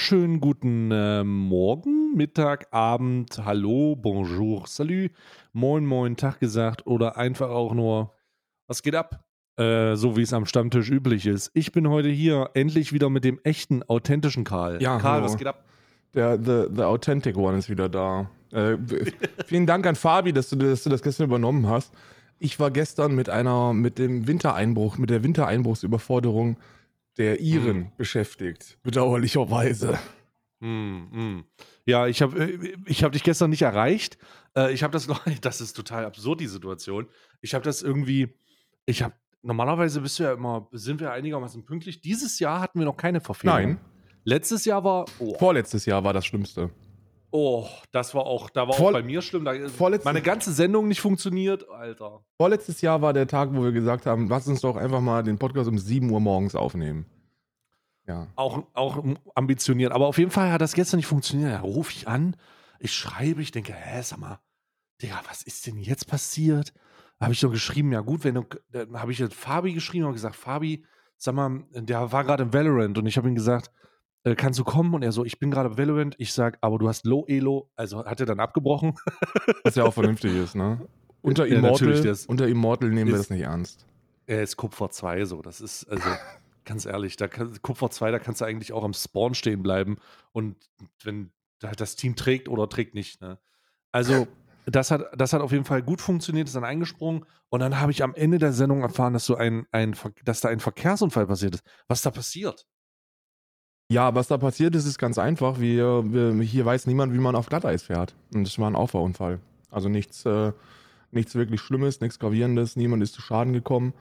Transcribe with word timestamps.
wunderschönen 0.00 0.40
guten 0.40 0.90
äh, 0.90 1.22
Morgen, 1.22 2.14
Mittag, 2.16 2.68
Abend, 2.70 3.38
Hallo, 3.44 3.94
Bonjour, 3.96 4.66
Salut, 4.66 5.10
Moin, 5.52 5.84
Moin, 5.84 6.16
Tag 6.16 6.40
gesagt 6.40 6.86
oder 6.86 7.18
einfach 7.18 7.50
auch 7.50 7.74
nur, 7.74 8.14
was 8.66 8.82
geht 8.82 8.94
ab? 8.94 9.26
Äh, 9.58 9.96
so 9.96 10.16
wie 10.16 10.22
es 10.22 10.32
am 10.32 10.46
Stammtisch 10.46 10.88
üblich 10.90 11.26
ist. 11.26 11.50
Ich 11.52 11.72
bin 11.72 11.86
heute 11.86 12.08
hier 12.08 12.48
endlich 12.54 12.94
wieder 12.94 13.10
mit 13.10 13.24
dem 13.24 13.40
echten, 13.44 13.82
authentischen 13.82 14.44
Karl. 14.44 14.80
Ja, 14.80 14.98
Karl, 14.98 15.16
hallo. 15.16 15.24
was 15.26 15.36
geht 15.36 15.46
ab? 15.46 15.66
Der 16.14 16.38
the, 16.38 16.74
the 16.74 16.84
Authentic 16.84 17.36
One 17.36 17.58
ist 17.58 17.68
wieder 17.68 17.90
da. 17.90 18.30
Äh, 18.52 18.78
vielen 19.44 19.66
Dank 19.66 19.86
an 19.86 19.96
Fabi, 19.96 20.32
dass 20.32 20.48
du, 20.48 20.56
dass 20.56 20.82
du 20.82 20.88
das 20.88 21.02
gestern 21.02 21.26
übernommen 21.26 21.68
hast. 21.68 21.92
Ich 22.38 22.58
war 22.58 22.70
gestern 22.70 23.14
mit 23.14 23.28
einer, 23.28 23.74
mit 23.74 23.98
dem 23.98 24.26
Wintereinbruch, 24.26 24.96
mit 24.96 25.10
der 25.10 25.22
Wintereinbruchsüberforderung 25.22 26.56
der 27.18 27.40
Iren 27.40 27.76
Hm. 27.76 27.92
beschäftigt. 27.96 28.78
Bedauerlicherweise. 28.82 29.98
Hm, 30.60 31.08
hm. 31.10 31.44
Ja, 31.86 32.06
ich 32.06 32.20
habe 32.22 32.68
ich 32.86 33.02
hab 33.02 33.12
dich 33.12 33.22
gestern 33.22 33.50
nicht 33.50 33.62
erreicht. 33.62 34.18
Äh, 34.56 34.72
ich 34.72 34.82
habe 34.82 34.92
das 34.92 35.08
noch, 35.08 35.24
das 35.40 35.60
ist 35.60 35.72
total 35.74 36.04
absurd, 36.04 36.40
die 36.40 36.46
Situation. 36.46 37.08
Ich 37.40 37.54
habe 37.54 37.64
das 37.64 37.82
irgendwie, 37.82 38.34
ich 38.86 39.02
habe, 39.02 39.14
normalerweise 39.42 40.00
bist 40.00 40.18
du 40.18 40.24
ja 40.24 40.32
immer, 40.34 40.68
sind 40.72 41.00
wir 41.00 41.12
einigermaßen 41.12 41.64
pünktlich. 41.64 42.00
Dieses 42.00 42.38
Jahr 42.38 42.60
hatten 42.60 42.78
wir 42.78 42.84
noch 42.86 42.96
keine 42.96 43.20
Verfehlung. 43.20 43.54
Nein, 43.56 43.80
Letztes 44.24 44.66
Jahr 44.66 44.84
war, 44.84 45.06
oh, 45.18 45.34
vorletztes 45.38 45.86
Jahr 45.86 46.04
war 46.04 46.12
das 46.12 46.26
Schlimmste. 46.26 46.70
Oh 47.30 47.68
das 47.92 48.14
war 48.14 48.26
auch, 48.26 48.50
da 48.50 48.66
war 48.68 48.74
Vor- 48.74 48.88
auch 48.88 48.92
bei 48.92 49.02
mir 49.02 49.22
schlimm. 49.22 49.44
Da, 49.44 49.52
vorletztes- 49.68 50.04
meine 50.04 50.22
ganze 50.22 50.52
Sendung 50.52 50.88
nicht 50.88 51.00
funktioniert, 51.00 51.68
Alter. 51.70 52.24
Vorletztes 52.36 52.80
Jahr 52.80 53.02
war 53.02 53.12
der 53.12 53.26
Tag, 53.26 53.50
wo 53.52 53.62
wir 53.62 53.72
gesagt 53.72 54.06
haben, 54.06 54.28
lass 54.28 54.46
uns 54.48 54.60
doch 54.60 54.76
einfach 54.76 55.00
mal 55.00 55.22
den 55.22 55.38
Podcast 55.38 55.68
um 55.68 55.78
7 55.78 56.10
Uhr 56.10 56.20
morgens 56.20 56.54
aufnehmen. 56.54 57.06
Ja. 58.06 58.26
Auch, 58.36 58.64
auch 58.74 59.04
ambitioniert. 59.34 59.92
Aber 59.92 60.06
auf 60.06 60.18
jeden 60.18 60.30
Fall 60.30 60.50
hat 60.50 60.60
das 60.60 60.72
gestern 60.74 60.96
nicht 60.96 61.06
funktioniert. 61.06 61.52
Da 61.52 61.60
rufe 61.60 61.92
ich 61.92 62.08
an, 62.08 62.34
ich 62.78 62.92
schreibe, 62.92 63.42
ich 63.42 63.52
denke, 63.52 63.72
hä, 63.72 64.00
sag 64.02 64.18
mal, 64.18 64.40
Digga, 65.00 65.20
was 65.28 65.42
ist 65.42 65.66
denn 65.66 65.78
jetzt 65.78 66.06
passiert? 66.06 66.72
Habe 67.20 67.32
ich 67.32 67.40
so 67.40 67.50
geschrieben, 67.50 67.92
ja 67.92 68.00
gut, 68.00 68.24
wenn 68.24 68.34
du, 68.34 68.44
dann 68.70 68.98
habe 68.98 69.12
ich 69.12 69.18
jetzt 69.18 69.34
Fabi 69.34 69.74
geschrieben 69.74 70.06
und 70.06 70.14
gesagt, 70.14 70.36
Fabi, 70.36 70.84
sag 71.16 71.34
mal, 71.34 71.64
der 71.72 72.10
war 72.12 72.24
gerade 72.24 72.42
im 72.42 72.52
Valorant 72.52 72.96
und 72.98 73.06
ich 73.06 73.16
habe 73.18 73.28
ihm 73.28 73.34
gesagt, 73.34 73.70
äh, 74.24 74.34
kannst 74.34 74.58
du 74.58 74.64
kommen? 74.64 74.94
Und 74.94 75.02
er 75.02 75.12
so, 75.12 75.24
ich 75.24 75.38
bin 75.38 75.50
gerade 75.50 75.76
Valorant. 75.78 76.14
Ich 76.18 76.32
sag, 76.32 76.58
aber 76.60 76.78
du 76.78 76.88
hast 76.88 77.04
Low 77.06 77.24
Elo, 77.28 77.70
also 77.76 78.04
hat 78.04 78.20
er 78.20 78.26
dann 78.26 78.40
abgebrochen. 78.40 78.94
Was 79.64 79.74
ja 79.74 79.84
auch 79.84 79.94
vernünftig 79.94 80.34
ist, 80.36 80.54
ne? 80.54 80.86
Unter 81.22 81.46
Ja, 81.46 81.58
Immortal, 81.58 82.00
das 82.02 82.26
unter 82.26 82.48
Immortal 82.48 82.88
nehmen 82.90 83.08
wir 83.10 83.14
ist- 83.16 83.24
das 83.24 83.30
nicht 83.30 83.42
ernst. 83.44 83.86
Er 84.26 84.42
ist 84.42 84.56
Kupfer 84.56 84.90
2, 84.90 85.24
so. 85.24 85.42
Das 85.42 85.60
ist, 85.60 85.84
also, 85.90 86.08
ganz 86.64 86.86
ehrlich, 86.86 87.16
da 87.16 87.26
kann, 87.28 87.60
Kupfer 87.62 87.90
2, 87.90 88.10
da 88.12 88.18
kannst 88.18 88.40
du 88.40 88.44
eigentlich 88.44 88.72
auch 88.72 88.84
am 88.84 88.92
Spawn 88.94 89.34
stehen 89.34 89.62
bleiben. 89.62 89.96
Und 90.32 90.56
wenn 91.02 91.32
da 91.58 91.72
das 91.72 91.96
Team 91.96 92.16
trägt 92.16 92.48
oder 92.48 92.68
trägt 92.68 92.94
nicht, 92.94 93.20
ne? 93.20 93.38
Also, 93.92 94.28
das 94.66 94.90
hat, 94.92 95.02
das 95.16 95.32
hat 95.32 95.40
auf 95.42 95.50
jeden 95.52 95.64
Fall 95.64 95.82
gut 95.82 96.00
funktioniert, 96.00 96.46
ist 96.46 96.54
dann 96.54 96.64
eingesprungen. 96.64 97.24
Und 97.48 97.60
dann 97.60 97.80
habe 97.80 97.90
ich 97.90 98.04
am 98.04 98.14
Ende 98.14 98.38
der 98.38 98.52
Sendung 98.52 98.82
erfahren, 98.82 99.14
dass 99.14 99.26
so 99.26 99.34
ein, 99.34 99.66
ein, 99.72 99.96
dass 100.24 100.40
da 100.42 100.48
ein 100.48 100.60
Verkehrsunfall 100.60 101.26
passiert 101.26 101.56
ist. 101.56 101.64
Was 101.88 101.98
ist 101.98 102.06
da 102.06 102.10
passiert? 102.12 102.66
Ja, 103.90 104.14
was 104.14 104.28
da 104.28 104.38
passiert 104.38 104.76
ist, 104.76 104.86
ist 104.86 104.98
ganz 104.98 105.18
einfach. 105.18 105.58
Wir, 105.58 106.04
wir, 106.12 106.32
hier 106.42 106.64
weiß 106.64 106.86
niemand, 106.86 107.12
wie 107.12 107.18
man 107.18 107.34
auf 107.34 107.48
Glatteis 107.48 107.82
fährt. 107.82 108.14
Und 108.32 108.46
es 108.46 108.56
war 108.56 108.70
ein 108.70 108.76
Auffahrunfall. 108.76 109.40
Also 109.68 109.88
nichts, 109.88 110.24
äh, 110.24 110.52
nichts 111.10 111.34
wirklich 111.34 111.60
Schlimmes, 111.60 112.00
nichts 112.00 112.20
Gravierendes. 112.20 112.76
Niemand 112.76 113.02
ist 113.02 113.14
zu 113.14 113.20
Schaden 113.20 113.52
gekommen. 113.52 113.92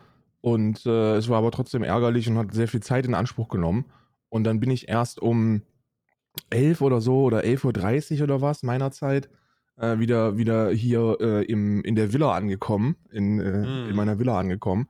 Und 0.41 0.85
äh, 0.85 1.15
es 1.15 1.27
war 1.27 1.39
aber 1.39 1.49
trotzdem 1.49 1.81
ärgerlich 1.81 2.29
und 2.29 2.37
hat 2.37 2.53
sehr 2.53 2.67
viel 2.67 2.81
Zeit 2.81 3.07
in 3.07 3.15
Anspruch 3.15 3.49
genommen. 3.49 3.85
Und 4.29 4.43
dann 4.43 4.59
bin 4.59 4.69
ich 4.69 4.87
erst 4.89 5.19
um 5.23 5.63
11 6.51 6.81
oder 6.81 7.01
so 7.01 7.23
oder 7.23 7.39
11.30 7.39 8.17
Uhr 8.17 8.23
oder 8.25 8.41
was 8.41 8.61
meiner 8.61 8.91
Zeit 8.91 9.27
äh, 9.77 9.97
wieder, 9.97 10.37
wieder 10.37 10.69
hier 10.69 11.17
äh, 11.19 11.45
im, 11.45 11.83
in 11.83 11.95
der 11.95 12.13
Villa 12.13 12.35
angekommen, 12.35 12.95
in, 13.11 13.37
Mm. 13.37 13.89
in 13.89 13.95
meiner 13.95 14.19
Villa 14.19 14.39
angekommen. 14.39 14.87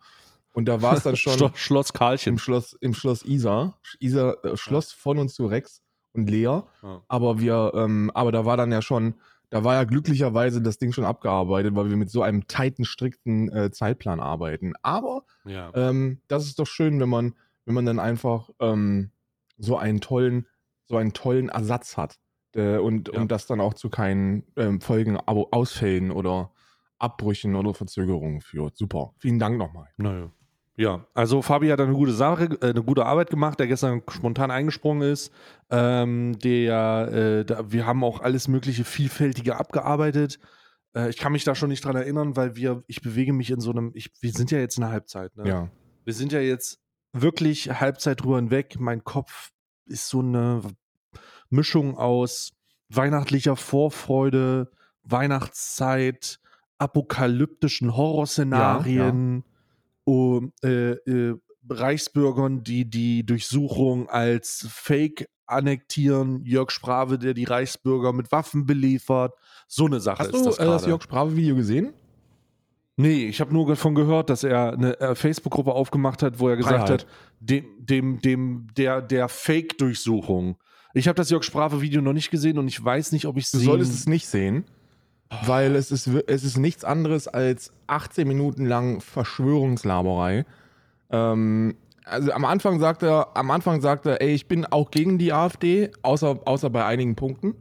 Und 0.60 0.66
da 0.66 0.82
war 0.82 0.96
es 0.96 1.04
dann 1.04 1.16
schon 1.16 1.34
Schlo- 1.34 1.56
Schloss 1.56 1.90
im 1.90 1.94
Karlchen. 1.98 2.38
Schloss, 2.38 2.74
im 2.74 2.94
Schloss 2.94 3.24
Isar. 3.26 3.80
Isar 4.00 4.44
äh, 4.46 4.56
Schloss 4.58 4.92
von 4.92 5.18
und 5.18 5.30
zu 5.30 5.46
Rex 5.48 5.82
und 6.14 6.30
Lea. 6.30 6.44
Ja. 6.44 6.66
Aber 7.08 7.40
wir, 7.40 7.72
ähm, 7.76 8.12
aber 8.14 8.32
da 8.32 8.46
war 8.46 8.58
dann 8.58 8.72
ja 8.72 8.82
schon, 8.82 9.16
da 9.50 9.64
war 9.64 9.76
ja 9.76 9.84
glücklicherweise 9.86 10.62
das 10.62 10.78
Ding 10.78 10.92
schon 10.92 11.06
abgearbeitet, 11.06 11.76
weil 11.76 11.90
wir 11.90 11.98
mit 11.98 12.10
so 12.12 12.22
einem 12.22 12.48
tighten, 12.48 12.86
strikten 12.86 13.52
äh, 13.52 13.72
Zeitplan 13.72 14.20
arbeiten. 14.20 14.74
Aber 14.84 15.24
Ja. 15.46 15.72
ähm, 15.74 16.22
das 16.28 16.46
ist 16.46 16.60
doch 16.60 16.68
schön, 16.68 17.00
wenn 17.00 17.10
man, 17.10 17.34
wenn 17.66 17.74
man 17.76 17.86
dann 17.86 18.00
einfach 18.00 18.50
ähm, 18.60 19.12
so 19.58 19.78
einen 19.78 20.02
tollen, 20.02 20.46
so 20.88 20.98
einen 20.98 21.14
tollen 21.14 21.50
Ersatz 21.50 21.98
hat. 21.98 22.18
Äh, 22.56 22.78
und, 22.78 23.12
Ja. 23.14 23.22
und 23.22 23.32
das 23.32 23.46
dann 23.48 23.62
auch 23.62 23.74
zu 23.76 23.90
keinen 23.90 24.44
ähm, 24.56 24.82
Folgen, 24.82 25.18
Ausfällen 25.18 26.12
oder 26.12 26.52
Abbrüchen 26.98 27.56
oder 27.56 27.74
Verzögerungen 27.74 28.42
führt. 28.42 28.76
Super. 28.76 29.14
Vielen 29.20 29.40
Dank 29.40 29.58
nochmal. 29.58 29.88
Naja. 29.98 30.32
Ja, 30.80 31.06
also 31.14 31.42
Fabi 31.42 31.68
hat 31.68 31.82
eine 31.82 31.92
gute 31.92 32.14
Sache, 32.14 32.58
äh, 32.62 32.70
eine 32.70 32.82
gute 32.82 33.06
Arbeit 33.06 33.30
gemacht, 33.30 33.60
der 33.60 33.68
gestern 33.68 34.02
spontan 34.08 34.50
eingesprungen 34.50 35.12
ist. 35.12 35.30
Ähm, 35.70 36.40
der, 36.40 37.10
äh, 37.12 37.46
da, 37.46 37.70
wir 37.70 37.86
haben 37.86 38.02
auch 38.02 38.22
alles 38.22 38.48
mögliche 38.48 38.86
Vielfältige 38.86 39.58
abgearbeitet. 39.58 40.40
Äh, 40.96 41.10
ich 41.10 41.18
kann 41.18 41.34
mich 41.34 41.44
da 41.44 41.54
schon 41.54 41.68
nicht 41.68 41.84
dran 41.84 41.98
erinnern, 41.98 42.38
weil 42.38 42.56
wir, 42.56 42.82
ich 42.88 43.02
bewege 43.02 43.34
mich 43.34 43.52
in 43.52 43.60
so 43.60 43.72
einem, 43.72 43.92
ich, 43.94 44.10
wir 44.22 44.32
sind 44.32 44.52
ja 44.52 44.60
jetzt 44.60 44.78
in 44.78 44.84
der 44.84 44.92
Halbzeit. 44.92 45.36
Ne? 45.36 45.50
Ja. 45.50 45.70
Wir 46.06 46.14
sind 46.14 46.32
ja 46.32 46.40
jetzt 46.40 46.80
wirklich 47.12 47.82
Halbzeit 47.82 48.24
drüber 48.24 48.38
hinweg. 48.38 48.80
Mein 48.80 49.04
Kopf 49.04 49.52
ist 49.86 50.08
so 50.08 50.20
eine 50.20 50.62
Mischung 51.50 51.98
aus 51.98 52.54
weihnachtlicher 52.88 53.58
Vorfreude, 53.58 54.72
Weihnachtszeit, 55.04 56.40
apokalyptischen 56.78 57.98
Horrorszenarien, 57.98 59.44
um, 60.10 60.54
äh, 60.64 60.92
äh, 60.92 61.36
Reichsbürgern, 61.70 62.64
die 62.64 62.90
die 62.90 63.26
Durchsuchung 63.26 64.10
als 64.10 64.68
Fake 64.72 65.30
annektieren, 65.46 66.44
Jörg 66.46 66.72
Sprave, 66.72 67.20
der 67.20 67.34
die 67.34 67.44
Reichsbürger 67.44 68.14
mit 68.14 68.32
Waffen 68.32 68.66
beliefert. 68.66 69.34
So 69.68 69.86
eine 69.86 70.00
Sache 70.00 70.20
Hast 70.20 70.34
ist 70.34 70.42
du 70.42 70.46
das 70.46 70.58
äh, 70.58 70.66
das. 70.66 70.86
Jörg 70.86 71.04
Sprave-Video 71.04 71.56
gesehen? 71.56 71.94
Nee, 72.98 73.28
ich 73.28 73.40
habe 73.40 73.54
nur 73.54 73.68
davon 73.68 73.96
gehört, 73.96 74.30
dass 74.30 74.44
er 74.44 74.74
eine 74.74 75.00
äh, 75.00 75.16
Facebook-Gruppe 75.16 75.72
aufgemacht 75.72 76.22
hat, 76.22 76.40
wo 76.40 76.50
er 76.50 76.58
gesagt 76.58 76.88
Freiheit. 76.88 77.04
hat, 77.04 77.08
dem, 77.40 77.66
dem, 77.80 78.20
dem, 78.20 78.68
der, 78.76 79.02
der 79.02 79.30
Fake-Durchsuchung. 79.30 80.58
Ich 80.94 81.08
habe 81.08 81.16
das 81.16 81.30
Jörg 81.30 81.44
Sprave-Video 81.44 82.02
noch 82.02 82.14
nicht 82.14 82.32
gesehen 82.32 82.58
und 82.58 82.68
ich 82.68 82.84
weiß 82.84 83.12
nicht, 83.12 83.26
ob 83.26 83.38
ich 83.38 83.46
es 83.46 83.52
Du 83.52 83.60
sehen 83.60 83.68
solltest 83.68 83.94
es 83.94 84.08
nicht 84.08 84.28
sehen, 84.28 84.66
weil 85.46 85.76
es 85.76 85.92
ist, 85.92 86.08
es 86.08 86.44
ist 86.44 86.58
nichts 86.58 86.84
anderes 86.84 87.28
als 87.28 87.72
18 87.88 88.28
Minuten 88.28 88.66
lang 88.66 89.02
Verschwörungslaberei. 89.02 90.46
Ähm, 91.12 91.76
also 92.06 92.32
am 92.32 92.46
Anfang 92.46 92.80
sagt 92.80 93.04
er, 93.04 93.36
am 93.36 93.52
Anfang 93.52 93.82
sagt 93.82 94.06
er, 94.06 94.22
ey, 94.22 94.34
ich 94.34 94.48
bin 94.48 94.66
auch 94.66 94.90
gegen 94.92 95.18
die 95.18 95.32
AfD, 95.32 95.92
außer, 96.02 96.40
außer 96.46 96.70
bei 96.70 96.86
einigen 96.86 97.16
Punkten. 97.16 97.56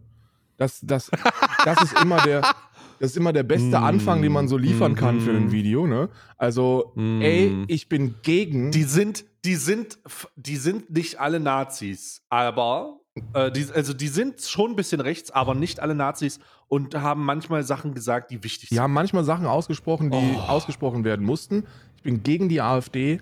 Das, 0.56 0.80
das, 0.82 1.10
das 1.64 1.82
ist 1.82 2.00
immer 2.00 2.20
der, 2.22 2.40
das 2.98 3.10
ist 3.10 3.16
immer 3.16 3.32
der 3.32 3.42
beste 3.42 3.78
Mm, 3.78 3.84
Anfang, 3.84 4.22
den 4.22 4.32
man 4.32 4.48
so 4.48 4.56
liefern 4.56 4.94
kann 4.94 5.20
für 5.20 5.30
ein 5.30 5.46
mhm. 5.46 5.52
Video, 5.52 5.86
ne? 5.86 6.08
Also, 6.36 6.92
Mm. 6.94 7.20
ey, 7.20 7.64
ich 7.68 7.88
bin 7.88 8.16
gegen. 8.22 8.70
Die 8.72 8.82
sind, 8.82 9.24
die 9.44 9.54
sind, 9.54 9.98
die 10.36 10.56
sind 10.56 10.90
nicht 10.90 11.20
alle 11.20 11.38
Nazis, 11.38 12.22
aber 12.28 12.98
äh, 13.34 13.52
die, 13.52 13.66
also 13.72 13.92
die 13.94 14.08
sind 14.08 14.40
schon 14.42 14.72
ein 14.72 14.76
bisschen 14.76 15.00
rechts, 15.00 15.30
aber 15.30 15.54
nicht 15.54 15.80
alle 15.80 15.94
Nazis 15.94 16.40
und 16.68 16.94
haben 16.94 17.24
manchmal 17.24 17.62
Sachen 17.64 17.94
gesagt, 17.94 18.30
die 18.30 18.42
wichtig 18.44 18.68
Die 18.68 18.74
sind. 18.74 18.82
haben 18.82 18.92
manchmal 18.92 19.24
Sachen 19.24 19.46
ausgesprochen, 19.46 20.10
die 20.10 20.34
Oh. 20.36 20.40
ausgesprochen 20.40 21.04
werden 21.04 21.24
mussten. 21.24 21.64
Ich 21.96 22.02
bin 22.02 22.22
gegen 22.22 22.48
die 22.48 22.60
AfD, 22.60 23.20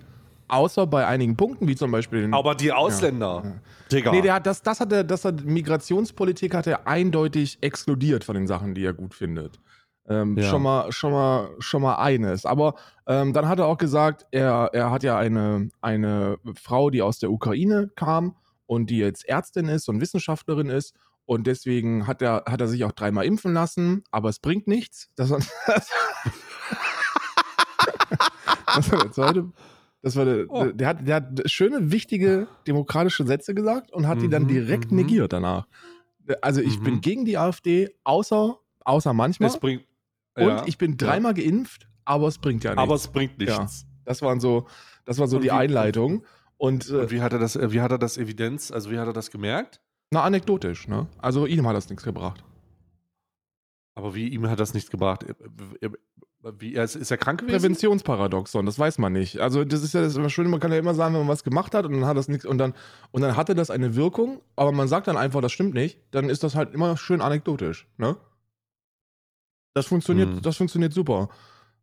außer 0.49 0.85
bei 0.87 1.05
einigen 1.07 1.35
Punkten, 1.35 1.67
wie 1.67 1.75
zum 1.75 1.91
Beispiel 1.91 2.21
den. 2.21 2.33
Aber 2.33 2.55
die 2.55 2.71
Ausländer, 2.71 3.61
Digga. 3.91 4.11
nee, 4.11 4.21
der 4.21 4.35
hat 4.35 4.45
das, 4.45 4.61
das 4.61 4.79
hat 4.79 4.91
er, 4.91 5.03
das 5.03 5.25
hat 5.25 5.43
Migrationspolitik 5.45 6.53
hat 6.53 6.67
er 6.67 6.87
eindeutig 6.87 7.57
exkludiert 7.61 8.23
von 8.23 8.35
den 8.35 8.47
Sachen, 8.47 8.73
die 8.75 8.83
er 8.85 8.93
gut 8.93 9.13
findet. 9.13 9.59
Ähm, 10.09 10.37
Ja. 10.37 10.43
Schon 10.49 10.61
mal, 10.63 10.91
schon 10.91 11.11
mal, 11.11 11.49
schon 11.59 11.81
mal 11.81 11.95
eines. 11.95 12.45
Aber 12.45 12.75
ähm, 13.07 13.33
dann 13.33 13.47
hat 13.47 13.59
er 13.59 13.65
auch 13.67 13.77
gesagt, 13.77 14.25
er, 14.31 14.69
er 14.73 14.89
hat 14.91 15.03
ja 15.03 15.17
eine, 15.17 15.69
eine 15.81 16.37
Frau, 16.55 16.89
die 16.89 17.01
aus 17.01 17.19
der 17.19 17.29
Ukraine 17.31 17.89
kam 17.95 18.35
und 18.65 18.89
die 18.89 18.99
jetzt 18.99 19.27
Ärztin 19.27 19.67
ist 19.67 19.89
und 19.89 19.99
Wissenschaftlerin 20.01 20.69
ist. 20.69 20.93
Und 21.27 21.45
deswegen 21.45 22.07
hat 22.07 22.21
er, 22.21 22.43
hat 22.47 22.61
er 22.61 22.67
sich 22.69 22.83
auch 22.85 22.93
dreimal 22.93 23.25
impfen 23.25 23.53
lassen, 23.53 24.03
aber 24.11 24.29
es 24.29 24.39
bringt 24.39 24.65
nichts. 24.65 25.09
Das 25.17 25.29
war, 25.29 25.39
das, 25.67 25.89
das 28.75 28.91
war 28.91 28.99
der 29.03 29.11
zweite. 29.11 29.51
Das 30.01 30.15
war 30.15 30.25
der, 30.25 30.45
Oh. 30.49 30.65
der, 30.65 30.87
hat, 30.87 31.07
der 31.07 31.15
hat 31.15 31.41
schöne, 31.51 31.91
wichtige 31.91 32.47
demokratische 32.67 33.25
Sätze 33.25 33.53
gesagt 33.53 33.91
und 33.91 34.07
hat 34.07 34.21
die 34.21 34.29
dann 34.29 34.43
Mhm, 34.43 34.47
direkt 34.47 34.91
mhm. 34.91 34.97
negiert 34.97 35.33
danach. 35.33 35.67
Also 36.41 36.61
ich 36.61 36.79
Mhm. 36.79 36.83
bin 36.83 37.01
gegen 37.01 37.25
die 37.25 37.37
AfD, 37.37 37.89
außer, 38.03 38.57
außer 38.85 39.13
manchmal. 39.13 39.49
es 39.49 39.57
bringt, 39.59 39.83
und 40.35 40.43
ja, 40.47 40.63
ich 40.65 40.77
bin 40.77 40.97
dreimal 40.97 41.33
geimpft, 41.33 41.87
aber 42.05 42.27
es 42.27 42.37
bringt 42.37 42.63
ja 42.63 42.71
nichts. 42.71 42.83
aber 42.83 42.95
es 42.95 43.07
bringt 43.07 43.37
nichts. 43.39 43.85
Das 44.05 44.21
waren 44.21 44.39
so, 44.39 44.67
das 45.05 45.17
war 45.19 45.27
so 45.27 45.37
Und 45.37 45.41
die 45.41 45.47
wie- 45.47 45.51
Einleitung. 45.51 46.23
Und, 46.57 46.89
äh, 46.89 46.93
Und 47.01 47.11
wie 47.11 47.21
hat 47.21 47.33
er 47.33 47.39
das, 47.39 47.55
äh, 47.55 47.71
wie 47.71 47.81
hat 47.81 47.91
er 47.91 47.97
das 47.99 48.17
Evidenz, 48.17 48.71
also 48.71 48.91
wie 48.91 48.97
hat 48.99 49.07
er 49.07 49.13
das 49.13 49.29
gemerkt? 49.31 49.81
Na, 50.11 50.23
anekdotisch, 50.23 50.87
ne? 50.87 51.07
Also 51.17 51.45
ihm 51.45 51.67
hat 51.67 51.75
das 51.75 51.89
nichts 51.89 52.03
gebracht. 52.03 52.43
Aber 53.95 54.13
wie, 54.15 54.27
ihm 54.29 54.47
hat 54.49 54.59
das 54.59 54.73
nichts 54.73 54.89
gebracht. 54.91 55.25
Wie, 56.59 56.75
er 56.75 56.83
ist, 56.83 56.95
ist 56.95 57.09
er 57.11 57.17
krank 57.17 57.39
gewesen? 57.41 57.55
Präventionsparadoxon, 57.59 58.65
das 58.65 58.77
weiß 58.77 58.99
man 58.99 59.11
nicht. 59.11 59.39
Also 59.39 59.65
das 59.65 59.81
ist 59.83 59.93
ja 59.93 60.01
das 60.01 60.15
immer 60.15 60.29
schön, 60.29 60.49
man 60.49 60.59
kann 60.59 60.71
ja 60.71 60.77
immer 60.77 60.93
sagen, 60.93 61.13
wenn 61.15 61.21
man 61.21 61.29
was 61.29 61.43
gemacht 61.43 61.73
hat 61.73 61.85
und 61.85 61.93
dann 61.93 62.05
hat 62.05 62.15
das 62.15 62.27
nichts 62.27 62.45
und 62.45 62.57
dann 62.59 62.73
und 63.11 63.21
dann 63.21 63.35
hatte 63.35 63.55
das 63.55 63.69
eine 63.71 63.95
Wirkung, 63.95 64.41
aber 64.55 64.71
man 64.71 64.87
sagt 64.87 65.07
dann 65.07 65.17
einfach, 65.17 65.41
das 65.41 65.51
stimmt 65.51 65.73
nicht, 65.73 65.99
dann 66.11 66.29
ist 66.29 66.43
das 66.43 66.55
halt 66.55 66.73
immer 66.73 66.95
schön 66.95 67.21
anekdotisch, 67.21 67.87
ne? 67.97 68.15
Das 69.73 69.87
funktioniert, 69.87 70.29
Hm. 70.29 70.41
das 70.41 70.57
funktioniert 70.57 70.93
super. 70.93 71.29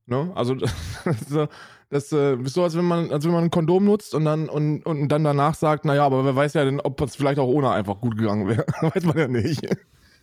Ne? 0.07 0.33
Also 0.35 0.55
das, 0.55 0.73
so- 1.29 1.49
das 1.91 2.13
äh, 2.13 2.37
ist 2.37 2.55
so, 2.55 2.63
als 2.65 2.77
wenn 2.77 2.85
man, 2.85 3.11
als 3.11 3.25
wenn 3.25 3.33
man 3.33 3.45
ein 3.45 3.51
Kondom 3.51 3.85
nutzt 3.85 4.15
und 4.15 4.25
dann 4.25 4.49
und, 4.49 4.85
und 4.85 5.09
dann 5.09 5.25
danach 5.25 5.55
sagt, 5.55 5.85
naja, 5.85 6.05
aber 6.05 6.25
wer 6.25 6.35
weiß 6.37 6.55
ja 6.55 6.65
denn, 6.65 6.81
ob 6.81 7.01
es 7.03 7.17
vielleicht 7.17 7.39
auch 7.39 7.47
ohne 7.49 7.71
einfach 7.71 8.01
gut 8.01 8.17
gegangen 8.17 8.49
wäre. 8.49 8.65
weiß 8.81 9.05
man 9.05 9.17
ja 9.19 9.29
nicht. 9.29 9.67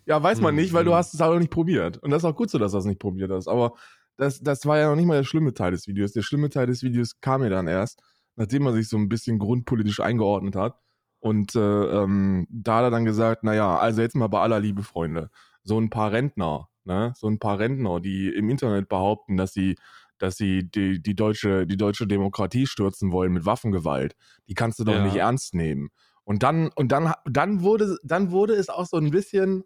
Ja, 0.05 0.21
weiß 0.21 0.41
man 0.41 0.55
Hm, 0.55 0.55
nicht, 0.55 0.73
weil 0.73 0.83
du 0.85 0.91
hm. 0.91 0.97
hast 0.97 1.13
es 1.13 1.19
halt 1.21 1.33
auch 1.33 1.39
nicht 1.39 1.51
probiert. 1.51 1.97
Und 1.99 2.11
das 2.11 2.23
ist 2.23 2.29
auch 2.29 2.35
gut 2.35 2.49
so, 2.49 2.57
dass 2.57 2.71
du 2.71 2.77
das 2.79 2.85
nicht 2.85 2.99
probiert 2.99 3.31
hast. 3.31 3.47
Aber 3.47 3.73
das, 4.17 4.41
das 4.41 4.65
war 4.65 4.77
ja 4.79 4.89
noch 4.89 4.95
nicht 4.95 5.05
mal 5.05 5.17
der 5.17 5.23
schlimme 5.23 5.53
Teil 5.53 5.71
des 5.71 5.87
Videos. 5.87 6.11
Der 6.13 6.21
schlimme 6.23 6.49
Teil 6.49 6.67
des 6.67 6.83
Videos 6.83 7.19
kam 7.21 7.41
mir 7.41 7.49
dann 7.49 7.67
erst, 7.67 8.01
nachdem 8.35 8.65
er 8.65 8.73
sich 8.73 8.89
so 8.89 8.97
ein 8.97 9.09
bisschen 9.09 9.39
grundpolitisch 9.39 9.99
eingeordnet 9.99 10.55
hat. 10.55 10.75
Und 11.19 11.55
äh, 11.55 11.59
ähm, 11.59 12.47
da 12.49 12.77
hat 12.77 12.83
er 12.85 12.91
dann 12.91 13.05
gesagt, 13.05 13.43
naja, 13.43 13.77
also 13.77 14.01
jetzt 14.01 14.15
mal 14.15 14.27
bei 14.27 14.39
aller 14.39 14.59
Liebe, 14.59 14.83
Freunde, 14.83 15.29
so 15.63 15.79
ein 15.79 15.89
paar 15.91 16.11
Rentner, 16.11 16.67
ne, 16.85 17.13
so 17.15 17.27
ein 17.27 17.39
paar 17.39 17.59
Rentner, 17.59 17.99
die 17.99 18.29
im 18.29 18.49
Internet 18.49 18.89
behaupten, 18.89 19.37
dass 19.37 19.53
sie, 19.53 19.75
dass 20.17 20.37
sie 20.37 20.69
die, 20.69 21.01
die, 21.01 21.15
deutsche, 21.15 21.65
die 21.67 21.77
deutsche 21.77 22.07
Demokratie 22.07 22.67
stürzen 22.67 23.11
wollen 23.11 23.33
mit 23.33 23.45
Waffengewalt, 23.45 24.15
die 24.47 24.53
kannst 24.53 24.79
du 24.79 24.83
doch 24.83 24.93
Ja. 24.95 25.03
nicht 25.03 25.15
ernst 25.15 25.53
nehmen. 25.55 25.89
Und 26.23 26.43
dann, 26.43 26.69
und 26.75 26.91
dann, 26.91 27.13
dann 27.25 27.61
wurde, 27.63 27.97
dann 28.03 28.31
wurde 28.31 28.53
es 28.53 28.69
auch 28.69 28.85
so 28.85 28.97
ein 28.97 29.11
bisschen, 29.11 29.63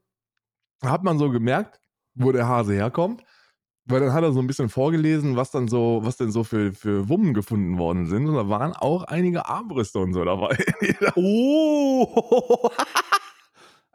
hat 0.84 1.04
man 1.04 1.18
so 1.18 1.30
gemerkt, 1.32 1.80
wo 2.16 2.32
der 2.32 2.48
Hase 2.48 2.74
herkommt. 2.74 3.24
Weil 3.88 4.00
dann 4.02 4.14
hat 4.14 4.24
er 4.24 4.34
so 4.34 4.40
ein 4.40 4.48
bisschen 4.48 4.70
vorgelesen, 4.70 5.36
was 5.36 5.52
dann 5.52 5.68
so, 5.68 6.00
was 6.04 6.18
denn 6.18 6.32
so 6.32 6.44
für, 6.44 6.74
für 6.74 7.10
Wummen 7.10 7.36
gefunden 7.36 7.78
worden 7.78 8.08
sind. 8.08 8.28
Und 8.28 8.36
da 8.36 8.50
waren 8.50 8.74
auch 8.74 9.04
einige 9.04 9.48
Armbrüste 9.48 10.00
und 10.00 10.14
so 10.14 10.26
dabei. 10.26 10.58
Oh! 11.16 12.70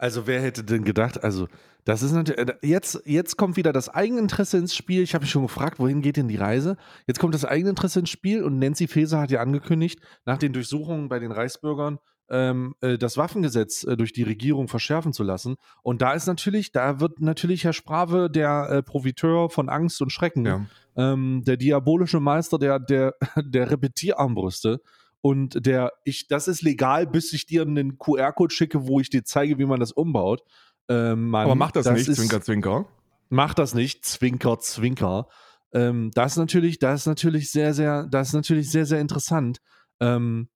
Also 0.01 0.27
wer 0.27 0.41
hätte 0.41 0.65
denn 0.65 0.85
gedacht, 0.85 1.23
also 1.23 1.47
das 1.85 2.03
ist 2.03 2.13
natürlich, 2.13 2.41
äh, 2.41 2.55
jetzt, 2.63 3.03
jetzt 3.05 3.37
kommt 3.37 3.59
wieder 3.59 3.71
das 3.71 3.91
Eigeninteresse 3.91 4.57
ins 4.57 4.75
Spiel. 4.75 5.03
Ich 5.03 5.13
habe 5.13 5.25
mich 5.25 5.31
schon 5.31 5.43
gefragt, 5.43 5.79
wohin 5.79 6.01
geht 6.01 6.17
denn 6.17 6.27
die 6.27 6.37
Reise? 6.37 6.79
Jetzt 7.07 7.21
kommt 7.21 7.35
das 7.35 7.45
Eigeninteresse 7.45 8.01
ins 8.01 8.09
Spiel 8.09 8.43
und 8.43 8.59
Nancy 8.59 8.89
Faeser 8.89 9.21
hat 9.21 9.31
ja 9.31 9.41
angekündigt, 9.41 10.01
nach 10.25 10.39
den 10.39 10.55
Durchsuchungen 10.55 11.11
bei 11.11 11.19
den 11.19 11.33
Reichsbürgern 11.33 11.99
ähm, 12.31 12.75
äh, 12.81 12.97
das 12.97 13.19
Waffengesetz 13.19 13.85
äh, 13.85 13.95
durch 13.95 14.15
die 14.15 14.23
Regierung 14.23 14.69
verschärfen 14.69 15.13
zu 15.13 15.23
lassen. 15.23 15.57
Und 15.83 16.01
da 16.01 16.15
ist 16.15 16.27
natürlich, 16.27 16.73
da 16.73 16.99
wird 16.99 17.21
natürlich 17.21 17.65
Herr 17.65 17.75
Sprave 17.75 18.31
der 18.31 18.71
äh, 18.71 18.83
Profiteur 18.83 19.51
von 19.51 19.69
Angst 19.69 20.01
und 20.01 20.13
Schrecken 20.13 20.47
ja. 20.47 20.65
ähm, 20.97 21.43
der 21.45 21.59
diabolische 21.59 22.21
Meister 22.21 22.59
der, 22.59 22.79
der, 22.79 23.17
der 23.37 23.71
Repetierarmbrüste. 23.71 24.81
Und 25.23 25.67
der, 25.67 25.93
ich, 26.05 26.29
das 26.29 26.49
ist 26.49 26.63
legal, 26.63 27.07
bis 27.07 27.33
ich 27.33 27.47
dir 27.47 27.63
einen 27.63 27.99
QR-Code 27.99 28.55
schicke, 28.55 28.87
wo 28.87 29.01
ich 29.01 29.11
dir 29.11 29.25
zeige, 29.25 29.59
wie 29.59 29.67
man 29.67 29.81
das 29.81 29.93
umbaut. 29.93 30.43
Ähm, 30.89 31.29
Mann, 31.29 31.45
Aber 31.45 31.55
macht 31.55 31.77
das, 31.77 31.91
nicht, 31.91 32.09
ist, 32.09 32.17
Zwinker, 32.17 32.41
Zwinker. 32.41 32.87
Macht 33.29 33.59
das 33.59 33.75
nicht, 33.75 34.05
Zwinker, 34.05 34.59
Zwinker. 34.59 35.29
Ähm, 35.73 36.11
das 36.15 36.33
ist 36.33 36.39
natürlich, 36.39 36.79
das 36.79 37.03
ist 37.03 37.07
natürlich 37.07 37.51
sehr, 37.51 37.75
sehr, 37.75 38.07
das 38.11 38.29
ist 38.29 38.35
natürlich 38.35 38.71
sehr, 38.71 38.87
sehr 38.87 39.01
interessant. 39.01 39.61
Ähm, 40.01 40.49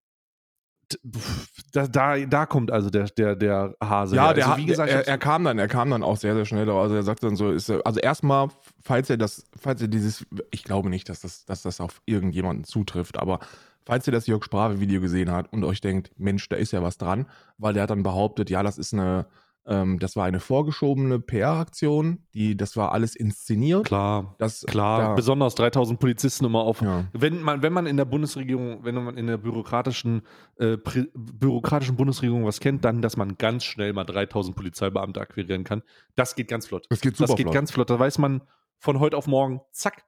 da, 1.73 1.87
da, 1.87 2.19
da 2.19 2.47
kommt 2.47 2.71
also 2.71 2.91
der, 2.91 3.07
der, 3.07 3.37
der 3.37 3.75
Hase. 3.83 4.17
Ja, 4.17 4.27
her. 4.27 4.35
der, 4.35 4.49
also, 4.49 4.59
wie 4.59 4.67
gesagt, 4.67 4.91
er, 4.91 5.07
er 5.07 5.19
kam 5.19 5.45
dann, 5.45 5.59
er 5.59 5.69
kam 5.69 5.91
dann 5.91 6.03
auch 6.03 6.17
sehr, 6.17 6.35
sehr 6.35 6.45
schnell. 6.45 6.69
Also 6.71 6.95
er 6.95 7.03
sagt 7.03 7.23
dann 7.23 7.37
so, 7.37 7.51
ist, 7.51 7.71
also 7.71 8.01
erstmal, 8.01 8.49
falls 8.83 9.11
er 9.11 9.17
das, 9.17 9.47
falls 9.57 9.81
er 9.83 9.89
dieses, 9.89 10.27
ich 10.51 10.65
glaube 10.65 10.91
nicht, 10.91 11.09
dass 11.09 11.21
das, 11.21 11.45
dass 11.45 11.63
das 11.63 11.81
auf 11.81 12.01
irgendjemanden 12.07 12.65
zutrifft, 12.65 13.19
aber 13.19 13.41
falls 13.85 14.07
ihr 14.07 14.13
das 14.13 14.27
Jörg 14.27 14.45
Sprave-Video 14.45 15.01
gesehen 15.01 15.31
habt 15.31 15.53
und 15.53 15.65
euch 15.65 15.81
denkt, 15.81 16.13
Mensch, 16.17 16.49
da 16.49 16.57
ist 16.57 16.73
ja 16.73 16.83
was 16.83 16.99
dran, 16.99 17.27
weil 17.59 17.75
der 17.75 17.85
hat 17.85 17.91
dann 17.91 18.03
behauptet, 18.03 18.51
ja, 18.51 18.63
das 18.63 18.79
ist 18.79 18.93
eine, 18.93 19.27
ähm, 19.67 19.99
das 19.99 20.17
war 20.17 20.25
eine 20.25 20.41
vorgeschobene 20.41 21.21
PR-Aktion, 21.21 22.19
die, 22.35 22.57
das 22.57 22.77
war 22.77 22.93
alles 22.93 23.17
inszeniert. 23.17 23.87
klar, 23.87 24.35
Das, 24.39 24.65
klar, 24.67 25.01
da, 25.01 25.15
besonders 25.15 25.55
3000 25.55 25.99
Polizisten 25.99 26.45
immer 26.45 26.61
auf 26.61 26.81
ja. 26.83 27.05
Wenn 27.13 27.43
man, 27.43 27.63
wenn 27.63 27.73
man 27.73 27.87
in 27.87 27.97
der 27.97 28.05
Bundesregierung, 28.05 28.85
wenn 28.85 28.95
man 28.95 29.17
in 29.17 29.27
der 29.27 29.39
bürokratischen, 29.39 30.23
äh, 30.57 30.77
bürokratischen 31.15 31.97
Bundesregierung 31.97 32.45
was 32.45 32.61
kennt, 32.61 32.85
dann, 32.85 33.03
dass 33.03 33.17
man 33.17 33.37
ganz 33.39 33.65
schnell 33.65 33.93
mal 33.93 34.05
3000 34.05 34.57
Polizeibeamte 34.57 35.21
akquirieren 35.21 35.65
kann. 35.65 35.83
Das 36.15 36.35
geht 36.35 36.49
ganz 36.49 36.67
flott. 36.67 36.87
Das 36.91 37.01
geht 37.01 37.17
super 37.17 37.29
das 37.29 37.37
geht 37.37 37.45
flott. 37.45 37.55
ganz 37.55 37.71
flott. 37.71 37.91
Da 37.91 37.99
weiß 37.99 38.19
man 38.19 38.43
von 38.79 39.01
heute 39.01 39.17
auf 39.17 39.27
morgen, 39.27 39.61
zack, 39.73 40.05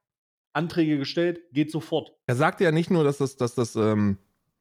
Anträge 0.57 0.97
gestellt, 0.97 1.39
geht 1.53 1.71
sofort. 1.71 2.11
Er 2.25 2.35
sagte 2.35 2.63
ja 2.63 2.71
nicht 2.71 2.89
nur, 2.89 3.03
dass 3.03 3.19
das, 3.19 3.37
dass 3.37 3.55
das, 3.55 3.75
ähm, 3.75 4.17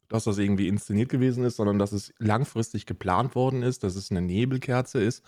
dass 0.09 0.25
das 0.25 0.39
irgendwie 0.39 0.69
inszeniert 0.69 1.09
gewesen 1.09 1.45
ist, 1.45 1.57
sondern 1.57 1.79
dass 1.79 1.93
es 1.93 2.15
langfristig 2.19 2.87
geplant 2.87 3.35
worden 3.35 3.63
ist, 3.63 3.83
dass 3.83 3.97
es 3.97 4.11
eine 4.11 4.23
Nebelkerze 4.23 5.01
ist, 5.01 5.25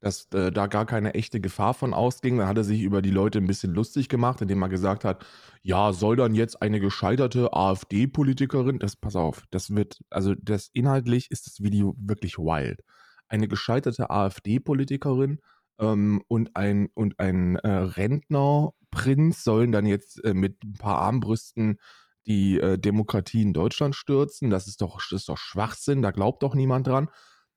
dass 0.00 0.28
äh, 0.32 0.52
da 0.52 0.66
gar 0.66 0.86
keine 0.86 1.14
echte 1.14 1.40
Gefahr 1.40 1.74
von 1.74 1.94
ausging. 1.94 2.38
Dann 2.38 2.48
hat 2.48 2.56
er 2.56 2.64
sich 2.64 2.82
über 2.82 3.02
die 3.02 3.10
Leute 3.10 3.38
ein 3.38 3.46
bisschen 3.46 3.74
lustig 3.74 4.08
gemacht, 4.08 4.40
indem 4.40 4.62
er 4.62 4.68
gesagt 4.68 5.04
hat, 5.04 5.24
ja, 5.62 5.92
soll 5.92 6.16
dann 6.16 6.34
jetzt 6.34 6.62
eine 6.62 6.80
gescheiterte 6.80 7.52
AfD-Politikerin, 7.52 8.78
das, 8.78 8.96
pass 8.96 9.16
auf, 9.16 9.44
das 9.50 9.74
wird, 9.74 10.00
also 10.10 10.34
das 10.34 10.70
inhaltlich 10.72 11.30
ist 11.30 11.46
das 11.46 11.62
Video 11.62 11.94
wirklich 11.98 12.38
wild. 12.38 12.80
Eine 13.28 13.48
gescheiterte 13.48 14.10
AfD-Politikerin 14.10 15.40
ähm, 15.78 16.22
und 16.28 16.56
ein, 16.56 16.88
und 16.94 17.18
ein 17.20 17.56
äh, 17.56 17.68
Rentnerprinz 17.68 19.44
sollen 19.44 19.72
dann 19.72 19.86
jetzt 19.86 20.22
äh, 20.24 20.34
mit 20.34 20.62
ein 20.64 20.74
paar 20.74 20.98
Armbrüsten 20.98 21.78
die 22.26 22.60
äh, 22.60 22.78
Demokratie 22.78 23.42
in 23.42 23.52
Deutschland 23.54 23.94
stürzen. 23.96 24.50
Das 24.50 24.66
ist 24.66 24.80
doch, 24.82 24.96
das 24.98 25.20
ist 25.20 25.28
doch 25.28 25.38
Schwachsinn, 25.38 26.02
da 26.02 26.10
glaubt 26.10 26.42
doch 26.42 26.54
niemand 26.54 26.86
dran. 26.86 27.08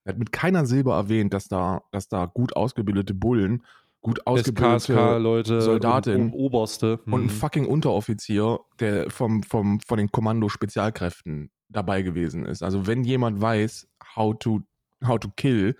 Er 0.03 0.13
hat 0.13 0.19
mit 0.19 0.31
keiner 0.31 0.65
Silbe 0.65 0.91
erwähnt, 0.91 1.33
dass 1.33 1.47
da, 1.47 1.81
dass 1.91 2.07
da 2.07 2.25
gut 2.25 2.55
ausgebildete 2.55 3.13
Bullen, 3.13 3.63
gut 4.01 4.25
ausgebildete 4.25 4.79
SKSK-Leute, 4.79 5.61
Soldatin 5.61 6.15
und, 6.15 6.21
und 6.21 6.33
Oberste. 6.33 6.99
und 7.05 7.13
ein 7.13 7.21
Mhm. 7.23 7.29
fucking 7.29 7.65
Unteroffizier, 7.67 8.59
der 8.79 9.09
vom, 9.11 9.43
vom, 9.43 9.79
von 9.81 9.97
den 9.97 10.11
Kommando-Spezialkräften 10.11 11.51
dabei 11.69 12.01
gewesen 12.01 12.45
ist. 12.45 12.63
Also 12.63 12.87
wenn 12.87 13.03
jemand 13.03 13.41
weiß, 13.41 13.87
how 14.15 14.35
to, 14.37 14.61
how 15.05 15.19
to 15.19 15.29
kill, 15.35 15.75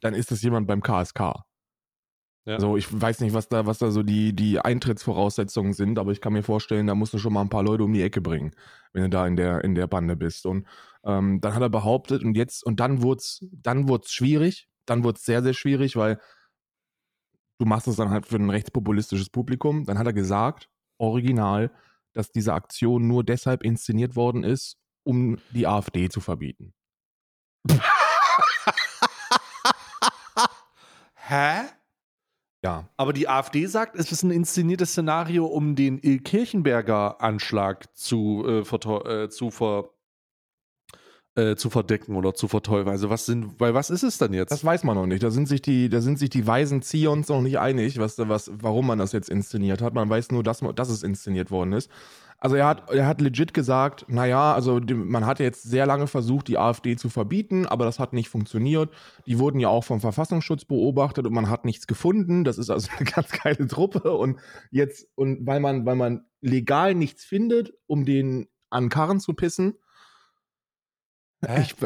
dann 0.00 0.14
ist 0.14 0.30
das 0.30 0.42
jemand 0.42 0.66
beim 0.66 0.82
KSK. 0.82 1.42
Ja. 2.46 2.54
Also 2.54 2.76
ich 2.76 2.86
weiß 2.88 3.20
nicht, 3.20 3.34
was 3.34 3.48
da, 3.48 3.66
was 3.66 3.78
da 3.78 3.90
so 3.90 4.04
die, 4.04 4.32
die 4.32 4.60
Eintrittsvoraussetzungen 4.60 5.72
sind, 5.72 5.98
aber 5.98 6.12
ich 6.12 6.20
kann 6.20 6.32
mir 6.32 6.44
vorstellen, 6.44 6.86
da 6.86 6.94
musst 6.94 7.12
du 7.12 7.18
schon 7.18 7.32
mal 7.32 7.40
ein 7.40 7.48
paar 7.48 7.64
Leute 7.64 7.82
um 7.82 7.92
die 7.92 8.02
Ecke 8.02 8.20
bringen, 8.20 8.52
wenn 8.92 9.02
du 9.02 9.10
da 9.10 9.26
in 9.26 9.34
der, 9.34 9.64
in 9.64 9.74
der 9.74 9.88
Bande 9.88 10.14
bist. 10.14 10.46
Und 10.46 10.64
ähm, 11.04 11.40
dann 11.40 11.54
hat 11.54 11.62
er 11.62 11.68
behauptet, 11.68 12.22
und 12.22 12.36
jetzt, 12.36 12.64
und 12.64 12.78
dann 12.78 13.02
wurde 13.02 13.18
es 13.18 13.44
dann 13.50 13.88
wurd's 13.88 14.12
schwierig, 14.12 14.68
dann 14.86 15.02
wurde 15.02 15.16
es 15.16 15.24
sehr, 15.24 15.42
sehr 15.42 15.54
schwierig, 15.54 15.96
weil 15.96 16.20
du 17.58 17.66
machst 17.66 17.88
es 17.88 17.96
dann 17.96 18.10
halt 18.10 18.26
für 18.26 18.36
ein 18.36 18.50
rechtspopulistisches 18.50 19.28
Publikum. 19.28 19.84
Dann 19.84 19.98
hat 19.98 20.06
er 20.06 20.12
gesagt, 20.12 20.70
original, 20.98 21.72
dass 22.12 22.30
diese 22.30 22.54
Aktion 22.54 23.08
nur 23.08 23.24
deshalb 23.24 23.64
inszeniert 23.64 24.14
worden 24.14 24.44
ist, 24.44 24.78
um 25.02 25.38
die 25.50 25.66
AfD 25.66 26.08
zu 26.08 26.20
verbieten. 26.20 26.74
Hä? 31.14 31.75
Ja. 32.66 32.88
Aber 32.96 33.12
die 33.12 33.28
AfD 33.28 33.66
sagt, 33.66 33.94
es 33.96 34.10
ist 34.10 34.24
ein 34.24 34.32
inszeniertes 34.32 34.90
Szenario, 34.90 35.46
um 35.46 35.76
den 35.76 36.00
Il 36.02 36.18
Kirchenberger 36.20 37.20
Anschlag 37.20 37.96
zu, 37.96 38.44
äh, 38.44 38.58
äh, 38.60 39.28
zu, 39.28 39.50
ver 39.52 39.90
äh, 41.36 41.54
zu 41.54 41.70
verdecken 41.70 42.16
oder 42.16 42.34
zu 42.34 42.48
verteufeln. 42.48 42.88
Also 42.88 43.08
was 43.08 43.24
sind, 43.24 43.60
weil 43.60 43.72
was 43.74 43.90
ist 43.90 44.02
es 44.02 44.18
dann 44.18 44.32
jetzt? 44.32 44.50
Das 44.50 44.64
weiß 44.64 44.82
man 44.82 44.96
noch 44.96 45.06
nicht. 45.06 45.22
Da 45.22 45.30
sind 45.30 45.46
sich 45.46 45.62
die, 45.62 45.88
da 45.88 46.00
sind 46.00 46.18
sich 46.18 46.30
die 46.30 46.44
weisen 46.46 46.82
Zions 46.82 47.28
noch 47.28 47.40
nicht 47.40 47.58
einig, 47.60 48.00
was, 48.00 48.18
was, 48.18 48.50
warum 48.52 48.86
man 48.88 48.98
das 48.98 49.12
jetzt 49.12 49.28
inszeniert 49.30 49.80
hat. 49.80 49.94
Man 49.94 50.10
weiß 50.10 50.32
nur, 50.32 50.42
dass, 50.42 50.60
man- 50.62 50.74
dass 50.74 50.88
es 50.88 51.04
inszeniert 51.04 51.52
worden 51.52 51.72
ist. 51.72 51.88
Also 52.38 52.56
er 52.56 52.66
hat, 52.66 52.90
er 52.90 53.06
hat 53.06 53.20
legit 53.20 53.54
gesagt, 53.54 54.04
naja, 54.08 54.52
also 54.54 54.80
man 54.80 55.24
hat 55.24 55.40
jetzt 55.40 55.62
sehr 55.62 55.86
lange 55.86 56.06
versucht, 56.06 56.48
die 56.48 56.58
AfD 56.58 56.96
zu 56.96 57.08
verbieten, 57.08 57.66
aber 57.66 57.84
das 57.84 57.98
hat 57.98 58.12
nicht 58.12 58.28
funktioniert. 58.28 58.90
Die 59.26 59.38
wurden 59.38 59.58
ja 59.58 59.68
auch 59.68 59.84
vom 59.84 60.00
Verfassungsschutz 60.00 60.66
beobachtet 60.66 61.26
und 61.26 61.32
man 61.32 61.48
hat 61.48 61.64
nichts 61.64 61.86
gefunden. 61.86 62.44
Das 62.44 62.58
ist 62.58 62.70
also 62.70 62.88
eine 62.96 63.10
ganz 63.10 63.30
geile 63.30 63.66
Truppe. 63.66 64.12
Und 64.12 64.38
jetzt, 64.70 65.08
und 65.14 65.46
weil 65.46 65.60
man, 65.60 65.86
weil 65.86 65.96
man 65.96 66.26
legal 66.40 66.94
nichts 66.94 67.24
findet, 67.24 67.72
um 67.86 68.04
den 68.04 68.48
an 68.68 68.88
Karren 68.88 69.20
zu 69.20 69.32
pissen, 69.32 69.74
ich, 71.58 71.76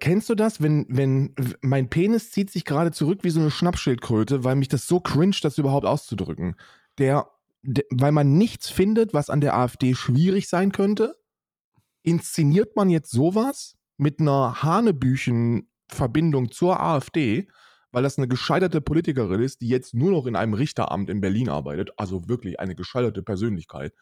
kennst 0.00 0.28
du 0.28 0.34
das, 0.34 0.60
wenn, 0.60 0.86
wenn 0.88 1.34
mein 1.62 1.88
Penis 1.88 2.30
zieht 2.30 2.50
sich 2.50 2.64
gerade 2.64 2.90
zurück 2.90 3.20
wie 3.22 3.30
so 3.30 3.40
eine 3.40 3.50
Schnappschildkröte, 3.50 4.44
weil 4.44 4.56
mich 4.56 4.68
das 4.68 4.86
so 4.86 5.00
cringe, 5.00 5.36
das 5.42 5.58
überhaupt 5.58 5.86
auszudrücken. 5.86 6.56
Der, 6.98 7.30
weil 7.62 8.12
man 8.12 8.38
nichts 8.38 8.70
findet, 8.70 9.14
was 9.14 9.30
an 9.30 9.40
der 9.40 9.56
AfD 9.56 9.94
schwierig 9.94 10.48
sein 10.48 10.72
könnte. 10.72 11.16
inszeniert 12.02 12.76
man 12.76 12.88
jetzt 12.88 13.10
sowas 13.10 13.76
mit 13.98 14.20
einer 14.20 14.62
Hanebüchen-Verbindung 14.62 16.50
zur 16.50 16.80
AfD, 16.80 17.48
weil 17.90 18.02
das 18.02 18.16
eine 18.18 18.28
gescheiterte 18.28 18.80
Politikerin 18.80 19.42
ist, 19.42 19.60
die 19.60 19.68
jetzt 19.68 19.94
nur 19.94 20.10
noch 20.10 20.26
in 20.26 20.36
einem 20.36 20.54
Richteramt 20.54 21.10
in 21.10 21.20
Berlin 21.20 21.48
arbeitet, 21.48 21.90
also 21.96 22.28
wirklich 22.28 22.60
eine 22.60 22.74
gescheiterte 22.74 23.22
Persönlichkeit. 23.22 23.92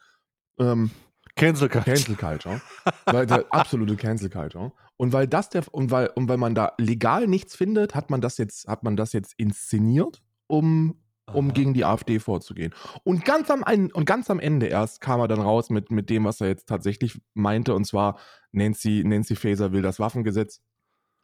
Ähm, 0.59 0.91
Cancel 1.35 1.69
Culture. 1.69 1.95
Cancel 1.95 2.15
Culture. 2.15 2.61
weil 3.05 3.27
absolute 3.51 3.95
Cancel 3.95 4.29
Culture. 4.29 4.71
Und 4.97 5.13
weil 5.13 5.27
das 5.27 5.49
der 5.49 5.63
und 5.71 5.91
weil 5.91 6.07
und 6.15 6.27
weil 6.27 6.37
man 6.37 6.55
da 6.55 6.73
legal 6.77 7.27
nichts 7.27 7.55
findet, 7.55 7.93
hat 7.95 8.09
man 8.09 8.21
das 8.21 8.37
jetzt 8.37 8.67
hat 8.67 8.83
man 8.83 8.95
das 8.97 9.13
jetzt 9.13 9.33
inszeniert, 9.37 10.23
um 10.47 10.99
um 11.33 11.47
Aha. 11.47 11.53
gegen 11.53 11.73
die 11.73 11.85
AfD 11.85 12.19
vorzugehen. 12.19 12.73
Und 13.03 13.25
ganz 13.25 13.49
am 13.51 13.63
und 13.93 14.05
ganz 14.05 14.29
am 14.29 14.39
Ende 14.39 14.67
erst 14.67 15.01
kam 15.01 15.19
er 15.19 15.27
dann 15.27 15.41
raus 15.41 15.69
mit 15.69 15.91
mit 15.91 16.09
dem, 16.09 16.25
was 16.25 16.41
er 16.41 16.47
jetzt 16.47 16.67
tatsächlich 16.67 17.19
meinte 17.33 17.73
und 17.73 17.85
zwar 17.85 18.17
Nancy 18.51 19.03
Nancy 19.05 19.35
Faeser 19.35 19.71
will 19.71 19.81
das 19.81 19.99
Waffengesetz 19.99 20.61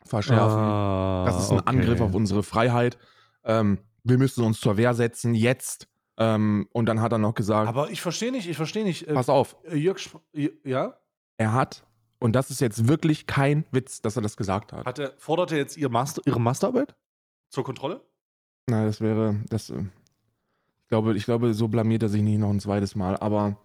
verschärfen. 0.05 0.59
Ah, 0.59 1.23
das 1.25 1.43
ist 1.43 1.51
ein 1.51 1.59
okay. 1.59 1.69
Angriff 1.69 2.01
auf 2.01 2.13
unsere 2.13 2.43
Freiheit. 2.43 2.97
Ähm, 3.45 3.79
wir 4.03 4.17
müssen 4.17 4.43
uns 4.43 4.59
zur 4.59 4.75
Wehr 4.77 4.93
setzen 4.93 5.33
jetzt. 5.33 5.87
Ähm, 6.17 6.67
und 6.73 6.85
dann 6.85 7.01
hat 7.01 7.11
er 7.11 7.17
noch 7.17 7.33
gesagt, 7.33 7.67
Aber 7.67 7.89
ich 7.89 8.01
verstehe 8.01 8.31
nicht, 8.31 8.47
ich 8.47 8.57
verstehe 8.57 8.83
nicht. 8.83 9.07
Äh, 9.07 9.13
pass 9.13 9.29
auf, 9.29 9.55
Jörg, 9.73 9.97
Sp- 9.97 10.21
ja? 10.63 10.99
er 11.37 11.53
hat, 11.53 11.85
und 12.19 12.33
das 12.35 12.51
ist 12.51 12.61
jetzt 12.61 12.87
wirklich 12.87 13.25
kein 13.25 13.65
Witz, 13.71 14.01
dass 14.01 14.15
er 14.15 14.21
das 14.21 14.37
gesagt 14.37 14.73
hat. 14.73 14.85
Hat 14.85 14.99
er, 14.99 15.13
fordert 15.17 15.51
er 15.51 15.57
jetzt 15.57 15.75
ihr 15.75 15.89
Master, 15.89 16.21
ihre 16.25 16.39
Masterarbeit? 16.39 16.95
Zur 17.49 17.63
Kontrolle? 17.63 18.01
Na, 18.67 18.85
das 18.85 19.01
wäre, 19.01 19.41
das, 19.49 19.69
äh, 19.69 19.81
ich 19.81 20.87
glaube, 20.89 21.15
ich 21.15 21.25
glaube, 21.25 21.53
so 21.53 21.67
blamiert 21.67 22.03
er 22.03 22.09
sich 22.09 22.21
nicht 22.21 22.39
noch 22.39 22.49
ein 22.49 22.59
zweites 22.59 22.95
Mal. 22.95 23.17
Aber 23.17 23.57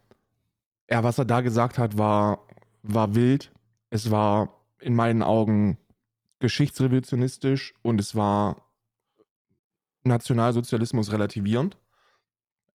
er, 0.87 1.05
was 1.05 1.19
er 1.19 1.25
da 1.25 1.40
gesagt 1.40 1.78
hat, 1.78 1.99
war, 1.99 2.47
war 2.83 3.14
wild. 3.14 3.52
Es 3.90 4.11
war 4.11 4.64
in 4.81 4.95
meinen 4.95 5.23
Augen 5.23 5.78
geschichtsrevisionistisch 6.40 7.75
und 7.83 8.00
es 8.00 8.14
war 8.14 8.69
Nationalsozialismus 10.05 11.12
relativierend. 11.12 11.76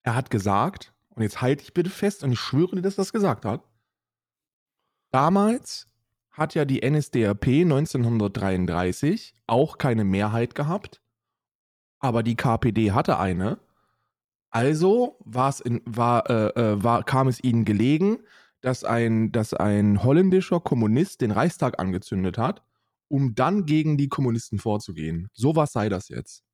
Er 0.02 0.14
hat 0.14 0.30
gesagt, 0.30 0.92
und 1.10 1.22
jetzt 1.22 1.40
halte 1.40 1.62
ich 1.62 1.74
bitte 1.74 1.90
fest, 1.90 2.24
und 2.24 2.32
ich 2.32 2.40
schwöre 2.40 2.76
dir, 2.76 2.82
dass 2.82 2.94
er 2.94 3.02
das 3.02 3.12
gesagt 3.12 3.44
hat. 3.44 3.62
Damals 5.10 5.86
hat 6.30 6.54
ja 6.54 6.64
die 6.64 6.88
NSDAP 6.88 7.46
1933 7.46 9.34
auch 9.46 9.78
keine 9.78 10.04
Mehrheit 10.04 10.54
gehabt 10.54 11.02
aber 12.02 12.22
die 12.22 12.36
KPD 12.36 12.92
hatte 12.92 13.18
eine. 13.18 13.58
Also 14.50 15.18
in, 15.64 15.80
war, 15.86 16.28
äh, 16.28 16.48
äh, 16.48 16.82
war, 16.82 17.04
kam 17.04 17.28
es 17.28 17.42
ihnen 17.42 17.64
gelegen, 17.64 18.18
dass 18.60 18.84
ein, 18.84 19.32
dass 19.32 19.54
ein 19.54 20.02
holländischer 20.02 20.60
Kommunist 20.60 21.22
den 21.22 21.30
Reichstag 21.30 21.78
angezündet 21.78 22.36
hat, 22.36 22.62
um 23.08 23.34
dann 23.34 23.64
gegen 23.64 23.96
die 23.96 24.08
Kommunisten 24.08 24.58
vorzugehen. 24.58 25.30
So 25.32 25.56
was 25.56 25.72
sei 25.72 25.88
das 25.88 26.08
jetzt. 26.08 26.44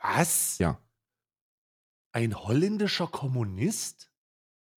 Was? 0.00 0.58
Ja. 0.58 0.80
Ein 2.12 2.34
holländischer 2.34 3.06
Kommunist? 3.06 4.10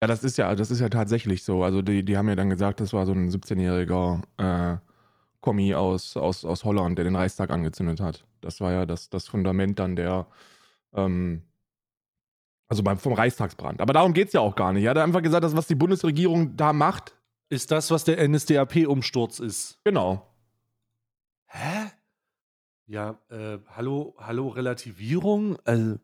Ja, 0.01 0.07
das 0.07 0.25
ist 0.25 0.39
ja, 0.39 0.55
das 0.55 0.71
ist 0.71 0.81
ja 0.81 0.89
tatsächlich 0.89 1.43
so. 1.43 1.65
Also 1.65 1.83
die, 1.83 2.05
die 2.05 2.17
haben 2.17 2.29
ja 2.29 2.37
dann 2.37 2.51
gesagt, 2.51 2.81
das 2.81 2.93
war 2.93 3.05
so 3.05 3.13
ein 3.13 3.29
17-jähriger 3.29 4.23
äh, 4.39 4.79
Kommi 5.41 5.75
aus, 5.75 6.17
aus, 6.17 6.45
aus 6.45 6.65
Holland, 6.65 6.99
der 6.99 7.05
den 7.05 7.17
Reichstag 7.17 7.51
angezündet 7.51 8.01
hat. 8.01 8.27
Das 8.41 8.61
war 8.61 8.73
ja 8.73 8.87
das, 8.87 9.09
das 9.11 9.29
Fundament 9.29 9.79
dann 9.79 9.97
der, 9.97 10.27
ähm, 10.93 11.43
also 12.69 12.83
beim, 12.83 12.99
vom 12.99 13.13
Reichstagsbrand. 13.13 13.81
Aber 13.81 13.93
darum 13.93 14.13
geht 14.13 14.29
es 14.29 14.33
ja 14.35 14.41
auch 14.41 14.57
gar 14.57 14.73
nicht. 14.73 14.85
Er 14.85 14.91
hat 14.91 14.99
einfach 14.99 15.23
gesagt, 15.23 15.45
dass 15.45 15.57
was 15.57 15.67
die 15.67 15.75
Bundesregierung 15.75 16.57
da 16.57 16.73
macht, 16.73 17.15
Ist 17.51 17.71
das, 17.71 17.91
was 17.91 18.05
der 18.05 18.27
NSDAP-Umsturz 18.29 19.39
ist? 19.39 19.79
genau. 19.85 20.27
Hä? 21.47 21.91
Ja, 22.87 23.19
äh, 23.31 23.59
hallo, 23.75 24.15
hallo, 24.19 24.49
Relativierung? 24.49 25.57
Äh, 25.65 25.97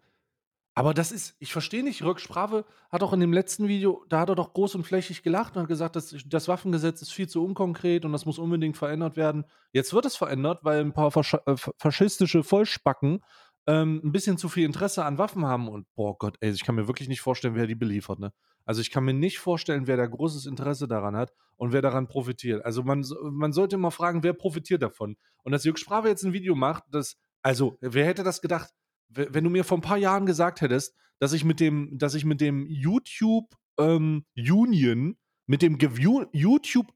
aber 0.75 0.93
das 0.93 1.13
ist, 1.13 1.37
ich 1.39 1.53
verstehe 1.53 1.85
nicht, 1.85 2.03
Röck 2.03 2.21
Sprave 2.21 2.65
hat 2.91 3.03
auch 3.03 3.13
in 3.13 3.21
dem 3.21 3.33
letzten 3.33 3.69
Video, 3.69 4.05
da 4.09 4.21
hat 4.21 4.29
er 4.29 4.35
doch 4.35 4.53
groß 4.53 4.75
und 4.75 4.85
flächig 4.85 5.23
gelacht 5.23 5.57
und 5.57 5.63
hat 5.63 5.69
gesagt, 5.69 5.95
das, 5.95 6.15
das 6.27 6.49
Waffengesetz 6.49 7.01
ist 7.01 7.13
viel 7.13 7.29
zu 7.29 7.45
unkonkret 7.45 8.05
und 8.05 8.13
das 8.13 8.27
muss 8.27 8.39
unbedingt 8.39 8.77
verändert 8.77 9.17
werden. 9.17 9.45
Jetzt 9.73 9.93
wird 9.93 10.05
es 10.05 10.17
verändert, 10.17 10.61
weil 10.63 10.81
ein 10.81 10.93
paar 10.93 11.13
fascha 11.13 11.41
äh, 11.47 11.55
faschistische 11.79 12.43
Vollspacken 12.43 13.21
ähm, 13.67 14.01
ein 14.05 14.13
bisschen 14.13 14.37
zu 14.37 14.49
viel 14.49 14.65
Interesse 14.65 15.05
an 15.05 15.17
Waffen 15.17 15.47
haben 15.47 15.69
und 15.69 15.87
boah 15.95 16.19
Gott, 16.19 16.37
ey, 16.41 16.51
ich 16.51 16.65
kann 16.65 16.75
mir 16.75 16.89
wirklich 16.89 17.09
nicht 17.09 17.21
vorstellen, 17.21 17.55
wer 17.55 17.67
die 17.69 17.77
beliefert, 17.77 18.19
ne? 18.19 18.33
Also 18.67 18.81
ich 18.81 18.91
kann 18.91 19.05
mir 19.05 19.15
nicht 19.15 19.39
vorstellen, 19.39 19.87
wer 19.87 19.97
da 19.97 20.07
großes 20.07 20.47
Interesse 20.47 20.89
daran 20.89 21.17
hat 21.17 21.33
und 21.57 21.73
wer 21.73 21.83
daran 21.83 22.09
profitiert. 22.09 22.65
Also 22.65 22.83
man, 22.83 23.05
man 23.23 23.53
sollte 23.53 23.77
mal 23.77 23.91
fragen, 23.91 24.23
wer 24.23 24.33
profitiert 24.33 24.83
davon. 24.83 25.17
Und 25.43 25.53
dass 25.53 25.65
Jörg 25.65 25.79
Sprave 25.79 26.09
jetzt 26.09 26.25
ein 26.25 26.33
Video 26.33 26.55
macht, 26.55 26.85
das, 26.91 27.17
also 27.43 27.77
wer 27.81 28.07
hätte 28.07 28.23
das 28.23 28.41
gedacht? 28.41 28.71
Wenn 29.09 29.45
du 29.45 29.51
mir 29.51 29.65
vor 29.65 29.79
ein 29.79 29.83
paar 29.83 29.99
Jahren 29.99 30.27
gesagt 30.27 30.61
hättest, 30.61 30.95
dass 31.21 31.33
ich 31.33 31.45
mit 31.45 31.61
dem, 31.61 31.97
dass 31.99 32.15
ich 32.15 32.25
mit 32.25 32.41
dem 32.41 32.67
YouTube 32.69 33.55
ähm, 33.79 34.25
Union, 34.37 35.17
mit 35.47 35.63
dem 35.63 35.79
Gew- 35.79 36.29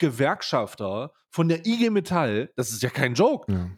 YouTube-Gewerkschafter 0.09 1.13
von 1.31 1.49
der 1.49 1.67
IG 1.67 1.91
Metall, 1.91 2.51
das 2.57 2.71
ist 2.71 2.83
ja 2.83 2.91
kein 2.91 3.15
Joke, 3.15 3.53
Ja. 3.53 3.71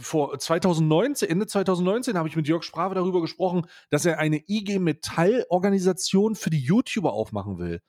vor 0.00 0.38
2019, 0.38 1.28
Ende 1.28 1.46
2019 1.46 2.16
habe 2.16 2.28
ich 2.28 2.36
mit 2.36 2.48
Jörg 2.48 2.62
Sprave 2.62 2.94
darüber 2.94 3.20
gesprochen, 3.20 3.66
dass 3.90 4.06
er 4.06 4.18
eine 4.18 4.42
IG 4.48 4.78
Metall-Organisation 4.78 6.34
für 6.34 6.50
die 6.50 6.60
YouTuber 6.60 7.12
aufmachen 7.12 7.58
will. 7.58 7.80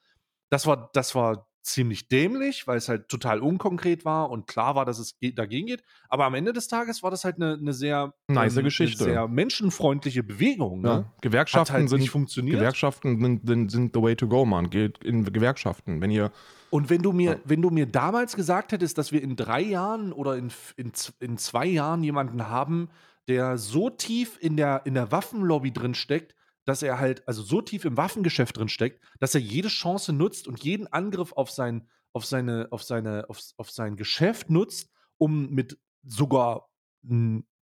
Das 0.50 0.68
war, 0.68 0.90
das 0.94 1.16
war 1.16 1.48
ziemlich 1.66 2.08
dämlich, 2.08 2.68
weil 2.68 2.78
es 2.78 2.88
halt 2.90 3.10
total 3.10 3.40
unkonkret 3.40 4.06
war 4.06 4.30
und 4.30 4.46
klar 4.46 4.76
war, 4.76 4.86
dass 4.86 5.00
es 5.00 5.18
ge- 5.20 5.32
dagegen 5.32 5.66
geht. 5.68 5.84
Aber 6.10 6.26
am 6.26 6.36
Ende 6.36 6.54
des 6.54 6.68
Tages 6.68 7.02
war 7.02 7.10
das 7.10 7.26
halt 7.26 7.38
eine, 7.38 7.54
eine 7.54 7.74
sehr 7.74 8.14
Nice 8.28 8.58
ähm, 8.58 8.64
Geschichte. 8.64 9.04
Eine 9.04 9.14
sehr 9.14 9.28
menschenfreundliche 9.28 10.22
Bewegung. 10.24 10.86
Ja. 10.86 10.98
Ne? 10.98 11.06
Gewerkschaften 11.22 11.74
Hat 11.74 11.80
halt 11.82 11.90
sind 11.90 12.02
nicht 12.02 12.12
funktioniert. 12.12 12.60
Gewerkschaften 12.60 13.20
sind, 13.20 13.48
sind, 13.48 13.72
sind 13.72 13.96
the 13.96 14.02
way 14.02 14.16
to 14.16 14.28
go, 14.28 14.46
man. 14.46 14.70
Geht 14.70 15.04
in 15.04 15.24
Gewerkschaften. 15.26 16.02
Wenn 16.02 16.12
ihr 16.12 16.32
Und 16.70 16.90
wenn 16.92 17.02
du 17.02 17.12
mir, 17.12 17.32
Ja. 17.32 17.38
wenn 17.46 17.62
du 17.64 17.72
mir 17.72 17.88
damals 17.88 18.36
gesagt 18.36 18.72
hättest, 18.72 18.98
dass 19.00 19.12
wir 19.12 19.24
in 19.24 19.36
drei 19.36 19.62
Jahren 19.62 20.14
oder 20.14 20.38
in, 20.38 20.52
in, 20.78 20.92
in 21.20 21.38
zwei 21.38 21.66
Jahren 21.66 22.04
jemanden 22.04 22.48
haben, 22.48 22.90
der 23.28 23.58
so 23.58 23.90
tief 23.90 24.38
in 24.40 24.56
der, 24.56 24.82
in 24.86 24.94
der 24.94 25.12
Waffenlobby 25.12 25.72
drin 25.74 25.96
steckt, 25.96 26.36
dass 26.66 26.82
er 26.84 27.00
halt, 27.00 27.28
also 27.28 27.42
so 27.44 27.62
tief 27.62 27.86
im 27.86 27.98
Waffengeschäft 27.98 28.58
drin 28.58 28.70
steckt, 28.70 29.04
dass 29.20 29.36
er 29.36 29.42
jede 29.42 29.68
Chance 29.70 30.14
nutzt 30.14 30.48
und 30.48 30.64
jeden 30.64 30.88
Angriff 30.88 31.32
auf 31.34 31.52
sein, 31.52 31.88
auf 32.14 32.26
seine, 32.26 32.68
auf 32.72 32.84
seine, 32.84 33.26
auf, 33.30 33.40
auf 33.58 33.72
sein 33.72 33.96
Geschäft 33.96 34.50
nutzt, 34.50 34.90
um 35.18 35.50
mit 35.50 35.78
sogar 36.04 36.70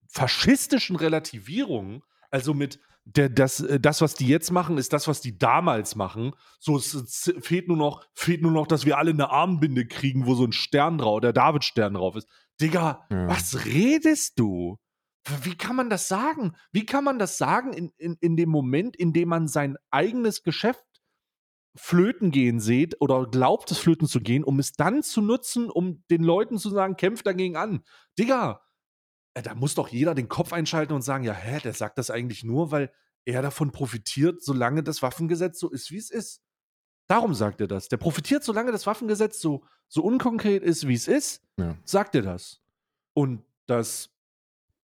faschistischen 0.08 0.96
Relativierungen, 0.96 2.02
also 2.32 2.54
mit 2.54 2.80
der, 3.06 3.30
das, 3.30 3.60
äh, 3.60 3.80
das, 3.80 4.02
was 4.02 4.16
die 4.16 4.28
jetzt 4.28 4.52
machen, 4.52 4.78
ist 4.78 4.94
das, 4.94 5.08
was 5.08 5.20
die 5.20 5.38
damals 5.38 5.96
machen. 5.96 6.32
So, 6.60 6.78
es, 6.78 6.94
es 6.94 7.34
fehlt 7.42 7.68
nur 7.68 7.76
noch, 7.78 8.06
fehlt 8.14 8.42
nur 8.42 8.52
noch, 8.52 8.66
dass 8.68 8.86
wir 8.86 8.98
alle 8.98 9.12
eine 9.12 9.30
Armbinde 9.30 9.86
kriegen, 9.86 10.26
wo 10.26 10.36
so 10.36 10.46
ein 10.46 10.54
Stern 10.54 10.98
drauf, 10.98 11.20
der 11.20 11.34
David-Stern 11.34 11.96
drauf 11.96 12.16
ist. 12.16 12.28
Digga, 12.62 13.06
Ja. 13.10 13.28
was 13.28 13.66
redest 13.66 14.40
du? 14.40 14.78
Wie 15.44 15.56
kann 15.56 15.76
man 15.76 15.90
das 15.90 16.08
sagen? 16.08 16.56
Wie 16.72 16.86
kann 16.86 17.04
man 17.04 17.18
das 17.18 17.38
sagen 17.38 17.72
in, 17.74 17.94
in, 17.98 18.18
in 18.20 18.36
dem 18.36 18.50
Moment, 18.50 18.96
in 18.96 19.14
dem 19.14 19.30
man 19.30 19.48
sein 19.48 19.78
eigenes 19.90 20.44
Geschäft 20.44 20.84
flöten 21.76 22.32
gehen 22.32 22.60
sieht 22.60 23.00
oder 23.02 23.26
glaubt, 23.26 23.72
es 23.72 23.80
flöten 23.80 24.08
zu 24.08 24.20
gehen, 24.20 24.44
um 24.44 24.60
es 24.60 24.74
dann 24.74 25.02
zu 25.02 25.22
nutzen, 25.22 25.70
um 25.70 26.04
den 26.12 26.24
Leuten 26.24 26.58
zu 26.58 26.70
sagen, 26.70 26.98
kämpft 26.98 27.26
dagegen 27.26 27.56
an. 27.56 27.84
Digga, 28.20 28.62
äh, 29.34 29.42
da 29.42 29.56
muss 29.56 29.76
doch 29.76 29.88
jeder 29.88 30.14
den 30.14 30.28
Kopf 30.30 30.54
einschalten 30.54 30.94
und 30.94 31.02
sagen, 31.02 31.24
ja, 31.24 31.34
hä, 31.34 31.60
der 31.64 31.74
sagt 31.74 31.98
das 31.98 32.12
eigentlich 32.12 32.44
nur, 32.44 32.72
weil 32.72 32.94
er 33.26 33.42
davon 33.42 33.72
profitiert, 33.72 34.44
solange 34.44 34.84
das 34.84 35.02
Waffengesetz 35.02 35.60
so 35.60 35.70
ist, 35.72 35.90
wie 35.90 35.98
es 35.98 36.12
ist. 36.12 36.42
Darum 37.10 37.34
sagt 37.34 37.60
er 37.62 37.68
das. 37.68 37.88
Der 37.90 37.98
profitiert, 37.98 38.44
solange 38.44 38.72
das 38.72 38.86
Waffengesetz 38.86 39.40
so, 39.40 39.66
so 39.88 40.04
unkonkret 40.04 40.64
ist, 40.64 40.88
wie 40.88 40.94
es 40.94 41.08
ist, 41.08 41.42
Ja. 41.58 41.78
sagt 41.86 42.16
er 42.16 42.22
das. 42.22 42.62
Und 43.14 43.44
das 43.66 44.13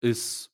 ist 0.02 0.52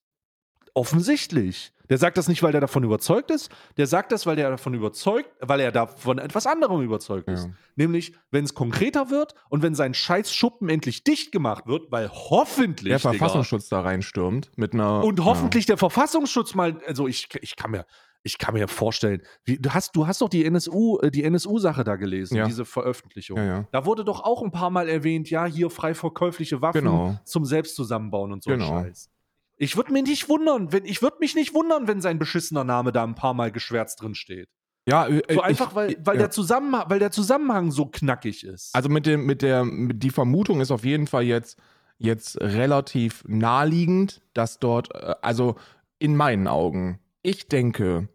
offensichtlich. 0.74 1.72
Der 1.90 2.00
sagt 2.00 2.18
das 2.18 2.28
nicht, 2.28 2.42
weil 2.42 2.54
er 2.56 2.62
davon 2.62 2.84
überzeugt 2.84 3.30
ist. 3.30 3.50
Der 3.78 3.86
sagt 3.86 4.12
das, 4.12 4.26
weil 4.26 4.40
er 4.40 4.50
davon 4.50 4.74
überzeugt, 4.74 5.30
weil 5.40 5.60
er 5.60 5.72
davon 5.72 6.18
etwas 6.18 6.48
anderem 6.48 6.82
überzeugt 6.82 7.28
ist. 7.30 7.46
Ja. 7.46 7.52
Nämlich, 7.76 8.14
wenn 8.32 8.44
es 8.44 8.56
konkreter 8.56 9.12
wird 9.12 9.36
und 9.50 9.62
wenn 9.62 9.76
sein 9.76 9.94
scheiß 9.94 10.34
Schuppen 10.34 10.68
endlich 10.68 11.04
dicht 11.04 11.32
gemacht 11.32 11.68
wird, 11.68 11.92
weil 11.92 12.10
hoffentlich 12.10 12.90
der 12.90 12.98
Digga, 12.98 13.12
Verfassungsschutz 13.12 13.70
da 13.70 13.82
reinstürmt 13.82 14.50
mit 14.58 14.74
einer 14.74 15.04
und 15.04 15.24
hoffentlich 15.24 15.68
der 15.68 15.78
Verfassungsschutz 15.78 16.56
mal, 16.56 16.82
also 16.88 17.08
ich, 17.08 17.30
ich 17.42 17.56
kann 17.56 17.70
mir, 17.70 17.86
ich 18.24 18.40
kann 18.40 18.56
mir 18.56 18.68
vorstellen, 18.68 19.22
wie, 19.44 19.60
du 19.60 19.70
hast, 19.70 19.96
du 19.96 20.08
hast 20.08 20.22
doch 20.22 20.30
die 20.30 20.44
NSU, 20.44 20.98
äh, 21.02 21.12
die 21.12 21.24
NSU-Sache 21.24 21.84
da 21.84 21.98
gelesen, 21.98 22.36
Ja. 22.36 22.48
diese 22.48 22.66
Veröffentlichung. 22.66 23.38
Ja, 23.38 23.46
ja. 23.46 23.68
Da 23.72 23.86
wurde 23.86 24.04
doch 24.04 24.24
auch 24.24 24.42
ein 24.42 24.50
paar 24.52 24.72
Mal 24.72 24.90
erwähnt, 24.90 25.30
ja, 25.30 25.46
hier 25.46 25.70
frei 25.70 25.94
verkäufliche 25.94 26.64
Waffen 26.64 26.82
Genau. 26.82 27.20
zum 27.26 27.46
Selbstzusammenbauen 27.46 28.32
und 28.34 28.44
so 28.44 28.50
Genau. 28.50 28.68
Scheiß. 28.82 29.12
Ich 29.58 29.78
würde 29.78 29.94
mich 29.94 30.04
nicht 30.04 30.28
wundern, 30.30 30.72
wenn 30.72 30.86
ich 30.86 31.02
würde 31.02 31.18
mich 31.20 31.36
nicht 31.36 31.54
wundern, 31.54 31.88
wenn 31.88 32.02
sein 32.02 32.20
beschissener 32.20 32.64
Name 32.64 32.92
da 32.92 33.04
ein 33.04 33.16
paar 33.16 33.34
Mal 33.34 33.52
geschwärzt 33.52 34.02
drin 34.02 34.16
steht. 34.16 34.50
Ja, 34.88 35.08
äh, 35.08 35.22
So 35.30 35.40
ich- 35.40 35.44
einfach, 35.44 35.74
weil, 35.76 35.92
ich- 35.92 35.98
weil, 36.04 36.16
ja. 36.16 36.24
der 36.24 36.32
Zusammenhang, 36.32 36.86
weil 36.90 37.00
der 37.00 37.12
Zusammenhang 37.12 37.72
so 37.72 37.86
knackig 37.86 38.44
ist. 38.44 38.76
Also 38.76 38.90
mit 38.90 39.06
dem, 39.06 39.26
mit 39.26 39.42
der, 39.42 39.64
mit 39.66 40.04
die 40.04 40.10
Vermutung 40.12 40.62
ist 40.62 40.72
auf 40.72 40.84
jeden 40.86 41.08
Fall 41.08 41.24
jetzt, 41.24 41.58
jetzt 41.98 42.40
relativ 42.42 43.24
naheliegend, 43.28 44.22
dass 44.34 44.60
dort, 44.60 44.94
äh, 44.94 45.16
also 45.22 45.56
in 45.98 46.16
meinen 46.16 46.48
Augen, 46.48 47.00
ich 47.24 47.48
denke, 47.48 48.10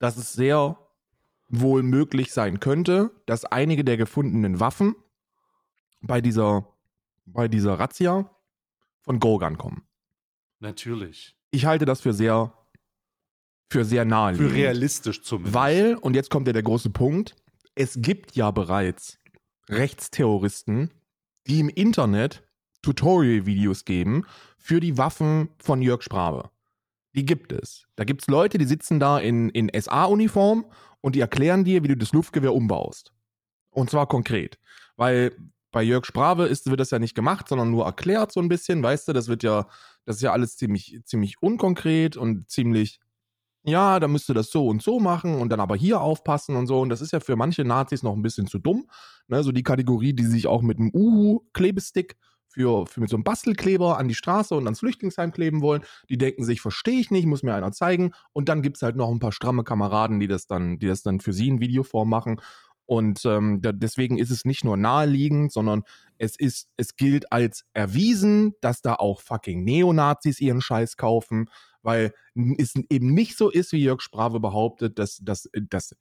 dass 0.00 0.16
es 0.16 0.32
sehr 0.32 0.76
wohl 1.48 1.82
möglich 1.84 2.32
sein 2.32 2.58
könnte, 2.58 3.10
dass 3.26 3.44
einige 3.44 3.84
der 3.84 3.96
gefundenen 3.96 4.58
Waffen 4.60 4.96
bei 6.02 6.20
dieser, 6.20 6.66
bei 7.26 7.48
dieser 7.48 7.78
Razzia 7.78 8.28
von 9.02 9.20
Gorgan 9.20 9.56
kommen. 9.56 9.84
Natürlich. 10.64 11.36
Ich 11.50 11.66
halte 11.66 11.84
das 11.84 12.00
für 12.00 12.14
sehr, 12.14 12.52
für 13.70 13.84
sehr 13.84 14.06
naheliegend. 14.06 14.50
Für 14.50 14.56
realistisch 14.56 15.22
zumindest. 15.22 15.54
Weil, 15.54 15.96
und 15.96 16.14
jetzt 16.14 16.30
kommt 16.30 16.46
ja 16.46 16.54
der 16.54 16.62
große 16.62 16.88
Punkt, 16.88 17.36
es 17.74 17.98
gibt 18.00 18.34
ja 18.34 18.50
bereits 18.50 19.18
Rechtsterroristen, 19.68 20.90
die 21.46 21.60
im 21.60 21.68
Internet 21.68 22.42
Tutorial-Videos 22.80 23.84
geben 23.84 24.24
für 24.56 24.80
die 24.80 24.96
Waffen 24.96 25.50
von 25.58 25.82
Jörg 25.82 26.02
Sprabe. 26.02 26.50
Die 27.14 27.26
gibt 27.26 27.52
es. 27.52 27.84
Da 27.96 28.04
gibt 28.04 28.22
es 28.22 28.28
Leute, 28.28 28.56
die 28.56 28.64
sitzen 28.64 28.98
da 28.98 29.18
in, 29.18 29.50
in 29.50 29.70
SA-Uniform 29.78 30.64
und 31.02 31.14
die 31.14 31.20
erklären 31.20 31.64
dir, 31.64 31.82
wie 31.82 31.88
du 31.88 31.96
das 31.96 32.12
Luftgewehr 32.12 32.54
umbaust. 32.54 33.12
Und 33.70 33.90
zwar 33.90 34.08
konkret. 34.08 34.58
Weil 34.96 35.32
bei 35.74 35.82
Jörg 35.82 36.06
Sprave 36.06 36.46
ist, 36.46 36.70
wird 36.70 36.80
das 36.80 36.90
ja 36.90 36.98
nicht 36.98 37.14
gemacht, 37.14 37.48
sondern 37.48 37.70
nur 37.70 37.84
erklärt 37.84 38.32
so 38.32 38.40
ein 38.40 38.48
bisschen, 38.48 38.82
weißt 38.82 39.08
du, 39.08 39.12
das 39.12 39.28
wird 39.28 39.42
ja, 39.42 39.66
das 40.04 40.16
ist 40.16 40.22
ja 40.22 40.32
alles 40.32 40.56
ziemlich, 40.56 41.00
ziemlich 41.04 41.42
unkonkret 41.42 42.16
und 42.16 42.50
ziemlich, 42.50 43.00
ja, 43.64 43.98
da 44.00 44.08
müsst 44.08 44.28
ihr 44.28 44.34
das 44.34 44.50
so 44.50 44.66
und 44.66 44.82
so 44.82 45.00
machen 45.00 45.36
und 45.40 45.48
dann 45.48 45.60
aber 45.60 45.76
hier 45.76 46.00
aufpassen 46.00 46.56
und 46.56 46.66
so. 46.66 46.80
Und 46.80 46.90
das 46.90 47.00
ist 47.00 47.12
ja 47.12 47.20
für 47.20 47.36
manche 47.36 47.64
Nazis 47.64 48.02
noch 48.02 48.14
ein 48.14 48.22
bisschen 48.22 48.46
zu 48.46 48.58
dumm. 48.58 48.86
Ne? 49.28 49.42
So 49.42 49.52
die 49.52 49.62
Kategorie, 49.62 50.12
die 50.12 50.26
sich 50.26 50.46
auch 50.46 50.62
mit 50.62 50.78
einem 50.78 50.90
Uhu-Klebestick 50.92 52.16
für, 52.54 52.86
für 52.86 53.00
mit 53.00 53.10
so 53.10 53.16
einem 53.16 53.24
Bastelkleber 53.24 53.98
an 53.98 54.06
die 54.06 54.14
Straße 54.14 54.54
und 54.54 54.64
ans 54.64 54.80
Flüchtlingsheim 54.80 55.32
kleben 55.32 55.60
wollen, 55.60 55.82
die 56.08 56.18
denken 56.18 56.44
sich, 56.44 56.60
verstehe 56.60 57.00
ich 57.00 57.10
nicht, 57.10 57.26
muss 57.26 57.42
mir 57.42 57.54
einer 57.54 57.72
zeigen. 57.72 58.12
Und 58.32 58.48
dann 58.48 58.62
gibt 58.62 58.76
es 58.76 58.82
halt 58.82 58.96
noch 58.96 59.10
ein 59.10 59.18
paar 59.18 59.32
stramme 59.32 59.64
Kameraden, 59.64 60.20
die 60.20 60.28
das 60.28 60.46
dann, 60.46 60.78
die 60.78 60.86
das 60.86 61.02
dann 61.02 61.20
für 61.20 61.32
sie 61.32 61.48
in 61.48 61.60
Videoform 61.60 62.08
machen. 62.08 62.40
Und 62.86 63.24
ähm, 63.24 63.60
da, 63.62 63.72
deswegen 63.72 64.18
ist 64.18 64.30
es 64.30 64.44
nicht 64.44 64.64
nur 64.64 64.76
naheliegend, 64.76 65.52
sondern 65.52 65.82
es 66.18 66.36
ist, 66.36 66.68
es 66.76 66.96
gilt 66.96 67.32
als 67.32 67.64
erwiesen, 67.72 68.54
dass 68.60 68.82
da 68.82 68.94
auch 68.94 69.20
fucking 69.20 69.64
Neonazis 69.64 70.40
ihren 70.40 70.60
Scheiß 70.60 70.96
kaufen, 70.96 71.48
weil 71.82 72.12
es 72.58 72.74
eben 72.90 73.12
nicht 73.14 73.36
so 73.36 73.50
ist, 73.50 73.72
wie 73.72 73.82
Jörg 73.82 74.00
Sprave 74.00 74.40
behauptet, 74.40 74.98
dass, 74.98 75.18
dass, 75.22 75.48
dass 75.70 75.94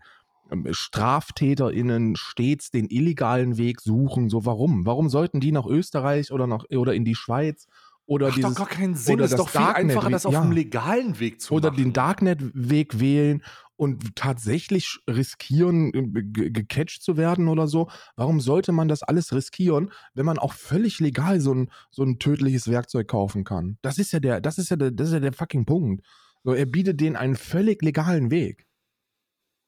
ähm, 0.52 0.68
StraftäterInnen 0.72 2.16
stets 2.16 2.72
den 2.72 2.90
illegalen 2.90 3.58
Weg 3.58 3.82
suchen. 3.82 4.30
So, 4.30 4.46
warum? 4.46 4.86
Warum 4.86 5.10
sollten 5.10 5.40
die 5.40 5.52
nach 5.52 5.66
Österreich 5.66 6.32
oder 6.32 6.48
nach 6.48 6.66
oder 6.70 6.94
in 6.94 7.06
die 7.06 7.16
Schweiz 7.16 7.68
oder 8.06 8.28
Macht 8.28 8.38
dieses 8.38 8.54
doch 8.56 8.58
gar 8.58 8.68
keinen 8.68 8.96
Sinn. 8.96 9.16
oder 9.16 9.26
Es 9.26 9.32
ist 9.32 9.40
das 9.40 9.46
doch 9.46 9.50
viel 9.50 9.62
Darknet, 9.62 9.92
einfacher, 9.92 10.10
das 10.10 10.26
auf 10.26 10.34
ja. 10.34 10.42
einem 10.42 10.52
legalen 10.52 11.20
Weg 11.20 11.42
zu 11.42 11.54
oder 11.54 11.72
machen. 11.72 11.84
den 11.84 11.94
Darknet-Weg 11.94 13.00
wählen 13.00 13.44
und 13.76 14.16
tatsächlich 14.16 15.00
riskieren, 15.10 15.94
äh, 15.94 16.24
ge- 16.24 16.50
gecatcht 16.52 17.02
zu 17.04 17.18
werden 17.18 17.48
oder 17.48 17.68
so. 17.68 17.90
Warum 18.16 18.40
sollte 18.40 18.72
man 18.72 18.88
das 18.88 19.04
alles 19.04 19.34
riskieren, 19.34 19.92
wenn 20.14 20.26
man 20.26 20.38
auch 20.40 20.54
völlig 20.54 21.00
legal 21.00 21.40
so 21.42 21.54
ein, 21.54 21.72
so 21.92 22.04
ein 22.04 22.20
tödliches 22.20 22.70
Werkzeug 22.70 23.08
kaufen 23.08 23.44
kann? 23.44 23.78
Das 23.82 23.98
ist 23.98 24.12
ja 24.14 24.20
der, 24.20 24.42
das 24.42 24.58
ist 24.58 24.70
ja 24.70 24.76
der, 24.76 24.92
das 24.92 25.08
ist 25.08 25.14
ja 25.14 25.20
der 25.20 25.34
fucking 25.34 25.66
Punkt. 25.66 26.06
So, 26.44 26.54
er 26.54 26.66
bietet 26.66 27.00
denen 27.00 27.16
einen 27.16 27.36
völlig 27.36 27.82
legalen 27.82 28.30
Weg. 28.32 28.66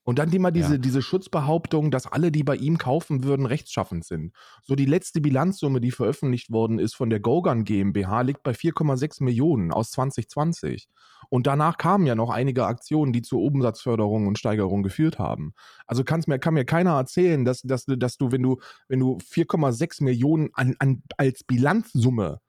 Und 0.08 0.20
dann 0.20 0.32
immer 0.32 0.52
diese, 0.52 0.74
Ja. 0.74 0.78
diese 0.78 1.02
Schutzbehauptung, 1.02 1.90
dass 1.90 2.06
alle, 2.06 2.32
die 2.32 2.44
bei 2.44 2.56
ihm 2.56 2.78
kaufen 2.78 3.24
würden, 3.24 3.48
rechtschaffend 3.48 4.06
sind. 4.06 4.34
So 4.62 4.76
die 4.76 4.86
letzte 4.86 5.20
Bilanzsumme, 5.20 5.82
die 5.82 5.90
veröffentlicht 5.90 6.52
worden 6.52 6.78
ist 6.78 6.96
von 6.96 7.10
der 7.10 7.20
Gogan 7.20 7.64
GmbH, 7.64 8.22
liegt 8.22 8.44
bei 8.44 8.54
4,6 8.54 9.24
Millionen 9.24 9.72
aus 9.74 9.90
2020. 9.92 10.88
Und 11.30 11.48
danach 11.48 11.78
kamen 11.80 12.06
ja 12.06 12.14
noch 12.14 12.30
einige 12.30 12.68
Aktionen, 12.68 13.14
die 13.14 13.24
zur 13.24 13.42
Umsatzförderung 13.42 14.28
und 14.28 14.38
Steigerung 14.38 14.84
geführt 14.84 15.18
haben. 15.18 15.54
Also 15.88 16.04
kann's 16.04 16.28
mir, 16.28 16.38
kann 16.38 16.54
mir 16.54 16.66
keiner 16.66 16.92
erzählen, 16.92 17.44
dass, 17.44 17.62
dass, 17.64 17.86
du- 17.86 17.98
dass 17.98 18.18
du, 18.18 18.32
wenn 18.32 18.44
du, 18.44 18.60
wenn 18.88 19.00
du 19.00 19.18
4,6 19.28 20.04
Millionen 20.04 20.50
an, 20.54 20.76
an, 20.78 21.02
als 21.18 21.44
Bilanzsumme 21.44 22.42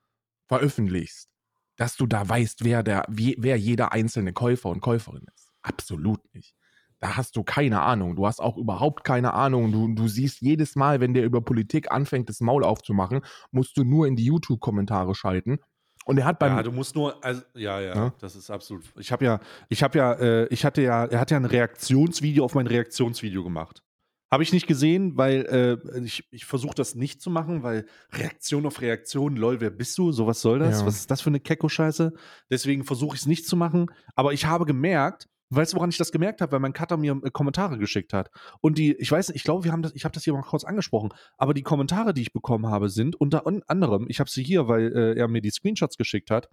veröffentlichst, 0.47 1.29
dass 1.77 1.97
du 1.97 2.07
da 2.07 2.29
weißt, 2.29 2.65
wer, 2.65 2.83
der, 2.83 3.05
wie, 3.09 3.37
wer 3.39 3.57
jeder 3.57 3.93
einzelne 3.93 4.33
Käufer 4.33 4.69
und 4.69 4.81
Käuferin 4.81 5.25
ist. 5.35 5.51
Absolut 5.63 6.21
nicht. 6.35 6.55
Da 7.01 7.17
hast 7.17 7.37
du 7.37 7.43
keine 7.43 7.83
Ahnung. 7.83 8.17
Du 8.17 8.27
hast 8.27 8.41
auch 8.41 8.57
überhaupt 8.57 9.05
keine 9.05 9.35
Ahnung. 9.35 9.71
Du, 9.71 9.89
du 9.95 10.09
siehst 10.09 10.41
jedes 10.41 10.77
Mal, 10.77 11.01
wenn 11.01 11.13
der 11.13 11.25
über 11.25 11.43
Politik 11.43 11.91
anfängt, 11.93 12.29
das 12.29 12.41
Maul 12.41 12.65
aufzumachen, 12.65 13.21
musst 13.51 13.77
du 13.77 13.85
nur 13.85 14.07
in 14.07 14.17
die 14.17 14.25
YouTube-Kommentare 14.25 15.15
schalten. 15.15 15.59
Und 16.07 16.19
er 16.19 16.25
hat 16.25 16.39
beim. 16.39 16.57
ja, 16.57 16.63
du 16.63 16.71
musst 16.73 16.95
nur, 16.95 17.23
also, 17.25 17.43
ja, 17.55 17.81
ja, 17.81 17.95
Ja. 17.95 18.15
das 18.21 18.37
ist 18.37 18.49
absolut. 18.49 18.85
Ich 18.97 19.11
habe 19.13 19.25
ja, 19.25 19.41
ich 19.69 19.83
habe 19.83 19.99
ja, 19.99 20.13
äh, 20.13 20.47
ich 20.47 20.65
hatte 20.65 20.81
ja, 20.81 21.05
er 21.05 21.19
hat 21.21 21.31
ja 21.31 21.37
ein 21.37 21.45
Reaktionsvideo 21.45 22.45
auf 22.45 22.55
mein 22.55 22.67
Reaktionsvideo 22.69 23.43
gemacht. 23.43 23.83
Habe 24.31 24.43
ich 24.43 24.53
nicht 24.53 24.67
gesehen, 24.67 25.17
weil 25.17 25.81
äh, 25.95 25.99
ich, 26.01 26.27
ich 26.31 26.47
versuche 26.47 26.75
das 26.75 26.95
nicht 26.95 27.21
zu 27.21 27.31
machen, 27.31 27.63
weil 27.63 27.87
Reaktion 28.13 28.67
auf 28.67 28.81
Reaktion, 28.81 29.37
lol, 29.37 29.61
wer 29.61 29.71
bist 29.71 29.99
du? 29.99 30.13
So 30.13 30.27
was 30.27 30.41
soll 30.41 30.59
das? 30.61 30.81
Ja. 30.81 30.87
Was 30.87 30.97
ist 30.97 31.11
das 31.11 31.21
für 31.21 31.31
eine 31.31 31.41
Kecko-Scheiße? 31.41 32.13
Deswegen 32.51 32.85
versuche 32.85 33.15
ich 33.17 33.23
es 33.23 33.27
nicht 33.27 33.47
zu 33.47 33.57
machen. 33.57 33.87
Aber 34.15 34.33
ich 34.33 34.47
habe 34.47 34.65
gemerkt, 34.65 35.29
weißt 35.51 35.73
du, 35.73 35.77
woran 35.77 35.91
ich 35.91 35.99
das 35.99 36.13
gemerkt 36.13 36.41
habe? 36.41 36.53
Weil 36.53 36.61
mein 36.61 36.73
Cutter 36.73 36.97
mir 36.97 37.21
äh, 37.25 37.31
Kommentare 37.31 37.79
geschickt 37.79 38.13
hat. 38.13 38.31
Und 38.61 38.79
die, 38.79 38.95
ich 38.95 39.11
weiß 39.11 39.29
nicht, 39.29 39.37
ich 39.37 39.45
glaube, 39.45 39.65
wir 39.65 39.73
haben 39.73 39.83
das, 39.83 39.95
ich 39.95 40.05
habe 40.05 40.13
das 40.13 40.25
hier 40.25 40.33
mal 40.33 40.43
kurz 40.43 40.65
angesprochen, 40.65 41.11
aber 41.37 41.55
die 41.55 41.63
Kommentare, 41.63 42.15
die 42.15 42.23
ich 42.23 42.33
bekommen 42.33 42.67
habe, 42.67 42.89
sind 42.89 43.17
unter 43.17 43.47
an- 43.47 43.63
anderem, 43.67 44.07
ich 44.09 44.21
habe 44.21 44.31
sie 44.31 44.43
hier, 44.43 44.69
weil 44.69 44.93
äh, 44.97 45.19
er 45.19 45.29
mir 45.29 45.41
die 45.41 45.51
Screenshots 45.51 45.97
geschickt 45.97 46.31
hat. 46.31 46.49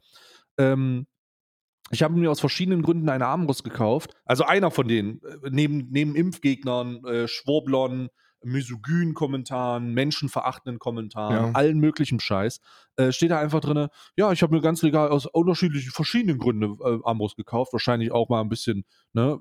Ähm, 0.58 1.08
ich 1.92 2.02
habe 2.02 2.16
mir 2.16 2.32
aus 2.32 2.40
verschiedenen 2.40 2.82
Gründen 2.82 3.10
eine 3.10 3.28
Armbrust 3.28 3.64
gekauft. 3.64 4.14
Also 4.26 4.46
einer 4.46 4.72
von 4.72 4.88
denen, 4.88 5.22
äh, 5.24 5.50
neben, 5.52 5.90
neben 5.90 6.16
Impfgegnern, 6.16 7.04
äh, 7.06 7.28
Schwurblern, 7.28 8.10
misogyn 8.44 9.14
Kommentaren, 9.14 9.94
menschenverachtenden 9.94 10.80
Kommentaren, 10.80 11.34
Ja. 11.36 11.52
allen 11.54 11.80
möglichen 11.80 12.20
Scheiß, 12.20 12.60
äh, 12.98 13.12
steht 13.12 13.32
da 13.32 13.40
einfach 13.40 13.60
drin, 13.62 13.88
ja, 14.16 14.32
ich 14.32 14.42
habe 14.44 14.54
mir 14.56 14.62
ganz 14.62 14.82
legal 14.82 15.10
aus 15.10 15.26
unterschiedlichen, 15.26 15.92
verschiedenen 15.92 16.38
Gründen 16.38 16.64
äh, 16.82 17.00
Armbrust 17.04 17.36
gekauft. 17.38 17.74
Wahrscheinlich 17.74 18.12
auch 18.12 18.30
mal 18.30 18.42
ein 18.42 18.50
bisschen, 18.50 18.86
ne, 19.14 19.40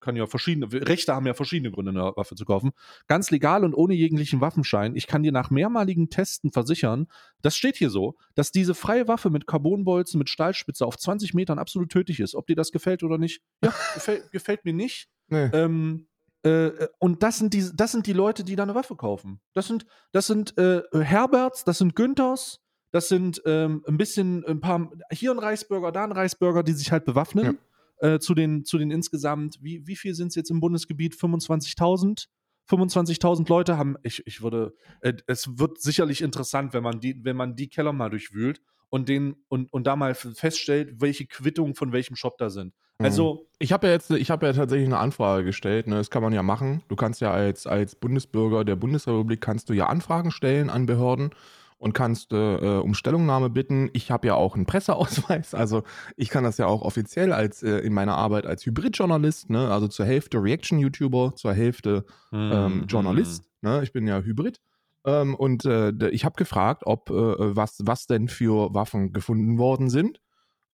kann 0.00 0.16
ja 0.16 0.26
verschiedene, 0.26 0.66
Rechte 0.88 1.14
haben 1.14 1.26
ja 1.26 1.34
verschiedene 1.34 1.70
Gründe, 1.70 1.90
eine 1.90 2.16
Waffe 2.16 2.34
zu 2.34 2.46
kaufen. 2.46 2.70
Ganz 3.06 3.30
legal 3.30 3.64
und 3.64 3.74
ohne 3.74 3.92
jeglichen 3.92 4.40
Waffenschein. 4.40 4.96
Ich 4.96 5.06
kann 5.06 5.22
dir 5.22 5.30
nach 5.30 5.50
mehrmaligen 5.50 6.08
Testen 6.08 6.52
versichern, 6.52 7.06
das 7.42 7.54
steht 7.54 7.76
hier 7.76 7.90
so, 7.90 8.16
dass 8.34 8.50
diese 8.50 8.74
freie 8.74 9.08
Waffe 9.08 9.28
mit 9.28 9.46
Carbonbolzen, 9.46 10.16
mit 10.18 10.30
Stahlspitze 10.30 10.86
auf 10.86 10.96
20 10.96 11.34
Metern 11.34 11.58
absolut 11.58 11.90
tödlich 11.90 12.18
ist. 12.20 12.34
Ob 12.34 12.46
dir 12.46 12.56
das 12.56 12.72
gefällt 12.72 13.02
oder 13.02 13.18
nicht? 13.18 13.42
Ja, 13.62 13.74
gefällt, 13.92 14.32
gefällt 14.32 14.64
mir 14.64 14.72
nicht. 14.72 15.08
Nee. 15.28 15.50
Ähm, 15.52 16.06
äh, 16.42 16.88
und 16.98 17.22
das 17.22 17.38
sind, 17.38 17.54
die, 17.54 17.64
das 17.74 17.92
sind 17.92 18.06
die 18.06 18.12
Leute, 18.12 18.44
die 18.44 18.56
da 18.56 18.62
eine 18.62 18.74
Waffe 18.74 18.96
kaufen. 18.96 19.40
Das 19.52 19.66
sind, 19.66 19.86
das 20.12 20.26
sind 20.26 20.56
äh, 20.58 20.82
Herberts, 20.92 21.64
das 21.64 21.78
sind 21.78 21.94
Günthers, 21.94 22.60
das 22.92 23.08
sind 23.08 23.42
ähm, 23.46 23.84
ein 23.86 23.96
bisschen, 23.96 24.44
ein 24.46 24.60
paar, 24.60 24.90
hier 25.12 25.30
ein 25.30 25.38
Reisbürger, 25.38 25.92
da 25.92 26.04
ein 26.04 26.12
Reisbürger, 26.12 26.62
die 26.62 26.72
sich 26.72 26.92
halt 26.92 27.04
bewaffnen. 27.04 27.58
Äh, 27.98 28.18
zu, 28.18 28.34
den, 28.34 28.64
zu 28.64 28.78
den 28.78 28.90
insgesamt, 28.90 29.58
wie, 29.60 29.86
wie 29.86 29.94
viel 29.94 30.14
sind 30.14 30.28
es 30.28 30.34
jetzt 30.34 30.50
im 30.50 30.60
Bundesgebiet? 30.60 31.14
25.000? 31.14 32.28
25.000 32.70 33.48
Leute 33.48 33.76
haben, 33.76 33.96
ich, 34.02 34.26
ich 34.26 34.42
würde, 34.42 34.74
äh, 35.02 35.12
es 35.26 35.58
wird 35.58 35.80
sicherlich 35.80 36.22
interessant, 36.22 36.72
wenn 36.72 36.82
man 36.82 37.00
die, 37.00 37.22
wenn 37.24 37.36
man 37.36 37.56
die 37.56 37.68
Keller 37.68 37.92
mal 37.92 38.08
durchwühlt 38.08 38.62
und 38.88 39.08
den 39.08 39.36
und, 39.48 39.72
und 39.72 39.86
da 39.86 39.96
mal 39.96 40.14
feststellt, 40.14 41.00
welche 41.00 41.26
Quittungen 41.26 41.74
von 41.74 41.92
welchem 41.92 42.16
Shop 42.16 42.38
da 42.38 42.48
sind. 42.48 42.74
Mhm. 43.00 43.04
Also, 43.06 43.46
Ich 43.58 43.72
habe 43.72 43.86
ja 43.88 43.92
jetzt, 43.92 44.10
ich 44.10 44.30
habe 44.30 44.46
ja 44.46 44.52
tatsächlich 44.52 44.86
eine 44.86 44.98
Anfrage 44.98 45.44
gestellt. 45.44 45.86
Ne? 45.86 45.96
Das 45.96 46.10
kann 46.10 46.22
man 46.22 46.32
ja 46.32 46.42
machen. 46.42 46.82
Du 46.88 46.96
kannst 46.96 47.20
ja 47.20 47.30
als, 47.30 47.66
als 47.66 47.94
Bundesbürger 47.94 48.64
der 48.64 48.76
Bundesrepublik 48.76 49.40
kannst 49.40 49.68
du 49.68 49.72
ja 49.74 49.86
Anfragen 49.86 50.30
stellen 50.30 50.70
an 50.70 50.86
Behörden 50.86 51.30
und 51.78 51.94
kannst 51.94 52.32
äh, 52.32 52.56
äh, 52.56 52.78
um 52.80 52.92
Stellungnahme 52.94 53.48
bitten. 53.50 53.88
Ich 53.94 54.10
habe 54.10 54.26
ja 54.28 54.34
auch 54.34 54.54
einen 54.54 54.66
Presseausweis, 54.66 55.54
also 55.54 55.82
ich 56.16 56.28
kann 56.28 56.44
das 56.44 56.58
ja 56.58 56.66
auch 56.66 56.82
offiziell 56.82 57.32
als 57.32 57.62
äh, 57.62 57.78
in 57.78 57.94
meiner 57.94 58.16
Arbeit 58.16 58.44
als 58.46 58.64
Hybridjournalist, 58.66 59.48
ne? 59.50 59.70
also 59.70 59.88
zur 59.88 60.04
Hälfte 60.04 60.42
Reaction-YouTuber, 60.42 61.34
zur 61.36 61.54
Hälfte 61.54 62.04
Mhm. 62.32 62.50
ähm, 62.52 62.84
Journalist. 62.86 63.44
Ne? 63.62 63.82
Ich 63.82 63.92
bin 63.92 64.06
ja 64.06 64.20
Hybrid. 64.20 64.60
Ähm, 65.06 65.34
und 65.34 65.64
äh, 65.64 65.92
ich 66.10 66.26
habe 66.26 66.34
gefragt, 66.36 66.82
ob 66.84 67.08
äh, 67.10 67.14
was, 67.56 67.78
was 67.82 68.06
denn 68.06 68.28
für 68.28 68.74
Waffen 68.74 69.12
gefunden 69.14 69.56
worden 69.58 69.88
sind 69.88 70.20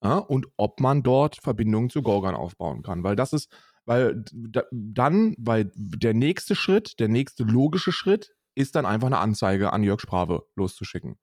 ja, 0.02 0.18
und 0.18 0.46
ob 0.56 0.80
man 0.80 1.02
dort 1.02 1.36
Verbindungen 1.42 1.90
zu 1.90 2.02
Gorgan 2.02 2.34
aufbauen 2.34 2.82
kann. 2.82 3.02
Weil 3.02 3.16
das 3.16 3.32
ist, 3.32 3.50
weil 3.84 4.22
d- 4.30 4.62
dann, 4.72 5.34
weil 5.38 5.70
der 5.74 6.14
nächste 6.14 6.54
Schritt, 6.54 6.98
der 7.00 7.08
nächste 7.08 7.44
logische 7.44 7.92
Schritt 7.92 8.34
ist 8.54 8.74
dann 8.74 8.86
einfach 8.86 9.06
eine 9.06 9.18
Anzeige 9.18 9.72
an 9.72 9.82
Jörg 9.82 10.00
Sprave 10.00 10.44
loszuschicken. 10.56 11.16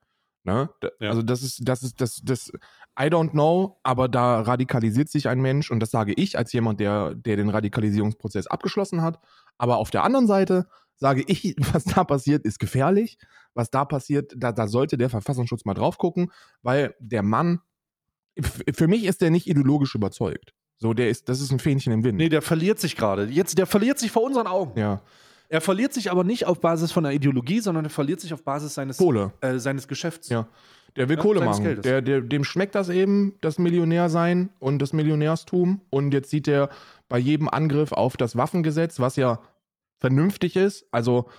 Ne? 0.43 0.69
Da- 0.81 0.89
Ja. 0.99 1.09
Also 1.09 1.21
das 1.21 1.41
ist, 1.43 1.62
das 1.63 1.83
ist, 1.83 2.01
das, 2.01 2.21
das, 2.23 2.51
I 2.99 3.03
don't 3.05 3.31
know, 3.31 3.79
aber 3.83 4.09
da 4.09 4.41
radikalisiert 4.41 5.09
sich 5.09 5.27
ein 5.29 5.39
Mensch 5.41 5.71
und 5.71 5.79
das 5.79 5.91
sage 5.91 6.13
ich 6.13 6.38
als 6.38 6.51
jemand, 6.53 6.79
der, 6.79 7.15
der 7.15 7.38
den 7.38 7.49
Radikalisierungsprozess 7.49 8.47
abgeschlossen 8.47 9.01
hat. 9.01 9.19
Aber 9.57 9.77
auf 9.77 9.89
der 9.91 10.03
anderen 10.03 10.27
Seite 10.27 10.67
sage 10.95 11.23
ich, 11.27 11.55
was 11.73 11.86
da 11.86 12.03
passiert, 12.03 12.43
ist 12.45 12.59
gefährlich. 12.59 13.17
Was 13.53 13.69
da 13.69 13.86
passiert, 13.86 14.33
da, 14.36 14.51
da 14.51 14.67
sollte 14.67 14.97
der 14.97 15.09
Verfassungsschutz 15.09 15.63
mal 15.65 15.73
drauf 15.75 15.97
gucken, 15.97 16.31
weil 16.62 16.95
der 16.99 17.23
Mann, 17.23 17.62
für 18.73 18.87
mich 18.87 19.05
ist 19.05 19.21
der 19.21 19.29
nicht 19.31 19.47
ideologisch 19.47 19.95
überzeugt. 19.95 20.53
So, 20.79 20.93
der 20.93 21.09
ist, 21.09 21.29
das 21.29 21.39
ist 21.39 21.51
ein 21.51 21.59
Fähnchen 21.59 21.93
im 21.93 22.03
Wind. 22.03 22.17
Nee, 22.17 22.29
der 22.29 22.41
verliert 22.41 22.79
sich 22.79 22.95
gerade. 22.95 23.25
Jetzt, 23.25 23.57
der 23.57 23.65
verliert 23.65 23.99
sich 23.99 24.11
vor 24.11 24.23
unseren 24.23 24.47
Augen. 24.47 24.77
Ja. 24.79 25.01
Er 25.49 25.61
verliert 25.61 25.93
sich 25.93 26.09
aber 26.11 26.23
nicht 26.23 26.45
auf 26.47 26.59
Basis 26.59 26.91
von 26.91 27.05
einer 27.05 27.13
Ideologie, 27.13 27.59
sondern 27.59 27.85
er 27.85 27.89
verliert 27.91 28.19
sich 28.19 28.33
auf 28.33 28.43
Basis 28.43 28.73
seines, 28.73 28.97
Kohle. 28.97 29.33
äh, 29.41 29.59
seines 29.59 29.87
Geschäfts. 29.87 30.29
Ja. 30.29 30.47
Der 30.95 31.09
will 31.09 31.17
Ja, 31.17 31.21
Kohle 31.21 31.41
machen. 31.41 31.81
Der, 31.81 32.01
der, 32.01 32.21
dem 32.21 32.43
schmeckt 32.43 32.75
das 32.75 32.89
eben, 32.89 33.35
das 33.41 33.59
Millionärsein 33.59 34.49
und 34.59 34.79
das 34.79 34.93
Millionärstum. 34.93 35.81
Und 35.89 36.13
jetzt 36.13 36.29
sieht 36.31 36.47
er 36.47 36.69
bei 37.07 37.17
jedem 37.19 37.49
Angriff 37.49 37.91
auf 37.91 38.17
das 38.17 38.35
Waffengesetz, 38.35 38.99
was 38.99 39.15
ja 39.15 39.39
vernünftig 39.99 40.55
ist. 40.55 40.85
Also 40.91 41.29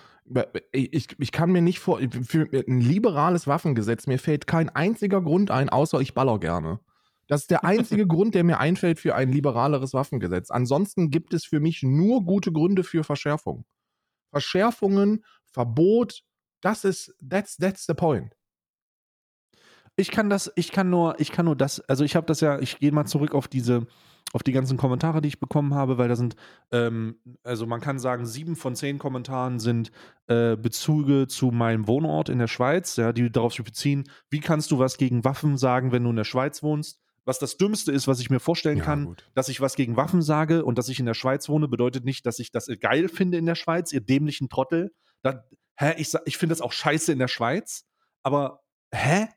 ich, 0.72 1.08
ich 1.18 1.32
kann 1.32 1.52
mir 1.52 1.62
nicht 1.62 1.78
vor, 1.80 2.00
für 2.00 2.48
ein 2.52 2.80
liberales 2.80 3.46
Waffengesetz, 3.46 4.06
mir 4.06 4.18
fällt 4.18 4.46
kein 4.46 4.70
einziger 4.70 5.20
Grund 5.20 5.50
ein, 5.50 5.68
außer 5.68 6.00
ich 6.00 6.14
baller 6.14 6.38
gerne. 6.38 6.80
Das 7.26 7.42
ist 7.42 7.50
der 7.50 7.64
einzige 7.64 8.06
Grund, 8.06 8.34
der 8.34 8.44
mir 8.44 8.58
einfällt 8.58 8.98
für 8.98 9.14
ein 9.14 9.30
liberaleres 9.30 9.92
Waffengesetz. 9.92 10.50
Ansonsten 10.50 11.10
gibt 11.10 11.34
es 11.34 11.44
für 11.44 11.60
mich 11.60 11.82
nur 11.82 12.24
gute 12.24 12.52
Gründe 12.52 12.84
für 12.84 13.04
Verschärfung. 13.04 13.64
Verschärfungen, 14.30 15.24
Verbot, 15.52 16.22
das 16.60 16.84
ist, 16.84 17.14
that's, 17.26 17.56
that's 17.56 17.86
the 17.86 17.94
point. 17.94 18.34
Ich 19.96 20.10
kann 20.10 20.28
das, 20.28 20.50
ich 20.56 20.72
kann 20.72 20.90
nur, 20.90 21.20
ich 21.20 21.30
kann 21.30 21.44
nur 21.44 21.54
das, 21.54 21.80
also 21.80 22.04
ich 22.04 22.16
habe 22.16 22.26
das 22.26 22.40
ja, 22.40 22.58
ich 22.58 22.78
gehe 22.78 22.90
mal 22.90 23.04
zurück 23.04 23.34
auf 23.34 23.46
diese, 23.46 23.86
auf 24.34 24.42
die 24.42 24.50
ganzen 24.50 24.76
Kommentare, 24.76 25.20
die 25.20 25.28
ich 25.28 25.38
bekommen 25.38 25.74
habe, 25.74 25.96
weil 25.96 26.08
da 26.08 26.16
sind, 26.16 26.34
ähm, 26.72 27.20
also 27.44 27.66
man 27.66 27.80
kann 27.80 28.00
sagen, 28.00 28.26
sieben 28.26 28.56
von 28.56 28.74
zehn 28.74 28.98
Kommentaren 28.98 29.60
sind 29.60 29.92
äh, 30.26 30.56
Bezüge 30.56 31.28
zu 31.28 31.52
meinem 31.52 31.86
Wohnort 31.86 32.28
in 32.28 32.40
der 32.40 32.48
Schweiz, 32.48 32.96
ja, 32.96 33.12
die 33.12 33.30
darauf 33.30 33.54
sich 33.54 33.64
beziehen, 33.64 34.10
wie 34.30 34.40
kannst 34.40 34.72
du 34.72 34.80
was 34.80 34.96
gegen 34.96 35.22
Waffen 35.24 35.56
sagen, 35.56 35.92
wenn 35.92 36.02
du 36.02 36.10
in 36.10 36.16
der 36.16 36.24
Schweiz 36.24 36.64
wohnst? 36.64 37.00
Was 37.24 37.38
das 37.38 37.58
Dümmste 37.58 37.92
ist, 37.92 38.08
was 38.08 38.18
ich 38.18 38.28
mir 38.28 38.40
vorstellen 38.40 38.78
Ja, 38.78 38.84
kann, 38.84 39.04
gut. 39.04 39.30
dass 39.34 39.48
ich 39.48 39.60
was 39.60 39.76
gegen 39.76 39.96
Waffen 39.96 40.20
sage 40.20 40.64
und 40.64 40.78
dass 40.78 40.88
ich 40.88 40.98
in 40.98 41.06
der 41.06 41.14
Schweiz 41.14 41.48
wohne, 41.48 41.68
bedeutet 41.68 42.04
nicht, 42.04 42.26
dass 42.26 42.40
ich 42.40 42.50
das 42.50 42.68
geil 42.80 43.08
finde 43.08 43.38
in 43.38 43.46
der 43.46 43.54
Schweiz, 43.54 43.92
ihr 43.92 44.00
dämlichen 44.00 44.48
Trottel. 44.48 44.92
Da, 45.22 45.44
hä, 45.76 45.94
ich, 45.96 46.12
ich 46.24 46.38
finde 46.38 46.54
das 46.54 46.60
auch 46.60 46.72
scheiße 46.72 47.12
in 47.12 47.20
der 47.20 47.28
Schweiz, 47.28 47.86
aber 48.24 48.64
hä? 48.92 49.28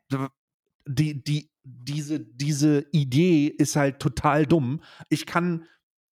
Die, 0.88 1.22
die, 1.22 1.52
diese, 1.68 2.20
diese 2.20 2.86
Idee 2.92 3.48
ist 3.48 3.76
halt 3.76 4.00
total 4.00 4.46
dumm. 4.46 4.82
Ich 5.10 5.26
kann, 5.26 5.66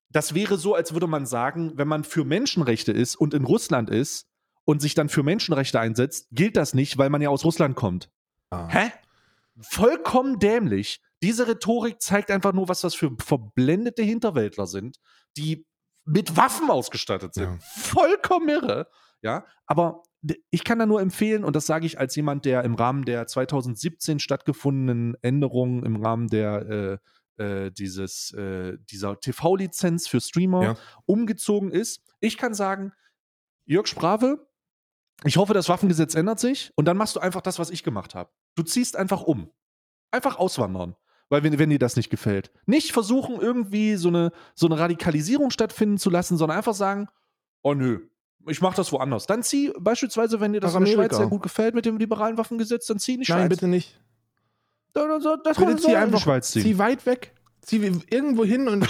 das 0.10 0.34
wäre 0.34 0.58
so, 0.58 0.76
als 0.76 0.94
würde 0.94 1.08
man 1.08 1.26
sagen, 1.26 1.74
wenn 1.76 1.88
man 1.88 2.04
für 2.04 2.26
Menschenrechte 2.26 2.92
ist 2.92 3.16
und 3.16 3.34
in 3.34 3.46
Russland 3.46 3.90
ist 3.90 4.28
und 4.66 4.82
sich 4.82 4.96
dann 4.96 5.10
für 5.10 5.24
Menschenrechte 5.24 5.80
einsetzt, 5.80 6.28
gilt 6.32 6.58
das 6.58 6.74
nicht, 6.74 6.98
weil 6.98 7.10
man 7.10 7.22
ja 7.22 7.30
aus 7.30 7.46
Russland 7.46 7.76
kommt. 7.76 8.10
Ah. 8.50 8.68
Hä? 8.68 8.92
Vollkommen 9.62 10.40
dämlich. 10.40 11.02
Diese 11.24 11.48
Rhetorik 11.48 12.02
zeigt 12.02 12.30
einfach 12.30 12.52
nur, 12.52 12.68
was 12.68 12.82
das 12.82 12.94
für 12.94 13.12
verblendete 13.18 14.04
Hinterwäldler 14.04 14.68
sind, 14.68 14.98
die 15.38 15.66
mit 16.04 16.36
Waffen 16.36 16.70
ausgestattet 16.70 17.34
sind. 17.34 17.46
Ja. 17.46 17.58
Vollkommen 17.60 18.50
irre. 18.50 18.88
Ja, 19.22 19.46
aber 19.66 20.04
ich 20.50 20.64
kann 20.64 20.80
da 20.80 20.86
nur 20.86 21.02
empfehlen, 21.02 21.44
und 21.44 21.56
das 21.56 21.66
sage 21.66 21.86
ich 21.86 22.00
als 22.00 22.16
jemand, 22.16 22.46
der 22.46 22.64
im 22.64 22.76
Rahmen 22.76 23.06
der 23.06 23.28
2017 23.28 24.20
stattgefundenen 24.20 25.16
Änderungen 25.22 25.84
im 25.84 25.98
Rahmen 26.04 26.28
der 26.28 27.00
äh, 27.38 27.44
äh, 27.44 27.72
dieses, 27.72 28.32
äh, 28.32 28.78
dieser 28.90 29.20
TV-Lizenz 29.20 30.08
für 30.08 30.22
Streamer 30.22 30.64
Ja. 30.64 30.78
umgezogen 31.06 31.70
ist. 31.72 32.02
Ich 32.22 32.38
kann 32.38 32.54
sagen, 32.54 32.94
Jörg 33.66 33.88
Sprave, 33.88 34.48
ich 35.26 35.38
hoffe, 35.38 35.54
das 35.54 35.70
Waffengesetz 35.70 36.16
ändert 36.16 36.40
sich 36.40 36.72
und 36.76 36.86
dann 36.86 36.98
machst 36.98 37.16
du 37.16 37.20
einfach 37.20 37.42
das, 37.42 37.60
was 37.60 37.70
ich 37.72 37.84
gemacht 37.84 38.16
habe. 38.16 38.30
Du 38.56 38.64
ziehst 38.64 38.96
einfach 38.96 39.22
um. 39.22 39.52
Einfach 40.12 40.38
auswandern. 40.38 40.96
Weil, 41.30 41.44
wenn, 41.44 41.58
wenn 41.58 41.72
dir 41.72 41.80
das 41.80 41.96
nicht 41.96 42.10
gefällt. 42.10 42.52
Nicht 42.68 42.92
versuchen, 42.92 43.42
irgendwie 43.42 43.96
so 43.96 44.10
eine, 44.10 44.32
so 44.54 44.68
eine 44.68 44.78
Radikalisierung 44.78 45.50
stattfinden 45.50 45.98
zu 45.98 46.10
lassen, 46.10 46.38
sondern 46.38 46.58
einfach 46.58 46.76
sagen: 46.76 47.10
Oh 47.64 47.74
nö, 47.74 48.08
ich 48.48 48.62
mach 48.62 48.74
das 48.74 48.92
woanders. 48.92 49.26
Dann 49.26 49.44
zieh 49.44 49.72
beispielsweise, 49.80 50.40
wenn 50.40 50.54
dir 50.54 50.60
das 50.60 50.76
in 50.76 50.86
der. 50.86 50.94
Schweiz 50.94 51.16
sehr 51.18 51.28
gut 51.28 51.44
gefällt 51.44 51.76
mit 51.76 51.86
dem 51.86 51.98
liberalen 51.98 52.38
Waffengesetz, 52.38 52.86
dann 52.88 53.00
zieh 53.00 53.16
in 53.16 53.22
die 53.22 53.32
Nein, 53.32 53.42
Schweiz. 53.42 53.50
bitte 53.50 53.68
nicht. 53.68 54.00
Da, 54.94 55.08
da, 55.08 55.20
da, 55.20 55.38
das 55.44 55.58
Bitte 55.58 55.76
zieh 55.78 55.86
in 55.86 55.90
die 55.92 55.96
einfach, 55.98 56.20
Schweiz 56.22 56.52
ziehen. 56.52 56.62
zieh 56.64 56.78
weit 56.78 57.06
weg. 57.06 57.34
Zieh 57.62 57.78
irgendwo 58.10 58.46
hin 58.46 58.68
und 58.68 58.88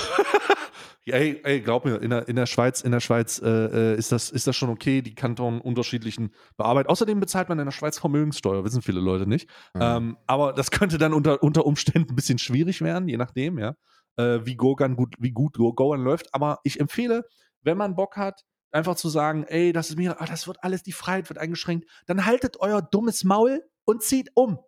ey, 1.06 1.40
ey, 1.44 1.62
glaub 1.62 1.86
mir, 1.86 2.02
in 2.02 2.10
der, 2.10 2.28
in 2.28 2.36
der 2.36 2.46
Schweiz, 2.46 2.82
in 2.82 2.92
der 2.92 3.00
Schweiz 3.00 3.40
äh, 3.42 3.48
äh, 3.94 3.98
ist, 3.98 4.12
das, 4.12 4.30
ist 4.30 4.48
das 4.48 4.56
schon 4.56 4.70
okay, 4.70 5.02
die 5.02 5.16
Kanton 5.16 5.62
unterschiedlichen 5.62 6.32
bearbeiten. 6.58 6.90
Außerdem 6.90 7.20
bezahlt 7.20 7.48
man 7.48 7.58
in 7.60 7.66
der 7.66 7.72
Schweiz 7.72 7.98
Vermögenssteuer, 8.00 8.64
wissen 8.66 8.82
viele 8.82 9.00
Leute 9.00 9.28
nicht. 9.28 9.50
Ähm, 9.76 10.18
aber 10.28 10.52
das 10.54 10.72
könnte 10.72 10.98
dann 10.98 11.14
unter, 11.14 11.42
unter 11.42 11.66
Umständen 11.66 12.10
ein 12.12 12.16
bisschen 12.16 12.38
schwierig 12.40 12.82
werden, 12.82 13.08
je 13.08 13.18
nachdem, 13.18 13.58
ja, 13.60 13.76
äh, 14.18 14.40
wie 14.44 14.56
Gogan 14.56 14.96
gut, 14.96 15.16
wie 15.20 15.32
gut 15.32 15.58
Go- 15.58 15.74
Goan 15.74 16.02
läuft. 16.04 16.34
Aber 16.34 16.60
ich 16.64 16.80
empfehle, 16.80 17.26
wenn 17.62 17.78
man 17.78 17.96
Bock 17.96 18.18
hat, 18.18 18.44
einfach 18.72 18.96
zu 18.96 19.10
sagen, 19.10 19.44
ey, 19.46 19.72
das 19.72 19.90
ist 19.90 19.98
mir, 19.98 20.22
ah, 20.22 20.26
das 20.26 20.48
wird 20.48 20.64
alles, 20.64 20.84
die 20.84 20.92
Freiheit 20.92 21.30
wird 21.30 21.40
eingeschränkt, 21.40 21.90
dann 22.06 22.26
haltet 22.26 22.58
euer 22.60 22.82
dummes 22.82 23.24
Maul 23.24 23.64
und 23.86 24.04
zieht 24.04 24.32
um. 24.36 24.60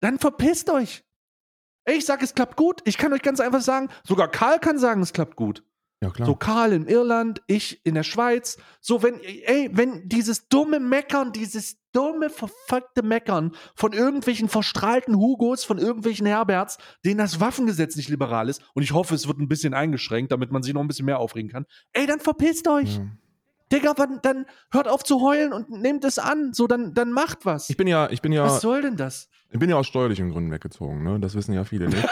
Dann 0.00 0.18
verpisst 0.18 0.70
euch. 0.70 1.04
Ich 1.86 2.04
sag, 2.04 2.22
es 2.22 2.34
klappt 2.34 2.56
gut. 2.56 2.82
Ich 2.84 2.98
kann 2.98 3.12
euch 3.12 3.22
ganz 3.22 3.40
einfach 3.40 3.60
sagen, 3.60 3.88
sogar 4.04 4.30
Karl 4.30 4.58
kann 4.58 4.78
sagen, 4.78 5.02
es 5.02 5.12
klappt 5.12 5.36
gut. 5.36 5.64
Ja, 6.02 6.10
klar. 6.10 6.26
So 6.26 6.34
Karl 6.34 6.72
in 6.72 6.86
Irland, 6.86 7.42
ich 7.46 7.84
in 7.84 7.94
der 7.94 8.04
Schweiz. 8.04 8.56
So, 8.80 9.02
wenn, 9.02 9.20
ey, 9.20 9.68
wenn 9.72 10.08
dieses 10.08 10.48
dumme 10.48 10.80
Meckern, 10.80 11.32
dieses 11.32 11.76
dumme, 11.92 12.30
verfuckte 12.30 13.02
Meckern 13.02 13.52
von 13.74 13.92
irgendwelchen 13.92 14.48
verstrahlten 14.48 15.16
Hugos, 15.16 15.64
von 15.64 15.76
irgendwelchen 15.76 16.26
Herberts, 16.26 16.78
denen 17.04 17.18
das 17.18 17.40
Waffengesetz 17.40 17.96
nicht 17.96 18.08
liberal 18.08 18.48
ist, 18.48 18.62
und 18.74 18.82
ich 18.82 18.92
hoffe, 18.92 19.14
es 19.14 19.26
wird 19.28 19.38
ein 19.38 19.48
bisschen 19.48 19.74
eingeschränkt, 19.74 20.32
damit 20.32 20.50
man 20.52 20.62
sich 20.62 20.72
noch 20.72 20.80
ein 20.80 20.88
bisschen 20.88 21.06
mehr 21.06 21.18
aufregen 21.18 21.50
kann, 21.50 21.66
ey, 21.92 22.06
dann 22.06 22.20
verpisst 22.20 22.66
euch. 22.68 22.96
Ja. 22.96 23.06
Digga, 23.72 23.94
wann, 23.96 24.20
dann 24.22 24.46
hört 24.70 24.88
auf 24.88 25.04
zu 25.04 25.20
heulen 25.20 25.52
und 25.52 25.70
nehmt 25.70 26.04
es 26.04 26.18
an. 26.18 26.52
So, 26.52 26.66
dann, 26.66 26.94
dann 26.94 27.12
macht 27.12 27.44
was. 27.44 27.70
Ich 27.70 27.76
bin 27.76 27.86
ja, 27.86 28.10
ich 28.10 28.22
bin 28.22 28.32
ja, 28.32 28.44
was 28.44 28.60
soll 28.60 28.82
denn 28.82 28.96
das? 28.96 29.28
ich 29.52 29.58
bin 29.58 29.68
ja 29.68 29.76
aus 29.76 29.88
steuerlichen 29.88 30.30
Gründen 30.30 30.52
weggezogen, 30.52 31.02
ne? 31.02 31.18
Das 31.18 31.34
wissen 31.34 31.52
ja 31.52 31.64
viele 31.64 31.88
nicht. 31.88 32.06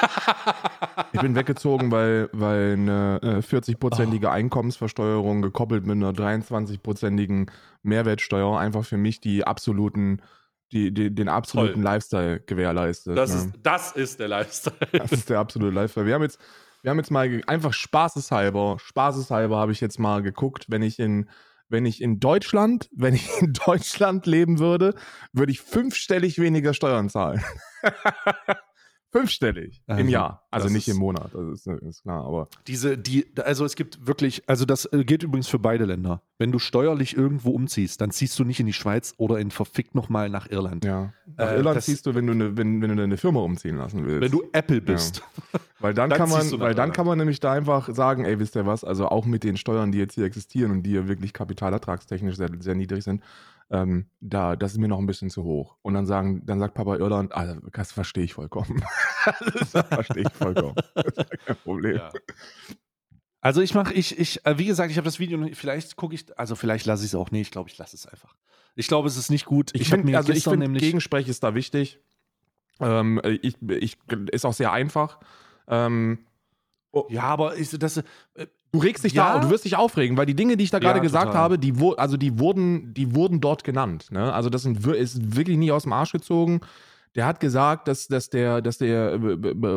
ich 1.12 1.20
bin 1.20 1.36
weggezogen, 1.36 1.92
weil, 1.92 2.28
weil 2.32 2.72
eine 2.72 3.20
äh, 3.22 3.26
40-prozentige 3.38 4.28
Einkommensversteuerung 4.28 5.40
gekoppelt 5.40 5.86
mit 5.86 5.96
einer 5.96 6.10
23-prozentigen 6.10 7.48
Mehrwertsteuer 7.82 8.58
einfach 8.58 8.84
für 8.84 8.96
mich 8.96 9.20
die 9.20 9.44
absoluten, 9.44 10.20
die, 10.72 10.92
die, 10.92 11.14
den 11.14 11.28
absoluten 11.28 11.74
Toll. 11.74 11.84
Lifestyle 11.84 12.40
gewährleistet. 12.40 13.16
Das, 13.16 13.30
ne? 13.30 13.36
ist, 13.36 13.52
das 13.62 13.92
ist 13.92 14.18
der 14.18 14.28
Lifestyle. 14.28 14.76
Das 14.92 15.12
ist 15.12 15.30
der 15.30 15.38
absolute 15.38 15.72
Lifestyle. 15.72 16.06
Wir 16.06 16.14
haben 16.14 16.22
jetzt, 16.22 16.40
wir 16.82 16.90
haben 16.90 16.98
jetzt 16.98 17.12
mal 17.12 17.40
einfach 17.46 17.72
spaßeshalber, 17.72 18.78
spaßeshalber 18.80 19.56
habe 19.58 19.70
ich 19.70 19.80
jetzt 19.80 20.00
mal 20.00 20.22
geguckt, 20.22 20.66
wenn 20.68 20.82
ich 20.82 20.98
in, 20.98 21.28
wenn 21.68 21.86
ich 21.86 22.00
in 22.00 22.20
Deutschland, 22.20 22.88
wenn 22.96 23.14
ich 23.14 23.28
in 23.40 23.52
Deutschland 23.52 24.26
leben 24.26 24.58
würde, 24.58 24.94
würde 25.32 25.52
ich 25.52 25.60
fünfstellig 25.60 26.38
weniger 26.38 26.74
Steuern 26.74 27.08
zahlen. 27.08 27.42
fünfstellig 29.10 29.82
im 29.86 29.96
Also, 29.96 30.10
Jahr. 30.10 30.46
Also 30.50 30.68
nicht 30.68 30.88
im 30.88 30.96
Monat, 30.96 31.30
das 31.34 31.66
ist, 31.66 31.66
ist 31.66 32.02
klar, 32.02 32.24
aber 32.24 32.48
Diese, 32.66 32.96
die, 32.96 33.26
also 33.42 33.64
es 33.64 33.74
gibt 33.74 34.06
wirklich, 34.06 34.42
also 34.48 34.64
das 34.64 34.86
äh, 34.86 35.04
gilt 35.04 35.22
übrigens 35.22 35.48
für 35.48 35.58
beide 35.58 35.84
Länder. 35.84 36.22
Wenn 36.38 36.52
du 36.52 36.58
steuerlich 36.58 37.16
irgendwo 37.16 37.50
umziehst, 37.50 38.00
dann 38.00 38.10
ziehst 38.10 38.38
du 38.38 38.44
nicht 38.44 38.60
in 38.60 38.66
die 38.66 38.72
Schweiz 38.72 39.14
oder 39.18 39.38
in 39.38 39.50
verfickt 39.50 39.94
nochmal 39.94 40.30
nach 40.30 40.50
Irland. 40.50 40.84
ja. 40.84 41.12
Nach 41.36 41.50
Äh, 41.50 41.56
Irland 41.56 41.82
ziehst 41.82 42.06
du, 42.06 42.14
wenn 42.14 42.26
du, 42.26 42.32
eine, 42.32 42.56
wenn, 42.56 42.80
wenn 42.80 42.88
du 42.90 42.96
deine 42.96 43.16
Firma 43.16 43.40
umziehen 43.40 43.76
lassen 43.76 44.06
willst. 44.06 44.22
Wenn 44.22 44.30
du 44.32 44.44
Apple 44.52 44.80
bist. 44.80 45.22
Weil 45.80 45.94
dann, 45.94 46.10
Dann 46.10 46.18
kann 46.18 46.30
man, 46.30 46.60
weil 46.60 46.74
dann 46.74 46.92
kann 46.92 47.06
man 47.06 47.18
nämlich 47.18 47.40
da 47.40 47.52
einfach 47.52 47.92
sagen, 47.94 48.24
ey, 48.24 48.38
wisst 48.38 48.56
ihr 48.56 48.66
was, 48.66 48.84
also 48.84 49.08
auch 49.08 49.26
mit 49.26 49.44
den 49.44 49.56
Steuern, 49.56 49.92
die 49.92 49.98
jetzt 49.98 50.14
hier 50.14 50.24
existieren 50.24 50.70
und 50.72 50.82
die 50.82 50.92
ja 50.92 51.06
wirklich 51.08 51.32
kapitalertragstechnisch 51.32 52.36
sehr, 52.36 52.48
sehr 52.60 52.74
niedrig 52.74 53.04
sind, 53.04 53.22
ähm, 53.70 54.10
da, 54.20 54.56
das 54.56 54.72
ist 54.72 54.78
mir 54.78 54.88
noch 54.88 54.98
ein 54.98 55.06
bisschen 55.06 55.30
zu 55.30 55.44
hoch. 55.44 55.76
Und 55.82 55.94
dann 55.94 56.06
sagen, 56.06 56.44
dann 56.46 56.58
sagt 56.58 56.74
Papa 56.74 56.96
Irland, 56.96 57.34
ah, 57.34 57.56
das 57.72 57.92
verstehe 57.92 58.24
ich 58.24 58.34
vollkommen. 58.34 58.82
das 59.40 59.86
verstehe 59.86 60.22
ich 60.22 60.32
vollkommen. 60.32 60.74
Das 60.94 61.06
ist 61.06 61.46
kein 61.46 61.56
Problem. 61.56 61.96
Ja. 61.96 62.12
Also 63.40 63.60
ich 63.60 63.74
mache, 63.74 63.94
ich, 63.94 64.18
ich, 64.18 64.44
äh, 64.46 64.58
wie 64.58 64.66
gesagt, 64.66 64.90
ich 64.90 64.96
habe 64.96 65.04
das 65.04 65.18
Video, 65.18 65.46
vielleicht 65.52 65.96
gucke 65.96 66.14
ich, 66.14 66.36
also 66.38 66.56
vielleicht 66.56 66.86
lasse 66.86 67.04
ich 67.04 67.10
es 67.10 67.14
auch 67.14 67.30
nicht, 67.30 67.48
ich 67.48 67.50
glaube, 67.50 67.70
ich 67.70 67.78
lasse 67.78 67.94
es 67.94 68.06
einfach. 68.06 68.34
Ich 68.74 68.88
glaube, 68.88 69.08
es 69.08 69.16
ist 69.16 69.30
nicht 69.30 69.44
gut. 69.44 69.70
Ich, 69.74 69.82
Ich, 69.82 69.88
finde, 69.88 70.16
also 70.16 70.32
ich 70.32 70.44
finde, 70.44 70.68
Gegensprech 70.70 71.28
ist 71.28 71.44
da 71.44 71.54
wichtig. 71.54 72.00
Ähm, 72.80 73.20
ich, 73.24 73.56
ich, 73.60 73.98
ist 74.30 74.44
auch 74.44 74.52
sehr 74.52 74.72
einfach. 74.72 75.18
Ähm, 75.66 76.26
ja, 77.08 77.22
aber 77.22 77.56
ich, 77.56 77.70
das, 77.70 77.98
äh, 77.98 78.46
Du 78.72 78.78
regst 78.80 79.02
dich 79.04 79.14
Ja. 79.14 79.34
da, 79.34 79.38
du 79.40 79.50
wirst 79.50 79.64
dich 79.64 79.76
aufregen, 79.76 80.16
weil 80.16 80.26
die 80.26 80.34
Dinge, 80.34 80.56
die 80.56 80.64
ich 80.64 80.70
da 80.70 80.78
gerade 80.78 80.98
Ja, 80.98 81.02
gesagt 81.02 81.26
total. 81.28 81.40
habe, 81.42 81.58
die, 81.58 81.80
wo, 81.80 81.92
also 81.92 82.16
die 82.16 82.38
wurden, 82.38 82.92
die 82.94 83.14
wurden 83.14 83.40
dort 83.40 83.64
genannt. 83.64 84.08
Ne? 84.10 84.32
Also 84.32 84.50
das 84.50 84.62
sind, 84.62 84.86
ist 84.86 85.36
wirklich 85.36 85.56
nie 85.56 85.72
aus 85.72 85.84
dem 85.84 85.92
Arsch 85.92 86.12
gezogen. 86.12 86.60
Der 87.14 87.24
hat 87.24 87.40
gesagt, 87.40 87.88
dass, 87.88 88.06
dass 88.06 88.28
der, 88.28 88.60
dass 88.60 88.76
der 88.78 89.14
äh, 89.14 89.18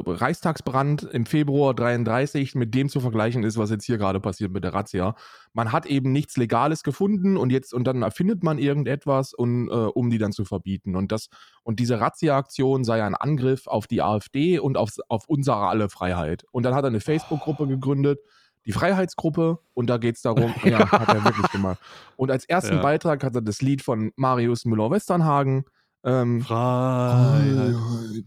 Reichstagsbrand 0.06 1.04
im 1.04 1.26
Februar 1.26 1.74
33 1.74 2.56
mit 2.56 2.76
dem 2.76 2.90
zu 2.90 3.00
vergleichen 3.00 3.44
ist, 3.44 3.58
was 3.58 3.70
jetzt 3.72 3.86
hier 3.86 3.98
gerade 3.98 4.20
passiert 4.20 4.52
mit 4.52 4.64
der 4.66 4.74
Razzia. 4.74 5.16
Man 5.54 5.72
hat 5.72 5.86
eben 5.86 6.12
nichts 6.12 6.36
Legales 6.38 6.84
gefunden 6.84 7.38
und 7.38 7.50
jetzt 7.52 7.74
und 7.74 7.86
dann 7.86 8.02
erfindet 8.04 8.44
man 8.44 8.60
irgendetwas, 8.60 9.34
und, 9.34 9.70
äh, 9.70 9.72
um 9.72 10.10
die 10.10 10.18
dann 10.18 10.34
zu 10.34 10.44
verbieten. 10.46 10.96
Und 10.96 11.12
das 11.14 11.30
und 11.64 11.80
diese 11.80 12.00
Razzia-Aktion 12.00 12.84
sei 12.84 13.02
ein 13.04 13.16
Angriff 13.16 13.66
auf 13.68 13.88
die 13.88 14.02
AfD 14.02 14.60
und 14.60 14.78
auf, 14.78 14.92
auf 15.08 15.24
unsere 15.28 15.68
alle 15.68 15.90
Freiheit. 15.90 16.44
Und 16.52 16.64
dann 16.64 16.76
hat 16.76 16.84
er 16.84 16.88
eine 16.90 17.00
Facebook-Gruppe 17.00 17.66
gegründet, 17.66 18.20
die 18.66 18.72
Freiheitsgruppe, 18.72 19.60
und 19.74 19.90
da 19.90 19.98
geht 19.98 20.16
es 20.16 20.22
darum, 20.22 20.54
ja, 20.64 20.90
hat 20.92 21.10
er 21.10 21.24
wirklich 21.24 21.52
gemacht. 21.52 21.80
Und 22.16 22.32
als 22.32 22.46
ersten 22.46 22.76
Ja. 22.76 22.82
Beitrag 22.82 23.24
hat 23.24 23.36
er 23.36 23.42
das 23.42 23.62
Lied 23.62 23.82
von 23.82 24.12
Marius 24.16 24.66
Müller-Westernhagen. 24.66 25.66
Ähm, 26.04 26.42
Freiheit. 26.42 28.26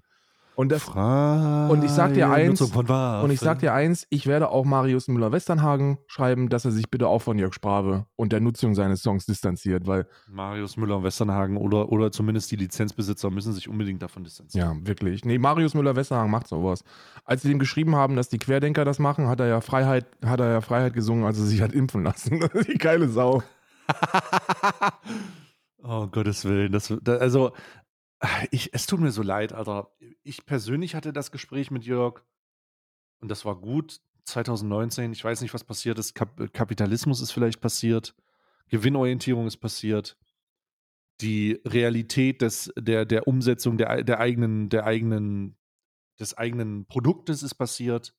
Und 0.57 0.71
das. 0.71 0.89
Und 0.89 1.85
ich 1.85 1.91
sag 1.91 2.15
dir 2.15 2.31
eins, 2.31 2.61
und 2.61 3.31
ich 3.31 3.41
sag 3.41 3.59
dir 3.59 3.73
eins, 3.73 4.07
ich 4.11 4.27
werde 4.27 4.51
auch 4.51 4.65
Marius 4.65 5.09
Müller-Westernhagen 5.09 5.99
schreiben, 6.07 6.49
dass 6.49 6.65
er 6.65 6.71
sich 6.71 6.91
bitte 6.91 7.09
auch 7.09 7.21
von 7.21 7.39
Jörg 7.39 7.55
Sprave 7.55 8.07
und 8.17 8.33
der 8.33 8.41
Nutzung 8.41 8.75
seines 8.75 9.03
Songs 9.03 9.27
distanziert, 9.27 9.87
weil, 9.87 10.07
Marius 10.29 10.77
Müller 10.77 10.99
und 10.99 11.05
Westernhagen 11.05 11.57
oder, 11.57 11.91
oder 11.91 12.13
zumindest 12.13 12.51
die 12.51 12.57
Lizenzbesitzer 12.57 13.31
müssen 13.31 13.53
sich 13.53 13.69
unbedingt 13.69 14.03
davon 14.03 14.25
distanzieren. 14.25 14.81
ja, 14.81 14.87
wirklich. 14.87 15.25
Nee, 15.25 15.39
Marius 15.39 15.75
Müller-Westernhagen 15.75 16.31
macht 16.31 16.49
sowas. 16.49 16.85
Als 17.25 17.43
sie 17.43 17.51
ihm 17.51 17.59
geschrieben 17.59 17.97
haben, 17.97 18.17
dass 18.17 18.29
die 18.29 18.39
Querdenker 18.39 18.85
das 18.85 18.99
machen, 18.99 19.29
hat 19.29 19.41
er 19.41 19.47
ja 19.47 19.61
Freiheit, 19.61 20.07
hat 20.25 20.41
er 20.41 20.51
ja 20.51 20.61
Freiheit 20.61 20.95
gesungen, 20.95 21.25
als 21.25 21.39
er 21.39 21.45
sich 21.45 21.63
hat 21.63 21.73
impfen 21.73 22.03
lassen. 22.03 22.41
die 22.69 22.79
geile 22.79 23.09
Sau. 23.09 23.43
Oh, 25.87 26.07
Gottes 26.07 26.47
Willen. 26.47 26.73
Das, 26.73 26.93
da, 27.03 27.17
also, 27.17 27.53
ich, 28.51 28.73
es 28.73 28.87
tut 28.87 29.01
mir 29.01 29.13
so 29.13 29.23
leid, 29.23 29.53
Alter. 29.53 29.91
Ich 30.23 30.47
persönlich 30.47 30.95
hatte 30.95 31.13
das 31.13 31.31
Gespräch 31.31 31.71
mit 31.71 31.85
Jörg 31.85 32.23
und 33.21 33.29
das 33.31 33.45
war 33.45 33.57
gut. 33.57 34.01
2019, 34.25 35.13
ich 35.13 35.23
weiß 35.23 35.43
nicht, 35.43 35.53
was 35.53 35.65
passiert 35.65 35.99
ist. 35.99 36.15
Kap 36.15 36.53
Kapitalismus 36.53 37.21
ist 37.21 37.33
vielleicht 37.33 37.61
passiert. 37.61 38.15
Gewinnorientierung 38.69 39.47
ist 39.47 39.59
passiert. 39.59 40.17
Die 41.21 41.61
Realität 41.67 42.41
des, 42.41 42.73
der, 42.79 43.05
der 43.05 43.29
Umsetzung 43.29 43.77
der, 43.77 44.03
der 44.03 44.21
eigenen, 44.21 44.71
der 44.71 44.87
eigenen, 44.87 45.57
des 46.19 46.37
eigenen 46.37 46.87
Produktes 46.87 47.43
ist 47.43 47.55
passiert. 47.55 48.15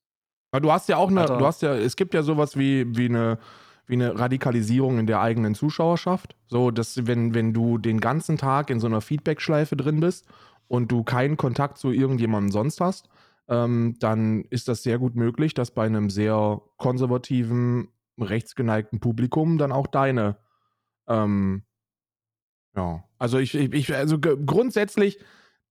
Aber 0.51 0.61
du 0.61 0.71
hast 0.71 0.87
ja 0.87 0.97
auch 0.97 1.09
eine, 1.09 1.21
Alter. 1.21 1.37
du 1.37 1.45
hast 1.45 1.61
ja, 1.63 1.75
es 1.75 1.95
gibt 1.95 2.13
ja 2.13 2.23
sowas 2.23 2.55
wie, 2.55 2.85
wie 2.95 3.05
eine, 3.05 3.39
wie 3.87 3.93
eine 3.93 4.17
Radikalisierung 4.17 4.99
in 4.99 5.07
der 5.07 5.21
eigenen 5.21 5.55
Zuschauerschaft. 5.55 6.35
So, 6.47 6.71
dass 6.71 7.07
wenn, 7.07 7.33
wenn 7.33 7.53
du 7.53 7.77
den 7.77 7.99
ganzen 7.99 8.37
Tag 8.37 8.69
in 8.69 8.79
so 8.79 8.87
einer 8.87 9.01
Feedback-Schleife 9.01 9.75
drin 9.75 9.99
bist 9.99 10.27
und 10.67 10.91
du 10.91 11.03
keinen 11.03 11.37
Kontakt 11.37 11.77
zu 11.77 11.91
irgendjemandem 11.91 12.51
sonst 12.51 12.81
hast, 12.81 13.09
ähm, 13.47 13.95
dann 13.99 14.45
ist 14.49 14.67
das 14.67 14.83
sehr 14.83 14.97
gut 14.97 15.15
möglich, 15.15 15.53
dass 15.53 15.71
bei 15.71 15.85
einem 15.85 16.09
sehr 16.09 16.61
konservativen, 16.77 17.89
rechtsgeneigten 18.19 18.99
Publikum 18.99 19.57
dann 19.57 19.71
auch 19.71 19.87
deine, 19.87 20.37
ähm, 21.07 21.63
ja, 22.75 23.03
also 23.19 23.37
ich, 23.37 23.55
ich, 23.55 23.95
also 23.95 24.19
grundsätzlich 24.19 25.19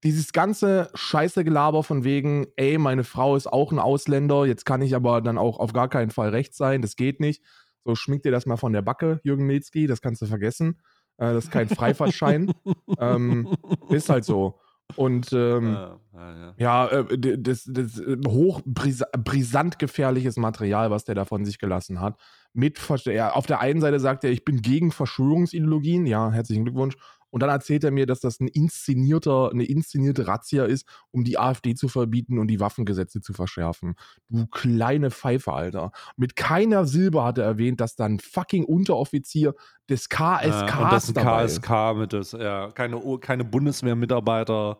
dieses 0.04 0.32
ganze 0.32 0.90
scheiße 0.94 1.44
Gelaber 1.44 1.82
von 1.82 2.04
wegen, 2.04 2.46
ey, 2.56 2.76
meine 2.78 3.04
Frau 3.04 3.36
ist 3.36 3.46
auch 3.46 3.72
ein 3.72 3.78
Ausländer, 3.78 4.44
jetzt 4.44 4.66
kann 4.66 4.82
ich 4.82 4.94
aber 4.94 5.22
dann 5.22 5.38
auch 5.38 5.58
auf 5.58 5.72
gar 5.72 5.88
keinen 5.88 6.10
Fall 6.10 6.28
rechts 6.28 6.58
sein, 6.58 6.82
das 6.82 6.96
geht 6.96 7.20
nicht. 7.20 7.42
So 7.84 7.94
schmink 7.94 8.22
dir 8.22 8.32
das 8.32 8.46
mal 8.46 8.56
von 8.56 8.72
der 8.72 8.82
Backe, 8.82 9.20
Jürgen 9.24 9.46
Milzki, 9.46 9.86
das 9.86 10.00
kannst 10.00 10.22
du 10.22 10.26
vergessen. 10.26 10.80
Äh, 11.18 11.34
das 11.34 11.44
ist 11.44 11.50
kein 11.50 11.68
Freifahrtschein. 11.68 12.52
ähm, 12.98 13.48
ist 13.90 14.08
halt 14.08 14.24
so. 14.24 14.58
Und 14.96 15.32
ähm, 15.32 15.72
Ja, 15.72 15.98
ja, 16.12 16.36
ja. 16.36 16.54
ja, 16.58 16.88
äh, 16.88 17.38
das, 17.38 17.64
das 17.64 17.98
äh, 17.98 18.18
hoch 18.26 18.60
bris 18.64 19.02
brisant 19.16 19.78
gefährliches 19.78 20.36
Material, 20.36 20.90
was 20.90 21.04
der 21.04 21.14
da 21.14 21.24
von 21.24 21.44
sich 21.44 21.58
gelassen 21.58 22.00
hat. 22.00 22.20
Mit 22.52 22.78
ja, 23.06 23.32
auf 23.32 23.46
der 23.46 23.60
einen 23.60 23.80
Seite 23.80 23.98
sagt 23.98 24.24
er, 24.24 24.30
ich 24.30 24.44
bin 24.44 24.62
gegen 24.62 24.92
Verschwörungsideologien. 24.92 26.06
Ja, 26.06 26.30
herzlichen 26.30 26.64
Glückwunsch. 26.64 26.96
Und 27.34 27.40
dann 27.40 27.50
erzählt 27.50 27.82
er 27.82 27.90
mir, 27.90 28.06
dass 28.06 28.20
das 28.20 28.38
ein 28.38 28.46
inszenierter, 28.46 29.50
eine 29.50 29.64
inszenierte 29.64 30.28
Razzia 30.28 30.66
ist, 30.66 30.86
um 31.10 31.24
die 31.24 31.36
AfD 31.36 31.74
zu 31.74 31.88
verbieten 31.88 32.38
und 32.38 32.46
die 32.46 32.60
Waffengesetze 32.60 33.20
zu 33.20 33.32
verschärfen. 33.32 33.96
Du 34.28 34.46
kleine 34.46 35.10
Pfeife, 35.10 35.52
Alter. 35.52 35.90
Mit 36.16 36.36
keiner 36.36 36.84
Silbe 36.84 37.24
hat 37.24 37.38
er 37.38 37.44
erwähnt, 37.44 37.80
dass 37.80 37.96
da 37.96 38.04
ein 38.04 38.20
fucking 38.20 38.64
Unteroffizier 38.64 39.54
des 39.90 40.08
KSK 40.08 40.44
Ja, 40.44 40.82
und 40.84 40.92
das 40.92 41.08
ist 41.08 41.16
dabei 41.16 41.44
ist. 41.46 41.60
KSK 41.60 41.96
mit 41.96 42.12
das, 42.12 42.30
ja, 42.30 42.70
keine, 42.70 43.02
keine 43.18 43.42
Bundeswehrmitarbeiter. 43.42 44.78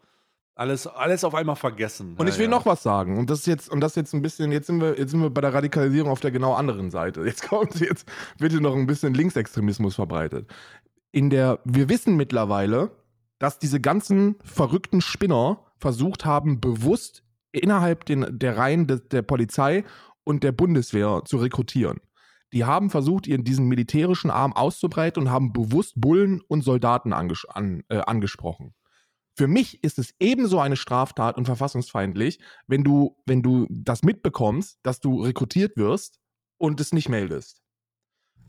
Alles, 0.55 0.87
alles 0.87 1.25
auf 1.25 1.35
einmal 1.35 1.57
vergessen. 1.57 2.15
Und 2.17 2.29
ja, 2.29 2.33
ich 2.33 2.39
will 2.39 2.45
ja. 2.45 2.51
noch 2.53 2.67
was 2.67 2.85
sagen. 2.85 3.19
Und 3.19 3.31
das 3.31 3.41
ist 3.41 3.47
jetzt, 3.47 3.69
und 3.69 3.81
das 3.81 3.93
ist 3.93 3.97
jetzt 3.97 4.15
ein 4.15 4.23
bisschen, 4.23 4.53
jetzt 4.53 4.69
sind 4.69 4.81
wir, 4.81 4.97
jetzt 4.97 5.11
sind 5.11 5.21
wir 5.21 5.31
bei 5.31 5.41
der 5.41 5.53
Radikalisierung 5.53 6.09
auf 6.09 6.21
der 6.21 6.31
genau 6.31 6.55
anderen 6.55 6.93
Seite. 6.93 7.23
Jetzt 7.23 7.43
kommt 7.49 7.81
jetzt, 7.81 8.09
wird 8.39 8.53
hier 8.53 8.61
noch 8.61 8.77
ein 8.77 8.87
bisschen 8.87 9.13
Linksextremismus 9.13 9.97
verbreitet. 9.97 10.47
In 11.15 11.31
der, 11.31 11.61
wir 11.65 11.89
wissen 11.89 12.17
mittlerweile, 12.17 12.91
dass 13.39 13.61
diese 13.61 13.81
ganzen 13.81 14.35
verrückten 14.43 15.01
Spinner 15.01 15.65
versucht 15.77 16.25
haben, 16.25 16.61
bewusst 16.61 17.23
innerhalb 17.53 18.05
den, 18.05 18.27
der 18.37 18.57
Reihen 18.57 18.89
des, 18.89 19.07
der 19.07 19.23
Polizei 19.23 19.85
und 20.25 20.43
der 20.43 20.51
Bundeswehr 20.51 21.23
zu 21.25 21.37
rekrutieren. 21.37 22.01
Die 22.53 22.65
haben 22.65 22.91
versucht, 22.91 23.29
ihren 23.29 23.45
diesen 23.45 23.69
militärischen 23.69 24.29
Arm 24.29 24.55
auszubreiten 24.55 25.23
und 25.23 25.31
haben 25.31 25.53
bewusst 25.53 25.93
Bullen 25.95 26.41
und 26.49 26.63
Soldaten 26.63 27.13
anges 27.13 27.47
an, 27.49 27.85
äh, 27.91 27.99
angesprochen. 27.99 28.75
Für 29.37 29.47
mich 29.47 29.85
ist 29.85 30.01
es 30.01 30.17
ebenso 30.19 30.59
eine 30.59 30.75
Straftat 30.77 31.37
und 31.37 31.45
verfassungsfeindlich, 31.45 32.41
wenn 32.67 32.83
du, 32.83 33.17
wenn 33.25 33.41
du 33.41 33.69
das 33.71 34.03
mitbekommst, 34.03 34.81
dass 34.83 34.99
du 34.99 35.23
rekrutiert 35.23 35.77
wirst 35.77 36.19
und 36.59 36.81
es 36.81 36.93
nicht 36.93 37.09
meldest. 37.09 37.64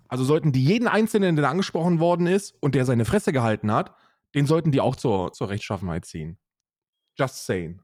Also 0.08 0.24
sollten 0.24 0.52
die 0.52 0.64
jeden 0.64 0.88
Einzelnen, 0.88 1.36
der 1.36 1.50
angesprochen 1.50 2.00
worden 2.00 2.28
ist 2.28 2.56
und 2.62 2.76
der 2.76 2.86
seine 2.86 3.06
Fresse 3.06 3.34
gehalten 3.34 3.72
hat, 3.72 3.96
den 4.36 4.46
sollten 4.46 4.72
die 4.72 4.82
auch 4.82 4.96
zur, 4.96 5.32
zur 5.34 5.50
Rechtschaffenheit 5.50 6.06
ziehen. 6.06 6.38
Just 7.18 7.46
saying. 7.46 7.82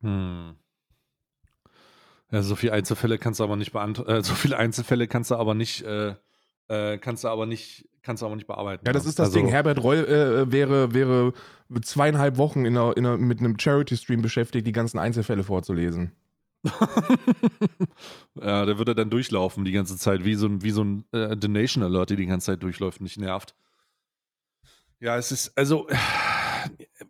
Hm. 0.00 0.56
Ja, 2.32 2.42
so 2.42 2.54
viele 2.56 2.72
Einzelfälle 2.72 3.18
kannst 3.18 3.40
du 3.40 3.44
aber 3.44 3.56
nicht 3.56 3.72
beantworten. 3.72 4.10
Äh, 4.10 4.22
so 4.22 4.34
viele 4.34 4.56
Einzelfälle 4.56 5.08
kannst 5.08 5.30
du 5.30 5.36
aber 5.36 5.54
nicht, 5.54 5.82
äh, 5.82 6.14
äh, 6.68 6.98
kannst 6.98 7.24
du 7.24 7.28
aber 7.28 7.46
nicht, 7.46 7.88
kannst 8.02 8.22
du 8.22 8.26
aber 8.26 8.36
nicht 8.36 8.46
bearbeiten. 8.46 8.86
Ja, 8.86 8.92
das 8.92 9.04
ist 9.04 9.18
das 9.18 9.28
Also, 9.28 9.38
Ding. 9.38 9.48
Herbert 9.48 9.82
Reul 9.82 10.04
äh, 10.06 10.52
wäre, 10.52 10.94
wäre 10.94 11.32
zweieinhalb 11.82 12.38
Wochen 12.38 12.64
in 12.64 12.76
einer, 12.76 12.96
in 12.96 13.04
einer, 13.04 13.18
mit 13.18 13.40
einem 13.40 13.58
Charity-Stream 13.58 14.22
beschäftigt, 14.22 14.66
die 14.66 14.72
ganzen 14.72 14.98
Einzelfälle 14.98 15.42
vorzulesen. 15.42 16.12
ja, 18.34 18.66
der 18.66 18.78
würde 18.78 18.94
dann 18.94 19.10
durchlaufen 19.10 19.64
die 19.64 19.72
ganze 19.72 19.96
Zeit, 19.96 20.24
wie 20.24 20.34
so 20.34 20.46
ein, 20.46 20.62
wie 20.62 20.70
so 20.70 20.84
ein 20.84 21.04
äh, 21.12 21.36
Donation 21.36 21.82
Alert, 21.82 22.10
die 22.10 22.16
die 22.16 22.26
ganze 22.26 22.46
Zeit 22.46 22.62
durchläuft 22.62 23.00
nicht 23.00 23.18
nervt. 23.18 23.54
Ja, 24.98 25.16
es 25.16 25.32
ist, 25.32 25.56
also, 25.56 25.88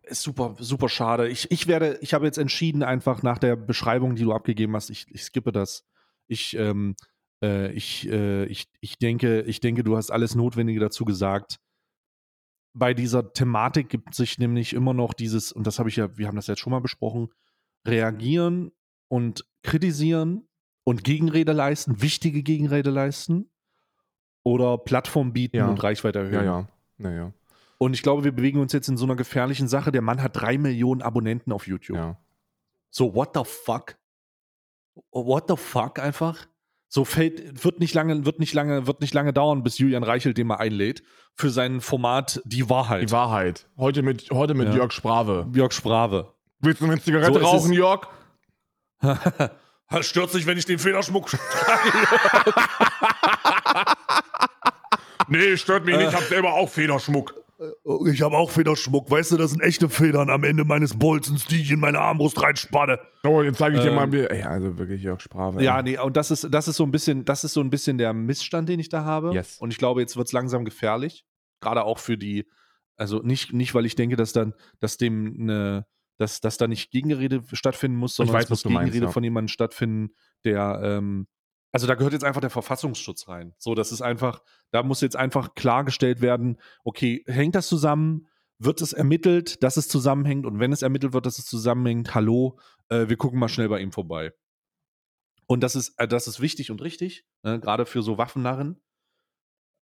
ist 0.05 0.23
super, 0.23 0.55
super 0.59 0.89
schade. 0.89 1.29
Ich, 1.29 1.51
ich 1.51 1.67
werde, 1.67 1.99
ich 2.01 2.15
habe 2.15 2.27
jetzt 2.27 2.39
entschieden, 2.39 2.83
einfach 2.83 3.23
nach 3.23 3.39
der 3.39 3.57
Beschreibung, 3.57 4.15
die 4.15 4.23
du 4.23 4.33
abgegeben 4.33 4.77
hast, 4.77 4.91
ich, 4.91 5.07
ich 5.11 5.25
skippe 5.25 5.51
das. 5.51 5.85
Ich, 6.29 6.57
ähm, 6.57 6.95
äh, 7.43 7.73
ich, 7.73 8.09
äh, 8.09 8.45
ich, 8.45 8.69
ich 8.81 8.99
denke, 8.99 9.43
ich 9.43 9.61
denke, 9.61 9.83
du 9.83 9.97
hast 9.97 10.11
alles 10.11 10.37
Notwendige 10.37 10.79
dazu 10.79 11.05
gesagt. 11.05 11.59
Bei 12.73 12.95
dieser 12.95 13.33
Thematik 13.33 13.89
gibt 13.89 14.15
sich 14.15 14.39
nämlich 14.39 14.73
immer 14.75 14.95
noch 14.95 15.13
dieses, 15.13 15.51
und 15.51 15.67
das 15.67 15.81
habe 15.81 15.89
ich 15.89 15.97
ja, 15.97 16.17
wir 16.17 16.29
haben 16.29 16.37
das 16.37 16.47
jetzt 16.47 16.61
schon 16.61 16.71
mal 16.71 16.81
besprochen, 16.81 17.31
reagieren 17.85 18.71
und 19.11 19.45
kritisieren 19.63 20.49
und 20.85 21.05
Gegenrede 21.05 21.53
leisten, 21.53 22.01
wichtige 22.01 22.43
Gegenrede 22.43 22.91
leisten 22.91 23.51
oder 24.43 24.79
Plattform 24.79 25.33
bieten 25.33 25.57
Ja. 25.57 25.69
und 25.69 25.83
Reichweite 25.83 26.21
erhöhen. 26.21 26.35
Ja, 26.35 26.43
ja. 26.45 26.69
Naja. 26.97 27.33
Und 27.79 27.95
ich 27.95 28.03
glaube, 28.03 28.25
wir 28.25 28.33
bewegen 28.33 28.61
uns 28.61 28.73
jetzt 28.73 28.89
in 28.89 28.97
so 28.97 29.05
einer 29.05 29.17
gefährlichen 29.17 29.67
Sache. 29.69 29.91
Der 29.91 30.03
Mann 30.03 30.23
hat 30.23 30.37
drei 30.37 30.59
Millionen 30.59 31.03
Abonnenten 31.03 31.53
auf 31.53 31.67
YouTube. 31.67 31.97
Ja. 31.97 32.19
So, 32.91 33.15
what 33.15 33.31
the 33.35 33.43
fuck? 33.45 33.97
What 35.13 35.45
the 35.49 35.57
fuck 35.57 35.99
einfach? 35.99 36.47
So 36.89 37.05
fällt, 37.05 37.65
wird 37.65 37.79
nicht 37.81 37.95
lange, 37.95 38.27
wird 38.27 38.39
nicht 38.41 38.53
lange, 38.53 38.87
wird 38.87 39.01
nicht 39.01 39.15
lange 39.15 39.33
dauern, 39.33 39.63
bis 39.63 39.79
Julian 39.79 40.03
Reichelt 40.03 40.37
den 40.37 40.49
mal 40.49 40.57
einlädt 40.57 41.03
für 41.35 41.51
sein 41.51 41.81
Format 41.81 42.43
Die 42.45 42.69
Wahrheit. 42.69 43.09
Die 43.09 43.13
Wahrheit. 43.13 43.69
Heute 43.77 44.03
mit, 44.03 44.31
heute 44.31 44.55
mit 44.55 44.69
Ja. 44.69 44.75
Jörg 44.77 44.93
Sprave. 44.93 45.49
Jörg 45.55 45.73
Sprave. 45.73 46.35
Willst 46.59 46.81
du 46.81 46.87
eine 46.87 47.01
Zigarette 47.01 47.33
So 47.33 47.39
rauchen. 47.39 47.73
Jörg? 47.73 48.07
Stört 50.03 50.31
sich, 50.31 50.47
wenn 50.47 50.57
ich 50.59 50.67
den 50.67 50.79
Federschmuck 50.79 51.31
Nee, 55.29 55.57
stört 55.57 55.85
mich 55.85 55.97
nicht, 55.97 56.13
hab 56.13 56.23
selber 56.25 56.55
auch 56.55 56.69
Federschmuck. 56.69 57.35
äh, 57.61 58.11
ich 58.11 58.21
habe 58.23 58.37
auch 58.37 58.51
Federschmuck, 58.51 59.09
weißt 59.11 59.33
du, 59.33 59.37
das 59.37 59.53
sind 59.53 59.61
echte 59.61 59.89
Federn 59.89 60.29
am 60.29 60.43
Ende 60.45 60.65
meines 60.65 60.99
Bolzens, 60.99 61.45
die 61.47 61.61
ich 61.63 61.71
in 61.71 61.79
meine 61.79 62.01
Armbrust 62.01 62.43
reinspanne. 62.43 62.99
Oh, 63.23 63.41
jetzt 63.43 63.59
zeige 63.59 63.77
ich 63.77 63.83
dir 63.83 63.91
Ähm, 63.91 63.95
mal. 63.95 64.11
wie- 64.13 64.25
Ey, 64.25 64.43
also 64.43 64.77
wirklich 64.79 65.03
Jörg 65.03 65.21
Sprave. 65.21 65.63
Ja, 65.63 65.83
nee, 65.83 65.99
und 65.99 66.17
das 66.17 66.31
ist, 66.33 66.49
das 66.51 66.67
ist 66.69 66.77
so 66.77 66.85
ein 66.85 66.91
bisschen, 66.91 67.25
das 67.25 67.45
ist 67.45 67.53
so 67.53 67.61
ein 67.61 67.71
bisschen 67.71 67.97
der 67.99 68.13
Missstand, 68.13 68.69
den 68.69 68.81
ich 68.81 68.89
da 68.89 69.05
habe. 69.05 69.33
Yes. 69.33 69.59
Und 69.59 69.71
ich 69.71 69.79
glaube, 69.79 70.01
jetzt 70.01 70.17
wird 70.17 70.27
es 70.27 70.33
langsam 70.33 70.65
gefährlich. 70.65 71.25
Gerade 71.61 71.85
auch 71.85 71.99
für 71.99 72.17
die, 72.19 72.49
also 72.97 73.21
nicht, 73.23 73.53
nicht, 73.53 73.73
weil 73.75 73.87
ich 73.87 73.95
denke, 73.95 74.17
dass 74.17 74.33
dann, 74.33 74.53
dass 74.81 74.97
dem 74.97 75.37
eine, 75.39 75.87
dass, 76.21 76.41
dass 76.43 76.59
da 76.59 76.69
nicht 76.69 76.91
Gegenrede 76.91 77.43
stattfinden 77.53 77.97
muss, 77.97 78.15
sondern 78.15 78.35
weiß, 78.35 78.45
es 78.45 78.51
was 78.51 78.59
muss 78.59 78.63
du 78.65 78.71
meinst, 78.71 78.93
Gegenrede 78.93 79.07
ja. 79.07 79.13
von 79.13 79.25
jemandem 79.25 79.49
stattfinden, 79.49 80.11
der, 80.45 80.81
ähm, 80.85 81.27
also 81.73 81.87
da 81.87 81.95
gehört 81.95 82.13
jetzt 82.13 82.25
einfach 82.25 82.43
der 82.43 82.51
Verfassungsschutz 82.51 83.27
rein. 83.27 83.55
So, 83.57 83.75
das 83.75 83.91
ist 83.91 84.03
einfach, 84.03 84.43
da 84.71 84.83
muss 84.83 85.01
jetzt 85.01 85.17
einfach 85.17 85.55
klargestellt 85.55 86.21
werden, 86.21 86.61
okay, 86.85 87.25
hängt 87.27 87.55
das 87.55 87.69
zusammen? 87.69 88.27
Wird 88.59 88.83
es 88.83 88.93
ermittelt, 88.93 89.63
dass 89.63 89.79
es 89.79 89.89
zusammenhängt? 89.89 90.45
Und 90.45 90.61
wenn 90.61 90.73
es 90.73 90.83
ermittelt 90.83 91.15
wird, 91.15 91.25
dass 91.25 91.39
es 91.39 91.47
zusammenhängt, 91.47 92.15
hallo, 92.15 92.59
äh, 92.91 93.09
wir 93.09 93.17
gucken 93.17 93.39
mal 93.39 93.49
schnell 93.49 93.71
bei 93.71 93.81
ihm 93.81 93.93
vorbei. 93.93 94.33
Und 95.47 95.63
das 95.63 95.75
ist, 95.75 95.99
äh, 95.99 96.07
das 96.07 96.29
ist 96.29 96.41
wichtig 96.41 96.71
und 96.71 96.83
richtig, 96.83 97.25
ne, 97.43 97.59
gerade 97.59 97.87
für 97.87 98.03
so 98.03 98.19
Waffennarren. 98.19 98.79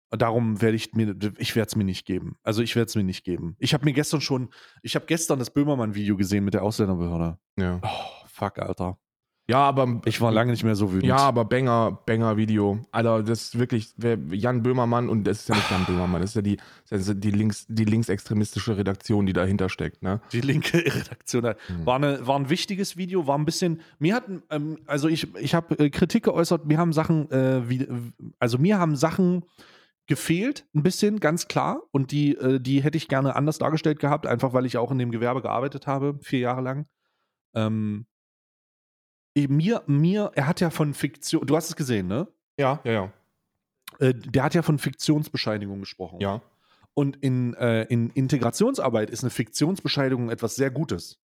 Darum 0.10 0.62
werde 0.62 0.76
ich 0.78 0.94
mir, 0.94 1.16
ich 1.38 1.56
werde 1.56 1.68
es 1.68 1.76
mir 1.76 1.84
nicht 1.84 2.06
geben. 2.06 2.38
Also 2.44 2.62
ich 2.62 2.76
werde 2.76 2.88
es 2.90 2.96
mir 2.96 3.04
nicht 3.04 3.24
geben. 3.26 3.56
Ich 3.60 3.74
habe 3.74 3.84
mir 3.86 3.94
gestern 3.94 4.22
schon, 4.22 4.50
ich 4.82 4.96
habe 4.96 5.06
gestern 5.06 5.40
das 5.40 5.50
Böhmermann-Video 5.52 6.16
gesehen 6.16 6.46
mit 6.46 6.54
der 6.54 6.64
Ausländerbehörde. 6.64 7.38
Ja. 7.60 7.80
Oh, 7.84 8.26
fuck, 8.28 8.60
Alter. 8.60 8.98
ja, 9.50 9.60
aber 9.60 10.02
Ich 10.06 10.22
war 10.22 10.32
lange 10.32 10.52
nicht 10.52 10.64
mehr 10.64 10.76
so 10.76 10.92
wütend. 10.94 11.06
Ja, 11.10 11.18
aber 11.18 11.44
Banger, 11.44 12.00
Banger 12.06 12.38
Video. 12.38 12.80
Alter, 12.92 13.22
das 13.24 13.42
ist 13.48 13.60
wirklich 13.60 13.94
Jan 14.32 14.64
Böhmermann 14.64 15.10
und 15.10 15.26
das 15.26 15.40
ist 15.40 15.50
ja 15.50 15.56
nicht 15.56 15.70
Jan 15.72 15.84
Böhmermann, 15.86 16.22
das 16.22 16.32
ist 16.32 16.36
ja 16.36 16.42
die, 16.42 16.58
ist 16.90 17.08
ja 17.08 17.14
die, 17.14 17.32
links, 17.32 17.66
die 17.68 17.84
linksextremistische 17.86 18.78
Redaktion, 18.78 19.26
die 19.26 19.34
dahinter 19.34 19.68
steckt, 19.70 20.04
ne? 20.04 20.22
Die 20.32 20.42
linke 20.42 20.78
Redaktion 20.86 21.44
Hm. 21.68 21.86
war, 21.86 21.96
eine, 21.96 22.26
war 22.26 22.38
ein 22.40 22.50
wichtiges 22.50 22.96
Video, 22.96 23.28
war 23.28 23.38
ein 23.38 23.44
bisschen, 23.46 23.82
mir 24.00 24.16
hat, 24.16 24.24
ähm, 24.52 24.78
also 24.86 25.10
ich, 25.10 25.34
ich 25.36 25.54
habe 25.54 25.78
äh, 25.80 25.90
Kritik 25.90 26.24
geäußert, 26.24 26.66
mir 26.66 26.78
haben 26.78 26.94
Sachen, 26.94 27.30
äh, 27.32 27.68
wie, 27.70 27.88
also 28.40 28.58
mir 28.58 28.80
haben 28.80 28.96
Sachen 28.96 29.44
gefehlt, 30.08 30.66
ein 30.74 30.84
bisschen, 30.84 31.20
ganz 31.20 31.48
klar. 31.48 31.84
Und 31.92 32.12
die, 32.12 32.36
äh, 32.36 32.60
die 32.60 32.82
hätte 32.82 32.98
ich 32.98 33.08
gerne 33.08 33.36
anders 33.36 33.58
dargestellt 33.58 34.00
gehabt, 34.00 34.26
einfach 34.26 34.54
weil 34.54 34.66
ich 34.66 34.78
auch 34.78 34.92
in 34.92 34.98
dem 34.98 35.12
Gewerbe 35.12 35.42
gearbeitet 35.42 35.86
habe, 35.88 36.18
vier 36.22 36.40
Jahre 36.40 36.62
lang. 36.62 36.88
Ähm, 37.54 38.08
eh, 39.36 39.48
mir, 39.48 39.84
mir, 39.88 40.32
er 40.36 40.48
hat 40.48 40.62
ja 40.62 40.70
von 40.70 40.94
Fiktion, 40.94 41.46
du 41.46 41.56
hast 41.56 41.70
es 41.70 41.76
gesehen, 41.76 42.08
ne? 42.08 42.28
Ja, 42.58 42.80
ja, 42.84 42.92
ja. 42.92 43.14
Äh, 44.00 44.14
der 44.14 44.44
hat 44.44 44.54
ja 44.54 44.62
von 44.62 44.80
Fiktionsbescheinigung 44.80 45.80
gesprochen. 45.80 46.20
Ja. 46.20 46.42
Und 46.94 47.18
in, 47.18 47.54
äh, 47.56 47.84
in 47.84 48.10
Integrationsarbeit 48.10 49.10
ist 49.10 49.24
eine 49.24 49.30
Fiktionsbescheinigung 49.30 50.30
etwas 50.30 50.56
sehr 50.56 50.72
Gutes. 50.72 51.20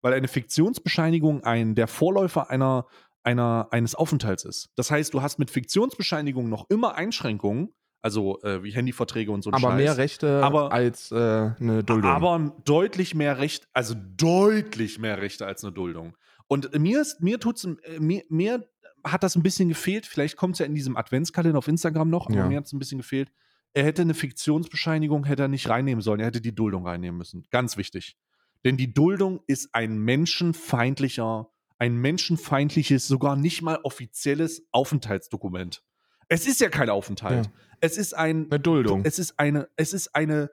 Weil 0.00 0.14
eine 0.14 0.28
Fiktionsbescheinigung 0.28 1.44
ein, 1.44 1.74
der 1.74 1.88
Vorläufer 1.88 2.50
einer, 2.50 2.86
einer, 3.24 3.68
eines 3.70 3.94
Aufenthalts 3.94 4.44
ist. 4.44 4.70
Das 4.76 4.90
heißt, 4.90 5.12
du 5.12 5.20
hast 5.20 5.38
mit 5.38 5.50
Fiktionsbescheinigung 5.50 6.48
noch 6.48 6.70
immer 6.70 6.94
Einschränkungen, 6.94 7.74
also 8.02 8.40
äh, 8.42 8.62
wie 8.62 8.70
Handyverträge 8.70 9.30
und 9.32 9.42
so 9.42 9.50
ein 9.50 9.54
Aber 9.54 9.70
Scheiß. 9.70 9.76
mehr 9.76 9.96
Rechte 9.96 10.42
Aber- 10.44 10.72
als 10.72 11.10
äh, 11.10 11.14
eine 11.16 11.82
Duldung. 11.84 12.10
Aber 12.10 12.56
deutlich 12.64 13.14
mehr 13.14 13.38
Recht, 13.38 13.68
also 13.72 13.94
deutlich 14.16 14.98
mehr 14.98 15.18
Rechte 15.20 15.46
als 15.46 15.64
eine 15.64 15.72
Duldung. 15.72 16.16
Und 16.46 16.78
mir 16.78 17.00
ist, 17.00 17.20
mir 17.20 17.38
tut's, 17.40 17.64
äh, 17.64 17.98
mir, 18.00 18.22
mir 18.28 18.68
hat 19.04 19.22
das 19.22 19.36
ein 19.36 19.42
bisschen 19.42 19.68
gefehlt. 19.68 20.06
Vielleicht 20.06 20.36
kommt 20.36 20.54
es 20.54 20.58
ja 20.60 20.66
in 20.66 20.74
diesem 20.74 20.96
Adventskalender 20.96 21.58
auf 21.58 21.68
Instagram 21.68 22.08
noch, 22.10 22.26
aber 22.26 22.36
Ja. 22.36 22.48
mir 22.48 22.56
hat 22.58 22.66
es 22.66 22.72
ein 22.72 22.78
bisschen 22.78 22.98
gefehlt. 22.98 23.30
Er 23.74 23.84
hätte 23.84 24.02
eine 24.02 24.14
Fiktionsbescheinigung, 24.14 25.24
hätte 25.24 25.42
er 25.42 25.48
nicht 25.48 25.68
reinnehmen 25.68 26.00
sollen. 26.02 26.20
Er 26.20 26.26
hätte 26.26 26.40
die 26.40 26.54
Duldung 26.54 26.86
reinnehmen 26.86 27.18
müssen. 27.18 27.46
Ganz 27.50 27.76
wichtig. 27.76 28.16
Denn 28.64 28.76
die 28.76 28.92
Duldung 28.92 29.40
ist 29.46 29.68
ein 29.72 29.98
menschenfeindlicher, 29.98 31.48
ein 31.78 31.96
menschenfeindliches, 31.96 33.06
sogar 33.06 33.36
nicht 33.36 33.62
mal 33.62 33.78
offizielles 33.84 34.66
Aufenthaltsdokument. 34.72 35.82
Es 36.28 36.46
ist 36.46 36.60
ja 36.60 36.68
kein 36.68 36.90
Aufenthalt. 36.90 37.46
Ja. 37.46 37.52
Es 37.80 37.96
ist 37.96 38.14
ein 38.14 38.50
eine 38.50 38.60
Duldung. 38.60 39.02
es 39.04 39.18
ist 39.18 39.38
eine, 39.38 39.68
es 39.76 39.92
ist 39.92 40.14
eine, 40.14 40.50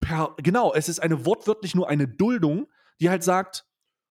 per, 0.00 0.34
genau, 0.38 0.72
es 0.74 0.88
ist 0.88 1.00
eine 1.00 1.24
wortwörtlich 1.26 1.74
nur 1.74 1.88
eine 1.88 2.08
Duldung, 2.08 2.66
die 3.00 3.10
halt 3.10 3.22
sagt, 3.22 3.66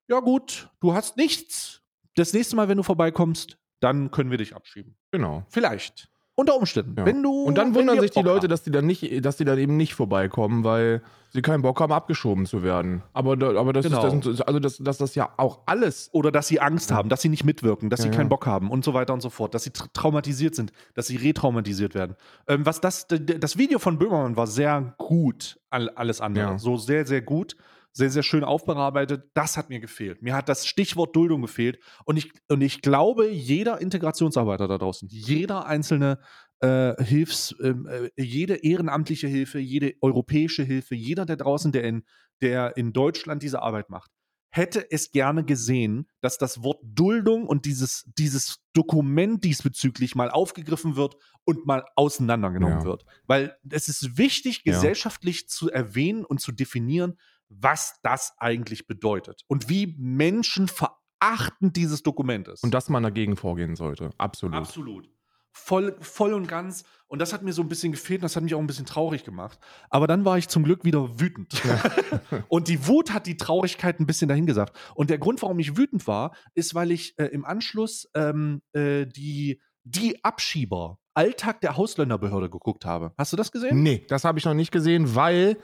ja 0.08 0.20
gut, 0.20 0.70
du 0.80 0.94
hast 0.94 1.18
nichts. 1.18 1.82
Das 2.16 2.34
nächste 2.34 2.56
Mal, 2.56 2.68
wenn 2.68 2.78
du 2.78 2.84
vorbeikommst, 2.84 3.58
dann 3.80 4.12
können 4.12 4.30
wir 4.32 4.38
dich 4.38 4.56
abschieben. 4.56 4.98
genau. 5.12 5.46
Vielleicht. 5.50 6.10
Unter 6.36 6.56
Umständen. 6.56 6.96
Ja. 6.98 7.06
Wenn 7.06 7.22
du. 7.22 7.44
Und 7.44 7.58
dann 7.60 7.76
wundern 7.76 8.00
sich 8.00 8.10
die 8.12 8.16
Bock 8.20 8.26
Leute, 8.26 8.44
haben. 8.44 8.50
dass 8.50 8.64
die 8.64 8.72
dann 8.72 8.88
nicht, 8.88 9.24
dass 9.24 9.38
die 9.38 9.46
dann 9.46 9.60
eben 9.60 9.78
nicht 9.78 9.94
vorbeikommen, 9.94 10.64
weil 10.64 11.04
sie 11.30 11.44
keinen 11.44 11.62
Bock 11.62 11.80
haben, 11.80 11.94
abgeschoben 11.94 12.46
zu 12.48 12.64
werden. 12.64 13.04
Aber, 13.14 13.38
da, 13.38 13.56
aber 13.60 13.72
das 13.72 13.86
Genau. 13.86 14.04
ist 14.08 14.26
das, 14.26 14.42
also 14.42 14.60
das, 14.60 14.78
dass 14.78 14.98
das 14.98 15.14
ja 15.14 15.30
auch 15.38 15.60
alles. 15.68 16.10
Oder 16.12 16.32
dass 16.32 16.48
sie 16.48 16.60
Angst 16.60 16.92
haben, 16.92 17.10
dass 17.10 17.22
sie 17.22 17.30
nicht 17.30 17.44
mitwirken, 17.44 17.90
dass 17.92 18.00
Ja, 18.00 18.06
sie 18.06 18.12
keinen 18.12 18.26
ja. 18.26 18.30
Bock 18.30 18.48
haben 18.48 18.72
und 18.72 18.84
so 18.84 18.94
weiter 18.96 19.14
und 19.14 19.22
so 19.22 19.30
fort, 19.30 19.54
dass 19.54 19.64
sie 19.64 19.72
tra 19.72 19.86
traumatisiert 19.94 20.56
sind, 20.56 20.72
dass 20.96 21.06
sie 21.08 21.18
retraumatisiert 21.18 21.94
werden. 21.94 22.16
Ähm, 22.48 22.66
was 22.66 22.82
das, 22.82 23.08
das 23.08 23.58
Video 23.58 23.78
von 23.78 24.00
Böhmermann 24.00 24.36
war 24.36 24.48
sehr 24.48 24.96
gut, 24.98 25.60
all, 25.70 25.90
alles 25.90 26.20
andere. 26.20 26.58
So 26.58 26.78
sehr, 26.78 27.06
sehr 27.06 27.22
gut, 27.22 27.56
sehr, 27.94 28.10
sehr 28.10 28.24
schön 28.24 28.44
aufbearbeitet. 28.44 29.30
Das 29.36 29.56
hat 29.56 29.70
mir 29.70 29.80
gefehlt. 29.80 30.22
Mir 30.22 30.36
hat 30.36 30.50
das 30.50 30.66
Stichwort 30.66 31.16
Duldung 31.16 31.42
gefehlt. 31.44 31.80
Und 32.06 32.18
ich, 32.18 32.32
und 32.50 32.62
ich 32.62 32.82
glaube, 32.82 33.30
jeder 33.30 33.80
Integrationsarbeiter 33.80 34.68
da 34.68 34.78
draußen, 34.80 35.08
jeder 35.10 35.66
einzelne 35.68 36.20
äh, 36.60 37.02
Hilfs, 37.04 37.56
ähm, 37.62 37.88
äh, 37.88 38.10
jede 38.22 38.56
ehrenamtliche 38.56 39.28
Hilfe, 39.28 39.60
jede 39.60 39.94
europäische 40.02 40.64
Hilfe, 40.64 40.96
jeder 40.96 41.26
da 41.26 41.36
draußen, 41.36 41.72
der 41.72 41.84
in, 41.84 42.04
der 42.42 42.76
in 42.78 42.94
Deutschland 42.94 43.44
diese 43.44 43.62
Arbeit 43.62 43.90
macht, 43.90 44.12
hätte 44.50 44.92
es 44.92 45.10
gerne 45.12 45.44
gesehen, 45.44 46.08
dass 46.22 46.38
das 46.38 46.62
Wort 46.64 46.80
Duldung 46.84 47.48
und 47.48 47.66
dieses, 47.66 48.06
dieses 48.18 48.60
Dokument 48.74 49.44
diesbezüglich 49.44 50.14
mal 50.16 50.30
aufgegriffen 50.30 50.96
wird 50.96 51.16
und 51.44 51.66
mal 51.66 51.84
auseinandergenommen 51.96 52.80
Ja. 52.80 52.86
wird. 52.86 53.04
Weil 53.26 53.58
es 53.70 53.90
ist 53.90 54.18
wichtig, 54.18 54.62
Ja. 54.64 54.74
gesellschaftlich 54.74 55.50
zu 55.50 55.72
erwähnen 55.72 56.24
und 56.24 56.40
zu 56.40 56.52
definieren, 56.52 57.18
was 57.60 58.00
das 58.04 58.34
eigentlich 58.38 58.88
bedeutet 58.88 59.44
und 59.48 59.70
wie 59.70 59.96
menschenverachtend 59.98 61.76
dieses 61.76 62.04
Dokument 62.04 62.48
ist. 62.48 62.64
Und 62.64 62.74
dass 62.74 62.90
man 62.90 63.04
dagegen 63.04 63.36
vorgehen 63.36 63.76
sollte. 63.76 64.12
Absolut. 64.18 64.56
Absolut. 64.56 65.10
Voll, 65.56 65.96
voll 66.00 66.34
und 66.34 66.48
ganz. 66.48 66.84
Und 67.06 67.20
das 67.20 67.32
hat 67.32 67.44
mir 67.44 67.54
so 67.54 67.62
ein 67.62 67.68
bisschen 67.68 67.92
gefehlt 67.92 68.22
und 68.22 68.24
das 68.24 68.36
hat 68.36 68.42
mich 68.42 68.56
auch 68.56 68.60
ein 68.60 68.66
bisschen 68.66 68.88
traurig 68.88 69.24
gemacht. 69.24 69.60
Aber 69.92 70.08
dann 70.08 70.26
war 70.26 70.40
ich 70.40 70.48
zum 70.48 70.64
Glück 70.64 70.84
wieder 70.84 71.20
wütend. 71.20 71.62
und 72.48 72.68
die 72.68 72.88
Wut 72.88 73.14
hat 73.14 73.28
die 73.28 73.38
Traurigkeit 73.38 74.00
ein 74.00 74.08
bisschen 74.08 74.28
dahingesagt. 74.28 74.76
Und 74.96 75.12
der 75.12 75.20
Grund, 75.20 75.44
warum 75.44 75.60
ich 75.60 75.78
wütend 75.78 76.08
war, 76.08 76.36
ist, 76.56 76.74
weil 76.74 76.92
ich 76.92 77.18
äh, 77.20 77.26
im 77.26 77.46
Anschluss 77.46 78.10
ähm, 78.16 78.64
äh, 78.74 79.06
die, 79.06 79.62
die 79.84 80.24
Abschieber, 80.24 80.98
Alltag 81.14 81.62
der 81.62 81.78
Ausländerbehörde 81.78 82.50
geguckt 82.50 82.86
habe. 82.86 83.14
Hast 83.16 83.32
du 83.32 83.38
das 83.38 83.52
gesehen? 83.52 83.84
Nee, 83.84 84.04
das 84.08 84.24
habe 84.24 84.40
ich 84.40 84.46
noch 84.46 84.56
nicht 84.56 84.72
gesehen, 84.72 85.14
weil 85.14 85.58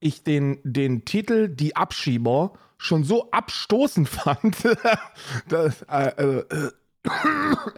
ich 0.00 0.24
den, 0.24 0.60
den 0.64 1.04
Titel 1.04 1.48
Die 1.48 1.76
Abschieber 1.76 2.54
schon 2.78 3.04
so 3.04 3.30
abstoßend 3.30 4.08
fand. 4.08 4.56
das, 5.48 5.82
äh, 5.82 6.38
äh, 6.40 6.70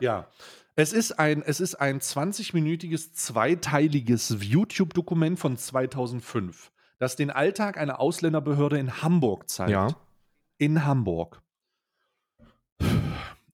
Ja. 0.01 0.29
Es 0.75 0.95
ist 0.95 1.19
ein, 1.19 1.43
es 1.43 1.61
ist 1.61 1.75
ein 1.75 2.01
20-minütiges, 2.01 3.13
zweiteiliges 3.13 4.35
YouTube-Dokument 4.41 5.39
von 5.39 5.59
2005, 5.59 6.73
das 6.99 7.15
den 7.15 7.31
Alltag 7.31 7.77
einer 7.77 8.01
Ausländerbehörde 8.01 8.79
in 8.79 9.03
Hamburg 9.03 9.51
zeigt. 9.51 9.71
ja. 9.71 9.89
In 10.57 10.85
Hamburg. 10.87 11.43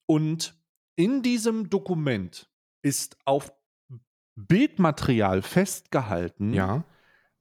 Und 0.06 0.54
in 0.94 1.22
diesem 1.22 1.70
Dokument 1.70 2.48
ist 2.82 3.16
auf 3.24 3.52
Bildmaterial 4.36 5.42
festgehalten, 5.42 6.52
Ja. 6.52 6.84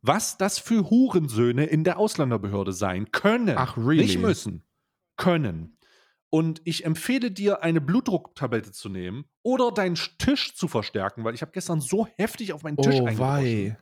Was 0.08 0.38
das 0.38 0.58
für 0.58 0.89
Hurensöhne 0.89 1.66
in 1.66 1.84
der 1.84 1.99
Ausländerbehörde 1.99 2.72
sein 2.72 3.12
können. 3.12 3.58
Ach, 3.58 3.78
really? 3.78 4.03
Nicht 4.03 4.20
müssen. 4.20 4.64
Können. 5.18 5.78
Und 6.30 6.62
ich 6.66 6.86
empfehle 6.86 7.32
dir, 7.32 7.64
eine 7.64 7.80
Blutdrucktablette 7.82 8.72
zu 8.72 8.89
nehmen 8.89 9.26
oder 9.43 9.72
deinen 9.72 9.95
Tisch 9.95 10.55
zu 10.55 10.68
verstärken, 10.68 11.24
weil 11.24 11.34
ich 11.34 11.41
habe 11.41 11.51
gestern 11.51 11.80
so 11.80 12.05
heftig 12.18 12.53
auf 12.53 12.64
meinen 12.64 12.78
Tisch 12.78 12.99
Oh, 12.99 13.05
eingedroschen, 13.05 13.78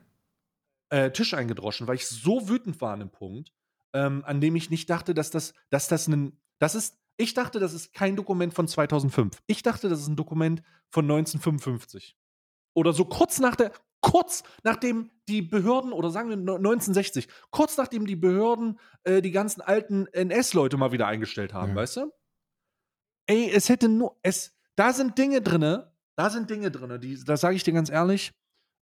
äh, 0.90 1.10
Tisch 1.10 1.34
eingedroschen, 1.34 1.88
weil 1.88 1.96
ich 1.96 2.06
so 2.06 2.48
wütend 2.48 2.80
war 2.80 2.92
an 2.92 3.00
dem 3.00 3.10
Punkt, 3.10 3.52
ähm, 3.92 4.22
an 4.24 4.40
dem 4.40 4.54
ich 4.54 4.70
nicht 4.70 4.88
dachte, 4.88 5.12
dass 5.12 5.30
das, 5.30 5.54
dass 5.70 5.88
das 5.88 6.06
ein, 6.06 6.38
das 6.58 6.74
ist, 6.76 6.96
ich 7.16 7.34
dachte, 7.34 7.58
das 7.58 7.72
ist 7.72 7.92
kein 7.92 8.14
Dokument 8.14 8.54
von 8.54 8.68
2005. 8.68 9.42
Ich 9.46 9.62
dachte, 9.62 9.88
das 9.88 10.00
ist 10.00 10.08
ein 10.08 10.16
Dokument 10.16 10.62
von 10.90 11.04
1955. 11.04 12.16
Oder 12.74 12.92
so 12.92 13.06
kurz 13.06 13.40
nach 13.40 13.56
der, 13.56 13.72
kurz 14.06 14.44
nachdem 14.62 15.10
die 15.28 15.42
Behörden, 15.42 15.92
oder 15.92 16.10
sagen 16.10 16.28
wir 16.28 16.36
1960, 16.36 17.26
kurz 17.50 17.76
nachdem 17.76 18.06
die 18.06 18.14
Behörden 18.14 18.78
äh, 19.02 19.20
die 19.20 19.32
ganzen 19.32 19.62
alten 19.62 20.06
NS-Leute 20.06 20.76
mal 20.76 20.92
wieder 20.92 21.08
eingestellt 21.08 21.52
haben, 21.52 21.70
Ja. 21.70 21.76
weißt 21.76 21.96
du? 21.96 22.12
Ey, 23.26 23.50
es 23.52 23.68
hätte 23.68 23.88
nur, 23.88 24.16
es, 24.22 24.54
da 24.76 24.92
sind 24.92 25.18
Dinge 25.18 25.42
drinne, 25.42 25.92
da 26.14 26.30
sind 26.30 26.48
Dinge 26.48 26.70
drinne, 26.70 27.00
die, 27.00 27.18
da 27.24 27.36
sage 27.36 27.56
ich 27.56 27.64
dir 27.64 27.72
ganz 27.72 27.90
ehrlich, 27.90 28.32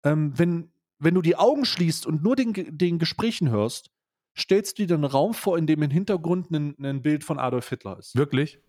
ähm, 0.04 0.38
wenn, 0.38 0.70
wenn 1.00 1.14
du 1.14 1.22
die 1.22 1.34
Augen 1.34 1.64
schließt 1.64 2.06
und 2.06 2.22
nur 2.22 2.36
den, 2.36 2.52
den 2.54 3.00
Gesprächen 3.00 3.50
hörst, 3.50 3.90
stellst 4.36 4.78
du 4.78 4.86
dir 4.86 4.94
einen 4.94 5.04
Raum 5.04 5.34
vor, 5.34 5.58
in 5.58 5.66
dem 5.66 5.82
im 5.82 5.90
Hintergrund 5.90 6.52
ein, 6.52 6.76
ein 6.80 7.02
Bild 7.02 7.24
von 7.24 7.40
Adolf 7.40 7.68
Hitler 7.68 7.98
ist. 7.98 8.14
Wirklich? 8.14 8.60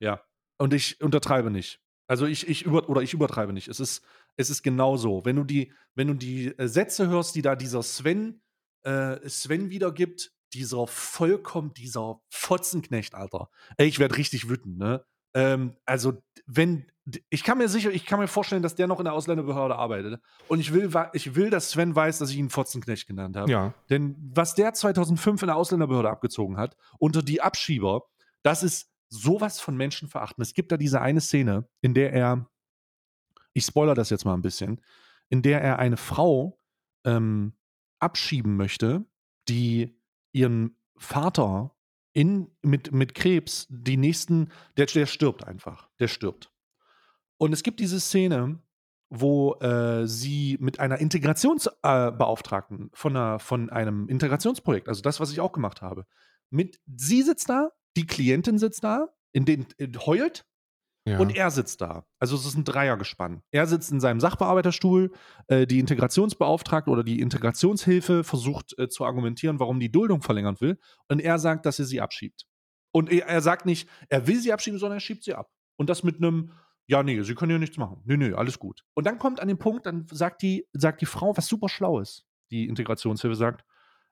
Ja. 0.00 0.22
Und 0.56 0.72
ich 0.72 1.02
untertreibe 1.02 1.50
nicht. 1.50 1.82
Also 2.06 2.26
ich, 2.26 2.48
ich 2.48 2.64
über 2.64 2.88
oder 2.88 3.00
ich 3.00 3.14
übertreibe 3.14 3.52
nicht. 3.52 3.68
Es 3.68 3.80
ist, 3.80 4.04
es 4.36 4.50
ist 4.50 4.62
genau 4.62 4.96
so. 4.96 5.24
Wenn 5.24 5.36
du 5.36 5.44
die, 5.44 5.72
wenn 5.94 6.08
du 6.08 6.14
die 6.14 6.56
äh, 6.58 6.68
Sätze 6.68 7.08
hörst, 7.08 7.34
die 7.34 7.42
da 7.42 7.56
dieser 7.56 7.82
Sven, 7.82 8.42
äh, 8.82 9.28
Sven 9.28 9.70
wiedergibt, 9.70 10.32
dieser 10.52 10.86
vollkommen, 10.86 11.72
dieser 11.74 12.20
Fotzenknecht, 12.30 13.14
Alter. 13.14 13.48
Ey, 13.76 13.88
ich 13.88 13.98
werde 13.98 14.16
richtig 14.16 14.48
wütend, 14.48 14.78
ne? 14.78 15.04
Ähm, 15.34 15.76
also, 15.84 16.22
wenn, 16.46 16.86
ich 17.28 17.42
kann 17.42 17.58
mir 17.58 17.68
sicher, 17.68 17.90
ich 17.90 18.06
kann 18.06 18.20
mir 18.20 18.28
vorstellen, 18.28 18.62
dass 18.62 18.76
der 18.76 18.86
noch 18.86 19.00
in 19.00 19.04
der 19.04 19.14
Ausländerbehörde 19.14 19.74
arbeitet. 19.74 20.20
Und 20.46 20.60
ich 20.60 20.72
will, 20.72 20.90
ich 21.12 21.34
will, 21.34 21.50
dass 21.50 21.70
Sven 21.70 21.94
weiß, 21.96 22.18
dass 22.18 22.30
ich 22.30 22.36
ihn 22.36 22.50
Fotzenknecht 22.50 23.08
genannt 23.08 23.36
habe. 23.36 23.50
Ja. 23.50 23.74
Denn 23.90 24.16
was 24.32 24.54
der 24.54 24.72
2005 24.72 25.42
in 25.42 25.48
der 25.48 25.56
Ausländerbehörde 25.56 26.08
abgezogen 26.08 26.56
hat, 26.56 26.76
unter 26.98 27.22
die 27.22 27.42
Abschieber, 27.42 28.02
das 28.42 28.62
ist 28.62 28.93
sowas 29.08 29.60
von 29.60 29.76
Menschenverachten. 29.76 30.42
Es 30.42 30.54
gibt 30.54 30.72
da 30.72 30.76
diese 30.76 31.00
eine 31.00 31.20
Szene, 31.20 31.68
in 31.80 31.94
der 31.94 32.12
er, 32.12 32.50
ich 33.52 33.64
spoiler 33.64 33.94
das 33.94 34.10
jetzt 34.10 34.24
mal 34.24 34.34
ein 34.34 34.42
bisschen, 34.42 34.80
in 35.28 35.42
der 35.42 35.60
er 35.62 35.78
eine 35.78 35.96
Frau 35.96 36.60
ähm, 37.04 37.54
abschieben 37.98 38.56
möchte, 38.56 39.04
die 39.48 40.00
ihren 40.32 40.76
Vater 40.96 41.74
in, 42.12 42.50
mit, 42.62 42.92
mit 42.92 43.14
Krebs 43.14 43.66
die 43.68 43.96
nächsten, 43.96 44.50
der, 44.76 44.86
der 44.86 45.06
stirbt 45.06 45.44
einfach, 45.44 45.88
der 45.98 46.08
stirbt. 46.08 46.50
Und 47.36 47.52
es 47.52 47.62
gibt 47.62 47.80
diese 47.80 48.00
Szene, 48.00 48.60
wo 49.10 49.54
äh, 49.60 50.06
sie 50.06 50.56
mit 50.60 50.80
einer 50.80 50.98
Integrationsbeauftragten 50.98 52.86
äh, 52.86 52.90
von, 52.96 53.16
einer, 53.16 53.38
von 53.38 53.70
einem 53.70 54.08
Integrationsprojekt, 54.08 54.88
also 54.88 55.02
das, 55.02 55.20
was 55.20 55.30
ich 55.30 55.40
auch 55.40 55.52
gemacht 55.52 55.82
habe, 55.82 56.06
mit 56.50 56.80
sie 56.86 57.22
sitzt 57.22 57.48
da, 57.48 57.70
die 57.96 58.06
Klientin 58.06 58.58
sitzt 58.58 58.84
da, 58.84 59.08
in 59.32 59.44
den 59.44 59.66
äh, 59.78 59.88
heult 60.06 60.46
ja. 61.06 61.18
und 61.18 61.36
er 61.36 61.50
sitzt 61.50 61.80
da. 61.80 62.06
Also 62.18 62.36
es 62.36 62.46
ist 62.46 62.56
ein 62.56 62.64
Dreiergespann. 62.64 63.42
Er 63.50 63.66
sitzt 63.66 63.92
in 63.92 64.00
seinem 64.00 64.20
Sachbearbeiterstuhl, 64.20 65.12
äh, 65.48 65.66
die 65.66 65.78
Integrationsbeauftragte 65.78 66.90
oder 66.90 67.04
die 67.04 67.20
Integrationshilfe 67.20 68.24
versucht 68.24 68.78
äh, 68.78 68.88
zu 68.88 69.04
argumentieren, 69.04 69.60
warum 69.60 69.80
die 69.80 69.92
Duldung 69.92 70.22
verlängern 70.22 70.60
will. 70.60 70.78
Und 71.08 71.20
er 71.20 71.38
sagt, 71.38 71.66
dass 71.66 71.78
er 71.78 71.84
sie 71.84 72.00
abschiebt. 72.00 72.46
Und 72.92 73.10
er, 73.10 73.26
er 73.26 73.40
sagt 73.40 73.66
nicht, 73.66 73.88
er 74.08 74.26
will 74.26 74.40
sie 74.40 74.52
abschieben, 74.52 74.78
sondern 74.78 74.98
er 74.98 75.00
schiebt 75.00 75.24
sie 75.24 75.34
ab. 75.34 75.50
Und 75.76 75.90
das 75.90 76.04
mit 76.04 76.18
einem, 76.18 76.52
ja, 76.86 77.02
nee, 77.02 77.20
sie 77.22 77.34
können 77.34 77.50
ja 77.50 77.58
nichts 77.58 77.76
machen. 77.76 78.00
Nee, 78.04 78.16
nee, 78.16 78.32
alles 78.32 78.58
gut. 78.58 78.84
Und 78.94 79.06
dann 79.06 79.18
kommt 79.18 79.40
an 79.40 79.48
den 79.48 79.58
Punkt, 79.58 79.86
dann 79.86 80.06
sagt 80.10 80.42
die, 80.42 80.66
sagt 80.72 81.00
die 81.00 81.06
Frau 81.06 81.36
was 81.36 81.46
super 81.46 81.68
Schlaues. 81.68 82.24
Die 82.50 82.68
Integrationshilfe 82.68 83.34
sagt, 83.34 83.64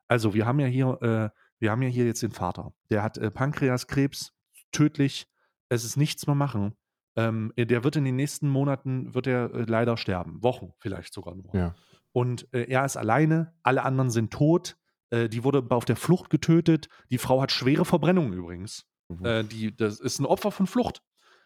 also 0.07 0.33
wir 0.33 0.45
haben 0.45 0.59
ja 0.59 0.67
hier, 0.67 1.01
äh, 1.01 1.29
wir 1.63 1.71
haben 1.71 1.81
ja 1.81 1.87
hier 1.87 2.05
jetzt 2.05 2.21
den 2.21 2.33
Vater. 2.33 2.73
Der 2.89 3.01
hat 3.01 3.17
äh, 3.17 3.31
Pankreaskrebs, 3.31 4.33
tödlich. 4.73 5.29
Es 5.69 5.85
ist 5.85 5.95
nichts 5.95 6.27
mehr 6.27 6.35
machen. 6.35 6.75
Ähm, 7.15 7.53
der 7.55 7.85
wird 7.85 7.95
in 7.95 8.03
den 8.03 8.17
nächsten 8.17 8.49
Monaten, 8.49 9.13
wird 9.13 9.27
er 9.27 9.53
äh, 9.53 9.63
leider 9.65 9.95
sterben. 9.95 10.43
Wochen 10.43 10.73
vielleicht 10.79 11.13
sogar 11.13 11.35
nur. 11.35 11.55
Ja. 11.55 11.73
Und 12.11 12.53
äh, 12.53 12.65
er 12.69 12.83
ist 12.83 12.97
alleine, 12.97 13.53
alle 13.63 13.83
anderen 13.83 14.09
sind 14.09 14.33
tot. 14.33 14.75
Äh, 15.09 15.29
die 15.29 15.45
wurde 15.45 15.65
auf 15.69 15.85
der 15.85 15.95
Flucht 15.95 16.29
getötet. 16.29 16.89
Die 17.09 17.17
Frau 17.17 17.41
hat 17.41 17.53
schwere 17.53 17.85
Verbrennungen 17.85 18.33
übrigens. 18.33 18.85
Mhm. 19.07 19.25
Äh, 19.25 19.43
die, 19.45 19.73
das 19.73 20.01
ist 20.01 20.19
ein 20.19 20.25
Opfer 20.25 20.51
von 20.51 20.67
Flucht. 20.67 21.01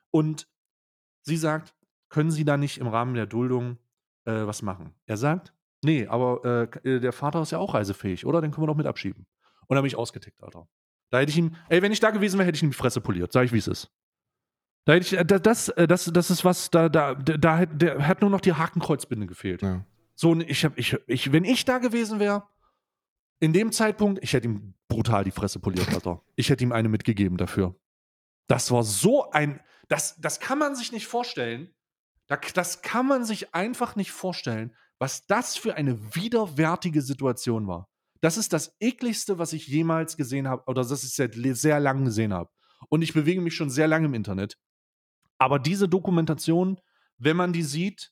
Und 0.10 0.48
sie 1.22 1.38
sagt, 1.38 1.76
können 2.10 2.32
Sie 2.32 2.44
da 2.44 2.58
nicht 2.58 2.80
im 2.80 2.88
Rahmen 2.88 3.14
der 3.14 3.28
Duldung 3.28 3.78
äh, 4.26 4.48
was 4.48 4.64
machen? 4.64 4.96
Er 5.06 5.18
sagt, 5.18 5.54
nee, 5.84 6.08
aber 6.08 6.70
äh, 6.84 6.96
äh, 6.96 7.00
der 7.02 7.14
Vater 7.14 7.44
ist 7.44 7.52
ja 7.52 7.60
auch 7.60 7.76
reisefähig, 7.76 8.26
oder? 8.26 8.42
Den 8.42 8.50
können 8.50 8.64
wir 8.64 8.72
doch 8.72 8.78
mit 8.78 8.88
abschieben. 8.88 9.28
Und 9.68 9.76
dann 9.76 9.84
bin 9.84 9.88
ich 9.88 9.96
ausgetickt, 9.98 10.42
Alter. 10.44 10.68
Da 11.10 11.20
hätte 11.20 11.32
ich 11.32 11.38
ihm, 11.38 11.56
ey, 11.70 11.82
wenn 11.82 11.92
ich 11.92 12.00
da 12.00 12.12
gewesen 12.12 12.38
wäre, 12.38 12.48
hätte 12.48 12.58
ich 12.58 12.64
ihm 12.64 12.72
die 12.72 12.76
Fresse 12.78 13.00
poliert. 13.02 13.32
Sag 13.32 13.46
ich, 13.46 13.54
wie 13.54 13.58
es 13.58 13.68
ist. 13.68 13.90
Da 14.86 14.94
hätte 14.94 15.06
ich, 15.06 15.20
äh, 15.20 15.26
da- 15.26 15.40
das, 15.40 15.70
äh, 15.70 15.88
das, 15.88 16.06
das 16.06 16.30
ist 16.32 16.44
was, 16.46 16.70
da, 16.70 16.90
da, 16.90 17.16
da, 17.16 17.66
da 17.66 18.02
hat 18.08 18.22
nur 18.22 18.30
noch 18.30 18.42
die 18.42 18.54
Hakenkreuzbinde 18.54 19.28
gefehlt. 19.28 19.62
ja. 19.62 19.86
So, 20.16 20.36
ich 20.40 20.66
hab, 20.66 20.78
ich, 20.80 20.98
ich, 21.06 21.32
wenn 21.32 21.44
ich 21.44 21.64
da 21.66 21.78
gewesen 21.78 22.20
wäre, 22.20 22.48
in 23.40 23.54
dem 23.54 23.72
Zeitpunkt, 23.72 24.24
ich 24.24 24.34
hätte 24.34 24.48
ihm 24.48 24.74
brutal 24.88 25.24
die 25.24 25.32
Fresse 25.32 25.60
poliert, 25.60 25.94
Alter. 25.94 26.24
Ich 26.36 26.50
hätte 26.50 26.64
ihm 26.64 26.72
eine 26.72 26.90
mitgegeben 26.90 27.38
dafür. 27.38 27.76
Das 28.48 28.72
war 28.72 28.84
so 28.84 29.30
ein, 29.30 29.60
das, 29.90 30.20
das 30.20 30.40
kann 30.40 30.58
man 30.58 30.76
sich 30.76 30.92
nicht 30.92 31.06
vorstellen. 31.08 31.74
Da- 32.28 32.40
Das 32.56 32.82
kann 32.82 33.06
man 33.08 33.26
sich 33.26 33.54
einfach 33.54 33.96
nicht 33.96 34.12
vorstellen, 34.12 34.76
was 34.98 35.28
das 35.28 35.56
für 35.56 35.76
eine 35.76 36.16
widerwärtige 36.16 37.02
Situation 37.04 37.68
war. 37.68 37.88
Das 38.22 38.38
ist 38.38 38.54
das 38.54 38.76
ekligste, 38.80 39.38
was 39.38 39.54
ich 39.54 39.68
jemals 39.68 40.18
gesehen 40.18 40.48
habe, 40.48 40.64
oder 40.68 40.84
das 40.84 41.04
ich 41.04 41.14
seit 41.14 41.36
sehr 41.36 41.80
langem 41.80 42.06
gesehen 42.06 42.34
habe. 42.34 42.50
Und 42.90 43.02
ich 43.02 43.14
bewege 43.14 43.42
mich 43.42 43.56
schon 43.56 43.70
sehr 43.70 43.88
lange 43.88 44.06
im 44.06 44.14
Internet. 44.14 44.58
Aber 45.38 45.60
diese 45.60 45.88
Dokumentation, 45.88 46.80
wenn 47.18 47.38
man 47.38 47.54
die 47.54 47.64
sieht, 47.64 48.12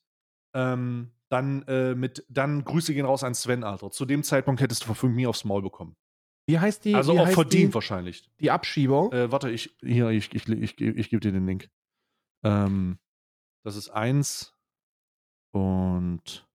ähm, 0.53 1.11
dann 1.29 1.63
äh, 1.63 1.95
mit, 1.95 2.25
dann 2.29 2.63
Grüße 2.63 2.93
gehen 2.93 3.05
raus 3.05 3.23
an 3.23 3.33
Sven, 3.33 3.63
Alter. 3.63 3.91
Zu 3.91 4.05
dem 4.05 4.23
Zeitpunkt 4.23 4.61
hättest 4.61 4.87
du 4.87 4.93
von 4.93 5.11
mir 5.11 5.29
aufs 5.29 5.43
Maul 5.43 5.61
bekommen. 5.61 5.95
Wie 6.47 6.59
heißt 6.59 6.85
die? 6.85 6.93
Also 6.93 7.17
auch 7.17 7.27
verdient 7.29 7.71
die, 7.71 7.73
wahrscheinlich. 7.73 8.29
die 8.39 8.51
Abschieber? 8.51 9.11
Äh, 9.11 9.31
warte, 9.31 9.49
ich, 9.49 9.75
hier, 9.81 10.09
ich, 10.09 10.33
ich, 10.33 10.47
ich, 10.47 10.79
ich, 10.79 10.81
ich 10.81 11.09
gebe 11.09 11.19
dir 11.19 11.31
den 11.31 11.47
Link. 11.47 11.69
Ähm, 12.43 12.99
das 13.63 13.75
ist 13.75 13.89
eins 13.89 14.55
und 15.51 16.47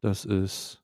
das 0.00 0.24
ist. 0.24 0.83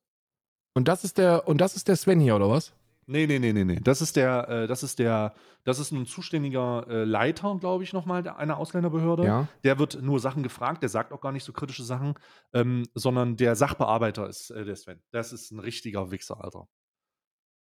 Und 0.74 0.88
das 0.88 1.04
ist 1.04 1.18
der 1.18 1.46
und 1.48 1.60
das 1.60 1.76
ist 1.76 1.88
der 1.88 1.96
Sven 1.96 2.20
hier 2.20 2.36
oder 2.36 2.48
was? 2.48 2.72
Nee, 3.10 3.26
nee, 3.26 3.40
nee, 3.40 3.52
nee, 3.52 3.64
nee. 3.64 3.80
Das 3.82 4.00
ist 4.02 4.14
der, 4.14 4.48
äh, 4.48 4.66
das 4.68 4.84
ist 4.84 5.00
der, 5.00 5.34
das 5.64 5.80
ist 5.80 5.90
ein 5.90 6.06
zuständiger 6.06 6.86
äh, 6.88 7.02
Leiter, 7.02 7.56
glaube 7.58 7.82
ich, 7.82 7.92
nochmal 7.92 8.26
einer 8.28 8.56
Ausländerbehörde. 8.56 9.24
Ja. 9.24 9.48
Der 9.64 9.80
wird 9.80 10.00
nur 10.00 10.20
Sachen 10.20 10.44
gefragt, 10.44 10.82
der 10.82 10.90
sagt 10.90 11.12
auch 11.12 11.20
gar 11.20 11.32
nicht 11.32 11.42
so 11.42 11.52
kritische 11.52 11.82
Sachen, 11.82 12.14
ähm, 12.52 12.86
sondern 12.94 13.36
der 13.36 13.56
Sachbearbeiter 13.56 14.28
ist 14.28 14.50
äh, 14.50 14.64
der 14.64 14.76
Sven. 14.76 15.02
Das 15.10 15.32
ist 15.32 15.50
ein 15.50 15.58
richtiger 15.58 16.12
Wichser, 16.12 16.40
Alter. 16.44 16.68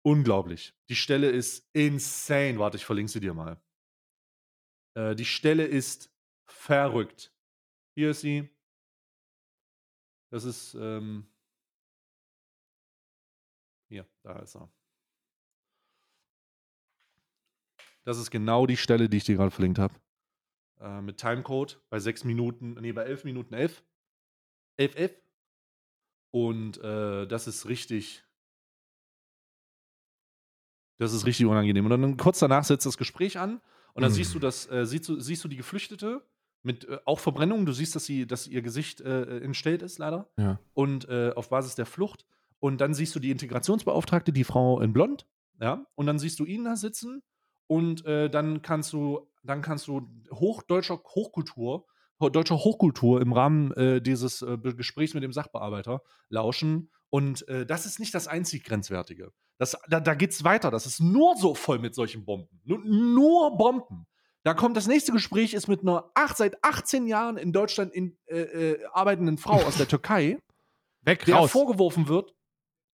Unglaublich. 0.02 0.74
Die 0.88 0.96
Stelle 0.96 1.30
ist 1.30 1.68
insane. 1.72 2.59
Warte, 2.59 2.76
ich 2.76 2.84
verlinke 2.84 3.12
sie 3.12 3.20
dir 3.20 3.32
mal. 3.32 3.62
Äh, 4.94 5.14
die 5.14 5.24
Stelle 5.24 5.64
ist 5.64 6.11
verrückt. 6.48 7.32
Hier 7.94 8.11
ist 8.11 8.20
sie. 8.20 8.50
Das 10.32 10.42
ist, 10.44 10.74
ähm, 10.74 11.28
hier, 13.89 14.07
da 14.22 14.39
ist 14.41 14.57
er. 14.57 14.68
Das 18.05 18.18
ist 18.18 18.30
genau 18.30 18.66
die 18.66 18.76
Stelle, 18.76 19.09
die 19.09 19.16
ich 19.16 19.24
dir 19.24 19.37
gerade 19.37 19.51
verlinkt 19.51 19.78
habe. 19.78 19.95
Äh, 20.80 21.01
mit 21.01 21.18
Timecode 21.18 21.80
bei 21.91 21.99
6 21.99 22.24
Minuten, 22.24 22.74
nee, 22.80 22.93
bei 22.93 23.03
11 23.03 23.24
Minuten 23.24 23.55
11. 23.55 23.82
11, 24.76 24.97
11. 24.97 25.14
Und 26.30 26.78
äh, 26.78 27.26
das 27.26 27.47
ist 27.47 27.66
richtig. 27.66 28.24
Das 30.99 31.12
ist 31.12 31.26
richtig 31.26 31.47
unangenehm. 31.47 31.84
Und 31.84 31.91
dann 31.91 32.16
kurz 32.16 32.39
danach 32.39 32.64
setzt 32.64 32.87
das 32.87 32.97
Gespräch 32.97 33.39
an 33.39 33.61
und 33.95 34.03
dann 34.03 34.12
Mhm. 34.12 34.16
siehst 34.16 34.34
du 34.34 34.39
das, 34.39 34.70
äh, 34.70 34.87
siehst, 34.87 35.09
du, 35.09 35.20
siehst 35.20 35.45
du 35.45 35.49
die 35.49 35.57
Geflüchtete 35.57 36.22
mit 36.62 36.84
äh, 36.89 36.99
auch 37.05 37.18
Verbrennungen. 37.20 37.66
Du 37.66 37.72
siehst, 37.72 37.95
dass 37.97 38.05
sie, 38.07 38.26
dass 38.26 38.47
ihr 38.47 38.62
Gesicht 38.62 39.01
äh, 39.01 39.41
entstellt 39.41 39.82
ist, 39.82 39.99
leider. 39.99 40.28
Ja. 40.37 40.59
Und 40.74 41.09
äh, 41.09 41.32
auf 41.34 41.49
Basis 41.49 41.74
der 41.74 41.87
Flucht. 41.87 42.24
Und 42.59 42.80
dann 42.80 42.94
siehst 42.94 43.14
du 43.14 43.20
die 43.20 43.30
Integrationsbeauftragte, 43.30 44.32
die 44.32 44.44
Frau 44.44 44.80
in 44.80 44.92
Blond, 44.92 45.26
ja, 45.61 45.84
und 45.94 46.07
dann 46.07 46.18
siehst 46.18 46.38
du 46.40 46.44
ihn 46.44 46.64
da 46.64 46.76
sitzen 46.76 47.22
und 47.66 48.04
äh, 48.07 48.28
dann 48.30 48.62
kannst 48.62 48.92
du, 48.92 49.28
dann 49.42 49.62
kannst 49.62 49.88
du 49.88 50.09
hochdeutscher 50.32 51.00
Hochkultur, 51.14 51.86
ho- 52.20 52.28
deutscher 52.30 52.57
Hochkultur 52.57 53.20
im 53.20 53.32
Rahmen 53.32 53.72
äh, 53.72 54.00
dieses 54.00 54.42
äh, 54.42 54.57
Gesprächs 54.59 55.14
mit 55.14 55.22
dem 55.22 55.32
Sachbearbeiter 55.32 56.02
lauschen. 56.28 56.90
Und 57.11 57.46
äh, 57.48 57.64
das 57.66 57.86
ist 57.86 58.00
nicht 58.00 58.14
das 58.14 58.26
einzig 58.28 58.64
Grenzwertige. 58.64 59.32
Das, 59.59 59.76
da 59.88 60.00
da 60.00 60.14
geht 60.14 60.32
es 60.32 60.44
weiter. 60.44 60.70
Das 60.70 60.84
ist 60.86 61.00
nur 61.00 61.36
so 61.36 61.54
voll 61.54 61.78
mit 61.78 61.94
solchen 61.94 62.24
Bomben. 62.24 62.61
Nur, 62.64 62.78
nur 62.84 63.57
Bomben. 63.57 64.07
Da 64.42 64.54
kommt 64.54 64.76
das 64.76 64.86
nächste 64.86 65.12
Gespräch, 65.12 65.54
ist 65.54 65.66
mit 65.68 65.80
einer 65.82 66.11
acht, 66.14 66.36
seit 66.36 66.62
18 66.62 67.07
Jahren 67.07 67.36
in 67.36 67.52
Deutschland 67.52 67.92
in, 67.94 68.16
äh, 68.26 68.40
äh, 68.40 68.84
arbeitenden 68.92 69.38
Frau 69.38 69.54
aus 69.62 69.76
der 69.76 69.88
Türkei 69.88 70.38
Weg 71.02 71.24
der 71.24 71.36
raus. 71.36 71.50
vorgeworfen 71.50 72.07
wird, 72.09 72.34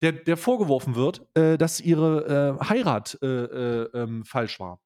der, 0.02 0.12
der 0.12 0.36
vorgeworfen 0.36 0.94
wird, 0.94 1.26
äh, 1.34 1.56
dass 1.56 1.80
ihre 1.80 2.58
äh, 2.60 2.64
Heirat 2.68 3.18
äh, 3.22 3.26
äh, 3.26 3.88
ähm, 3.94 4.24
falsch 4.24 4.58
war. 4.60 4.80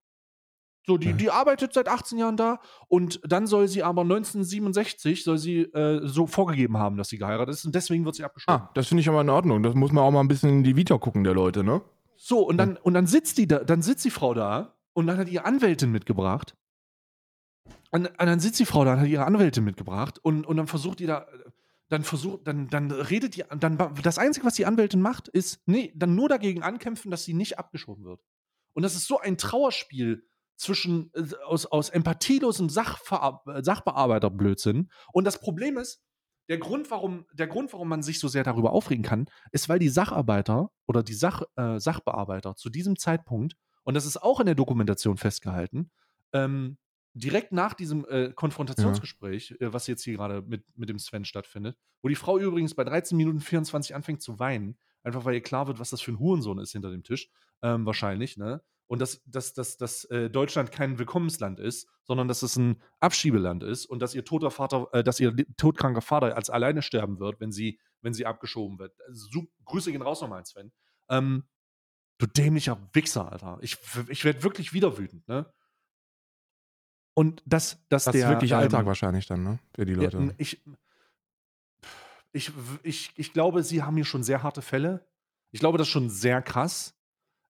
So, 0.87 0.99
die, 0.99 1.09
Ja. 1.09 1.17
die 1.17 1.31
arbeitet 1.31 1.73
seit 1.75 1.89
18 1.89 2.17
Jahren 2.19 2.37
da 2.37 2.61
und 2.87 3.21
dann 3.25 3.49
soll 3.49 3.67
sie 3.67 3.83
aber 3.83 4.03
1967 4.03 5.25
soll 5.25 5.37
sie 5.39 5.62
äh, 5.62 6.01
so 6.07 6.29
vorgegeben 6.29 6.77
haben, 6.79 6.97
dass 6.97 7.09
sie 7.09 7.19
geheiratet 7.19 7.55
ist 7.57 7.64
und 7.64 7.75
deswegen 7.75 8.05
wird 8.05 8.14
sie 8.14 8.23
abgeschoben. 8.25 8.62
Ah, 8.62 8.71
das 8.75 8.87
finde 8.87 9.01
ich 9.01 9.09
aber 9.09 9.21
in 9.23 9.31
Ordnung. 9.31 9.64
Das 9.64 9.75
muss 9.75 9.91
man 9.91 10.05
auch 10.05 10.12
mal 10.12 10.21
ein 10.21 10.29
bisschen 10.29 10.51
in 10.51 10.62
die 10.64 10.77
Vita 10.77 10.97
gucken, 10.99 11.25
der 11.25 11.35
Leute, 11.35 11.64
ne? 11.64 11.83
So, 12.17 12.47
und 12.47 12.57
dann, 12.59 12.77
und 12.77 12.95
dann 12.95 13.07
sitzt 13.09 13.37
die 13.39 13.49
da, 13.49 13.59
dann 13.64 13.83
sitzt 13.83 14.05
die 14.05 14.11
Frau 14.11 14.33
da 14.33 14.75
und 14.93 15.09
dann 15.09 15.19
hat 15.19 15.29
ihre 15.29 15.45
Anwältin 15.45 15.91
mitgebracht. 15.91 16.55
Und, 17.91 18.07
und 18.07 18.19
dann 18.19 18.41
sitzt 18.41 18.61
die 18.61 18.64
Frau 18.67 18.85
da 18.85 18.93
und 18.95 19.01
hat 19.01 19.09
ihre 19.09 19.25
Anwältin 19.25 19.64
mitgebracht 19.64 20.19
und, 20.23 20.47
und 20.47 20.57
dann 20.57 20.67
versucht 20.67 21.01
die 21.01 21.07
da, 21.07 21.27
dann 21.89 22.03
versucht, 22.03 22.47
dann, 22.47 22.68
dann 22.68 22.91
redet 22.91 23.37
die, 23.37 23.45
dann 23.59 23.78
das 24.03 24.18
Einzige, 24.18 24.47
was 24.47 24.55
die 24.55 24.66
Anwältin 24.66 25.01
macht, 25.01 25.28
ist, 25.28 25.61
nee, 25.66 25.93
dann 25.95 26.14
nur 26.14 26.28
dagegen 26.28 26.62
ankämpfen, 26.62 27.11
dass 27.11 27.24
sie 27.24 27.34
nicht 27.34 27.59
abgeschoben 27.59 28.05
wird. 28.05 28.20
Und 28.74 28.82
das 28.82 28.95
ist 28.95 29.07
so 29.07 29.18
ein 29.18 29.39
Trauerspiel 29.39 30.26
zwischen 30.57 31.11
äh, 31.14 31.34
aus, 31.45 31.66
aus 31.66 31.91
empathielosem 31.91 32.68
Sachver 32.68 33.43
Sachbearbeiterblödsinn. 33.62 34.91
Und 35.12 35.24
das 35.24 35.41
Problem 35.41 35.78
ist, 35.78 36.03
der 36.49 36.59
Grund, 36.59 36.91
warum, 36.91 37.26
der 37.32 37.47
Grund, 37.47 37.72
warum 37.72 37.89
man 37.89 38.03
sich 38.03 38.20
so 38.20 38.28
sehr 38.28 38.45
darüber 38.45 38.72
aufregen 38.72 39.05
kann, 39.05 39.26
ist, 39.51 39.68
weil 39.68 39.78
die 39.78 39.89
Sacharbeiter 39.89 40.70
oder 40.87 41.03
die 41.03 41.14
Sach, 41.14 41.43
äh, 41.57 41.78
Sachbearbeiter 41.78 42.55
zu 42.55 42.70
diesem 42.70 42.97
Zeitpunkt, 42.97 43.55
und 43.82 43.95
das 43.95 44.07
ist 44.07 44.16
auch 44.16 44.41
in 44.41 44.47
der 44.47 44.55
Dokumentation 44.55 45.16
festgehalten, 45.16 45.91
ähm, 46.32 46.78
direkt 47.17 47.53
nach 47.53 47.75
diesem 47.75 48.05
äh, 48.09 48.33
Konfrontationsgespräch, 48.33 49.57
ja. 49.59 49.69
äh, 49.69 49.73
was 49.73 49.87
jetzt 49.87 50.05
hier 50.05 50.14
gerade 50.14 50.43
mit, 50.43 50.64
mit 50.77 50.89
dem 50.89 50.99
Sven 50.99 51.25
stattfindet, 51.25 51.77
wo 52.03 52.09
die 52.09 52.14
Frau 52.14 52.39
übrigens 52.39 52.75
bei 52.75 52.85
13 52.85 53.17
Minuten 53.17 53.41
24 53.41 53.95
anfängt 53.95 54.23
zu 54.23 54.39
weinen, 54.39 54.77
einfach 55.03 55.25
weil 55.25 55.35
ihr 55.35 55.43
klar 55.43 55.67
wird, 55.67 55.79
was 55.79 55.91
das 55.91 56.01
für 56.01 56.12
ein 56.12 56.19
Hurensohn 56.19 56.59
ist 56.59 56.73
hinter 56.73 56.91
dem 56.91 57.03
Tisch, 57.03 57.31
ähm, 57.62 57.87
wahrscheinlich, 57.87 58.37
ne? 58.37 58.62
Und 58.89 59.01
dass, 59.01 59.21
dass, 59.25 59.53
dass, 59.53 59.77
dass 59.79 60.05
äh, 60.05 60.31
Deutschland 60.31 60.71
kein 60.71 60.99
Willkommensland 61.01 61.59
ist, 61.59 61.89
sondern 62.05 62.29
dass 62.29 62.43
es 62.43 62.55
ein 62.55 62.81
Abschiebeland 63.01 63.64
ist 63.64 63.85
und 63.87 64.01
dass 64.01 64.14
ihr 64.14 64.25
toter 64.25 64.53
Vater, 64.53 64.89
äh, 64.93 65.03
dass 65.03 65.19
ihr 65.19 65.35
todkranker 65.57 66.03
Vater 66.03 66.37
als 66.37 66.51
alleine 66.51 66.83
sterben 66.83 67.19
wird, 67.19 67.41
wenn 67.41 67.51
sie, 67.51 67.81
wenn 68.03 68.14
sie 68.14 68.27
abgeschoben 68.27 68.79
wird. 68.79 68.95
Also, 69.09 69.27
so, 69.33 69.47
Grüße 69.64 69.91
gehen 69.91 70.03
raus 70.03 70.21
nochmal, 70.21 70.45
Sven. 70.45 70.71
Ähm, 71.09 71.49
du 72.19 72.27
dämlicher 72.27 72.89
Wichser, 72.93 73.33
Alter. 73.33 73.59
Ich, 73.61 73.77
ich 74.09 74.25
werde 74.25 74.45
wirklich 74.45 74.73
wieder 74.73 74.99
wütend, 74.99 75.27
ne? 75.27 75.53
Und 77.19 77.43
das, 77.47 77.79
dass 77.89 78.05
das 78.05 78.12
der. 78.12 78.27
ist 78.27 78.29
wirklich 78.29 78.55
Alltag 78.55 78.81
ähm, 78.81 78.87
wahrscheinlich 78.87 79.27
dann, 79.27 79.43
ne? 79.43 79.59
Für 79.75 79.87
die 79.87 79.95
Leute. 79.95 80.19
Ja, 80.19 80.33
ich, 80.37 80.62
ich, 82.33 82.53
ich, 82.83 83.12
ich 83.17 83.33
glaube, 83.33 83.62
sie 83.62 83.83
haben 83.83 83.97
hier 83.97 84.05
schon 84.05 84.23
sehr 84.23 84.43
harte 84.43 84.61
Fälle. 84.61 85.07
Ich 85.51 85.61
glaube, 85.61 85.79
das 85.79 85.87
ist 85.87 85.93
schon 85.93 86.11
sehr 86.11 86.43
krass. 86.43 86.95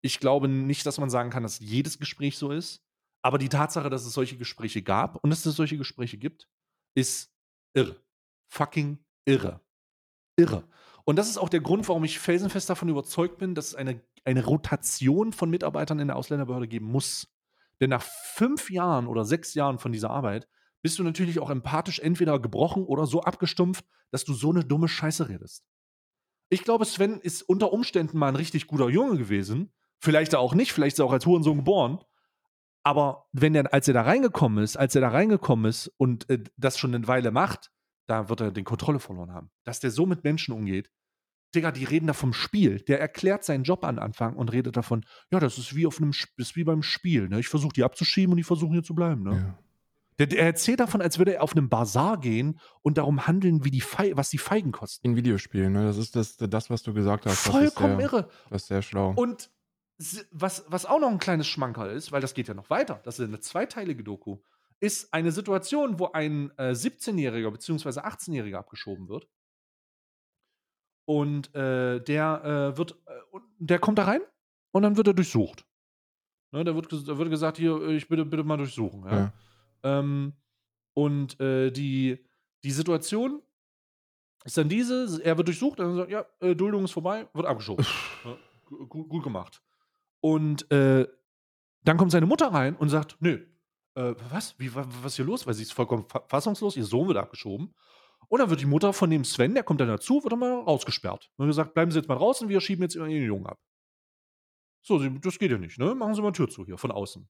Ich 0.03 0.21
glaube 0.21 0.47
nicht, 0.47 0.87
dass 0.87 0.99
man 0.99 1.11
sagen 1.11 1.31
kann, 1.31 1.43
dass 1.43 1.59
jedes 1.59 1.99
Gespräch 1.99 2.39
so 2.39 2.53
ist. 2.53 2.85
Aber 3.23 3.39
die 3.39 3.49
Tatsache, 3.49 3.91
dass 3.91 4.07
es 4.07 4.13
solche 4.13 4.37
Gespräche 4.37 4.83
gab 4.83 5.17
und 5.25 5.31
dass 5.31 5.45
es 5.45 5.57
solche 5.57 5.77
Gespräche 5.77 6.17
gibt, 6.17 6.49
ist 6.95 7.33
irre. 7.75 8.01
Fucking 8.47 9.01
irre. 9.25 9.61
Irre. 10.37 10.63
Und 11.05 11.17
das 11.17 11.29
ist 11.29 11.39
auch 11.39 11.49
der 11.49 11.61
Grund, 11.61 11.89
warum 11.89 12.05
ich 12.05 12.21
felsenfest 12.21 12.71
davon 12.71 12.89
überzeugt 12.89 13.39
bin, 13.39 13.57
dass 13.57 13.69
es 13.69 13.75
eine, 13.75 14.01
eine 14.25 14.45
Rotation 14.45 15.33
von 15.33 15.51
Mitarbeitern 15.51 15.99
in 15.99 16.07
der 16.07 16.17
Ausländerbehörde 16.17 16.69
geben 16.69 16.87
muss. 16.87 17.27
Denn 17.81 17.91
nach 17.91 18.03
fünf 18.03 18.71
Jahren 18.71 19.07
oder 19.07 19.25
sechs 19.25 19.55
Jahren 19.55 19.79
von 19.79 19.93
dieser 19.93 20.11
Arbeit 20.11 20.49
bist 20.83 20.99
du 20.99 21.03
natürlich 21.03 21.41
auch 21.41 21.51
empathisch 21.51 21.99
entweder 21.99 22.39
gebrochen 22.39 22.85
oder 22.85 23.07
so 23.07 23.23
abgestumpft, 23.23 23.85
dass 24.11 24.25
du 24.25 24.35
so 24.35 24.51
eine 24.51 24.65
dumme 24.65 24.89
Scheiße 24.89 25.29
redest. 25.29 25.65
Ich 26.49 26.63
glaube, 26.63 26.85
Sven 26.85 27.21
ist 27.21 27.43
unter 27.43 27.73
Umständen 27.73 28.19
mal 28.19 28.29
ein 28.29 28.37
richtig 28.37 28.67
guter 28.67 28.89
Junge 28.89 29.19
gewesen. 29.19 29.73
Vielleicht 29.99 30.35
auch 30.35 30.55
nicht, 30.55 30.73
vielleicht 30.73 30.95
ist 30.95 31.01
er 31.01 31.07
auch 31.07 31.13
als 31.13 31.27
Hurensohn 31.27 31.57
geboren. 31.59 31.99
Aber 32.85 33.27
wenn 33.33 33.55
er, 33.57 33.73
als 33.75 33.89
er 33.89 33.95
da 33.95 34.03
reingekommen 34.03 34.63
ist, 34.63 34.77
als 34.77 34.95
er 34.95 35.01
da 35.01 35.09
reingekommen 35.09 35.69
ist 35.69 35.89
und 35.97 36.31
äh, 36.31 36.45
das 36.57 36.79
schon 36.79 36.95
eine 36.95 37.09
Weile 37.09 37.33
macht, 37.33 37.73
da 38.07 38.29
wird 38.29 38.41
er 38.41 38.53
den 38.53 38.65
Kontrolle 38.65 39.01
verloren 39.01 39.33
haben. 39.33 39.51
Dass 39.65 39.81
der 39.81 39.91
so 39.91 40.07
mit 40.07 40.23
Menschen 40.23 40.55
umgeht, 40.55 40.89
Digga, 41.55 41.71
die 41.73 41.85
reden 41.85 42.07
da 42.07 42.13
vom 42.13 42.33
Spiel. 42.33 42.81
Der 42.81 43.01
erklärt 43.01 43.45
seinen 43.45 43.65
Job 43.65 43.85
an 43.85 43.99
Anfang 43.99 44.37
und 44.37 44.53
redet 44.53 44.77
davon, 44.77 45.05
ja, 45.31 45.41
das 45.41 45.59
ist 45.59 45.75
wie 45.75 45.87
auf 45.87 45.99
einem 45.99 46.11
das 46.11 46.49
ist 46.49 46.57
wie 46.57 46.65
beim 46.65 46.83
Spiel. 46.83 47.29
Ne? 47.29 47.41
Ich 47.41 47.49
versuche 47.49 47.73
die 47.73 47.85
abzuschieben 47.85 48.33
und 48.33 48.37
die 48.37 48.45
versuchen 48.45 48.73
hier 48.73 48.83
zu 48.83 48.95
bleiben. 48.95 49.23
Ne? 49.23 49.37
Ja. 49.37 49.59
Der, 50.19 50.27
der, 50.27 50.45
erzählt 50.45 50.81
davon, 50.81 51.03
als 51.03 51.19
würde 51.19 51.35
er 51.35 51.43
auf 51.43 51.53
einem 51.53 51.69
Bazar 51.69 52.19
gehen 52.19 52.59
und 52.81 52.97
darum 52.97 53.27
handeln, 53.27 53.65
wie 53.65 53.71
die 53.71 53.83
was 53.83 54.31
die 54.31 54.39
Feigen 54.39 54.73
kosten. 54.73 55.07
In 55.07 55.17
Videospielen, 55.17 55.73
ne? 55.73 55.85
Das 55.85 55.99
ist 55.99 56.17
das, 56.17 56.37
das, 56.39 56.71
was 56.71 56.83
du 56.83 56.95
gesagt 56.95 57.27
hast. 57.27 57.39
Vollkommen 57.39 57.99
das 57.99 58.11
sehr, 58.11 58.19
irre. 58.19 58.29
Das 58.49 58.63
ist 58.63 58.69
sehr 58.69 58.83
schlau. 58.83 59.13
Und 59.15 59.51
was, 60.31 60.65
was 60.69 60.87
auch 60.87 61.01
noch 61.01 61.11
ein 61.11 61.19
kleines 61.19 61.47
Schmankerl 61.47 61.91
ist, 61.91 62.13
weil 62.13 62.21
das 62.21 62.35
geht 62.35 62.49
ja 62.49 62.55
noch 62.55 62.71
weiter, 62.71 63.01
das 63.05 63.19
ist 63.19 63.29
eine 63.29 63.41
zweiteilige 63.41 64.05
Doku, 64.05 64.39
ist 64.81 65.13
eine 65.13 65.33
Situation, 65.33 65.99
wo 65.99 66.13
ein 66.13 66.51
äh, 66.59 66.71
17-Jähriger 66.71 67.51
bzw. 67.51 68.01
18-Jähriger 68.01 68.57
abgeschoben 68.57 69.09
wird 69.09 69.27
und 71.07 71.55
äh, 71.55 72.01
der 72.01 72.73
äh, 72.75 72.79
wird, 72.79 72.93
äh, 73.07 73.39
der 73.59 73.79
kommt 73.79 73.99
da 73.99 74.05
rein 74.05 74.21
und 74.73 74.83
dann 74.83 74.97
wird 74.97 75.07
er 75.07 75.15
durchsucht. 75.15 75.65
Ne, 76.53 76.65
da, 76.65 76.75
wird, 76.75 76.93
da 76.93 77.19
wird 77.19 77.31
gesagt, 77.31 77.57
hier, 77.57 77.81
ich 77.89 78.07
bitte, 78.09 78.25
bitte 78.25 78.45
mal 78.45 78.57
durchsuchen. 78.57 79.05
Ja? 79.05 79.17
Ja. 79.17 79.33
Ähm, 79.83 80.35
und 80.95 81.41
äh, 81.41 81.71
die, 81.71 82.19
die 82.65 82.71
Situation 82.71 83.43
ist 84.45 84.59
dann 84.59 84.69
diese, 84.69 85.23
er 85.25 85.37
wird 85.37 85.49
durchsucht, 85.49 85.79
dann 85.79 85.97
sagt, 85.97 86.11
ja, 86.11 86.25
äh, 86.41 86.55
Duldung 86.55 86.85
ist 86.85 86.93
vorbei, 86.93 87.29
wird 87.33 87.47
abgeschoben. 87.47 87.85
ja, 88.25 88.37
gut, 88.65 89.09
gut, 89.09 89.23
gemacht. 89.23 89.63
Und 90.21 90.71
äh, 90.71 91.07
dann 91.83 91.97
kommt 91.97 92.11
seine 92.11 92.27
Mutter 92.27 92.49
rein 92.49 92.77
und 92.77 92.89
sagt, 92.89 93.17
nö, 93.21 93.45
was? 94.31 94.55
Wie, 94.59 94.75
was 94.75 94.87
ist 95.07 95.17
hier 95.17 95.25
los? 95.25 95.47
Weil 95.47 95.55
sie 95.55 95.63
ist 95.63 95.73
vollkommen 95.73 96.05
fassungslos, 96.29 96.77
ihr 96.77 96.85
Sohn 96.85 97.09
wird 97.09 97.17
abgeschoben. 97.17 97.75
Und 98.29 98.41
dann 98.41 98.51
wird 98.51 98.61
die 98.61 98.67
Mutter 98.67 98.93
von 98.93 99.11
dem 99.11 99.25
Sven, 99.25 99.55
der 99.55 99.63
kommt 99.63 99.81
dann 99.81 99.89
dazu, 99.89 100.23
wird 100.23 100.33
dann 100.33 100.41
mal 100.41 100.61
rausgesperrt. 100.61 101.31
Und 101.37 101.47
gesagt, 101.47 101.75
bleiben 101.75 101.91
Sie 101.91 101.99
jetzt 101.99 102.09
mal 102.09 102.17
draußen, 102.17 102.49
wir 102.49 102.61
schieben 102.61 102.83
jetzt 102.83 102.97
immer 102.97 103.09
den 103.09 103.23
Jungen 103.23 103.47
ab. 103.47 103.61
So, 104.83 104.99
das 104.99 105.39
geht 105.39 105.51
ja 105.51 105.59
nicht, 105.59 105.79
ne? 105.79 105.95
Machen 105.95 106.15
Sie 106.15 106.23
mal 106.23 106.33
Tür 106.33 106.49
zu 106.49 106.65
hier, 106.65 106.79
von 106.79 106.91
außen. 106.91 107.29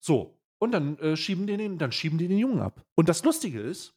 So, 0.00 0.40
und 0.58 0.72
dann 0.72 0.98
äh, 0.98 1.16
schieben 1.16 1.46
die 1.46 1.56
den, 1.56 1.78
dann 1.78 1.92
schieben 1.92 2.18
die 2.18 2.28
den 2.28 2.38
Jungen 2.38 2.60
ab. 2.60 2.84
Und 2.94 3.08
das 3.08 3.24
Lustige 3.24 3.60
ist, 3.60 3.94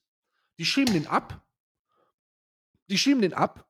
die 0.58 0.66
schieben 0.66 0.94
den 0.94 1.08
ab, 1.08 1.46
die 2.90 2.98
schieben 2.98 3.22
den 3.22 3.34
ab 3.34 3.70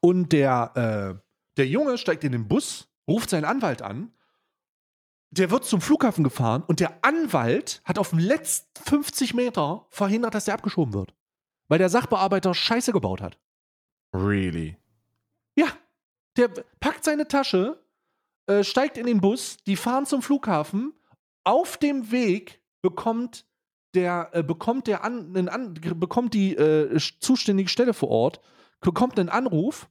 und 0.00 0.32
der, 0.32 1.20
äh, 1.20 1.22
der 1.56 1.66
Junge 1.66 1.98
steigt 1.98 2.24
in 2.24 2.32
den 2.32 2.48
Bus, 2.48 2.88
ruft 3.08 3.30
seinen 3.30 3.44
Anwalt 3.44 3.82
an 3.82 4.12
der 5.32 5.50
wird 5.50 5.64
zum 5.64 5.80
Flughafen 5.80 6.24
gefahren 6.24 6.62
und 6.66 6.78
der 6.78 7.04
Anwalt 7.04 7.80
hat 7.84 7.98
auf 7.98 8.10
den 8.10 8.18
letzten 8.18 8.84
50 8.84 9.32
Meter 9.32 9.86
verhindert, 9.88 10.34
dass 10.34 10.44
der 10.44 10.54
abgeschoben 10.54 10.92
wird. 10.92 11.14
Weil 11.68 11.78
der 11.78 11.88
Sachbearbeiter 11.88 12.54
Scheiße 12.54 12.92
gebaut 12.92 13.22
hat. 13.22 13.38
Really? 14.14 14.76
Ja. 15.56 15.66
Der 16.36 16.48
packt 16.80 17.04
seine 17.04 17.28
Tasche, 17.28 17.82
äh, 18.46 18.62
steigt 18.62 18.96
in 18.98 19.06
den 19.06 19.20
Bus, 19.20 19.56
die 19.66 19.76
fahren 19.76 20.06
zum 20.06 20.22
Flughafen. 20.22 20.92
Auf 21.44 21.76
dem 21.78 22.10
Weg 22.10 22.62
bekommt 22.82 23.46
der, 23.94 24.30
äh, 24.32 24.42
bekommt 24.42 24.86
der 24.86 25.02
an, 25.04 25.48
an, 25.48 25.74
bekommt 25.74 26.34
die 26.34 26.54
äh, 26.56 26.98
zuständige 27.20 27.68
Stelle 27.68 27.94
vor 27.94 28.08
Ort, 28.10 28.40
bekommt 28.80 29.18
einen 29.18 29.28
Anruf 29.28 29.90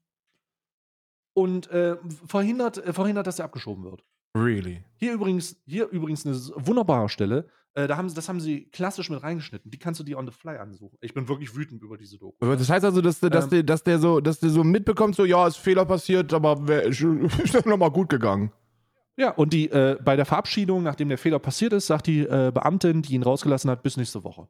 und 1.34 1.70
äh, 1.72 1.98
verhindert, 2.28 2.78
äh, 2.78 2.94
verhindert, 2.94 3.28
dass 3.28 3.40
er 3.40 3.46
abgeschoben 3.46 3.84
wird. 3.84 4.04
Really? 4.36 4.84
Hier 4.96 5.14
übrigens, 5.14 5.58
hier 5.66 5.90
übrigens 5.90 6.26
eine 6.26 6.36
wunderbare 6.66 7.10
Stelle. 7.10 7.48
Äh, 7.74 7.88
da 7.88 7.98
haben 7.98 8.10
sie, 8.10 8.16
das 8.16 8.28
haben 8.28 8.40
sie 8.40 8.66
klassisch 8.66 9.10
mit 9.10 9.24
reingeschnitten. 9.24 9.72
Die 9.72 9.78
kannst 9.78 10.00
du 10.00 10.04
dir 10.04 10.18
on 10.18 10.26
the 10.26 10.32
fly 10.32 10.58
ansuchen. 10.58 10.98
Ich 11.02 11.14
bin 11.14 11.28
wirklich 11.28 11.56
wütend 11.56 11.82
über 11.82 11.98
diese 11.98 12.18
Doku. 12.18 12.38
Das 12.46 12.70
heißt 12.70 12.84
also, 12.84 13.02
dass, 13.02 13.20
dass, 13.20 13.46
ähm, 13.46 13.50
der, 13.50 13.64
dass, 13.64 13.84
der, 13.84 14.00
so, 14.00 14.20
dass 14.20 14.40
der 14.40 14.50
so 14.50 14.64
mitbekommt, 14.64 15.16
so, 15.16 15.26
ja, 15.26 15.48
ist 15.48 15.58
Fehler 15.58 15.86
passiert, 15.86 16.34
aber 16.34 16.60
ist 16.86 17.66
nochmal 17.66 17.92
gut 17.92 18.10
gegangen. 18.10 18.52
Ja, 19.18 19.32
und 19.32 19.54
die 19.54 19.70
äh, 19.70 19.98
bei 20.04 20.16
der 20.16 20.26
Verabschiedung, 20.26 20.84
nachdem 20.84 21.10
der 21.10 21.18
Fehler 21.18 21.40
passiert 21.40 21.74
ist, 21.74 21.88
sagt 21.88 22.08
die 22.08 22.22
äh, 22.22 22.52
Beamtin, 22.54 23.02
die 23.02 23.14
ihn 23.14 23.24
rausgelassen 23.24 23.70
hat, 23.70 23.84
bis 23.84 23.98
nächste 23.98 24.24
Woche. 24.24 24.48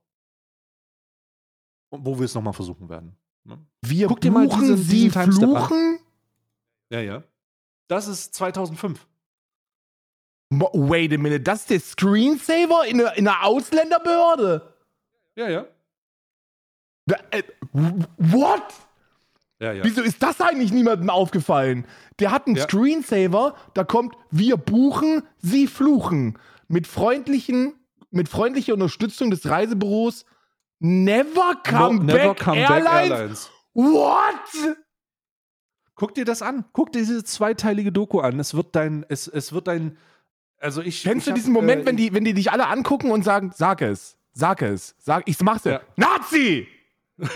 Und 1.89 2.05
wo 2.05 2.17
wir 2.17 2.25
es 2.25 2.34
nochmal 2.34 2.53
versuchen 2.53 2.88
werden. 2.89 3.17
Ne? 3.43 3.59
Wir 3.82 4.07
Guck 4.07 4.21
dir 4.21 4.32
mal 4.32 4.47
diesen, 4.47 4.77
Sie 4.77 5.09
diesen 5.09 5.32
fluchen? 5.34 5.99
Ja, 6.89 7.01
ja. 7.01 7.23
Das 7.88 8.07
ist 8.07 8.34
2005. 8.36 9.07
Wait 10.52 11.14
a 11.14 11.18
minute, 11.18 11.39
das 11.41 11.62
ist 11.62 11.70
der 11.70 11.80
Screensaver 11.80 12.86
in 12.86 12.99
einer, 12.99 13.18
in 13.18 13.28
einer 13.28 13.45
Ausländerbehörde? 13.45 14.74
Ja, 15.36 15.49
ja. 15.49 15.66
Äh, 17.32 17.43
what? 17.72 18.64
Ja, 19.60 19.72
ja. 19.74 19.84
Wieso 19.84 20.02
ist 20.02 20.22
das 20.22 20.41
eigentlich 20.41 20.74
niemandem 20.74 21.10
aufgefallen? 21.10 21.86
Der 22.20 22.32
hat 22.32 22.47
einen 22.47 22.58
ja. 22.58 22.64
Screensaver, 22.64 23.56
da 23.74 23.84
kommt, 23.86 24.16
wir 24.30 24.58
buchen, 24.58 25.24
sie 25.38 25.68
fluchen. 25.68 26.38
Mit 26.68 26.86
freundlichen, 26.86 27.76
mit 28.10 28.28
freundlicher 28.28 28.74
Unterstützung 28.74 29.32
des 29.32 29.49
Reisebüros 29.49 30.26
Never 30.80 31.62
Come, 31.64 31.99
no, 31.99 32.04
never 32.04 32.34
back, 32.34 32.39
come 32.39 32.58
Airlines. 32.58 32.84
back 32.84 33.12
Airlines. 33.12 33.52
What? 33.74 34.78
Guck 35.93 36.16
dir 36.16 36.26
das 36.26 36.41
an. 36.41 36.66
Guck 36.74 36.91
dir 36.91 36.99
diese 36.99 37.24
zweiteilige 37.24 37.91
Doku 37.91 38.20
an. 38.20 38.39
Es 38.39 38.56
wird 38.56 38.76
dein, 38.76 39.06
es, 39.08 39.28
es 39.28 39.54
wird 39.54 39.68
dein, 39.68 39.95
also 40.62 40.82
ich. 40.82 41.03
Kennst 41.03 41.28
ich 41.28 41.34
du 41.34 41.36
diesen 41.36 41.53
hab, 41.55 41.62
Moment, 41.62 41.84
äh, 41.84 41.86
wenn, 41.88 41.97
die, 41.97 42.14
wenn 42.14 42.24
die 42.24 42.34
dich 42.34 42.51
alle 42.51 42.68
angucken 42.68 43.12
und 43.12 43.24
sagen, 43.24 43.51
sag 43.53 43.82
es, 43.82 44.18
sag 44.34 44.62
es, 44.62 44.95
sag, 44.99 45.28
ich 45.28 45.39
mach's 45.41 45.66
ja. 45.66 45.82
Nazi! 45.95 46.68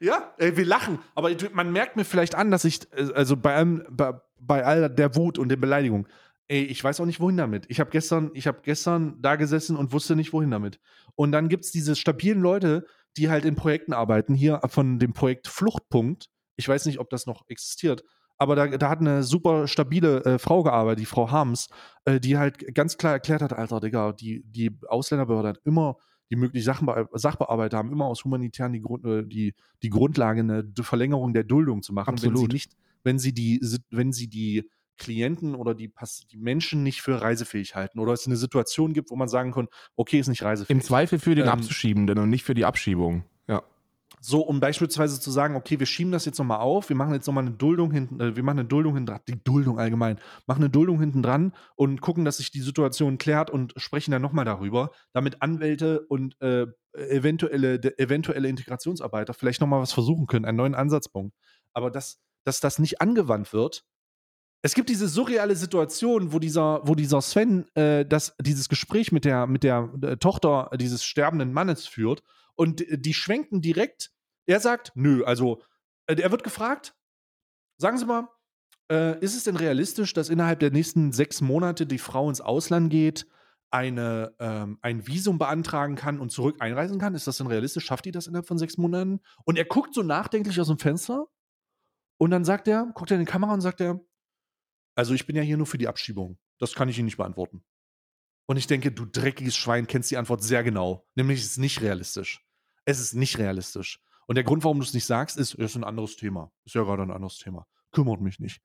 ja, 0.00 0.34
ey, 0.38 0.56
wir 0.56 0.64
lachen. 0.64 0.98
Aber 1.14 1.30
man 1.52 1.72
merkt 1.72 1.96
mir 1.96 2.04
vielleicht 2.04 2.34
an, 2.34 2.50
dass 2.50 2.64
ich, 2.64 2.80
äh, 2.92 3.12
also 3.14 3.36
bei 3.36 3.54
allem, 3.54 3.84
bei, 3.90 4.14
bei 4.38 4.64
all 4.64 4.90
der 4.90 5.14
Wut 5.14 5.38
und 5.38 5.48
der 5.48 5.56
Beleidigung, 5.56 6.08
ey, 6.48 6.62
ich 6.62 6.82
weiß 6.82 7.00
auch 7.00 7.06
nicht, 7.06 7.20
wohin 7.20 7.36
damit. 7.36 7.66
Ich 7.68 7.80
habe 7.80 7.90
gestern, 7.90 8.30
ich 8.34 8.46
habe 8.46 8.60
gestern 8.62 9.20
da 9.20 9.36
gesessen 9.36 9.76
und 9.76 9.92
wusste 9.92 10.16
nicht, 10.16 10.32
wohin 10.32 10.50
damit. 10.50 10.80
Und 11.14 11.32
dann 11.32 11.48
gibt 11.48 11.64
es 11.64 11.70
diese 11.70 11.96
stabilen 11.96 12.40
Leute, 12.40 12.86
die 13.16 13.30
halt 13.30 13.44
in 13.44 13.56
Projekten 13.56 13.92
arbeiten, 13.92 14.34
hier 14.34 14.60
von 14.66 14.98
dem 14.98 15.12
Projekt 15.12 15.48
Fluchtpunkt. 15.48 16.28
Ich 16.56 16.68
weiß 16.68 16.86
nicht, 16.86 16.98
ob 16.98 17.10
das 17.10 17.26
noch 17.26 17.44
existiert, 17.48 18.04
aber 18.38 18.56
da, 18.56 18.66
da 18.66 18.88
hat 18.90 19.00
eine 19.00 19.22
super 19.22 19.66
stabile 19.66 20.24
äh, 20.24 20.38
Frau 20.38 20.62
gearbeitet, 20.62 21.00
die 21.00 21.06
Frau 21.06 21.30
Harms, 21.30 21.68
äh, 22.04 22.20
die 22.20 22.36
halt 22.36 22.74
ganz 22.74 22.98
klar 22.98 23.12
erklärt 23.12 23.42
hat, 23.42 23.52
Alter, 23.52 23.80
Digga, 23.80 24.12
die, 24.12 24.42
die 24.44 24.76
Ausländerbehörde 24.88 25.48
hat 25.48 25.60
immer 25.64 25.96
die 26.30 26.36
möglichen 26.36 26.64
Sachbe 26.64 27.08
Sachbearbeiter 27.12 27.78
haben 27.78 27.92
immer 27.92 28.06
aus 28.06 28.24
humanitären 28.24 28.72
die, 28.72 28.80
Grund, 28.80 29.04
äh, 29.04 29.24
die, 29.24 29.54
die 29.82 29.90
Grundlage, 29.90 30.40
eine 30.40 30.64
Verlängerung 30.80 31.34
der 31.34 31.44
Duldung 31.44 31.82
zu 31.82 31.92
machen, 31.92 32.10
Absolut. 32.10 32.34
wenn 32.34 32.40
sie 32.42 32.52
nicht, 32.52 32.76
wenn 33.04 33.18
sie 33.18 33.32
die, 33.32 33.60
wenn 33.90 34.12
sie 34.12 34.28
die 34.28 34.68
Klienten 34.98 35.54
oder 35.54 35.74
die, 35.74 35.92
die 36.30 36.36
Menschen 36.38 36.82
nicht 36.82 37.02
für 37.02 37.20
reisefähig 37.20 37.74
halten 37.74 37.98
oder 37.98 38.12
es 38.12 38.26
eine 38.26 38.36
Situation 38.36 38.94
gibt, 38.94 39.10
wo 39.10 39.16
man 39.16 39.28
sagen 39.28 39.52
kann, 39.52 39.68
okay, 39.94 40.18
ist 40.18 40.28
nicht 40.28 40.42
reisefähig. 40.42 40.70
Im 40.70 40.82
Zweifel 40.82 41.18
für 41.18 41.34
den 41.34 41.44
Ähm, 41.44 41.50
Abzuschiebenden 41.50 42.18
und 42.18 42.30
nicht 42.30 42.44
für 42.44 42.54
die 42.54 42.64
Abschiebung. 42.64 43.24
So, 44.20 44.40
um 44.40 44.60
beispielsweise 44.60 45.20
zu 45.20 45.30
sagen, 45.30 45.56
okay, 45.56 45.78
wir 45.78 45.86
schieben 45.86 46.10
das 46.10 46.24
jetzt 46.24 46.38
nochmal 46.38 46.60
auf, 46.60 46.88
wir 46.88 46.96
machen 46.96 47.12
jetzt 47.12 47.26
nochmal 47.26 47.46
eine 47.46 47.54
Duldung 47.54 47.90
hinten, 47.90 48.20
äh, 48.20 48.34
wir 48.34 48.42
machen 48.42 48.60
eine 48.60 48.68
Duldung 48.68 48.94
hinten 48.94 49.06
dran, 49.06 49.20
die 49.28 49.42
Duldung 49.42 49.78
allgemein, 49.78 50.18
machen 50.46 50.62
eine 50.62 50.70
Duldung 50.70 50.98
hinten 50.98 51.22
dran 51.22 51.52
und 51.74 52.00
gucken, 52.00 52.24
dass 52.24 52.38
sich 52.38 52.50
die 52.50 52.60
Situation 52.60 53.18
klärt 53.18 53.50
und 53.50 53.74
sprechen 53.76 54.10
dann 54.10 54.22
nochmal 54.22 54.44
darüber, 54.44 54.90
damit 55.12 55.42
Anwälte 55.42 56.00
und 56.08 56.40
äh, 56.40 56.66
eventuelle, 56.92 57.78
de, 57.78 57.94
eventuelle 57.98 58.48
Integrationsarbeiter 58.48 59.34
vielleicht 59.34 59.60
nochmal 59.60 59.82
was 59.82 59.92
versuchen 59.92 60.26
können, 60.26 60.44
einen 60.44 60.56
neuen 60.56 60.74
Ansatzpunkt. 60.74 61.36
Aber 61.72 61.90
dass, 61.90 62.20
dass 62.44 62.60
das 62.60 62.78
nicht 62.78 63.00
angewandt 63.00 63.52
wird, 63.52 63.84
es 64.62 64.74
gibt 64.74 64.88
diese 64.88 65.06
surreale 65.06 65.54
Situation, 65.54 66.32
wo 66.32 66.38
dieser, 66.38 66.80
wo 66.84 66.94
dieser 66.94 67.20
Sven 67.20 67.66
äh, 67.76 68.04
das, 68.04 68.34
dieses 68.40 68.68
Gespräch 68.68 69.12
mit 69.12 69.24
der, 69.24 69.46
mit 69.46 69.62
der 69.62 69.92
äh, 70.02 70.16
Tochter 70.16 70.70
dieses 70.76 71.04
sterbenden 71.04 71.52
Mannes 71.52 71.86
führt 71.86 72.22
und 72.56 72.84
die 72.88 73.14
schwenken 73.14 73.60
direkt. 73.60 74.10
Er 74.46 74.60
sagt, 74.60 74.92
nö, 74.94 75.24
also 75.24 75.62
äh, 76.06 76.20
er 76.20 76.30
wird 76.30 76.44
gefragt, 76.44 76.94
sagen 77.78 77.98
Sie 77.98 78.06
mal, 78.06 78.28
äh, 78.90 79.18
ist 79.20 79.36
es 79.36 79.44
denn 79.44 79.56
realistisch, 79.56 80.12
dass 80.12 80.28
innerhalb 80.28 80.60
der 80.60 80.70
nächsten 80.70 81.12
sechs 81.12 81.40
Monate 81.40 81.86
die 81.86 81.98
Frau 81.98 82.28
ins 82.28 82.40
Ausland 82.40 82.90
geht, 82.90 83.26
eine, 83.70 84.34
ähm, 84.38 84.78
ein 84.80 85.06
Visum 85.06 85.38
beantragen 85.38 85.96
kann 85.96 86.20
und 86.20 86.30
zurück 86.30 86.56
einreisen 86.60 86.98
kann? 86.98 87.14
Ist 87.14 87.26
das 87.26 87.38
denn 87.38 87.48
realistisch? 87.48 87.84
Schafft 87.84 88.04
die 88.04 88.12
das 88.12 88.26
innerhalb 88.26 88.46
von 88.46 88.58
sechs 88.58 88.78
Monaten? 88.78 89.20
Und 89.44 89.58
er 89.58 89.64
guckt 89.64 89.94
so 89.94 90.02
nachdenklich 90.02 90.60
aus 90.60 90.68
dem 90.68 90.78
Fenster 90.78 91.26
und 92.18 92.30
dann 92.30 92.44
sagt 92.44 92.68
er, 92.68 92.90
guckt 92.94 93.10
er 93.10 93.16
in 93.18 93.26
die 93.26 93.30
Kamera 93.30 93.52
und 93.52 93.60
sagt 93.60 93.80
er, 93.80 94.00
also 94.94 95.12
ich 95.14 95.26
bin 95.26 95.36
ja 95.36 95.42
hier 95.42 95.56
nur 95.56 95.66
für 95.66 95.78
die 95.78 95.88
Abschiebung. 95.88 96.38
Das 96.58 96.74
kann 96.74 96.88
ich 96.88 96.98
Ihnen 96.98 97.06
nicht 97.06 97.18
beantworten. 97.18 97.64
Und 98.48 98.56
ich 98.56 98.66
denke, 98.66 98.92
du 98.92 99.04
dreckiges 99.04 99.56
Schwein 99.56 99.86
kennst 99.86 100.10
die 100.10 100.16
Antwort 100.16 100.42
sehr 100.42 100.62
genau. 100.62 101.06
Nämlich, 101.16 101.40
es 101.40 101.46
ist 101.46 101.58
nicht 101.58 101.82
realistisch. 101.82 102.45
Es 102.86 103.00
ist 103.00 103.14
nicht 103.14 103.38
realistisch. 103.38 104.00
Und 104.26 104.36
der 104.36 104.44
Grund, 104.44 104.64
warum 104.64 104.78
du 104.78 104.84
es 104.84 104.94
nicht 104.94 105.04
sagst, 105.04 105.36
ist, 105.36 105.54
es 105.54 105.72
ist 105.72 105.76
ein 105.76 105.84
anderes 105.84 106.16
Thema. 106.16 106.50
Ist 106.64 106.74
ja 106.74 106.82
gerade 106.82 107.02
ein 107.02 107.10
anderes 107.10 107.38
Thema. 107.38 107.66
Kümmert 107.92 108.20
mich 108.20 108.40
nicht. 108.40 108.60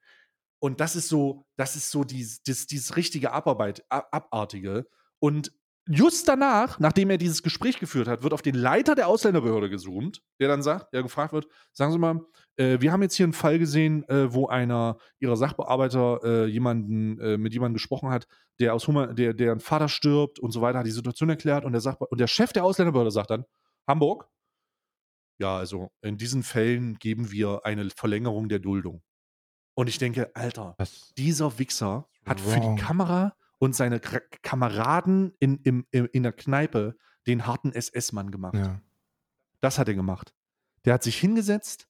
Und 0.60 0.80
das 0.80 0.96
ist 0.96 1.10
so, 1.10 1.46
das 1.58 1.76
ist 1.76 1.92
so 1.92 2.04
dieses, 2.04 2.44
dieses, 2.44 2.68
dieses 2.68 2.96
richtige 2.96 3.32
Abarbeit, 3.32 3.84
Abartige. 3.90 4.88
Und 5.20 5.52
just 5.88 6.28
danach, 6.28 6.80
nachdem 6.80 7.10
er 7.10 7.18
dieses 7.18 7.42
Gespräch 7.42 7.80
geführt 7.80 8.08
hat, 8.08 8.24
wird 8.24 8.34
auf 8.34 8.42
den 8.42 8.56
Leiter 8.56 8.94
der 8.96 9.08
Ausländerbehörde 9.08 9.70
gezoomt, 9.70 10.22
der 10.40 10.48
dann 10.48 10.62
sagt, 10.62 10.94
der 10.94 11.04
gefragt 11.04 11.34
wird, 11.34 11.48
sagen 11.74 11.92
Sie 11.92 11.98
mal, 11.98 12.22
äh, 12.58 12.80
wir 12.80 12.92
haben 12.92 13.02
jetzt 13.02 13.16
hier 13.16 13.26
einen 13.26 13.34
Fall 13.34 13.58
gesehen, 13.58 14.08
äh, 14.08 14.32
wo 14.34 14.48
einer 14.48 14.98
ihrer 15.20 15.36
Sachbearbeiter 15.36 16.20
äh, 16.24 16.46
jemanden, 16.46 17.20
äh, 17.20 17.38
mit 17.38 17.54
jemandem 17.54 17.76
gesprochen 17.76 18.10
hat, 18.10 18.28
der 18.60 18.76
aus 18.76 18.88
Hummer, 18.88 19.14
der, 19.14 19.34
deren 19.34 19.60
Vater 19.60 19.90
stirbt 19.90 20.40
und 20.40 20.52
so 20.52 20.62
weiter, 20.62 20.80
hat 20.80 20.86
die 20.86 20.92
Situation 20.92 21.30
erklärt 21.30 21.66
und 21.66 21.74
der, 21.74 22.02
und 22.12 22.20
der 22.20 22.28
Chef 22.28 22.54
der 22.54 22.64
Ausländerbehörde 22.64 23.12
sagt 23.12 23.32
dann, 23.32 23.46
Hamburg, 23.92 24.28
ja, 25.40 25.58
also 25.58 25.92
in 26.02 26.18
diesen 26.18 26.44
Fällen 26.44 26.98
geben 27.00 27.32
wir 27.32 27.66
eine 27.66 27.90
Verlängerung 27.90 28.48
der 28.50 28.60
Duldung. 28.60 29.04
Und 29.74 29.88
ich 29.88 29.98
denke, 29.98 30.36
Alter, 30.36 30.76
Das, 30.78 31.14
dieser 31.18 31.58
Wichser 31.60 32.08
hat 32.26 32.40
für 32.40 32.56
Wrong. 32.62 32.76
die 32.76 32.82
Kamera 32.82 33.36
und 33.58 33.76
seine 33.76 33.98
Kra- 34.00 34.22
Kameraden 34.44 35.34
in, 35.40 35.58
im, 35.64 35.86
im, 35.92 36.08
in 36.12 36.24
der 36.24 36.34
Kneipe 36.34 36.96
den 37.28 37.46
harten 37.48 37.72
SS-Mann 37.74 38.32
gemacht. 38.32 38.56
ja. 38.56 38.82
Das 39.62 39.78
hat 39.78 39.88
er 39.88 39.94
gemacht. 39.94 40.34
Der 40.86 40.94
hat 40.96 41.04
sich 41.04 41.18
hingesetzt, 41.20 41.88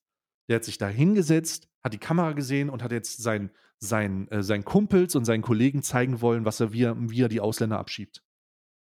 der 0.48 0.56
hat 0.56 0.64
sich 0.64 0.76
da 0.76 0.88
hingesetzt, 0.88 1.68
hat 1.82 1.94
die 1.94 1.98
Kamera 1.98 2.32
gesehen 2.32 2.68
und 2.68 2.82
hat 2.82 2.92
jetzt 2.92 3.22
seinen 3.22 3.50
sein, 3.78 4.28
äh, 4.28 4.42
seinen 4.42 4.64
Kumpels 4.64 5.14
und 5.16 5.24
seinen 5.24 5.42
Kollegen 5.42 5.82
zeigen 5.82 6.20
wollen, 6.20 6.44
was 6.44 6.60
er, 6.60 6.72
wie, 6.72 6.82
er, 6.84 6.94
wie 7.10 7.22
er 7.22 7.28
die 7.28 7.40
Ausländer 7.40 7.78
abschiebt. 7.78 8.22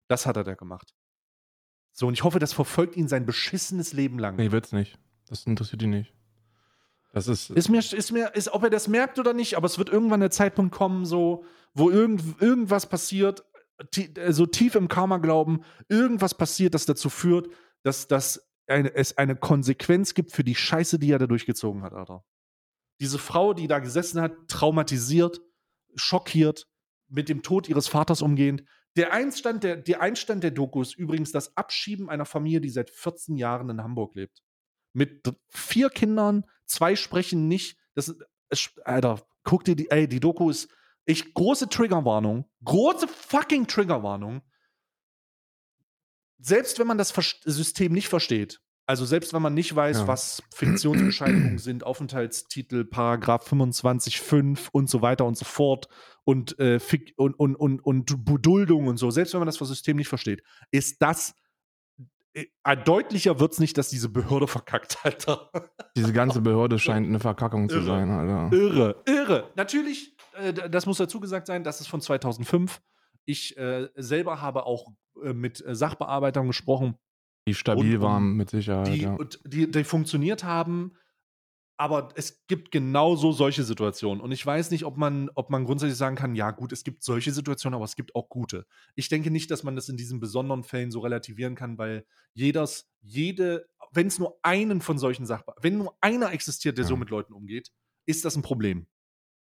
Das 0.10 0.26
hat 0.26 0.36
er 0.38 0.44
da 0.44 0.56
gemacht. 0.56 0.94
So, 2.00 2.08
und 2.08 2.14
ich 2.14 2.24
hoffe, 2.24 2.40
das 2.40 2.54
verfolgt 2.54 2.96
ihn 2.96 3.10
sein 3.10 3.26
beschissenes 3.26 3.92
Leben 3.92 4.20
lang. 4.20 4.38
Nee, 4.38 4.54
wird's 4.54 4.72
nicht. 4.72 4.98
Das 5.28 5.46
interessiert 5.46 5.82
ihn 5.82 5.90
nicht. 5.90 6.14
Das 7.12 7.28
ist. 7.28 7.50
Ist 7.50 7.68
mir, 7.68 7.80
ist 7.80 8.12
mir, 8.14 8.34
ist, 8.36 8.54
ob 8.54 8.64
er 8.64 8.70
das 8.70 8.88
merkt 8.88 9.20
oder 9.20 9.34
nicht, 9.34 9.58
aber 9.58 9.66
es 9.66 9.78
wird 9.78 9.90
irgendwann 9.90 10.22
der 10.22 10.32
Zeitpunkt 10.32 10.74
kommen, 10.74 11.06
so, 11.06 11.44
wo 11.74 11.90
irgend, 11.90 12.42
irgendwas 12.42 12.88
passiert, 12.88 13.44
tie- 13.92 14.14
so 14.30 14.46
tief 14.46 14.76
im 14.76 14.88
Karma 14.88 15.18
glauben, 15.18 15.60
irgendwas 15.90 16.36
passiert, 16.36 16.74
das 16.74 16.86
dazu 16.86 17.10
führt, 17.10 17.50
dass, 17.84 18.08
dass 18.08 18.50
eine, 18.68 18.96
es 18.96 19.18
eine 19.18 19.36
Konsequenz 19.36 20.14
gibt 20.14 20.32
für 20.32 20.46
die 20.46 20.56
Scheiße, 20.56 21.00
die 21.00 21.12
er 21.12 21.20
da 21.20 21.28
durchgezogen 21.28 21.84
hat, 21.84 21.92
Alter. 21.92 22.24
Diese 23.02 23.20
Frau, 23.20 23.54
die 23.54 23.68
da 23.68 23.80
gesessen 23.80 24.22
hat, 24.22 24.32
traumatisiert, 24.48 25.42
schockiert, 25.96 26.66
mit 27.10 27.28
dem 27.28 27.42
Tod 27.42 27.68
ihres 27.68 27.90
Vaters 27.90 28.22
umgehend. 28.22 28.64
Der 29.00 29.14
Einstand 29.14 29.64
der, 29.64 29.78
der 29.78 30.02
Einstand 30.02 30.44
der 30.44 30.52
Doku 30.52 30.82
ist 30.82 30.94
übrigens 30.98 31.32
das 31.32 31.56
Abschieben 31.56 32.10
einer 32.10 32.26
Familie, 32.26 32.60
die 32.60 32.70
seit 32.70 32.90
14 32.90 33.38
Jahren 33.38 33.70
in 33.70 33.82
Hamburg 33.82 34.14
lebt. 34.14 34.44
Mit 34.92 35.24
vier 35.48 35.90
Kindern, 35.90 36.46
zwei 36.66 36.98
sprechen 36.98 37.48
nicht. 37.48 37.78
Das 37.96 38.14
ist, 38.50 38.78
Alter, 38.84 39.26
guck 39.44 39.64
dir 39.64 39.78
die, 39.78 39.90
ey, 39.90 40.10
die 40.10 40.20
Doku 40.20 40.50
ist, 40.50 40.70
ich, 41.06 41.34
große 41.34 41.70
Triggerwarnung, 41.70 42.44
große 42.66 43.08
fucking 43.08 43.68
Triggerwarnung. 43.68 44.42
Selbst 46.40 46.78
wenn 46.78 46.88
man 46.88 46.98
das 46.98 47.14
System 47.46 47.94
nicht 47.94 48.10
versteht, 48.10 48.60
also 48.86 49.06
selbst 49.06 49.34
wenn 49.34 49.42
man 49.42 49.54
nicht 49.54 49.74
weiß, 49.74 50.00
Ja. 50.00 50.08
was 50.08 50.44
Fiktionsbescheinigungen 50.54 51.58
sind, 51.60 51.86
Aufenthaltstitel, 51.86 52.84
Paragraph 52.84 53.48
25.5 53.48 54.68
und 54.74 54.90
so 54.90 55.02
weiter 55.02 55.26
und 55.26 55.38
so 55.38 55.46
fort 55.46 55.88
und, 56.30 56.60
äh, 56.60 56.80
und, 57.16 57.34
und, 57.40 57.56
und, 57.56 57.84
und 57.84 58.24
Beduldung 58.24 58.86
und 58.86 58.98
so, 58.98 59.10
selbst 59.10 59.34
wenn 59.34 59.40
man 59.40 59.48
das 59.48 59.58
System 59.58 59.98
nicht 59.98 60.10
versteht, 60.10 60.44
ist 60.70 61.02
das 61.02 61.34
äh, 62.34 62.78
deutlicher 62.86 63.40
wird 63.40 63.54
es 63.54 63.60
nicht, 63.60 63.76
dass 63.80 63.90
diese 63.90 64.10
Behörde 64.10 64.48
verkackt, 64.60 65.00
Alter. 65.02 65.50
Diese 65.98 66.14
ganze 66.14 66.42
Behörde 66.42 66.78
scheint 66.80 67.08
eine 67.08 67.20
Verkackung 67.20 67.68
zu 67.68 67.78
Irre. 67.78 67.86
sein, 67.86 68.12
Alter. 68.12 68.56
Irre, 68.56 69.04
irre. 69.08 69.50
Natürlich, 69.56 70.16
äh, 70.34 70.54
das 70.54 70.86
muss 70.86 71.00
dazu 71.00 71.20
gesagt 71.20 71.48
sein, 71.48 71.64
das 71.64 71.82
ist 71.82 71.88
von 71.88 72.00
2005. 72.00 72.80
Ich 73.26 73.58
äh, 73.58 73.90
selber 73.96 74.40
habe 74.40 74.68
auch 74.68 74.92
äh, 75.24 75.34
mit 75.34 75.66
äh, 75.66 75.74
Sachbearbeitern 75.74 76.46
gesprochen, 76.46 76.96
Die 77.48 77.56
stabil 77.56 77.96
Und, 77.96 78.02
waren, 78.04 78.34
mit 78.34 78.52
Sicherheit. 78.52 78.88
die, 78.88 79.02
ja. 79.02 79.18
die, 79.46 79.72
die 79.72 79.84
funktioniert 79.84 80.44
haben. 80.44 80.94
Aber 81.82 82.10
es 82.16 82.46
gibt 82.48 82.72
genauso 82.72 83.32
solche 83.32 83.64
Situationen. 83.64 84.22
Und 84.22 84.34
ich 84.34 84.46
weiß 84.46 84.70
nicht, 84.72 84.84
ob 84.84 84.98
man, 84.98 85.30
ob 85.36 85.50
man 85.50 85.64
grundsätzlich 85.64 85.98
sagen 85.98 86.18
kann, 86.18 86.36
ja 86.36 86.52
gut, 86.52 86.74
es 86.74 86.84
gibt 86.84 87.04
solche 87.04 87.32
Situationen, 87.32 87.76
aber 87.76 87.86
es 87.86 87.96
gibt 87.96 88.16
auch 88.16 88.28
gute. 88.28 88.66
Ich 88.96 89.08
denke 89.08 89.32
nicht, 89.32 89.50
dass 89.50 89.64
man 89.64 89.78
das 89.78 89.88
in 89.88 89.96
diesen 89.96 90.20
besonderen 90.20 90.64
Fällen 90.66 90.92
so 90.92 91.00
relativieren 91.00 91.56
kann, 91.56 91.78
weil 91.78 92.06
jedes, 92.34 92.92
jede, 93.00 93.66
wenn 93.94 94.08
es 94.08 94.20
nur 94.20 94.38
einen 94.42 94.82
von 94.82 95.00
solchen 95.00 95.26
Sachbearbeitern, 95.26 95.64
wenn 95.64 95.78
nur 95.78 95.96
einer 96.02 96.34
existiert, 96.34 96.78
der 96.78 96.84
Ja. 96.84 96.90
so 96.90 96.98
mit 96.98 97.12
Leuten 97.12 97.32
umgeht, 97.32 97.72
ist 98.06 98.26
das 98.26 98.36
ein 98.36 98.42
Problem. 98.42 98.86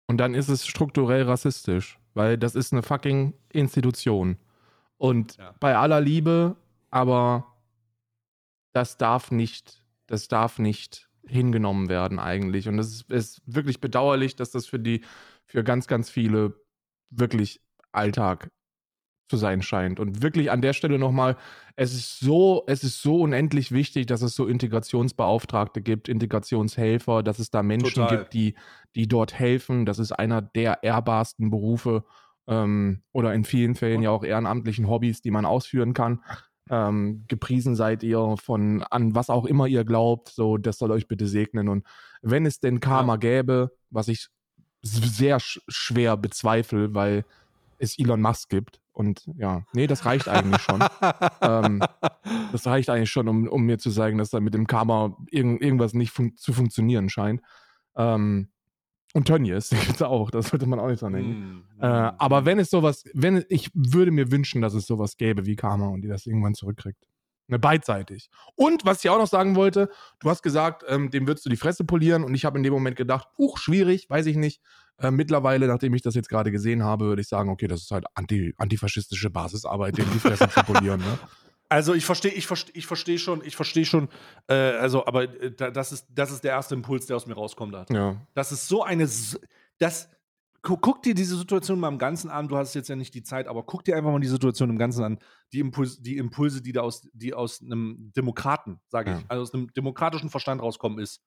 Und 0.06 0.20
dann 0.20 0.36
ist 0.36 0.48
es 0.48 0.68
strukturell 0.68 1.24
rassistisch, 1.24 2.00
weil 2.14 2.38
das 2.38 2.54
ist 2.54 2.72
eine 2.72 2.84
fucking 2.84 3.34
Institution. 3.52 4.38
Und 4.98 5.38
Ja. 5.38 5.56
bei 5.60 5.76
aller 5.76 6.02
Liebe, 6.02 6.56
aber 6.92 7.58
das 8.74 8.98
darf 8.98 9.32
nicht, 9.32 9.84
das 10.06 10.28
darf 10.28 10.60
nicht 10.60 11.07
hingenommen 11.28 11.90
werden 11.90 12.20
eigentlich. 12.20 12.68
Und 12.68 12.80
es 12.80 12.94
ist, 12.94 13.12
ist 13.12 13.42
wirklich 13.46 13.82
bedauerlich, 13.82 14.36
dass 14.36 14.52
das 14.52 14.66
für 14.66 14.80
die, 14.80 15.02
für 15.46 15.64
ganz, 15.64 15.88
ganz 15.88 16.10
viele 16.10 16.56
wirklich 17.10 17.62
Alltag 17.92 18.52
zu 19.30 19.38
sein 19.38 19.62
scheint. 19.62 20.00
Und 20.00 20.22
wirklich 20.22 20.52
an 20.52 20.62
der 20.62 20.74
Stelle 20.74 21.00
nochmal, 21.00 21.36
es 21.76 21.94
ist 21.94 22.20
so, 22.20 22.64
es 22.68 22.84
ist 22.84 23.02
so 23.02 23.22
unendlich 23.22 23.72
wichtig, 23.72 24.06
dass 24.06 24.22
es 24.22 24.36
so 24.36 24.48
Integrationsbeauftragte 24.48 25.82
gibt, 25.82 26.08
Integrationshelfer, 26.08 27.24
dass 27.24 27.40
es 27.40 27.52
da 27.52 27.62
Menschen 27.62 28.04
Total. 28.04 28.18
gibt, 28.18 28.34
die, 28.34 28.56
die 28.96 29.08
dort 29.08 29.34
helfen. 29.34 29.86
Das 29.86 30.00
ist 30.00 30.12
einer 30.12 30.42
der 30.42 30.84
ehrbarsten 30.84 31.50
Berufe 31.50 32.06
ähm, 32.48 33.04
oder 33.12 33.34
in 33.34 33.44
vielen 33.44 33.76
Fällen 33.76 34.02
ja 34.02 34.12
auch 34.12 34.24
ehrenamtlichen 34.24 34.88
Hobbys, 34.88 35.22
die 35.22 35.32
man 35.32 35.46
ausführen 35.46 35.94
kann. 35.94 36.24
Ähm, 36.70 37.24
gepriesen 37.28 37.76
seid 37.76 38.04
ihr 38.04 38.36
von 38.38 38.84
an 38.84 39.16
was 39.16 39.30
auch 39.30 39.46
immer 39.46 39.68
ihr 39.68 39.86
glaubt, 39.86 40.30
so 40.30 40.58
das 40.58 40.78
soll 40.78 40.92
euch 40.92 41.08
bitte 41.08 41.28
segnen. 41.28 41.70
Und 41.70 41.86
wenn 42.22 42.46
es 42.46 42.60
denn 42.60 42.80
Karma 42.80 43.16
gäbe, 43.16 43.72
was 43.90 44.08
ich 44.08 44.28
sehr 44.82 45.40
sch 45.40 45.60
schwer 45.68 46.18
bezweifle, 46.18 46.94
weil 46.94 47.26
es 47.80 47.98
Elon 47.98 48.22
Musk 48.22 48.50
gibt. 48.50 48.82
Und 48.92 49.30
ja, 49.38 49.64
nee, 49.74 49.86
das 49.86 50.06
reicht 50.06 50.28
eigentlich 50.28 50.62
schon. 50.62 50.84
ähm, 51.42 51.84
das 52.52 52.66
reicht 52.66 52.90
eigentlich 52.90 53.12
schon, 53.12 53.28
um, 53.28 53.48
um 53.48 53.64
mir 53.64 53.78
zu 53.78 53.92
sagen, 53.92 54.18
dass 54.18 54.32
da 54.32 54.40
mit 54.40 54.54
dem 54.54 54.66
Karma 54.66 55.16
irgend, 55.30 55.62
irgendwas 55.62 55.94
nicht 55.94 56.12
fun 56.12 56.36
zu 56.36 56.54
funktionieren 56.54 57.10
scheint. 57.10 57.42
Ähm, 57.96 58.50
und 59.18 59.26
Tönnies 59.26 59.70
gibt 59.72 59.96
es 59.96 60.02
auch, 60.04 60.30
das 60.30 60.50
sollte 60.50 60.68
man 60.68 60.80
auch 60.80 60.88
nicht 60.88 61.02
dran 61.02 61.14
denken. 61.14 61.66
Mm, 61.80 61.84
Äh, 61.84 61.86
aber 61.88 62.46
wenn 62.46 62.60
es 62.60 62.70
sowas, 62.70 63.04
wenn 63.14 63.44
ich 63.50 63.72
würde 63.74 64.12
mir 64.12 64.32
wünschen, 64.32 64.62
dass 64.62 64.76
es 64.76 64.86
sowas 64.86 65.18
gäbe 65.18 65.46
wie 65.48 65.56
Karma 65.56 65.88
und 65.88 66.02
die 66.04 66.08
das 66.08 66.28
irgendwann 66.28 66.54
zurückkriegt. 66.54 67.04
Ne, 67.50 67.58
beidseitig. 67.58 68.30
Und 68.56 68.86
was 68.86 69.04
ich 69.04 69.10
auch 69.10 69.18
noch 69.18 69.28
sagen 69.28 69.56
wollte, 69.56 69.90
du 70.20 70.30
hast 70.30 70.44
gesagt, 70.44 70.84
ähm, 70.88 71.10
dem 71.12 71.28
würdest 71.28 71.46
du 71.46 71.50
die 71.50 71.56
Fresse 71.56 71.84
polieren 71.86 72.24
und 72.26 72.36
ich 72.36 72.44
habe 72.46 72.58
in 72.58 72.64
dem 72.64 72.74
Moment 72.74 72.96
gedacht, 72.98 73.30
huch, 73.38 73.58
schwierig, 73.58 74.10
weiß 74.10 74.26
ich 74.26 74.36
nicht. 74.36 74.62
Äh, 75.00 75.12
mittlerweile, 75.12 75.66
nachdem 75.68 75.94
ich 75.94 76.02
das 76.02 76.14
jetzt 76.14 76.30
gerade 76.30 76.52
gesehen 76.52 76.84
habe, 76.84 77.06
würde 77.06 77.22
ich 77.22 77.28
sagen, 77.30 77.50
okay, 77.50 77.68
das 77.68 77.82
ist 77.84 77.92
halt 77.92 78.06
anti, 78.16 78.54
antifaschistische 78.58 79.30
Basisarbeit, 79.30 79.98
dem 79.98 80.12
die 80.14 80.20
Fresse 80.20 80.50
zu 80.50 80.62
polieren. 80.64 81.00
Ne? 81.00 81.18
Also 81.70 81.94
ich 81.94 82.06
verstehe, 82.06 82.32
ich 82.32 82.48
verstehe, 82.48 82.74
ich 82.76 82.88
verstehe 82.88 83.20
schon, 83.20 83.44
ich 83.44 83.56
verstehe 83.56 83.86
schon, 83.86 84.08
äh, 84.48 84.54
also, 84.54 85.06
aber 85.06 85.24
äh, 85.24 85.52
da- 85.52 85.70
das 85.72 85.92
ist, 85.92 86.08
das 86.10 86.32
ist 86.32 86.44
der 86.44 86.52
erste 86.52 86.76
Impuls, 86.76 87.06
der 87.08 87.16
aus 87.18 87.26
mir 87.28 87.34
rauskommt. 87.34 87.76
Hat. 87.76 87.90
Ja. 87.90 88.16
Das 88.34 88.52
ist 88.54 88.68
so 88.70 88.84
eine, 88.84 89.04
das, 89.78 90.10
gu- 90.62 90.78
guck 90.78 91.04
dir 91.04 91.14
diese 91.14 91.36
Situation 91.38 91.80
mal 91.80 91.90
im 91.90 91.98
Ganzen 91.98 92.30
an. 92.30 92.48
Du 92.48 92.56
hast 92.56 92.74
jetzt 92.74 92.88
ja 92.88 92.96
nicht 92.96 93.14
die 93.14 93.24
Zeit, 93.24 93.48
aber 93.50 93.64
guck 93.64 93.84
dir 93.84 93.98
einfach 93.98 94.12
mal 94.12 94.20
die 94.22 94.28
Situation 94.28 94.70
im 94.70 94.78
Ganzen 94.78 95.04
an. 95.04 95.20
Die 95.52 95.60
Impulse, 95.60 96.02
die 96.02 96.18
Impulse, 96.18 96.62
die 96.62 96.72
da 96.72 96.82
aus, 96.82 97.08
die 97.14 97.34
aus 97.34 97.62
einem 97.62 98.12
Demokraten, 98.16 98.80
sage 98.88 99.12
ich, 99.12 99.18
Ja. 99.18 99.24
also 99.28 99.42
aus 99.44 99.54
einem 99.54 99.74
demokratischen 99.74 100.30
Verstand 100.30 100.62
rauskommen, 100.62 101.00
ist 101.00 101.22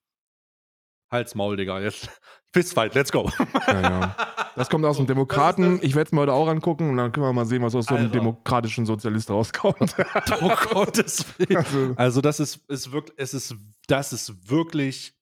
Hals, 1.11 1.35
Maul, 1.35 1.57
Digga. 1.57 1.81
Jetzt 1.81 2.09
Fistfight, 2.53 2.95
let's 2.95 3.13
go. 3.13 3.31
Ja, 3.69 3.81
ja. 3.81 4.17
Das 4.57 4.69
kommt 4.69 4.85
aus 4.85 4.97
dem 4.97 5.07
Demokraten. 5.09 5.79
Ich 5.83 5.95
werde 5.95 6.09
es 6.09 6.13
mir 6.13 6.21
heute 6.21 6.33
auch 6.33 6.49
angucken 6.49 6.91
und 6.91 6.97
dann 6.97 7.13
können 7.13 7.27
wir 7.27 7.33
mal 7.33 7.47
sehen, 7.47 7.63
was 7.63 7.75
aus 7.75 7.87
so 7.87 7.95
einem 7.95 8.07
Alter. 8.07 8.19
demokratischen 8.19 8.87
Sozialist 8.87 9.31
rauskommt. 9.31 9.95
oh 10.41 10.53
Gottes 10.73 11.25
Willen. 11.39 11.57
Also, 11.59 11.95
Also 11.97 12.21
das 12.21 12.41
ist, 12.41 12.61
ist 12.69 12.93
wirklich, 12.93 13.17
es 13.19 13.35
ist, 13.35 13.55
das 13.87 14.13
ist 14.13 14.51
wirklich 14.51 15.15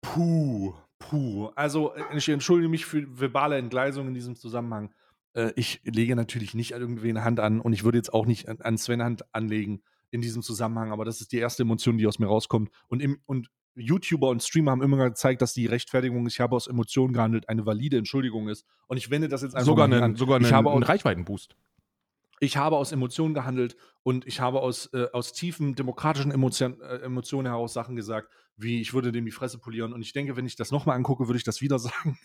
puh, 0.00 0.74
puh. 0.98 1.50
Also 1.54 1.92
ich 2.14 2.28
entschuldige 2.28 2.68
mich 2.68 2.84
für 2.86 3.06
verbale 3.20 3.56
Entgleisung 3.58 4.08
in 4.08 4.14
diesem 4.14 4.34
Zusammenhang. 4.36 4.92
Äh, 5.34 5.52
Ich 5.56 5.80
lege 5.84 6.16
natürlich 6.16 6.54
nicht 6.54 6.72
irgendwie 6.72 7.10
eine 7.10 7.24
Hand 7.24 7.40
an 7.40 7.60
und 7.60 7.72
ich 7.72 7.84
würde 7.84 7.98
jetzt 7.98 8.12
auch 8.12 8.26
nicht 8.26 8.48
an- 8.48 8.60
an 8.60 8.76
Sven 8.78 9.02
Hand 9.02 9.24
anlegen 9.32 9.82
in 10.10 10.20
diesem 10.20 10.42
Zusammenhang, 10.42 10.92
aber 10.92 11.04
das 11.04 11.20
ist 11.20 11.32
die 11.32 11.38
erste 11.38 11.62
Emotion, 11.62 11.96
die 11.96 12.06
aus 12.06 12.18
mir 12.18 12.26
rauskommt. 12.26 12.70
Und, 12.88 13.00
im, 13.00 13.20
und 13.26 13.48
YouTuber 13.74 14.28
und 14.28 14.42
Streamer 14.42 14.72
haben 14.72 14.82
immer 14.82 15.08
gezeigt, 15.08 15.42
dass 15.42 15.54
die 15.54 15.66
Rechtfertigung, 15.66 16.26
ich 16.26 16.40
habe 16.40 16.54
aus 16.56 16.66
Emotionen 16.66 17.12
gehandelt, 17.12 17.48
eine 17.48 17.64
valide 17.64 17.96
Entschuldigung 17.96 18.48
ist. 18.48 18.66
Und 18.86 18.96
ich 18.96 19.10
wende 19.10 19.28
das 19.28 19.42
jetzt 19.42 19.54
einfach 19.54 19.66
sogar 19.66 19.88
mal 19.88 19.96
einen, 19.96 20.04
an. 20.04 20.16
sogar 20.16 20.40
ich 20.40 20.46
einen, 20.46 20.54
habe 20.54 20.70
auch, 20.70 20.74
einen 20.74 20.82
Reichweitenboost. 20.82 21.56
ich 22.40 22.56
habe 22.56 22.76
aus 22.76 22.92
Emotionen 22.92 23.34
gehandelt 23.34 23.76
und 24.02 24.26
ich 24.26 24.40
habe 24.40 24.60
aus, 24.60 24.92
äh, 24.92 25.06
aus 25.12 25.32
tiefen 25.32 25.74
demokratischen 25.74 26.32
Emotion, 26.32 26.80
äh, 26.80 26.98
Emotionen 26.98 27.46
heraus 27.46 27.72
Sachen 27.72 27.96
gesagt, 27.96 28.28
wie 28.56 28.80
ich 28.80 28.92
würde 28.92 29.12
dem 29.12 29.24
die 29.24 29.30
Fresse 29.30 29.58
polieren. 29.58 29.92
Und 29.92 30.02
ich 30.02 30.12
denke, 30.12 30.36
wenn 30.36 30.46
ich 30.46 30.56
das 30.56 30.70
nochmal 30.70 30.96
angucke, 30.96 31.26
würde 31.26 31.38
ich 31.38 31.44
das 31.44 31.60
wieder 31.60 31.78
sagen. 31.78 32.18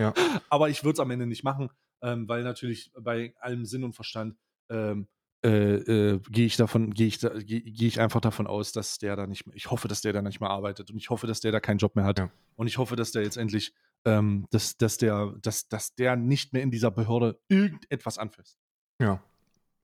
Ja. 0.00 0.12
Aber 0.50 0.68
ich 0.68 0.82
würde 0.82 0.94
es 0.94 1.00
am 1.00 1.10
Ende 1.10 1.26
nicht 1.26 1.44
machen, 1.44 1.70
ähm, 2.02 2.28
weil 2.28 2.42
natürlich 2.42 2.92
bei 3.00 3.34
allem 3.40 3.64
Sinn 3.64 3.84
und 3.84 3.94
Verstand 3.94 4.36
ähm, 4.68 5.06
äh, 5.44 5.74
äh, 5.74 6.20
gehe 6.30 6.46
ich 6.46 6.56
davon, 6.56 6.92
gehe 6.92 7.06
ich, 7.06 7.18
da, 7.18 7.28
gehe 7.28 7.60
gehe 7.60 7.88
ich 7.88 8.00
einfach 8.00 8.20
davon 8.20 8.46
aus, 8.46 8.72
dass 8.72 8.98
der 8.98 9.16
da 9.16 9.26
nicht 9.26 9.46
mehr, 9.46 9.54
ich 9.54 9.70
hoffe, 9.70 9.86
dass 9.86 10.00
der 10.00 10.12
da 10.12 10.22
nicht 10.22 10.40
mehr 10.40 10.50
arbeitet 10.50 10.90
und 10.90 10.96
ich 10.96 11.10
hoffe, 11.10 11.26
dass 11.26 11.40
der 11.40 11.52
da 11.52 11.60
keinen 11.60 11.78
Job 11.78 11.94
mehr 11.94 12.04
hat. 12.04 12.18
Ja. 12.18 12.30
Und 12.56 12.66
ich 12.66 12.78
hoffe, 12.78 12.96
dass 12.96 13.12
der 13.12 13.22
jetzt 13.22 13.36
endlich, 13.36 13.74
ähm, 14.04 14.46
dass, 14.50 14.76
dass 14.76 14.96
der, 14.96 15.34
dass, 15.42 15.68
dass 15.68 15.94
der 15.94 16.16
nicht 16.16 16.52
mehr 16.52 16.62
in 16.62 16.70
dieser 16.70 16.90
Behörde 16.90 17.38
irgendetwas 17.48 18.18
anfasst. 18.18 18.58
Ja. 18.98 19.22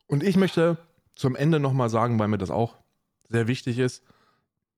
Und 0.07 0.23
ich 0.23 0.37
möchte 0.37 0.79
zum 1.15 1.37
Ende 1.37 1.61
nochmal 1.61 1.91
sagen, 1.91 2.19
weil 2.19 2.29
mir 2.29 2.39
das 2.39 2.51
auch 2.51 2.77
sehr 3.29 3.47
wichtig 3.47 3.79
ist, 3.79 4.03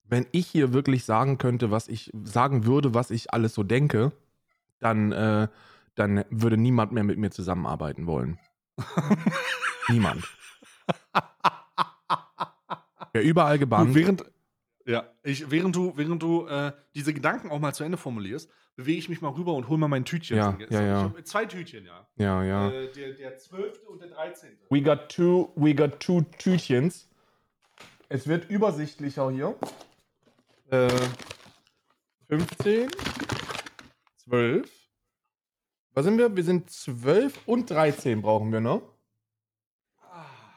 wenn 0.05 0.27
ich 0.33 0.47
hier 0.47 0.73
wirklich 0.73 1.05
sagen 1.05 1.39
könnte, 1.39 1.71
was 1.71 1.89
ich 1.89 2.11
sagen 2.25 2.67
würde, 2.67 2.95
was 2.95 3.11
ich 3.11 3.33
alles 3.33 3.55
so 3.55 3.63
denke, 3.63 4.13
dann, 4.81 5.13
äh, 5.13 5.49
dann 5.95 6.25
würde 6.31 6.57
niemand 6.57 6.93
mehr 6.93 7.05
mit 7.05 7.19
mir 7.19 7.31
zusammenarbeiten 7.31 8.07
wollen. 8.07 8.39
niemand. 9.89 10.29
Ja, 13.15 13.21
überall 13.21 13.59
gebannt. 13.59 13.95
während, 13.95 14.25
ja, 14.87 15.09
ich, 15.23 15.51
während 15.51 15.77
du, 15.77 15.93
während 15.97 16.23
du 16.23 16.47
äh, 16.47 16.73
diese 16.95 17.15
Gedanken 17.15 17.51
auch 17.51 17.61
mal 17.61 17.73
zu 17.73 17.85
Ende 17.85 17.97
formulierst, 17.97 18.51
bewege 18.77 18.99
ich 18.99 19.09
mich 19.09 19.21
mal 19.21 19.29
rüber 19.29 19.55
und 19.55 19.69
hol 19.69 19.79
mal 19.79 19.89
mein 19.89 20.05
Tütchen. 20.05 20.37
Ja, 20.37 20.59
ja, 20.69 20.83
ja. 20.83 21.13
zwei 21.23 21.47
Tütchen, 21.47 21.87
ja. 21.87 22.09
Ja, 22.17 22.43
ja. 22.43 22.71
Äh, 22.71 22.93
der, 22.93 23.13
der 23.13 23.39
12. 23.39 23.87
und 23.87 24.03
der 24.03 24.09
13. 24.09 24.59
We 24.71 24.83
got 24.83 25.09
two, 25.09 25.53
we 25.55 25.75
got 25.75 26.01
two 26.01 26.23
Tütchens. 26.39 27.09
Es 28.09 28.27
wird 28.27 28.51
übersichtlicher 28.51 29.31
hier. 29.31 29.55
Äh, 30.71 30.89
15, 32.29 32.91
12. 34.25 34.71
Was 35.93 36.05
sind 36.05 36.19
wir? 36.19 36.35
Wir 36.35 36.43
sind 36.43 36.69
12 36.69 37.47
und 37.47 37.71
13 37.71 38.23
brauchen 38.23 38.53
wir 38.53 38.61
noch. 38.61 38.94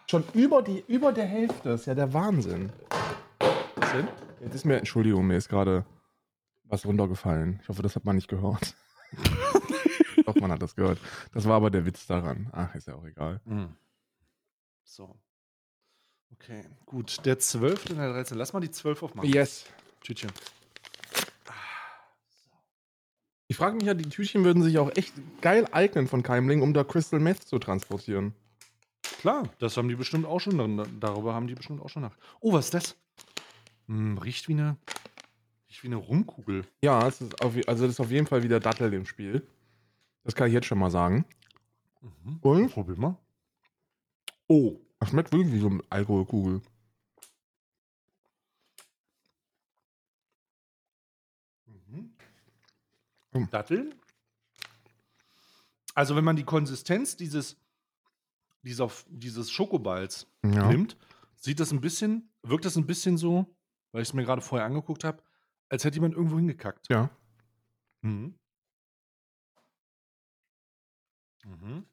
Schon 0.09 0.23
über, 0.33 0.61
die, 0.61 0.85
über 0.87 1.11
der 1.11 1.25
Hälfte. 1.25 1.71
Ist 1.71 1.85
ja 1.85 1.93
der 1.93 2.13
Wahnsinn. 2.13 2.71
Was 3.75 3.91
denn? 3.91 4.07
Jetzt 4.39 4.55
ist 4.55 4.65
mir, 4.65 4.77
Entschuldigung, 4.77 5.27
mir 5.27 5.35
ist 5.35 5.49
gerade 5.49 5.85
was 6.63 6.85
runtergefallen. 6.85 7.59
Ich 7.61 7.67
hoffe, 7.67 7.81
das 7.81 7.95
hat 7.95 8.05
man 8.05 8.15
nicht 8.15 8.29
gehört. 8.29 8.75
Doch, 10.25 10.35
man 10.35 10.51
hat 10.51 10.61
das 10.61 10.75
gehört. 10.75 10.99
Das 11.33 11.45
war 11.45 11.55
aber 11.55 11.69
der 11.71 11.85
Witz 11.85 12.07
daran. 12.07 12.49
Ach, 12.53 12.73
ist 12.75 12.87
ja 12.87 12.95
auch 12.95 13.05
egal. 13.05 13.41
Hm. 13.45 13.75
So. 14.83 15.13
Okay, 16.31 16.63
gut. 16.85 17.25
Der 17.25 17.39
12. 17.39 17.89
und 17.89 17.97
der 17.97 18.13
13. 18.13 18.37
Lass 18.37 18.53
mal 18.53 18.61
die 18.61 18.71
12 18.71 19.03
aufmachen. 19.03 19.29
Yes. 19.29 19.65
Tütchen. 20.01 20.31
Ich 23.49 23.57
frage 23.57 23.75
mich 23.75 23.85
ja, 23.85 23.93
die 23.93 24.09
Tütchen 24.09 24.43
würden 24.45 24.63
sich 24.63 24.77
auch 24.77 24.91
echt 24.95 25.13
geil 25.41 25.67
eignen 25.71 26.07
von 26.07 26.23
Keimling, 26.23 26.61
um 26.61 26.73
da 26.73 26.83
Crystal 26.83 27.19
Meth 27.19 27.43
zu 27.43 27.59
transportieren. 27.59 28.33
Klar, 29.19 29.49
das 29.59 29.75
haben 29.77 29.89
die 29.89 29.95
bestimmt 29.95 30.25
auch 30.25 30.39
schon, 30.39 30.57
dann- 30.57 30.99
darüber 30.99 31.33
haben 31.33 31.47
die 31.47 31.55
bestimmt 31.55 31.81
auch 31.81 31.89
schon 31.89 32.03
nach. 32.03 32.15
Oh, 32.39 32.53
was 32.53 32.65
ist 32.65 32.73
das? 32.73 32.95
Hm, 33.87 34.17
riecht 34.19 34.47
wie 34.47 34.53
eine, 34.53 34.77
riecht 35.69 35.83
wie 35.83 35.87
eine 35.87 35.95
Rumkugel. 35.95 36.65
Ja, 36.81 37.07
es 37.07 37.21
ist 37.21 37.41
auf, 37.41 37.55
also 37.67 37.83
das 37.85 37.93
ist 37.93 37.99
auf 37.99 38.11
jeden 38.11 38.27
Fall 38.27 38.43
wieder 38.43 38.59
Dattel 38.59 38.93
im 38.93 39.05
Spiel. 39.05 39.47
Das 40.23 40.35
kann 40.35 40.47
ich 40.47 40.53
jetzt 40.53 40.67
schon 40.67 40.77
mal 40.79 40.91
sagen. 40.91 41.25
Mhm. 42.01 42.37
Und? 42.41 42.69
Probier 42.71 42.97
mal. 42.97 43.17
Oh, 44.47 44.77
Das 44.99 45.09
schmeckt 45.09 45.31
wirklich 45.31 45.53
wie 45.53 45.59
so 45.59 45.67
eine 45.69 45.81
Alkoholkugel. 45.89 46.61
Mhm. 51.65 52.13
Hm. 53.33 53.49
Datteln? 53.49 53.93
Also, 55.93 56.15
wenn 56.15 56.23
man 56.23 56.35
die 56.35 56.43
Konsistenz 56.43 57.15
dieses, 57.17 57.57
dieser, 58.63 58.89
dieses 59.07 59.51
Schokoballs 59.51 60.27
Ja. 60.43 60.67
nimmt, 60.67 60.97
sieht 61.35 61.59
das 61.59 61.71
ein 61.71 61.81
bisschen, 61.81 62.29
wirkt 62.43 62.65
das 62.65 62.75
ein 62.77 62.85
bisschen 62.85 63.17
so, 63.17 63.55
weil 63.91 64.01
ich 64.01 64.09
es 64.09 64.13
mir 64.13 64.23
gerade 64.23 64.41
vorher 64.41 64.65
angeguckt 64.65 65.03
habe, 65.03 65.21
als 65.69 65.83
hätte 65.83 65.95
jemand 65.95 66.15
irgendwo 66.15 66.37
hingekackt. 66.37 66.87
Ja. 66.89 67.09
Mhm. 68.01 68.35
Mhm. 71.45 71.85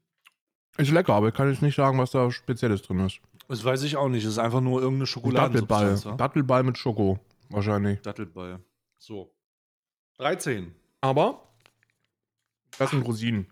Ist 0.76 0.90
lecker, 0.90 1.14
aber 1.14 1.28
ich 1.28 1.34
kann 1.34 1.48
jetzt 1.50 1.62
nicht 1.62 1.76
sagen, 1.76 1.98
was 1.98 2.10
da 2.10 2.30
Spezielles 2.30 2.82
drin 2.82 3.00
ist. 3.00 3.20
Das 3.46 3.62
weiß 3.62 3.82
ich 3.84 3.96
auch 3.96 4.08
nicht. 4.08 4.24
Das 4.24 4.32
ist 4.32 4.38
einfach 4.38 4.60
nur 4.60 4.80
irgendeine 4.80 5.04
Ein 5.04 5.06
Schokoladensubstanz. 5.06 6.02
Dattelball. 6.02 6.10
ja? 6.12 6.16
Dattelball 6.16 6.62
mit 6.64 6.78
Schoko. 6.78 7.20
Wahrscheinlich. 7.50 8.00
Dattelball. 8.00 8.60
So. 8.98 9.32
13. 10.18 10.74
Aber 11.00 11.46
das 12.78 12.90
sind 12.90 13.02
Rosinen. 13.02 13.46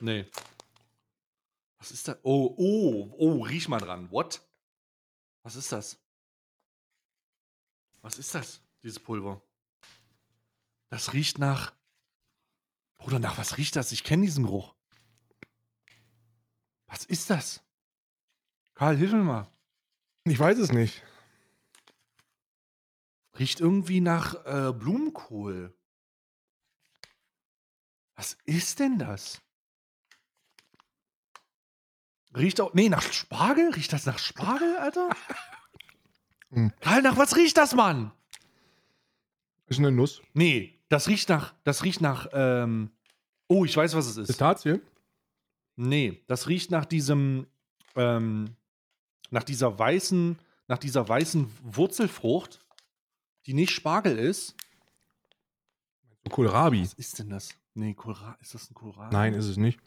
Nee. 0.00 0.26
Was 1.86 1.92
ist 1.92 2.08
das? 2.08 2.18
Oh, 2.24 2.52
oh, 2.58 3.14
oh, 3.16 3.42
riech 3.44 3.68
mal 3.68 3.78
dran. 3.78 4.10
What? 4.10 4.44
Was 5.44 5.54
ist 5.54 5.70
das? 5.70 5.96
Was 8.02 8.18
ist 8.18 8.34
das, 8.34 8.60
dieses 8.82 8.98
Pulver? 8.98 9.40
Das 10.88 11.12
riecht 11.12 11.38
nach. 11.38 11.76
Bruder, 12.98 13.20
nach 13.20 13.38
was 13.38 13.56
riecht 13.56 13.76
das? 13.76 13.92
Ich 13.92 14.02
kenne 14.02 14.24
diesen 14.24 14.46
Geruch. 14.46 14.74
Was 16.88 17.04
ist 17.04 17.30
das? 17.30 17.62
Karl, 18.74 18.96
hilf 18.96 19.12
mir 19.12 19.22
mal. 19.22 19.48
Ich 20.24 20.40
weiß 20.40 20.58
es 20.58 20.72
nicht. 20.72 21.04
Riecht 23.38 23.60
irgendwie 23.60 24.00
nach 24.00 24.44
äh, 24.44 24.72
Blumenkohl. 24.72 25.72
Was 28.16 28.36
ist 28.44 28.80
denn 28.80 28.98
das? 28.98 29.40
Riecht 32.36 32.60
auch. 32.60 32.74
Nee, 32.74 32.88
nach 32.88 33.02
Spargel? 33.12 33.70
Riecht 33.70 33.92
das 33.92 34.06
nach 34.06 34.18
Spargel, 34.18 34.76
Alter? 34.78 35.08
Hm. 36.52 36.72
Karl, 36.78 37.02
nach 37.02 37.16
was 37.16 37.36
riecht 37.36 37.56
das, 37.56 37.74
Mann? 37.74 38.12
Ist 39.66 39.80
eine 39.80 39.90
Nuss. 39.90 40.22
Nee, 40.32 40.78
das 40.88 41.08
riecht 41.08 41.28
nach. 41.28 41.54
Das 41.64 41.82
riecht 41.82 42.00
nach. 42.00 42.28
Ähm, 42.32 42.92
oh, 43.48 43.64
ich 43.64 43.76
weiß, 43.76 43.96
was 43.96 44.06
es 44.06 44.16
ist. 44.16 44.28
Pistazie? 44.28 44.80
Nee, 45.74 46.22
das 46.28 46.46
riecht 46.46 46.70
nach 46.70 46.84
diesem, 46.84 47.48
ähm, 47.96 48.54
nach 49.30 49.42
dieser 49.42 49.76
weißen, 49.76 50.38
nach 50.68 50.78
dieser 50.78 51.08
weißen 51.08 51.50
Wurzelfrucht, 51.64 52.64
die 53.46 53.52
nicht 53.52 53.72
Spargel 53.72 54.16
ist. 54.16 54.54
Kohlrabi. 56.30 56.82
Was 56.82 56.94
ist 56.94 57.18
denn 57.18 57.30
das? 57.30 57.50
Nee, 57.74 57.94
Kohlrabi. 57.94 58.36
Ist 58.40 58.54
das 58.54 58.70
ein 58.70 58.74
Kohlrabi? 58.74 59.12
Nein, 59.12 59.34
ist 59.34 59.46
es 59.46 59.56
nicht. 59.56 59.80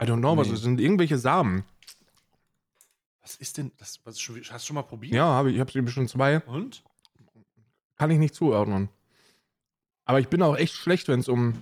I 0.00 0.04
don't 0.04 0.18
know, 0.20 0.36
was 0.36 0.48
es 0.48 0.62
sind. 0.62 0.80
Irgendwelche 0.80 1.18
Samen. 1.18 1.64
Was 3.22 3.36
ist 3.36 3.56
denn 3.58 3.72
das? 3.78 4.00
Was, 4.04 4.20
schon- 4.20 4.36
hast 4.42 4.64
du 4.64 4.66
schon 4.68 4.74
mal 4.74 4.82
probiert? 4.82 5.14
Ja, 5.14 5.26
habe 5.26 5.50
ich, 5.50 5.56
ich 5.56 5.60
habe 5.60 5.88
schon 5.90 6.08
zwei. 6.08 6.40
Und? 6.40 6.84
Kann 7.96 8.10
ich 8.10 8.18
nicht 8.18 8.34
zuordnen. 8.34 8.88
Aber 10.04 10.20
ich 10.20 10.28
bin 10.28 10.42
auch 10.42 10.56
echt 10.56 10.74
schlecht, 10.74 11.08
wenn 11.08 11.20
es 11.20 11.28
um. 11.28 11.54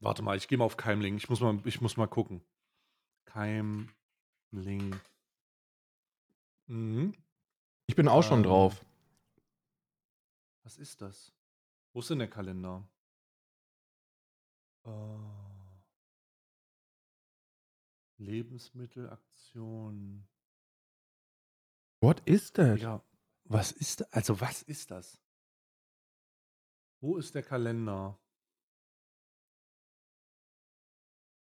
Warte 0.00 0.22
mal, 0.22 0.36
ich 0.36 0.48
gehe 0.48 0.56
mal 0.58 0.64
auf 0.64 0.76
Keimling. 0.76 1.16
Ich 1.18 1.28
muss 1.28 1.40
mal, 1.40 1.60
ich 1.64 1.80
muss 1.80 1.96
mal 1.96 2.06
gucken. 2.08 2.40
Keimling. 3.26 3.86
Mhm. 6.66 7.14
Ich 7.86 7.94
bin 7.94 8.08
auch 8.08 8.22
schon 8.22 8.38
Ähm. 8.40 8.44
drauf. 8.44 8.84
Was 10.64 10.78
ist 10.78 11.02
das? 11.02 11.32
Wo 11.92 12.00
ist 12.00 12.10
denn 12.10 12.18
der 12.20 12.28
Kalender? 12.30 12.82
Oh. 14.84 15.18
Lebensmittelaktion. 18.20 20.26
What 22.02 22.22
is 22.26 22.52
that? 22.52 22.80
Ja, 22.80 23.02
was 23.44 23.72
ist 23.72 24.00
da? 24.00 24.04
Also, 24.12 24.40
was 24.40 24.62
ist 24.62 24.90
das? 24.90 25.20
Wo 27.02 27.16
ist 27.16 27.34
der 27.34 27.42
Kalender? 27.42 28.18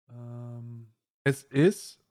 Ähm, 0.10 0.94
Es 1.26 1.44
ist.– 1.44 2.00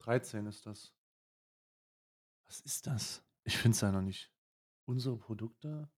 13 0.00 0.46
ist 0.46 0.66
das. 0.66 0.94
Was 2.48 2.60
ist 2.60 2.86
das? 2.86 3.22
Ich 3.44 3.56
finde 3.58 3.74
es 3.76 3.80
ja 3.80 3.92
noch 3.92 4.02
nicht. 4.02 4.32
Unsere 4.86 5.16
Produkte? 5.16 5.88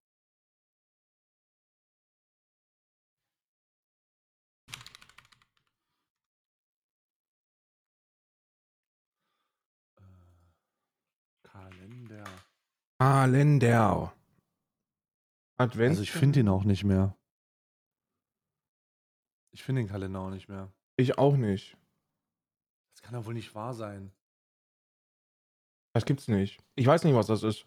Äh, 9.96 10.02
Kalender. 11.42 12.24
Kalender. 13.02 14.14
Advent. 15.56 15.90
Also 15.90 16.02
ich 16.02 16.12
finde 16.12 16.38
ihn 16.38 16.48
auch 16.48 16.62
nicht 16.62 16.84
mehr. 16.84 17.16
Ich 19.50 19.64
finde 19.64 19.82
den 19.82 19.88
Kalender 19.88 20.20
auch 20.20 20.30
nicht 20.30 20.48
mehr. 20.48 20.72
Ich 20.96 21.18
auch 21.18 21.36
nicht. 21.36 21.76
Das 22.94 23.02
kann 23.02 23.14
ja 23.14 23.26
wohl 23.26 23.34
nicht 23.34 23.56
wahr 23.56 23.74
sein. 23.74 24.12
Das 25.94 26.04
gibt's 26.04 26.28
nicht. 26.28 26.62
Ich 26.76 26.86
weiß 26.86 27.02
nicht, 27.02 27.16
was 27.16 27.26
das 27.26 27.42
ist. 27.42 27.66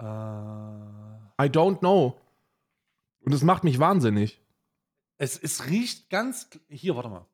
Äh, 0.00 0.04
I 0.04 1.48
don't 1.50 1.80
know. 1.80 2.18
Und 3.20 3.34
es 3.34 3.42
macht 3.42 3.64
mich 3.64 3.78
wahnsinnig. 3.78 4.40
es, 5.18 5.38
es 5.38 5.66
riecht 5.66 6.08
ganz. 6.08 6.48
Hier, 6.70 6.96
warte 6.96 7.10
mal. 7.10 7.26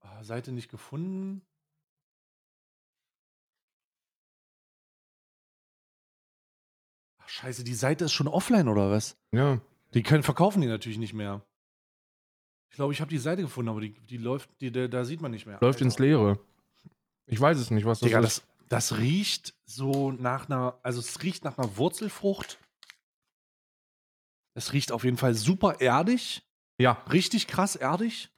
Ah, 0.00 0.24
Seite 0.24 0.52
nicht 0.52 0.70
gefunden. 0.70 1.42
Scheiße, 7.30 7.64
die 7.64 7.74
Seite 7.74 8.06
ist 8.06 8.12
schon 8.12 8.28
offline 8.28 8.68
oder 8.68 8.90
was? 8.90 9.16
Ja. 9.32 9.60
Die 9.94 10.02
können 10.02 10.22
verkaufen 10.22 10.60
die 10.60 10.66
natürlich 10.66 10.98
nicht 10.98 11.14
mehr. 11.14 11.42
Ich 12.70 12.76
glaube, 12.76 12.92
ich 12.92 13.00
habe 13.00 13.10
die 13.10 13.18
Seite 13.18 13.42
gefunden, 13.42 13.70
aber 13.70 13.80
die, 13.80 13.92
die 13.92 14.18
läuft, 14.18 14.50
die, 14.60 14.70
da, 14.70 14.88
da 14.88 15.04
sieht 15.04 15.20
man 15.20 15.30
nicht 15.30 15.46
mehr. 15.46 15.58
Läuft 15.60 15.80
ins 15.80 15.98
Leere. 15.98 16.38
Ich 17.26 17.40
weiß 17.40 17.58
es 17.58 17.70
nicht, 17.70 17.84
was 17.84 18.00
das 18.00 18.06
Digga, 18.06 18.20
ist. 18.20 18.44
das, 18.68 18.90
das 18.90 18.98
riecht 18.98 19.54
so 19.64 20.12
nach 20.12 20.48
einer, 20.48 20.78
also 20.82 21.00
es 21.00 21.22
riecht 21.22 21.44
nach 21.44 21.58
einer 21.58 21.76
Wurzelfrucht. 21.76 22.58
Es 24.54 24.72
riecht 24.72 24.92
auf 24.92 25.04
jeden 25.04 25.16
Fall 25.16 25.34
super 25.34 25.80
erdig, 25.80 26.42
ja. 26.78 26.92
richtig 27.12 27.46
krass 27.46 27.76
erdig 27.76 28.30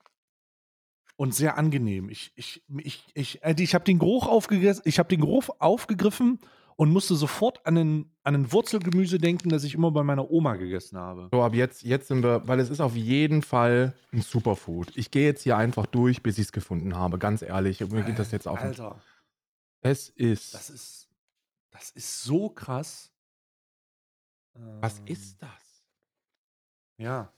und 1.16 1.34
sehr 1.34 1.56
angenehm. 1.56 2.08
Ich, 2.08 2.32
ich, 2.34 2.62
ich, 2.78 3.04
ich, 3.14 3.42
äh, 3.42 3.54
ich 3.58 3.74
habe 3.74 3.84
den 3.84 3.98
Geruch 3.98 4.26
aufgegriffen, 4.26 4.82
ich 4.84 4.98
habe 4.98 5.08
den 5.08 5.20
Geruch 5.20 5.48
aufgegriffen 5.58 6.40
und 6.76 6.90
musste 6.92 7.14
sofort 7.14 7.64
an 7.66 7.76
ein, 7.76 8.14
an 8.22 8.34
ein 8.34 8.52
Wurzelgemüse 8.52 9.18
denken, 9.18 9.48
das 9.50 9.64
ich 9.64 9.74
immer 9.74 9.90
bei 9.90 10.02
meiner 10.02 10.30
Oma 10.30 10.56
gegessen 10.56 10.98
habe. 10.98 11.28
So, 11.32 11.42
ab 11.42 11.54
jetzt, 11.54 11.82
jetzt 11.82 12.08
sind 12.08 12.22
wir, 12.22 12.46
weil 12.48 12.60
es 12.60 12.70
ist 12.70 12.80
auf 12.80 12.96
jeden 12.96 13.42
Fall 13.42 13.94
ein 14.12 14.22
Superfood. 14.22 14.96
Ich 14.96 15.10
gehe 15.10 15.24
jetzt 15.26 15.42
hier 15.42 15.56
einfach 15.56 15.86
durch, 15.86 16.22
bis 16.22 16.38
ich 16.38 16.46
es 16.46 16.52
gefunden 16.52 16.96
habe. 16.96 17.18
Ganz 17.18 17.42
ehrlich, 17.42 17.80
mir 17.80 18.02
geht 18.02 18.18
das 18.18 18.30
jetzt 18.30 18.48
auf. 18.48 18.58
Alter, 18.60 19.00
Es 19.82 20.08
ist. 20.08 20.54
das 20.54 20.70
ist, 20.70 21.08
das 21.70 21.90
ist 21.90 22.22
so 22.22 22.48
krass. 22.50 23.12
was 24.54 24.98
Ähm, 25.00 25.06
ist 25.06 25.42
das? 25.42 25.84
Ja. 26.98 27.32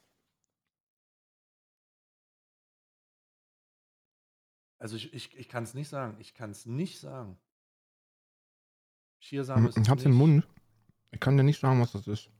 Also 4.78 4.96
ich, 4.96 5.14
ich, 5.14 5.36
ich 5.38 5.48
kann 5.48 5.62
es 5.62 5.74
nicht 5.74 5.88
sagen. 5.88 6.16
Ich 6.18 6.34
kann 6.34 6.50
es 6.50 6.66
nicht 6.66 6.98
sagen. 6.98 7.38
Chiasamen 9.22 9.68
ist 9.68 9.76
Ich 9.76 9.82
es 9.84 9.88
hab's 9.88 10.04
im 10.04 10.10
nicht. 10.12 10.18
Mund. 10.18 10.48
Ich 11.12 11.20
kann 11.20 11.36
dir 11.36 11.44
nicht 11.44 11.60
sagen, 11.60 11.80
was 11.80 11.92
das 11.92 12.06
ist. 12.06 12.30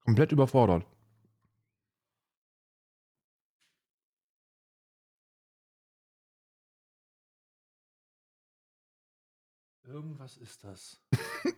Komplett 0.00 0.32
überfordert. 0.32 0.86
Irgendwas 9.86 10.36
ist 10.38 10.64
das. 10.64 11.00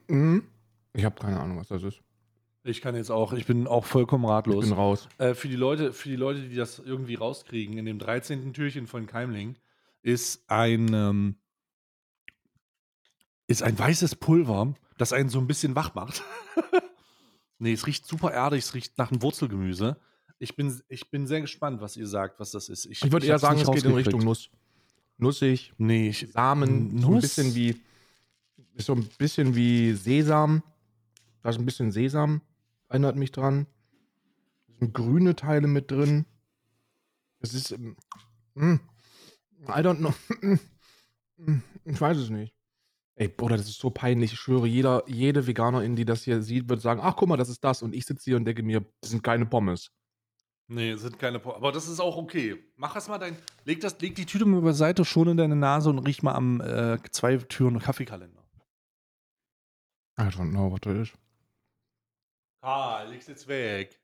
Mhm. 0.09 0.45
Ich 0.99 1.05
habe 1.05 1.20
keine 1.20 1.39
Ahnung, 1.39 1.59
was 1.59 1.68
das 1.68 1.83
ist. 1.83 2.01
Ich 2.64 2.81
kann 2.81 2.95
jetzt 2.97 3.11
auch, 3.11 3.35
ich 3.35 3.45
bin 3.45 3.66
auch 3.66 3.85
vollkommen 3.85 4.24
Ich 4.24 4.31
ratlos. 4.31 4.64
bin 4.64 4.72
raus. 4.72 5.11
Äh, 5.18 5.35
für, 5.35 5.47
die 5.47 5.55
Leute, 5.55 5.93
für 5.93 6.09
die 6.09 6.16
Leute, 6.16 6.49
die 6.49 6.55
das 6.57 6.79
irgendwie 6.79 7.16
rauskriegen, 7.16 7.77
in 7.77 7.85
dem 7.85 7.99
13. 7.99 8.55
Türchen 8.55 8.87
von 8.87 9.07
Keimling 9.07 9.57
ist 10.01 10.49
ein, 10.51 10.95
ähm, 10.95 11.37
ist 13.47 13.62
ein 13.62 13.78
weißes 13.78 14.16
Pulver, 14.16 14.74
das 14.99 15.12
einen 15.12 15.28
so 15.28 15.38
ein 15.38 15.47
bisschen 15.47 15.74
wach 15.76 15.94
macht. 15.94 16.22
nee, 17.59 17.72
es 17.72 17.86
riecht 17.86 18.07
super 18.07 18.32
erdig, 18.32 18.64
es 18.64 18.74
riecht 18.74 18.99
nach 18.99 19.11
einem 19.11 19.22
Wurzelgemüse. 19.22 19.99
Ich 20.38 20.57
bin, 20.57 20.80
ich 20.88 21.11
bin 21.11 21.26
sehr 21.26 21.40
gespannt, 21.40 21.80
was 21.80 21.97
ihr 21.97 22.07
sagt, 22.07 22.40
was 22.40 22.51
das 22.51 22.68
ist. 22.68 22.86
Ich 22.86 23.11
würde 23.11 23.26
eher 23.26 23.38
sagen, 23.38 23.61
es 23.61 23.70
geht 23.70 23.84
in. 23.84 23.94
Richtung 23.94 24.20
Nuss. 24.22 24.51
Nussig, 25.18 25.72
Nee, 25.78 26.11
ich, 26.11 26.30
Samen, 26.30 27.01
so 27.01 27.09
ein 27.09 27.12
Nuss? 27.12 27.22
bisschen 27.22 27.55
wie. 27.55 27.80
So 28.76 28.92
ein 28.94 29.09
bisschen 29.16 29.55
wie 29.55 29.94
Sesam. 29.94 30.62
Da 31.42 31.51
ist 31.51 31.59
ein 31.59 31.64
bisschen 31.64 31.90
Sesam, 31.90 32.42
erinnert 32.88 33.16
mich 33.16 33.32
dran. 33.32 33.66
Es 34.68 34.78
sind 34.80 34.92
grüne 34.92 35.34
Teile 35.34 35.68
mit 35.68 35.90
drin. 35.90 36.26
Es 37.40 37.55
ist. 37.55 37.70
ähm, 37.70 37.97
mm, 38.55 38.74
I 39.68 39.80
don't 39.80 39.99
know. 39.99 40.14
Mm, 41.38 41.59
ich 41.84 42.01
weiß 42.01 42.16
es 42.16 42.30
nicht. 42.30 42.55
Ey, 43.18 43.28
Bruder, 43.28 43.56
das 43.56 43.66
ist 43.68 43.80
so 43.80 43.88
peinlich. 43.88 44.34
Ich 44.34 44.38
schwöre, 44.38 44.66
jeder, 44.66 45.02
jede 45.06 45.46
Veganerin, 45.46 45.96
die 45.96 46.04
das 46.04 46.22
hier 46.24 46.42
sieht, 46.42 46.68
wird 46.68 46.82
sagen: 46.82 47.00
Ach, 47.02 47.16
guck 47.16 47.28
mal, 47.28 47.38
das 47.38 47.48
ist 47.48 47.64
das. 47.64 47.82
Und 47.82 47.94
ich 47.94 48.04
sitze 48.04 48.24
hier 48.24 48.36
und 48.36 48.44
denke 48.44 48.62
mir, 48.62 48.84
das 49.00 49.10
sind 49.10 49.22
keine 49.22 49.46
Pommes. 49.46 49.90
nee, 50.68 50.94
sind 50.96 51.18
keine. 51.18 51.38
Po 51.38 51.54
aber 51.54 51.72
das 51.72 51.88
ist 51.88 51.98
auch 51.98 52.16
okay. 52.18 52.62
Mach 52.76 52.92
das 52.92 53.08
mal 53.08 53.18
dein. 53.18 53.36
Leg, 53.64 53.80
das, 53.80 53.98
leg 54.00 54.14
die 54.14 54.26
Tüte 54.26 54.44
mal 54.44 54.60
beiseite, 54.60 55.04
schon 55.06 55.28
in 55.28 55.38
deine 55.38 55.56
Nase 55.56 55.88
und 55.88 56.00
riech 56.00 56.22
mal 56.22 56.34
am 56.34 56.60
äh, 56.60 56.98
zwei 57.10 57.38
Türen 57.38 57.78
Kaffeekalender. 57.78 58.42
I 60.18 60.24
don't 60.24 60.50
know, 60.50 60.70
was 60.70 60.80
das 60.80 61.08
ist. 61.08 61.18
Ah, 62.60 63.02
leg's 63.04 63.26
jetzt 63.28 63.48
weg. 63.48 63.98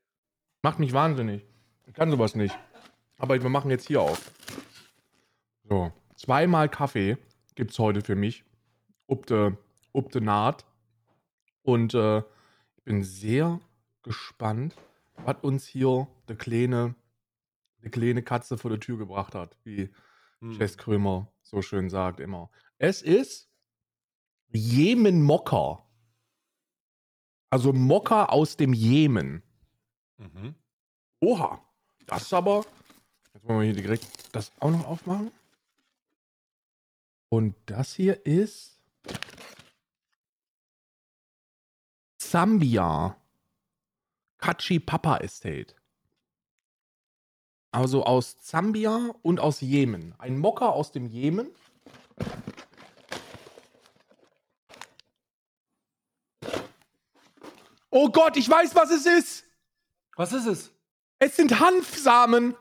Macht 0.62 0.78
mich 0.78 0.92
wahnsinnig. 0.92 1.44
Ich 1.86 1.94
kann 1.94 2.10
sowas 2.10 2.34
nicht. 2.34 2.58
Aber 3.18 3.40
wir 3.42 3.50
machen 3.50 3.70
jetzt 3.70 3.88
hier 3.88 4.00
auf. 4.00 4.32
So, 5.68 5.92
zweimal 6.16 6.68
Kaffee 6.68 7.18
gibt's 7.54 7.78
heute 7.78 8.00
für 8.02 8.14
mich. 8.14 8.44
Ob 9.12 9.26
de, 9.26 9.52
ob 9.92 10.10
de 10.10 10.22
Naht. 10.22 10.64
Und 11.62 11.92
äh, 11.92 12.20
ich 12.76 12.84
bin 12.84 13.02
sehr 13.02 13.60
gespannt, 14.02 14.74
was 15.16 15.36
uns 15.42 15.66
hier 15.66 16.08
der 16.28 16.36
kleine, 16.36 16.94
die 17.84 17.90
kleine 17.90 18.22
Katze 18.22 18.56
vor 18.56 18.70
der 18.70 18.80
Tür 18.80 18.96
gebracht 18.96 19.34
hat, 19.34 19.56
wie 19.64 19.90
Hm. 20.42 20.52
Jess 20.52 20.76
Krömer 20.76 21.32
so 21.42 21.62
schön 21.62 21.88
sagt 21.88 22.20
immer. 22.20 22.50
Es 22.78 23.00
ist 23.00 23.48
Jemen 24.48 25.22
Mokka. 25.22 25.86
Also 27.48 27.72
Mokka 27.72 28.26
aus 28.26 28.56
dem 28.56 28.72
Jemen. 28.72 29.42
Mhm. 30.16 30.54
Oha, 31.20 31.62
das 32.06 32.22
ist 32.22 32.32
aber. 32.32 32.64
Jetzt 33.34 33.46
wollen 33.46 33.60
wir 33.60 33.66
hier 33.66 33.82
direkt 33.82 34.34
das 34.34 34.52
auch 34.58 34.70
noch 34.70 34.86
aufmachen. 34.86 35.30
Und 37.28 37.54
das 37.66 37.94
hier 37.94 38.26
ist 38.26 38.81
Zambia. 42.32 43.14
Kachi 44.38 44.80
Papa 44.80 45.18
Estate. 45.18 45.74
Also 47.72 48.04
aus 48.04 48.38
Zambia 48.38 49.10
und 49.20 49.38
aus 49.38 49.60
Jemen. 49.60 50.14
Ein 50.16 50.38
Mokka 50.38 50.70
aus 50.70 50.92
dem 50.92 51.04
Jemen. 51.04 51.50
Oh 57.90 58.08
Gott, 58.08 58.38
ich 58.38 58.48
weiß, 58.48 58.74
was 58.74 58.90
es 58.90 59.04
ist. 59.04 59.44
Was 60.16 60.32
ist 60.32 60.46
es? 60.46 60.70
Es 61.18 61.36
sind 61.36 61.60
Hanfsamen. 61.60 62.56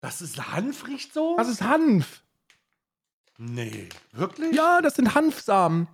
Das 0.00 0.22
ist 0.22 0.52
Hanf, 0.52 0.86
riecht 0.86 1.12
so? 1.12 1.36
Das 1.36 1.48
ist 1.48 1.62
Hanf. 1.62 2.22
nee, 3.38 3.88
wirklich? 4.12 4.54
Ja, 4.54 4.80
das 4.80 4.94
sind 4.94 5.16
Hanfsamen. 5.16 5.88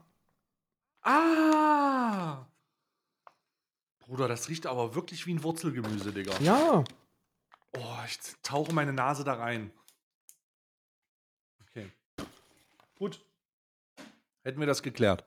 Ah! 1.00 2.44
Bruder, 4.08 4.26
das 4.26 4.48
riecht 4.48 4.66
aber 4.66 4.94
wirklich 4.94 5.26
wie 5.26 5.34
ein 5.34 5.42
Wurzelgemüse, 5.42 6.12
Digga. 6.12 6.32
Ja. 6.40 6.82
Oh, 7.76 7.96
ich 8.06 8.18
tauche 8.42 8.72
meine 8.72 8.94
Nase 8.94 9.22
da 9.22 9.34
rein. 9.34 9.70
Okay. 11.60 11.92
Gut. 12.96 13.22
Hätten 14.44 14.60
wir 14.60 14.66
das 14.66 14.82
geklärt. 14.82 15.26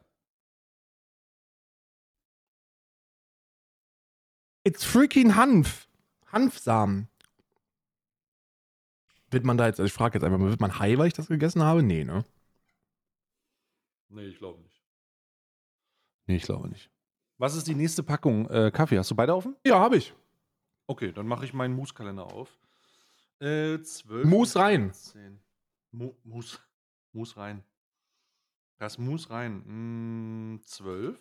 It's 4.64 4.84
freaking 4.84 5.36
Hanf. 5.36 5.88
Hanfsamen. 6.32 7.08
Wird 9.30 9.46
man 9.46 9.58
da 9.58 9.68
jetzt, 9.68 9.80
also 9.80 9.86
ich 9.86 9.94
frage 9.94 10.18
jetzt 10.18 10.24
einfach 10.24 10.40
mal, 10.40 10.50
wird 10.50 10.60
man 10.60 10.80
high, 10.80 10.98
weil 10.98 11.08
ich 11.08 11.14
das 11.14 11.28
gegessen 11.28 11.62
habe? 11.62 11.84
Nee, 11.84 12.04
ne? 12.04 12.26
Nee, 14.10 14.26
ich 14.26 14.40
glaube 14.40 14.60
nicht. 14.60 14.82
Nee, 16.26 16.38
ich 16.38 16.44
glaube 16.44 16.68
nicht. 16.68 16.90
Was 17.42 17.56
ist 17.56 17.66
die 17.66 17.74
nächste 17.74 18.04
Packung 18.04 18.48
äh, 18.52 18.70
Kaffee? 18.70 19.00
Hast 19.00 19.10
du 19.10 19.16
beide 19.16 19.34
offen? 19.34 19.56
Ja, 19.66 19.80
habe 19.80 19.98
ich. 19.98 20.14
Okay, 20.86 21.12
dann 21.12 21.26
mache 21.26 21.44
ich 21.44 21.54
meinen 21.54 21.76
Mooskalender 21.76 22.28
auf. 22.28 22.56
Äh, 23.40 23.82
12. 23.82 24.28
Mus 24.28 24.56
rein. 24.56 24.90
13. 24.90 25.42
Mu 25.90 26.14
Mus. 26.24 26.62
Mus 27.14 27.38
rein. 27.38 27.64
Das 28.78 29.00
Mus 29.00 29.32
rein. 29.32 30.54
Mm, 30.54 30.62
12. 30.66 31.20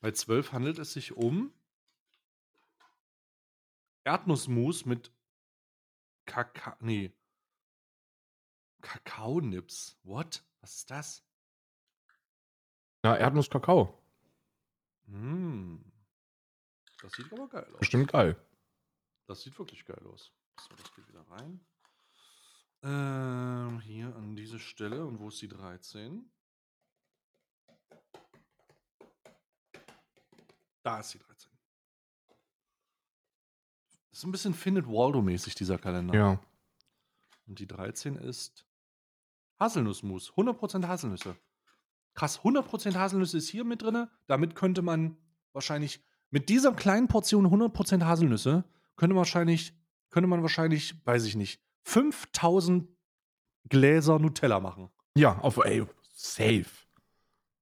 Bei 0.00 0.10
12 0.10 0.50
handelt 0.50 0.80
es 0.80 0.92
sich 0.92 1.12
um 1.12 1.52
Erdnussmus 4.02 4.86
mit 4.86 5.12
Kakao. 6.26 6.74
Nee. 6.80 7.12
Kakaonips. 8.80 10.00
What? 10.02 10.42
Was 10.62 10.78
ist 10.78 10.90
das? 10.90 11.29
Ja, 13.04 13.16
Erdnuss 13.16 13.48
Kakao. 13.48 13.98
Mm. 15.06 15.78
Das 17.02 17.12
sieht 17.12 17.32
aber 17.32 17.48
geil 17.48 17.66
aus. 17.72 17.78
Bestimmt 17.78 18.12
geil. 18.12 18.36
Das 19.26 19.42
sieht 19.42 19.58
wirklich 19.58 19.84
geil 19.84 20.02
aus. 20.06 20.32
So, 20.60 20.74
das 20.76 20.94
geht 20.94 21.08
wieder 21.08 21.24
rein. 21.30 21.60
Ähm, 22.82 23.80
hier 23.80 24.14
an 24.16 24.36
diese 24.36 24.58
Stelle. 24.58 25.04
Und 25.04 25.18
wo 25.18 25.28
ist 25.28 25.40
die 25.40 25.48
13? 25.48 26.30
Da 30.82 31.00
ist 31.00 31.14
die 31.14 31.18
13. 31.18 31.50
Das 34.10 34.18
ist 34.18 34.24
ein 34.24 34.32
bisschen 34.32 34.54
Findet 34.54 34.86
Waldo-mäßig, 34.86 35.54
dieser 35.54 35.78
Kalender. 35.78 36.14
Ja. 36.14 36.40
Und 37.46 37.58
die 37.58 37.66
13 37.66 38.16
ist 38.16 38.66
Haselnussmus. 39.58 40.32
100% 40.32 40.86
Haselnüsse. 40.86 41.36
Krass, 42.14 42.40
100% 42.40 42.94
Haselnüsse 42.96 43.38
ist 43.38 43.48
hier 43.48 43.64
mit 43.64 43.82
drin. 43.82 44.06
Damit 44.26 44.54
könnte 44.54 44.82
man 44.82 45.16
wahrscheinlich, 45.52 46.00
mit 46.30 46.48
dieser 46.48 46.72
kleinen 46.72 47.08
Portion 47.08 47.46
100% 47.46 48.04
Haselnüsse, 48.04 48.64
könnte 48.96 49.14
man 49.14 49.20
wahrscheinlich, 49.20 49.74
könnte 50.10 50.26
man 50.28 50.42
wahrscheinlich, 50.42 50.94
weiß 51.04 51.24
ich 51.24 51.36
nicht, 51.36 51.60
5000 51.84 52.88
Gläser 53.68 54.18
Nutella 54.18 54.60
machen. 54.60 54.90
Ja, 55.14 55.38
auf, 55.38 55.58
ey, 55.58 55.84
safe. 56.12 56.66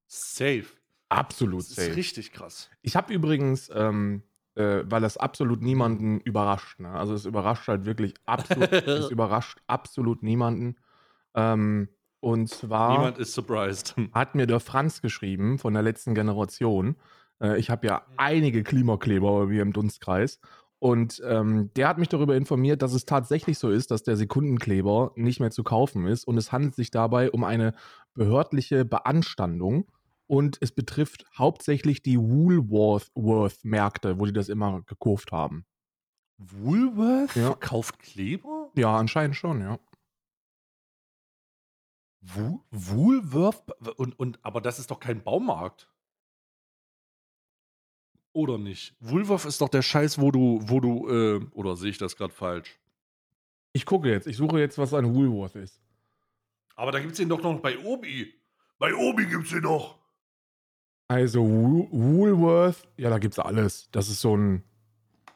Safe. 0.07 0.67
Absolut 1.09 1.61
Das 1.61 1.71
ist 1.71 1.77
safe. 1.77 1.97
richtig 1.97 2.33
krass. 2.33 2.71
Ich 2.83 2.97
habe 2.97 3.13
übrigens, 3.13 3.71
ähm, 3.75 4.23
äh, 4.55 4.83
weil 4.85 5.01
das 5.01 5.17
absolut 5.17 5.63
niemanden 5.63 6.21
überrascht, 6.21 6.81
ne? 6.81 6.91
also 6.91 7.15
es 7.15 7.25
überrascht 7.25 7.69
halt 7.69 7.85
wirklich 7.85 8.15
absolut, 8.27 8.73
es 8.73 9.11
überrascht 9.11 9.61
absolut 9.67 10.23
niemanden. 10.23 10.77
Ähm, 11.35 11.89
und 12.21 12.49
zwar 12.49 12.99
hat 14.13 14.35
mir 14.35 14.47
der 14.47 14.61
Franz 14.61 15.03
geschrieben 15.03 15.59
von 15.59 15.75
der 15.75 15.83
letzten 15.83 16.15
Generation. 16.15 16.97
Äh, 17.41 17.59
ich 17.59 17.71
habe 17.71 17.87
ja 17.87 18.03
einige 18.17 18.63
Klimakleber 18.63 19.41
bei 19.41 19.47
mir 19.47 19.63
im 19.63 19.73
Dunstkreis. 19.73 20.41
Und 20.81 21.21
ähm, 21.27 21.71
der 21.75 21.89
hat 21.89 21.99
mich 21.99 22.09
darüber 22.09 22.37
informiert, 22.37 22.83
dass 22.83 22.93
es 22.93 23.05
tatsächlich 23.05 23.59
so 23.59 23.69
ist, 23.69 23.91
dass 23.91 24.05
der 24.05 24.17
Sekundenkleber 24.17 25.11
nicht 25.17 25.41
mehr 25.41 25.51
zu 25.51 25.65
kaufen 25.65 26.07
ist. 26.07 26.25
Und 26.25 26.39
es 26.39 26.53
handelt 26.53 26.77
sich 26.77 26.93
dabei 26.93 27.33
um 27.33 27.43
eine 27.43 27.75
behördliche 28.15 28.85
Beanstandung. 28.85 29.91
Und 30.29 30.59
es 30.61 30.71
betrifft 30.73 31.25
hauptsächlich 31.37 32.03
die 32.03 32.19
Woolworth-Märkte, 32.19 34.21
wo 34.21 34.27
die 34.27 34.33
das 34.33 34.49
immer 34.49 34.83
gekauft 34.83 35.33
haben. 35.33 35.65
Woolworth 36.39 37.35
Ja. 37.35 37.47
verkauft 37.47 37.99
Kleber? 37.99 38.71
Ja, 38.77 38.97
anscheinend 38.97 39.37
schon, 39.37 39.61
ja. 39.61 39.79
Wo 42.21 42.65
Woolworth? 42.71 43.63
Und, 43.97 44.19
und, 44.19 44.39
aber 44.45 44.61
das 44.61 44.79
ist 44.79 44.91
doch 44.91 45.01
kein 45.01 45.23
Baumarkt. 45.23 45.89
Oder 48.33 48.59
nicht? 48.59 48.95
Woolworth 49.01 49.45
ist 49.47 49.61
doch 49.61 49.69
der 49.69 49.83
Scheiß, 49.83 50.21
wo 50.21 50.31
du, 50.31 50.61
wo 50.63 50.81
du, 50.81 51.09
äh, 51.09 51.45
oder 51.53 51.77
sehe 51.77 51.91
ich 51.91 51.99
das 51.99 52.17
gerade 52.17 52.33
falsch? 52.33 52.79
Ich 53.73 53.85
gucke 53.87 54.09
jetzt, 54.11 54.27
ich 54.27 54.37
suche 54.37 54.59
jetzt, 54.59 54.79
was 54.79 54.95
ein 54.95 55.15
Woolworth 55.15 55.57
ist. 55.57 55.81
Aber 56.77 56.93
da 56.93 57.01
gibt 57.01 57.13
es 57.13 57.19
den 57.19 57.29
doch 57.29 57.43
noch 57.43 57.61
bei 57.61 57.79
Obi. 57.79 58.35
Bei 58.79 58.95
Obi 58.95 59.27
gibt 59.27 59.45
es 59.45 59.51
den 59.51 59.63
doch. 59.63 59.99
Also 61.09 61.41
Wool- 61.43 61.89
Woolworth, 61.91 62.87
ja, 62.97 63.11
da 63.11 63.19
gibt's 63.19 63.39
alles. 63.39 63.89
Das 63.91 64.09
ist 64.09 64.21
so 64.21 64.37
ein, 64.37 64.63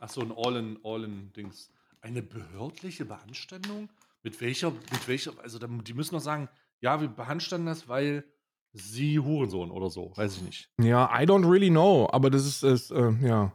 Ach 0.01 0.09
so, 0.09 0.21
ein 0.21 0.33
All-in, 0.33 0.79
All-in-Dings. 0.85 1.71
Eine 2.01 2.23
behördliche 2.23 3.05
Beanstandung? 3.05 3.89
Mit 4.25 4.41
welcher, 4.41 4.71
mit 4.71 5.09
welcher, 5.09 5.33
also 5.41 5.59
die 5.59 5.95
müssen 5.95 6.15
doch 6.15 6.21
sagen, 6.21 6.49
ja, 6.83 7.01
wir 7.01 7.09
beanstanden 7.09 7.67
das, 7.67 7.89
weil 7.89 8.25
sie 8.73 9.19
Hurensohn 9.19 9.71
oder 9.71 9.89
so, 9.89 10.13
weiß 10.17 10.37
ich 10.37 10.43
nicht. 10.43 10.71
ja, 10.81 11.09
I 11.13 11.25
don't 11.25 11.49
really 11.49 11.71
know, 11.71 12.09
aber 12.13 12.29
das 12.29 12.45
ist, 12.45 12.63
ist 12.63 12.91
äh, 12.91 13.13
ja. 13.23 13.53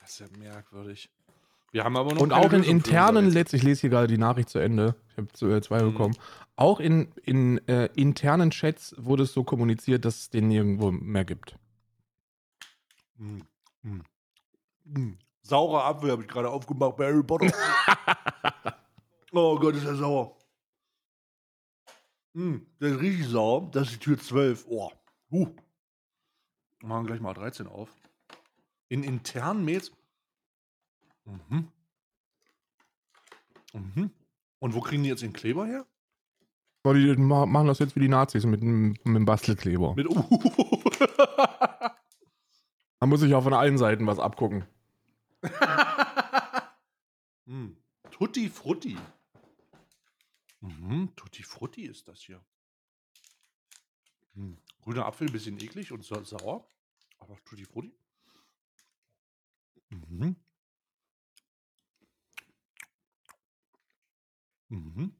Das 0.00 0.10
ist 0.10 0.18
ja 0.20 0.26
merkwürdig. 0.38 1.10
Wir 1.72 1.82
haben 1.84 1.96
aber 1.96 2.14
noch 2.14 2.20
Und 2.20 2.32
auch 2.32 2.52
in 2.52 2.62
internen, 2.62 3.30
letzt, 3.30 3.52
ich 3.54 3.62
lese 3.62 3.82
hier 3.82 3.90
gerade 3.90 4.06
die 4.06 4.18
Nachricht 4.18 4.48
zu 4.48 4.58
Ende, 4.58 4.94
ich 5.10 5.16
habe 5.16 5.60
zwei 5.60 5.82
Mhm. 5.82 5.92
bekommen, 5.92 6.16
auch 6.56 6.78
in, 6.78 7.12
in 7.22 7.58
äh, 7.68 7.86
internen 7.94 8.50
Chats 8.50 8.94
wurde 8.96 9.24
es 9.24 9.32
so 9.32 9.44
kommuniziert, 9.44 10.04
dass 10.04 10.16
es 10.20 10.30
den 10.30 10.48
nirgendwo 10.48 10.90
mehr 10.92 11.24
gibt. 11.24 11.58
Mm, 13.16 13.40
mm, 13.82 14.02
mm. 14.84 15.18
Saurer 15.42 15.84
Apfel 15.84 16.10
habe 16.12 16.22
ich 16.22 16.28
gerade 16.28 16.48
aufgemacht 16.48 16.96
bei 16.96 17.06
Harry 17.06 17.22
Potter. 17.22 17.52
oh 19.32 19.58
Gott, 19.58 19.74
ist 19.74 19.84
der 19.84 19.96
sauer. 19.96 20.36
Mm, 22.34 22.56
der 22.80 22.90
ist 22.90 23.00
richtig 23.00 23.26
sauer. 23.28 23.70
Das 23.70 23.88
ist 23.88 23.94
die 23.94 23.98
Tür 24.04 24.18
12. 24.18 24.66
Oh. 24.68 24.90
Huh. 25.30 25.48
Machen 26.82 27.06
gleich 27.06 27.20
mal 27.20 27.32
13 27.34 27.66
auf. 27.66 27.88
In 28.88 29.02
internen 29.04 29.64
Mails. 29.64 29.92
Mhm. 31.24 31.68
Mhm. 33.72 34.10
Und 34.58 34.74
wo 34.74 34.80
kriegen 34.80 35.02
die 35.02 35.08
jetzt 35.08 35.22
den 35.22 35.32
Kleber 35.32 35.66
her? 35.66 35.86
Die 36.86 37.16
ma- 37.16 37.46
machen 37.46 37.66
das 37.68 37.78
jetzt 37.78 37.96
wie 37.96 38.00
die 38.00 38.08
Nazis 38.08 38.44
mit, 38.44 38.60
dem- 38.60 38.90
mit 39.04 39.16
dem 39.16 39.24
Bastelkleber. 39.24 39.94
Mit 39.94 40.08
U. 40.08 40.14
Da 43.00 43.06
muss 43.06 43.22
ich 43.22 43.34
auch 43.34 43.42
von 43.42 43.52
allen 43.52 43.76
Seiten 43.76 44.06
was 44.06 44.18
abgucken. 44.18 44.64
mm. 47.46 47.66
Tutti 48.10 48.48
Frutti. 48.48 48.96
Mhm, 50.64 51.14
Tutti 51.14 51.42
Frutti 51.42 51.82
ist 51.82 52.08
das 52.08 52.20
hier. 52.20 52.42
Hm. 54.34 54.56
Grüner 54.80 55.04
Apfel, 55.04 55.30
bisschen 55.30 55.60
eklig 55.60 55.92
und 55.92 56.04
sa 56.04 56.24
sauer. 56.24 56.66
Aber 57.18 57.36
Tutti 57.44 57.64
Frutti. 57.64 57.92
Mhm. 59.90 60.36
Mhm. 64.68 65.14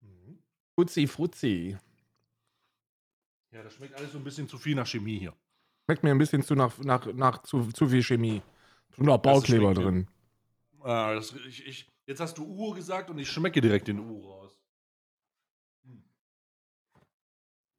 Mhm. 0.00 0.38
Fuzzi, 0.74 1.06
Fuzzi. 1.08 1.76
Ja, 3.50 3.62
das 3.64 3.74
schmeckt 3.74 3.94
alles 3.94 4.12
so 4.12 4.18
ein 4.18 4.24
bisschen 4.24 4.48
zu 4.48 4.56
viel 4.58 4.76
nach 4.76 4.86
Chemie 4.86 5.18
hier. 5.18 5.34
Schmeckt 5.84 6.04
mir 6.04 6.10
ein 6.10 6.18
bisschen 6.18 6.42
zu 6.42 6.54
nach, 6.54 6.78
nach, 6.78 7.06
nach 7.12 7.42
zu, 7.42 7.72
zu 7.72 7.88
viel 7.88 8.02
Chemie. 8.02 8.40
Auch 8.98 9.04
Das 9.04 9.22
Baukleber 9.22 9.68
mir. 9.68 9.74
drin. 9.74 10.08
Ah, 10.80 11.14
das, 11.14 11.32
ich, 11.32 11.66
ich, 11.66 11.92
jetzt 12.06 12.20
hast 12.20 12.38
du 12.38 12.44
Uhr 12.44 12.74
gesagt 12.74 13.10
und 13.10 13.18
ich 13.18 13.28
schmecke 13.28 13.60
direkt 13.60 13.88
den 13.88 13.98
Uhr 13.98 14.45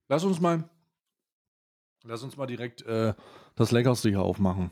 Lass 0.09 0.23
uns 0.23 0.39
mal 0.39 0.69
Lass 2.07 2.23
uns 2.23 2.37
mal 2.37 2.45
direkt 2.45 2.85
äh, 2.85 3.13
das 3.55 3.71
Leckerste 3.71 4.09
hier 4.09 4.21
aufmachen. 4.21 4.71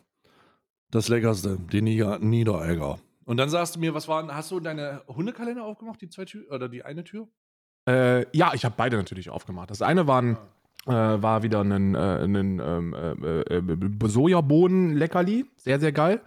Das 0.89 1.09
Leckerste, 1.09 1.57
die 1.71 1.81
Nieder 1.81 2.19
Niederegger. 2.19 2.99
Und 3.25 3.37
dann 3.37 3.49
sagst 3.49 3.75
du 3.75 3.79
mir, 3.79 3.93
was 3.93 4.07
waren, 4.07 4.33
hast 4.33 4.51
du 4.51 4.59
deine 4.59 5.01
Hundekalender 5.07 5.63
aufgemacht, 5.63 5.99
die 6.01 6.09
zwei 6.09 6.25
Tür 6.25 6.49
oder 6.51 6.69
die 6.69 6.83
eine 6.83 7.03
Tür? 7.03 7.27
Äh, 7.87 8.25
ja, 8.37 8.53
ich 8.53 8.63
habe 8.63 8.75
beide 8.77 8.95
natürlich 8.97 9.29
aufgemacht. 9.29 9.71
Das 9.71 9.81
eine 9.81 10.07
war, 10.07 10.21
ein, 10.21 10.37
äh, 10.85 10.91
war 10.91 11.43
wieder 11.43 11.61
ein, 11.61 11.95
ein 11.95 12.59
äh, 12.59 13.41
äh, 13.41 14.07
Sojabohnen-Leckerli. 14.07 15.45
Sehr, 15.57 15.79
sehr 15.79 15.91
geil. 15.91 16.21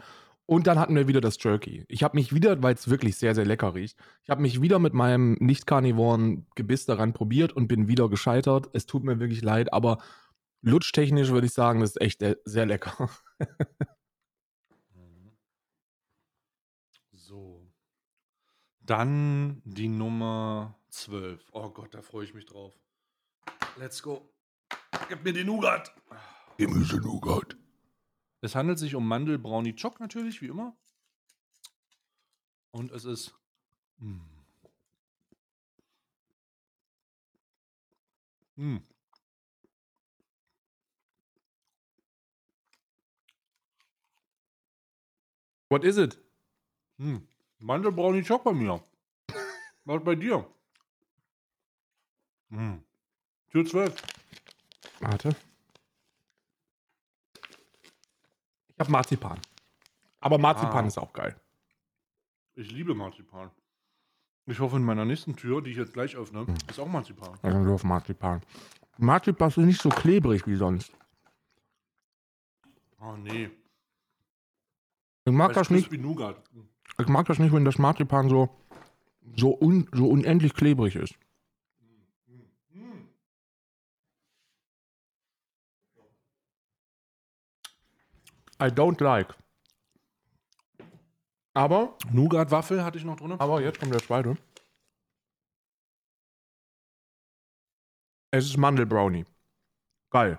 Und 0.51 0.67
dann 0.67 0.79
hatten 0.79 0.97
wir 0.97 1.07
wieder 1.07 1.21
das 1.21 1.37
Jerky. 1.43 1.85
Ich 1.89 2.03
habe 2.03 2.17
mich 2.17 2.35
wieder, 2.35 2.63
weil 2.63 2.73
es 2.73 2.89
wirklich 2.89 3.17
sehr, 3.17 3.35
sehr 3.35 3.45
lecker 3.45 3.75
riecht, 3.75 3.99
ich 4.25 4.31
habe 4.31 4.41
mich 4.41 4.63
wieder 4.63 4.79
mit 4.79 4.95
meinem 4.95 5.37
nicht-karnivoren 5.41 6.47
Gebiss 6.55 6.87
daran 6.87 7.13
probiert 7.13 7.53
und 7.53 7.69
bin 7.69 7.87
wieder 7.87 8.09
gescheitert. 8.09 8.71
Es 8.73 8.87
tut 8.87 9.05
mir 9.05 9.21
wirklich 9.21 9.43
leid, 9.43 9.75
aber 9.75 9.99
lutschtechnisch 10.63 11.29
würde 11.29 11.49
ich 11.49 11.53
sagen, 11.53 11.81
das 11.81 11.91
ist 11.91 12.01
echt 12.01 12.25
sehr 12.47 12.65
lecker. 12.65 13.11
so. 17.13 17.71
Dann 18.81 19.61
die 19.67 19.89
Nummer 19.89 20.79
12. 20.89 21.47
Oh 21.53 21.69
Gott, 21.69 21.93
da 21.93 22.01
freue 22.01 22.25
ich 22.25 22.33
mich 22.33 22.47
drauf. 22.47 22.73
Let's 23.77 24.03
go. 24.03 24.33
Gib 25.11 25.23
mir 25.25 25.35
den 25.35 25.49
Nougat. 25.49 25.95
Gemüse-Nougat. 26.57 27.55
Es 28.41 28.55
handelt 28.55 28.79
sich 28.79 28.95
um 28.95 29.07
Mandel 29.07 29.39
Brownie 29.39 29.75
Choc 29.75 29.99
natürlich, 30.01 30.41
wie 30.41 30.47
immer. 30.47 30.77
Und 32.71 32.93
es 32.93 33.05
ist. 33.05 33.35
Mm. 33.99 34.21
Mm. 38.57 38.79
What 45.69 45.85
is 45.85 45.99
it? 45.99 46.19
Mm. 46.99 47.19
Mandel 47.59 47.93
Brownie 47.93 48.23
Choc 48.23 48.45
bei 48.45 48.53
mir. 48.53 48.83
Was 49.85 50.05
bei 50.05 50.15
dir? 50.15 50.47
Mm. 52.51 52.79
Tür 53.51 53.67
12. 53.67 54.03
Warte. 55.01 55.37
Ich 58.79 58.81
habe 58.81 58.93
Marzipan. 58.93 59.39
Aber 60.21 60.39
Marzipan 60.39 60.85
Ah. 60.85 60.87
ist 60.87 60.99
auch 60.99 61.13
geil. 61.13 61.35
Ich 62.55 62.71
liebe 62.71 62.95
Marzipan. 62.95 63.51
Ich 64.47 64.61
hoffe, 64.61 64.77
in 64.77 64.85
meiner 64.85 65.05
nächsten 65.05 65.35
Tür, 65.35 65.61
die 65.63 65.73
ich 65.73 65.77
jetzt 65.77 65.93
gleich 65.93 66.15
öffne, 66.17 66.47
ist 66.71 66.79
auch 66.79 66.87
Marzipan. 66.87 67.37
Also 67.43 67.59
nur 67.59 67.75
auf 67.75 67.83
Marzipan. 67.83 68.41
Marzipan 68.97 69.49
ist 69.49 69.57
nicht 69.57 69.81
so 69.81 69.89
klebrig 69.89 70.47
wie 70.47 70.55
sonst. 70.55 70.93
Oh 73.01 73.17
nee. 73.17 73.51
Ich 75.25 75.33
mag 75.33 75.53
das 75.55 75.71
nicht. 75.71 75.93
Ich 75.93 77.09
mag 77.09 77.27
das 77.27 77.39
nicht, 77.41 77.53
wenn 77.53 77.65
das 77.65 77.79
Marzipan 77.79 78.29
so 78.29 78.49
so, 79.37 79.59
un, 79.61 79.89
so 79.93 80.09
unendlich 80.09 80.55
klebrig 80.55 80.95
ist. 80.95 81.15
I 88.61 88.71
don't 88.71 89.01
like. 89.01 89.35
Aber, 91.55 91.97
Nougat-Waffel 92.13 92.85
hatte 92.85 92.99
ich 92.99 93.05
noch 93.05 93.17
drin. 93.17 93.33
aber 93.33 93.61
jetzt 93.61 93.81
kommt 93.81 93.93
der 93.93 94.03
zweite. 94.03 94.37
Es 98.31 98.45
ist 98.45 98.57
Mandelbrownie. 98.57 99.25
Geil. 100.11 100.39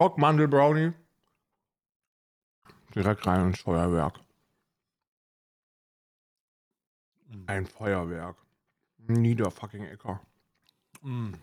Rock 0.00 0.18
Mandelbrownie. 0.18 0.92
Direkt 2.94 3.26
rein 3.26 3.48
ins 3.48 3.60
Feuerwerk. 3.60 4.18
Ein 7.46 7.66
Feuerwerk. 7.66 8.36
Niederfucking 8.98 9.84
Ecker. 9.84 10.20
Mm. 11.02 11.34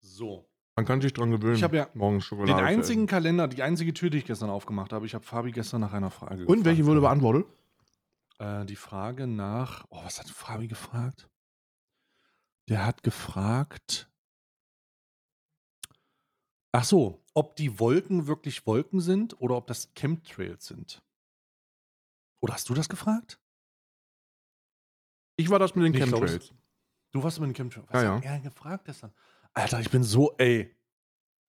So. 0.00 0.45
Man 0.76 0.84
kann 0.84 1.00
sich 1.00 1.14
dran 1.14 1.30
gewöhnen. 1.30 1.56
Ich 1.56 1.62
habe 1.62 1.76
ja 1.78 1.88
morgens 1.94 2.24
Schokolade. 2.24 2.60
Den 2.60 2.64
einzigen 2.66 3.06
Kalender, 3.06 3.48
die 3.48 3.62
einzige 3.62 3.94
Tür, 3.94 4.10
die 4.10 4.18
ich 4.18 4.26
gestern 4.26 4.50
aufgemacht 4.50 4.92
habe, 4.92 5.06
ich 5.06 5.14
habe 5.14 5.24
Fabi 5.24 5.50
gestern 5.50 5.80
nach 5.80 5.94
einer 5.94 6.10
Frage 6.10 6.42
essen. 6.42 6.46
Und 6.52 6.66
welche 6.66 6.84
wurde 6.84 7.00
beantwortet? 7.00 7.46
Äh, 8.38 8.66
die 8.66 8.76
Frage 8.76 9.26
nach. 9.26 9.86
Oh, 9.88 10.04
was 10.04 10.18
hat 10.18 10.28
Fabi 10.28 10.68
gefragt? 10.68 11.30
Der 12.68 12.84
hat 12.84 13.02
gefragt. 13.02 14.10
Ach 16.72 16.84
so, 16.84 17.24
ob 17.32 17.56
die 17.56 17.80
Wolken 17.80 18.26
wirklich 18.26 18.66
Wolken 18.66 19.00
sind 19.00 19.40
oder 19.40 19.56
ob 19.56 19.66
das 19.68 19.94
Chemtrails 19.94 20.66
sind. 20.66 21.02
Oder 22.40 22.52
hast 22.52 22.68
du 22.68 22.74
das 22.74 22.90
gefragt? 22.90 23.40
Ich 25.36 25.48
war 25.48 25.58
das 25.58 25.74
mit 25.74 25.86
den 25.86 25.92
Nee, 25.92 26.00
Chemtrails. 26.00 26.52
Du 27.12 27.22
warst 27.22 27.40
mit 27.40 27.48
dem 27.48 27.54
Chemtrails. 27.54 27.88
Ja, 27.92 27.94
Was 27.94 28.02
ja. 28.02 28.16
hat 28.16 28.24
er 28.24 28.40
gefragt 28.40 28.84
gestern? 28.84 29.14
Alter, 29.56 29.80
ich 29.80 29.90
bin 29.90 30.04
so, 30.04 30.34
ey. 30.36 30.76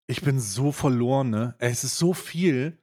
Ich 0.07 0.21
bin 0.21 0.39
so 0.39 0.71
verloren, 0.71 1.29
ne? 1.29 1.55
Ey, 1.59 1.69
Es 1.69 1.83
ist 1.83 1.97
so 1.97 2.13
viel. 2.13 2.81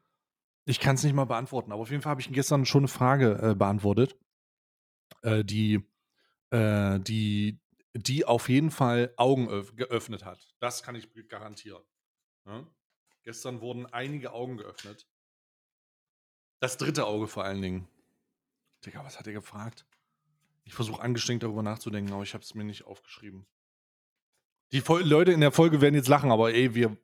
Ich 0.66 0.80
kann 0.80 0.96
es 0.96 1.02
nicht 1.02 1.14
mal 1.14 1.24
beantworten. 1.24 1.72
Aber 1.72 1.80
auf 1.80 1.90
jeden 1.90 2.02
Fall 2.02 2.10
habe 2.10 2.20
ich 2.20 2.30
gestern 2.30 2.66
schon 2.66 2.82
eine 2.82 2.88
Frage 2.88 3.38
äh, 3.40 3.54
beantwortet, 3.54 4.18
äh, 5.22 5.42
die, 5.42 5.82
äh, 6.50 7.00
die, 7.00 7.58
die 7.94 8.26
auf 8.26 8.50
jeden 8.50 8.70
Fall 8.70 9.14
Augen 9.16 9.48
öff 9.48 9.74
geöffnet 9.74 10.26
hat. 10.26 10.54
Das 10.60 10.82
kann 10.82 10.94
ich 10.94 11.08
garantieren. 11.28 11.82
Ne? 12.44 12.66
Gestern 13.22 13.62
wurden 13.62 13.86
einige 13.86 14.32
Augen 14.32 14.58
geöffnet. 14.58 15.08
Das 16.60 16.76
dritte 16.76 17.06
Auge 17.06 17.28
vor 17.28 17.44
allen 17.44 17.62
Dingen. 17.62 17.88
Digga, 18.84 19.02
was 19.02 19.18
hat 19.18 19.26
er 19.26 19.32
gefragt? 19.32 19.86
Ich 20.64 20.74
versuche 20.74 21.00
angestrengt 21.00 21.42
darüber 21.42 21.62
nachzudenken, 21.62 22.12
aber 22.12 22.22
ich 22.22 22.34
habe 22.34 22.44
es 22.44 22.54
mir 22.54 22.64
nicht 22.64 22.84
aufgeschrieben. 22.84 23.46
Die 24.72 24.80
Fol 24.80 25.02
Leute 25.02 25.32
in 25.32 25.40
der 25.40 25.52
Folge 25.52 25.80
werden 25.80 25.94
jetzt 25.94 26.08
lachen, 26.08 26.30
aber 26.30 26.52
ey, 26.52 26.74
wir, 26.74 26.96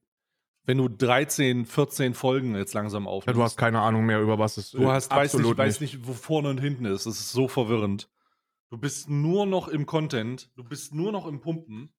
wenn 0.65 0.79
du 0.79 0.89
13, 0.89 1.67
14 1.67 2.15
Folgen 2.15 2.55
jetzt 2.55 2.75
langsam 2.75 3.05
Ja, 3.05 3.11
aufnimmst, 3.11 3.39
du 3.39 3.43
hast 3.43 3.57
keine 3.57 3.81
Ahnung 3.81 4.07
mehr, 4.07 4.21
über 4.21 4.39
was 4.39 4.57
es 4.57 4.71
du 4.71 4.91
hast, 4.91 5.11
weißt 5.11 5.39
nicht, 5.39 5.57
weißt 5.57 5.81
nicht, 5.81 6.07
wo 6.07 6.13
vorne 6.13 6.49
und 6.51 6.59
hinten 6.59 6.85
ist. 6.85 7.07
Das 7.07 7.19
ist 7.19 7.33
so 7.33 7.49
verwirrend. 7.49 8.11
Du 8.71 8.79
bist 8.79 9.09
nur 9.09 9.47
noch 9.47 9.68
im 9.68 9.87
Content, 9.87 10.51
du 10.57 10.64
bist 10.64 10.95
nur 10.95 11.13
noch 11.13 11.26
im 11.26 11.41
Pumpen. 11.41 11.93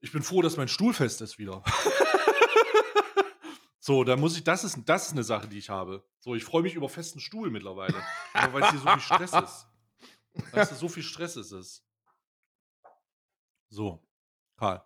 Ich 0.00 0.12
bin 0.12 0.22
froh, 0.22 0.42
dass 0.42 0.56
mein 0.56 0.68
Stuhl 0.68 0.94
fest 0.94 1.20
ist 1.20 1.38
wieder. 1.38 1.62
so, 3.78 4.04
da 4.04 4.16
muss 4.16 4.36
ich, 4.36 4.44
das 4.44 4.64
ist, 4.64 4.78
das 4.86 5.06
ist 5.06 5.12
eine 5.12 5.24
Sache, 5.24 5.48
die 5.48 5.58
ich 5.58 5.68
habe. 5.68 6.04
So, 6.18 6.34
ich 6.34 6.44
freue 6.44 6.62
mich 6.62 6.74
über 6.74 6.88
festen 6.88 7.20
Stuhl 7.20 7.50
mittlerweile. 7.50 7.94
Aber 8.32 8.54
weil 8.54 8.62
es 8.62 8.70
hier 8.70 8.80
so 8.80 8.88
viel 8.88 9.00
Stress 9.00 9.32
ist. 9.32 9.66
Weißt 10.52 10.72
du, 10.72 10.76
so 10.76 10.88
viel 10.88 11.02
Stress 11.02 11.36
ist 11.36 11.52
es. 11.52 11.85
So, 13.68 14.00
Karl. 14.56 14.82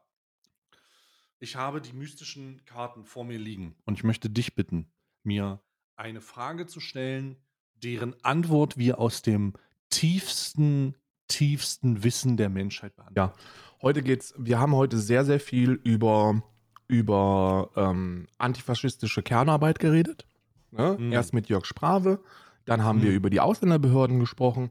Ich 1.39 1.57
habe 1.57 1.81
die 1.81 1.93
mystischen 1.93 2.62
Karten 2.66 3.05
vor 3.05 3.24
mir 3.24 3.39
liegen 3.39 3.77
und 3.86 3.94
ich 3.94 4.05
möchte 4.05 4.28
dich 4.28 4.55
bitten, 4.55 4.90
mir 5.23 5.61
eine 5.97 6.20
Frage 6.20 6.66
zu 6.66 6.81
stellen, 6.81 7.36
deren 7.74 8.15
Antwort 8.24 8.77
wir 8.77 8.98
aus 8.98 9.23
dem 9.23 9.55
tiefsten, 9.89 10.94
tiefsten 11.28 12.02
Wissen 12.05 12.36
der 12.36 12.51
Menschheit 12.51 12.94
beantworten. 12.97 13.32
Heute 13.81 14.02
geht's, 14.02 14.35
wir 14.36 14.59
haben 14.59 14.74
heute 14.74 14.98
sehr, 14.98 15.24
sehr 15.24 15.40
viel 15.40 15.73
über, 15.73 16.43
über 16.89 17.70
ähm, 17.77 18.27
antifaschistische 18.36 19.23
Kernarbeit 19.23 19.78
geredet. 19.78 20.27
Ne? 20.70 20.97
Mhm. 20.98 21.12
Erst 21.12 21.32
mit 21.32 21.48
Jörg 21.48 21.65
Sprave, 21.65 22.23
dann 22.66 22.85
haben 22.85 23.01
wir 23.02 23.11
Mhm. 23.11 23.16
über 23.16 23.31
die 23.31 23.40
Ausländerbehörden 23.40 24.20
gesprochen. 24.20 24.70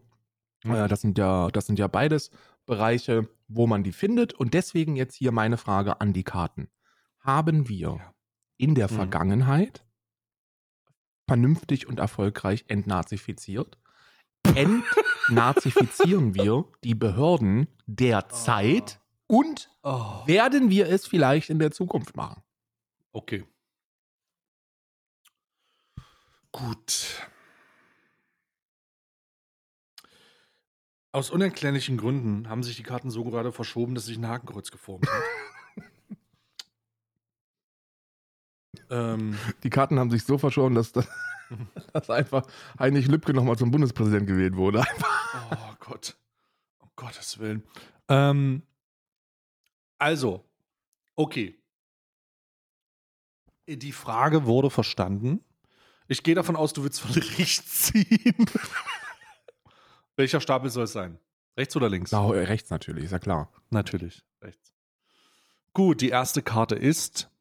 Mhm. 0.64 0.76
Äh, 0.76 0.88
das, 0.88 1.02
sind 1.02 1.18
ja, 1.18 1.50
das 1.50 1.66
sind 1.66 1.80
ja 1.80 1.88
beides 1.88 2.30
Bereiche, 2.70 3.28
wo 3.48 3.68
man 3.68 3.84
die 3.84 3.92
findet. 3.92 4.34
Und 4.34 4.54
deswegen 4.54 4.96
jetzt 4.96 5.16
hier 5.16 5.32
meine 5.32 5.58
Frage 5.58 6.00
an 6.02 6.14
die 6.14 6.24
Karten. 6.24 6.70
Haben 7.20 7.68
wir 7.68 7.78
Ja. 7.98 8.14
in 8.58 8.76
der 8.76 8.90
Mhm. 8.90 8.96
Vergangenheit 8.96 9.86
vernünftig 11.28 11.88
und 11.88 12.00
erfolgreich 12.00 12.66
entnazifiziert? 12.70 13.78
Entnazifizieren 14.56 16.34
wir 16.36 16.66
die 16.84 16.96
Behörden 16.96 17.68
derzeit 17.88 19.02
und 19.28 19.70
Oh. 19.84 20.26
werden 20.28 20.70
wir 20.70 20.88
es 20.88 21.06
vielleicht 21.08 21.50
in 21.50 21.60
der 21.60 21.72
Zukunft 21.72 22.16
machen? 22.16 22.42
Okay. 23.12 23.46
Gut. 26.52 27.28
Aus 31.12 31.32
unerklärlichen 31.32 31.98
Gründen 31.98 32.50
haben 32.50 32.62
sich 32.62 32.76
die 32.76 32.84
Karten 32.84 33.10
so 33.10 33.24
gerade 33.24 33.52
verschoben, 33.52 33.96
dass 33.96 34.06
sich 34.06 34.18
ein 34.18 34.28
Hakenkreuz 34.28 34.70
geformt 34.70 35.08
hat. 35.10 35.24
ähm, 38.92 39.38
Die 39.64 39.70
Karten 39.72 39.98
haben 40.00 40.12
sich 40.12 40.24
so 40.24 40.38
verschoben, 40.38 40.76
dass, 40.76 40.92
dass, 40.92 41.08
dass 41.94 42.10
einfach 42.12 42.46
Heinrich 42.78 43.08
Lübke 43.08 43.34
nochmal 43.34 43.58
zum 43.58 43.72
Bundespräsident 43.72 44.28
gewählt 44.28 44.56
wurde. 44.56 44.84
oh 45.52 45.74
Gott. 45.80 46.16
Um 46.80 46.90
Gottes 46.96 47.40
Willen. 47.40 47.64
Ähm, 48.08 48.62
Also, 49.98 50.46
okay. 51.16 51.56
Die 53.68 53.92
Frage 53.92 54.46
wurde 54.46 54.70
verstanden. 54.70 55.44
Ich 56.08 56.24
gehe 56.24 56.34
davon 56.36 56.56
aus, 56.56 56.74
du 56.74 56.84
willst 56.84 57.02
von 57.02 57.12
rechts 57.38 57.92
ziehen. 57.94 58.46
Welcher 60.20 60.42
Stapel 60.42 60.70
soll 60.70 60.84
es 60.84 60.92
sein? 60.92 61.18
Rechts 61.56 61.78
oder 61.78 61.88
links? 61.88 62.12
Na, 62.12 62.30
äh, 62.34 62.44
rechts 62.44 62.70
natürlich, 62.72 63.06
ist 63.06 63.12
ja 63.12 63.20
klar. 63.20 63.50
Natürlich, 63.70 64.22
rechts. 64.42 64.74
Gut, 65.72 66.02
die 66.02 66.10
erste 66.10 66.42
Karte 66.42 66.76
ist. 66.76 67.32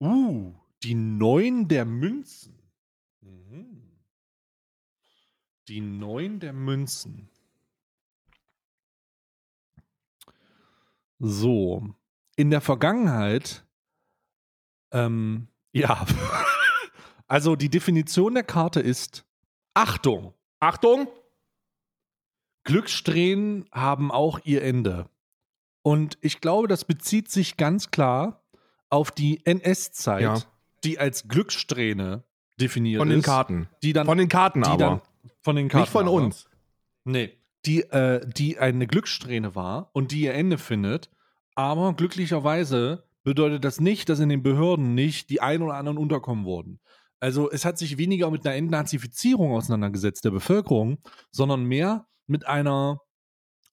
Uh, 0.00 0.52
die 0.82 0.96
Neun 0.96 1.68
der 1.68 1.84
Münzen. 1.84 2.58
Mhm. 3.20 4.00
Die 5.68 5.80
Neun 5.80 6.40
der 6.40 6.52
Münzen. 6.52 7.30
So. 11.20 11.94
In 12.34 12.50
der 12.50 12.62
Vergangenheit, 12.62 13.64
ähm, 14.90 15.46
ja. 15.72 16.04
also 17.28 17.54
die 17.54 17.68
Definition 17.68 18.34
der 18.34 18.42
Karte 18.42 18.80
ist 18.80 19.24
Achtung. 19.72 20.34
Achtung! 20.60 21.08
Glückssträhnen 22.64 23.66
haben 23.72 24.10
auch 24.10 24.40
ihr 24.44 24.62
Ende. 24.62 25.08
Und 25.82 26.18
ich 26.20 26.40
glaube, 26.40 26.68
das 26.68 26.84
bezieht 26.84 27.30
sich 27.30 27.56
ganz 27.56 27.90
klar 27.90 28.42
auf 28.90 29.10
die 29.10 29.44
NS-Zeit, 29.46 30.22
Ja. 30.22 30.42
die 30.84 30.98
als 30.98 31.28
Glückssträhne 31.28 32.24
definiert 32.60 32.98
Von 33.00 33.08
den 33.08 33.20
ist. 33.20 33.24
Karten. 33.24 33.68
Die 33.82 33.92
dann, 33.92 34.06
Von 34.06 34.18
den 34.18 34.28
Karten 34.28 34.64
aber. 34.64 34.76
dann 34.76 35.00
von 35.40 35.56
den 35.56 35.68
Karten 35.68 35.82
Nicht 35.82 35.92
von 35.92 36.08
aber. 36.08 36.12
uns. 36.12 36.48
Nee. 37.04 37.32
Die, 37.64 37.82
äh, 37.82 38.26
die 38.26 38.58
eine 38.58 38.86
Glückssträhne 38.86 39.54
war 39.54 39.90
und 39.92 40.12
die 40.12 40.20
ihr 40.22 40.34
Ende 40.34 40.58
findet. 40.58 41.10
Aber 41.54 41.94
glücklicherweise 41.94 43.04
bedeutet 43.24 43.64
das 43.64 43.80
nicht, 43.80 44.08
dass 44.08 44.20
in 44.20 44.28
den 44.28 44.42
Behörden 44.42 44.94
nicht 44.94 45.30
die 45.30 45.40
ein 45.40 45.62
oder 45.62 45.74
anderen 45.74 45.98
unterkommen 45.98 46.44
wurden. 46.44 46.80
Also 47.20 47.50
es 47.50 47.64
hat 47.64 47.78
sich 47.78 47.98
weniger 47.98 48.30
mit 48.30 48.46
einer 48.46 48.56
Entnazifizierung 48.56 49.52
auseinandergesetzt 49.52 50.24
der 50.24 50.30
Bevölkerung, 50.30 50.98
sondern 51.30 51.64
mehr 51.64 52.06
mit 52.26 52.46
einer 52.46 53.00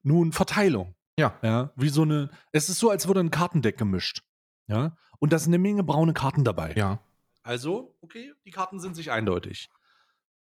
nun 0.02 0.32
Verteilung. 0.32 0.96
Ja. 1.18 1.40
Ja, 1.42 1.72
wie 1.76 1.90
so 1.90 2.02
eine, 2.02 2.30
es 2.52 2.70
ist 2.70 2.80
so, 2.80 2.90
als 2.90 3.08
würde 3.08 3.22
ein 3.22 3.32
Kartendeck 3.32 3.78
gemischt. 3.78 4.22
Ja, 4.68 4.98
und 5.20 5.32
da 5.32 5.40
sind 5.40 5.54
eine 5.54 5.62
Menge 5.62 5.84
braune 5.84 6.14
Karten 6.14 6.44
dabei. 6.44 6.74
Ja. 6.76 7.00
Also, 7.44 7.96
okay, 8.02 8.34
die 8.46 8.52
Karten 8.52 8.80
sind 8.80 8.96
sich 8.96 9.12
eindeutig. 9.12 9.70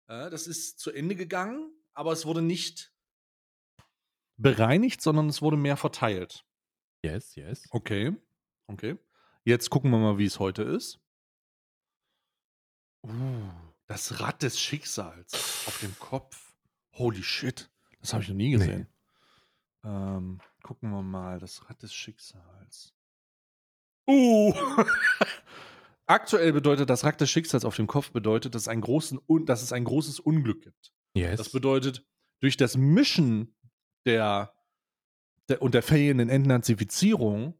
Äh, 0.07 0.29
das 0.29 0.47
ist 0.47 0.79
zu 0.79 0.91
Ende 0.91 1.15
gegangen, 1.15 1.71
aber 1.93 2.11
es 2.11 2.25
wurde 2.25 2.41
nicht 2.41 2.91
bereinigt, 4.37 5.01
sondern 5.01 5.29
es 5.29 5.41
wurde 5.41 5.57
mehr 5.57 5.77
verteilt. 5.77 6.45
Yes, 7.03 7.35
yes. 7.35 7.67
Okay, 7.69 8.15
okay. 8.67 8.97
Jetzt 9.43 9.69
gucken 9.69 9.91
wir 9.91 9.99
mal, 9.99 10.17
wie 10.17 10.25
es 10.25 10.39
heute 10.39 10.63
ist. 10.63 10.99
Uh, 13.05 13.49
das 13.87 14.19
Rad 14.19 14.41
des 14.41 14.59
Schicksals 14.59 15.33
auf 15.67 15.79
dem 15.79 15.97
Kopf. 15.99 16.53
Holy 16.93 17.21
shit, 17.23 17.69
das 17.99 18.13
habe 18.13 18.23
ich 18.23 18.29
noch 18.29 18.35
nie 18.35 18.51
gesehen. 18.51 18.87
Ähm, 19.83 20.39
gucken 20.63 20.89
wir 20.89 21.03
mal, 21.03 21.39
das 21.39 21.69
Rad 21.69 21.83
des 21.83 21.93
Schicksals. 21.93 22.93
Uh! 24.07 24.53
Aktuell 26.07 26.53
bedeutet 26.53 26.89
das 26.89 27.03
Rad 27.03 27.19
des 27.21 27.29
Schicksals 27.29 27.65
auf 27.65 27.75
dem 27.75 27.87
Kopf 27.87 28.11
bedeutet, 28.11 28.55
dass, 28.55 28.67
ein 28.67 28.81
großen, 28.81 29.19
dass 29.45 29.61
es 29.61 29.73
ein 29.73 29.83
großes 29.83 30.19
Unglück 30.19 30.61
gibt. 30.61 30.93
Yes. 31.15 31.37
Das 31.37 31.49
bedeutet, 31.49 32.05
durch 32.39 32.57
das 32.57 32.77
Mischen 32.77 33.55
der, 34.05 34.53
der 35.49 35.61
und 35.61 35.73
der 35.73 35.81
fehlenden 35.81 36.29
Entnazifizierung 36.29 37.59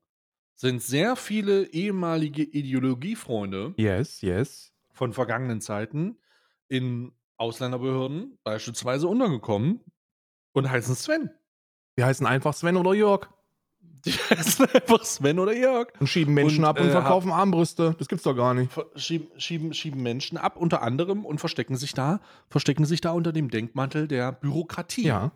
sind 0.56 0.82
sehr 0.82 1.16
viele 1.16 1.68
ehemalige 1.68 2.44
Ideologiefreunde 2.44 3.74
yes, 3.78 4.22
yes. 4.22 4.75
Von 4.96 5.14
vergangenen 5.14 5.62
Zeiten 5.62 6.18
in 6.68 7.12
Ausländerbehörden 7.38 8.40
beispielsweise 8.44 9.08
untergekommen 9.08 9.82
und 10.54 10.70
heißen 10.70 10.96
Sven. 10.96 11.30
Wir 11.96 12.06
heißen 12.08 12.26
einfach 12.26 12.54
Sven 12.54 12.78
oder 12.78 12.94
Jörg 12.94 13.28
Die 14.06 14.12
heißen 14.30 14.66
einfach 14.74 15.04
Sven 15.04 15.38
oder 15.40 15.54
Jörg. 15.54 15.90
und 16.00 16.08
schieben 16.08 16.34
Menschen 16.34 16.60
Und, 16.64 16.70
ab 16.70 16.80
und 16.80 16.88
äh, 16.88 16.92
verkaufen 16.92 17.32
Armbrüste. 17.32 17.96
Das 18.00 18.08
gibt's 18.08 18.24
doch 18.24 18.36
gar 18.36 18.54
nicht. 18.54 18.72
Schieben, 18.96 19.28
schieben, 19.40 19.74
schieben 19.74 20.02
Menschen 20.02 20.38
ab, 20.38 20.58
unter 20.58 20.82
anderem, 20.82 21.26
und 21.26 21.40
verstecken 21.40 21.76
sich 21.76 21.94
da, 21.94 22.20
verstecken 22.50 22.86
sich 22.86 23.02
da 23.02 23.12
unter 23.12 23.32
dem 23.34 23.50
Denkmantel 23.50 24.08
der 24.08 24.32
Bürokratie. 24.32 25.06
Ja. 25.06 25.32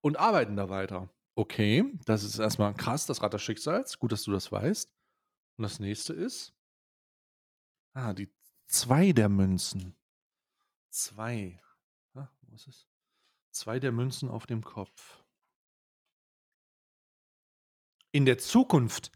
und 0.00 0.18
arbeiten 0.18 0.56
da 0.56 0.68
weiter. 0.68 1.08
Okay, 1.34 1.84
das 2.04 2.24
ist 2.24 2.38
erstmal 2.38 2.74
krass, 2.74 3.06
das 3.06 3.22
Rad 3.22 3.32
des 3.32 3.42
Schicksals. 3.42 3.98
Gut, 3.98 4.12
dass 4.12 4.22
du 4.24 4.32
das 4.32 4.50
weißt. 4.52 4.90
Und 5.56 5.62
das 5.62 5.80
nächste 5.80 6.12
ist. 6.12 6.52
Ah, 7.98 8.12
die 8.14 8.28
zwei 8.68 9.10
der 9.10 9.28
Münzen. 9.28 9.96
Zwei. 10.88 11.60
Ah, 12.14 12.28
wo 12.42 12.54
ist 12.54 12.68
es? 12.68 12.86
Zwei 13.50 13.80
der 13.80 13.90
Münzen 13.90 14.28
auf 14.28 14.46
dem 14.46 14.62
Kopf. 14.62 15.24
In 18.12 18.24
der 18.24 18.38
Zukunft 18.38 19.10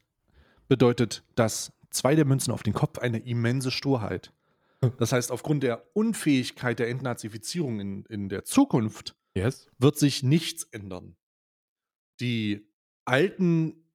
bedeutet 0.67 1.23
das 1.37 1.73
zwei 1.91 2.17
der 2.17 2.25
Münzen 2.25 2.53
auf 2.53 2.65
den 2.65 2.73
Kopf 2.73 2.99
eine 2.99 3.21
immense 3.21 3.71
Sturheit. 3.71 4.35
Das 4.99 5.13
heißt, 5.13 5.31
aufgrund 5.31 5.63
der 5.63 5.87
Unfähigkeit 5.95 6.81
der 6.81 6.89
Entnazifizierung 6.89 7.79
in, 7.79 8.05
in 8.07 8.29
der 8.29 8.45
Zukunft 8.45 9.15
Yes. 9.35 9.71
wird 9.79 9.97
sich 9.97 10.25
nichts 10.25 10.65
ändern. 10.65 11.17
Die 12.19 12.69
alten 13.05 13.87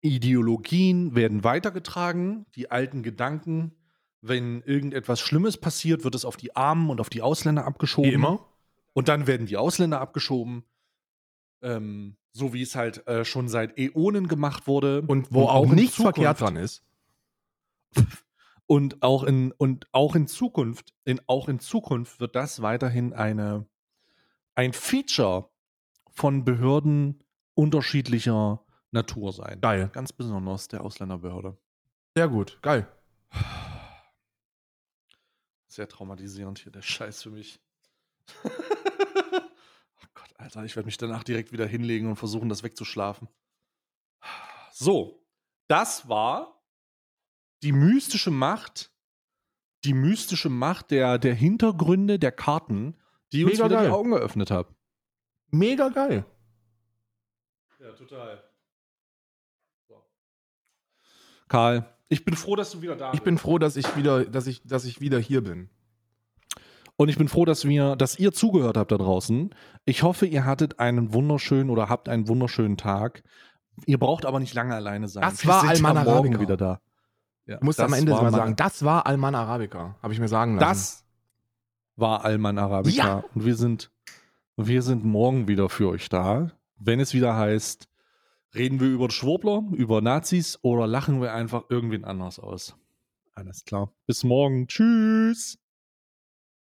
Ideologien 0.00 1.14
werden 1.14 1.44
weitergetragen, 1.44 2.44
die 2.56 2.72
alten 2.72 3.04
Gedanken. 3.04 3.76
Wenn 4.22 4.62
irgendetwas 4.62 5.20
Schlimmes 5.20 5.58
passiert, 5.58 6.04
wird 6.04 6.14
es 6.14 6.24
auf 6.24 6.36
die 6.36 6.54
Armen 6.56 6.90
und 6.90 7.00
auf 7.00 7.10
die 7.10 7.22
Ausländer 7.22 7.66
abgeschoben. 7.66 8.10
Wie 8.10 8.14
immer. 8.14 8.46
Und 8.92 9.08
dann 9.08 9.26
werden 9.26 9.46
die 9.46 9.56
Ausländer 9.56 10.00
abgeschoben. 10.00 10.64
Ähm, 11.60 12.16
so 12.32 12.54
wie 12.54 12.62
es 12.62 12.74
halt 12.76 13.06
äh, 13.06 13.24
schon 13.24 13.48
seit 13.48 13.78
Äonen 13.78 14.28
gemacht 14.28 14.66
wurde. 14.66 15.02
Und 15.02 15.32
wo 15.32 15.46
auch 15.46 15.64
in 15.64 15.74
nichts 15.74 15.96
Zukunft- 15.96 16.16
verkehrt 16.16 16.40
dran 16.40 16.56
ist. 16.56 16.82
Und 18.66 19.02
auch 19.02 19.24
in, 19.24 19.52
und 19.58 19.86
auch 19.92 20.14
in 20.14 20.26
Zukunft, 20.26 20.94
in, 21.04 21.20
auch 21.26 21.48
in 21.48 21.58
Zukunft 21.58 22.20
wird 22.20 22.34
das 22.34 22.62
weiterhin 22.62 23.12
eine, 23.12 23.66
ein 24.54 24.72
Feature 24.72 25.50
von 26.10 26.44
Behörden 26.44 27.22
unterschiedlicher 27.52 28.64
Natur 28.90 29.32
sein. 29.32 29.60
Geil. 29.60 29.90
Ganz 29.92 30.14
besonders 30.14 30.68
der 30.68 30.82
Ausländerbehörde. 30.82 31.58
Sehr 32.16 32.28
gut. 32.28 32.58
Geil. 32.62 32.86
Sehr 35.72 35.88
traumatisierend 35.88 36.58
hier, 36.58 36.70
der 36.70 36.82
Scheiß 36.82 37.22
für 37.22 37.30
mich. 37.30 37.58
oh 38.44 38.50
Gott, 40.12 40.28
Alter, 40.36 40.64
ich 40.64 40.76
werde 40.76 40.84
mich 40.84 40.98
danach 40.98 41.24
direkt 41.24 41.50
wieder 41.50 41.66
hinlegen 41.66 42.08
und 42.08 42.16
versuchen, 42.16 42.50
das 42.50 42.62
wegzuschlafen. 42.62 43.26
So, 44.70 45.26
das 45.68 46.10
war 46.10 46.62
die 47.62 47.72
mystische 47.72 48.30
Macht, 48.30 48.92
die 49.84 49.94
mystische 49.94 50.50
Macht 50.50 50.90
der, 50.90 51.16
der 51.16 51.34
Hintergründe 51.34 52.18
der 52.18 52.32
Karten, 52.32 53.00
die 53.32 53.44
uns 53.44 53.54
Mega 53.54 53.64
wieder 53.64 53.76
geil. 53.76 53.86
die 53.86 53.92
Augen 53.92 54.10
geöffnet 54.10 54.50
hat. 54.50 54.68
Mega 55.46 55.88
geil. 55.88 56.26
Ja, 57.78 57.92
total. 57.92 58.44
So. 59.88 60.04
Karl, 61.48 61.98
ich 62.12 62.26
bin 62.26 62.36
froh, 62.36 62.56
dass 62.56 62.70
du 62.70 62.82
wieder 62.82 62.94
da 62.94 63.12
Ich 63.14 63.22
bin 63.22 63.38
froh, 63.38 63.58
dass 63.58 63.76
ich 63.76 63.96
wieder, 63.96 64.26
dass 64.26 64.46
ich, 64.46 64.62
dass 64.64 64.84
ich 64.84 65.00
wieder 65.00 65.18
hier 65.18 65.42
bin. 65.42 65.70
Und 66.96 67.08
ich 67.08 67.16
bin 67.16 67.26
froh, 67.26 67.46
dass 67.46 67.64
wir, 67.64 67.96
dass 67.96 68.18
ihr 68.18 68.32
zugehört 68.32 68.76
habt 68.76 68.92
da 68.92 68.98
draußen. 68.98 69.54
Ich 69.86 70.02
hoffe, 70.02 70.26
ihr 70.26 70.44
hattet 70.44 70.78
einen 70.78 71.14
wunderschönen 71.14 71.70
oder 71.70 71.88
habt 71.88 72.10
einen 72.10 72.28
wunderschönen 72.28 72.76
Tag. 72.76 73.22
Ihr 73.86 73.98
braucht 73.98 74.26
aber 74.26 74.40
nicht 74.40 74.52
lange 74.52 74.74
alleine 74.74 75.08
sein. 75.08 75.22
Das 75.22 75.46
war 75.46 75.64
Alman 75.66 75.96
Arabica. 75.96 76.38
wieder 76.38 76.58
da. 76.58 76.80
Ja, 77.46 77.58
musst 77.62 77.78
das 77.78 77.86
am 77.86 77.94
Ende 77.94 78.12
war 78.12 78.22
mal 78.22 78.30
sagen, 78.30 78.56
das 78.56 78.84
war 78.84 79.06
Alman 79.06 79.34
Arabica. 79.34 79.96
Habe 80.02 80.12
ich 80.12 80.20
mir 80.20 80.28
sagen 80.28 80.56
lassen. 80.56 80.68
Das 80.68 81.04
war 81.96 82.26
Alman 82.26 82.58
Arabica. 82.58 83.06
Ja. 83.06 83.24
Und 83.34 83.46
wir 83.46 83.56
sind, 83.56 83.90
wir 84.56 84.82
sind 84.82 85.02
morgen 85.02 85.48
wieder 85.48 85.70
für 85.70 85.88
euch 85.88 86.10
da. 86.10 86.50
Wenn 86.76 87.00
es 87.00 87.14
wieder 87.14 87.36
heißt, 87.36 87.88
reden 88.54 88.80
wir 88.80 88.88
über 88.88 89.10
Schwurbler, 89.10 89.64
über 89.72 90.00
Nazis 90.00 90.58
oder 90.62 90.86
lachen 90.86 91.20
wir 91.20 91.32
einfach 91.32 91.64
irgendwen 91.70 92.04
anders 92.04 92.38
aus. 92.38 92.76
Alles 93.34 93.64
klar. 93.64 93.92
Bis 94.06 94.24
morgen. 94.24 94.66
Tschüss. 94.68 95.61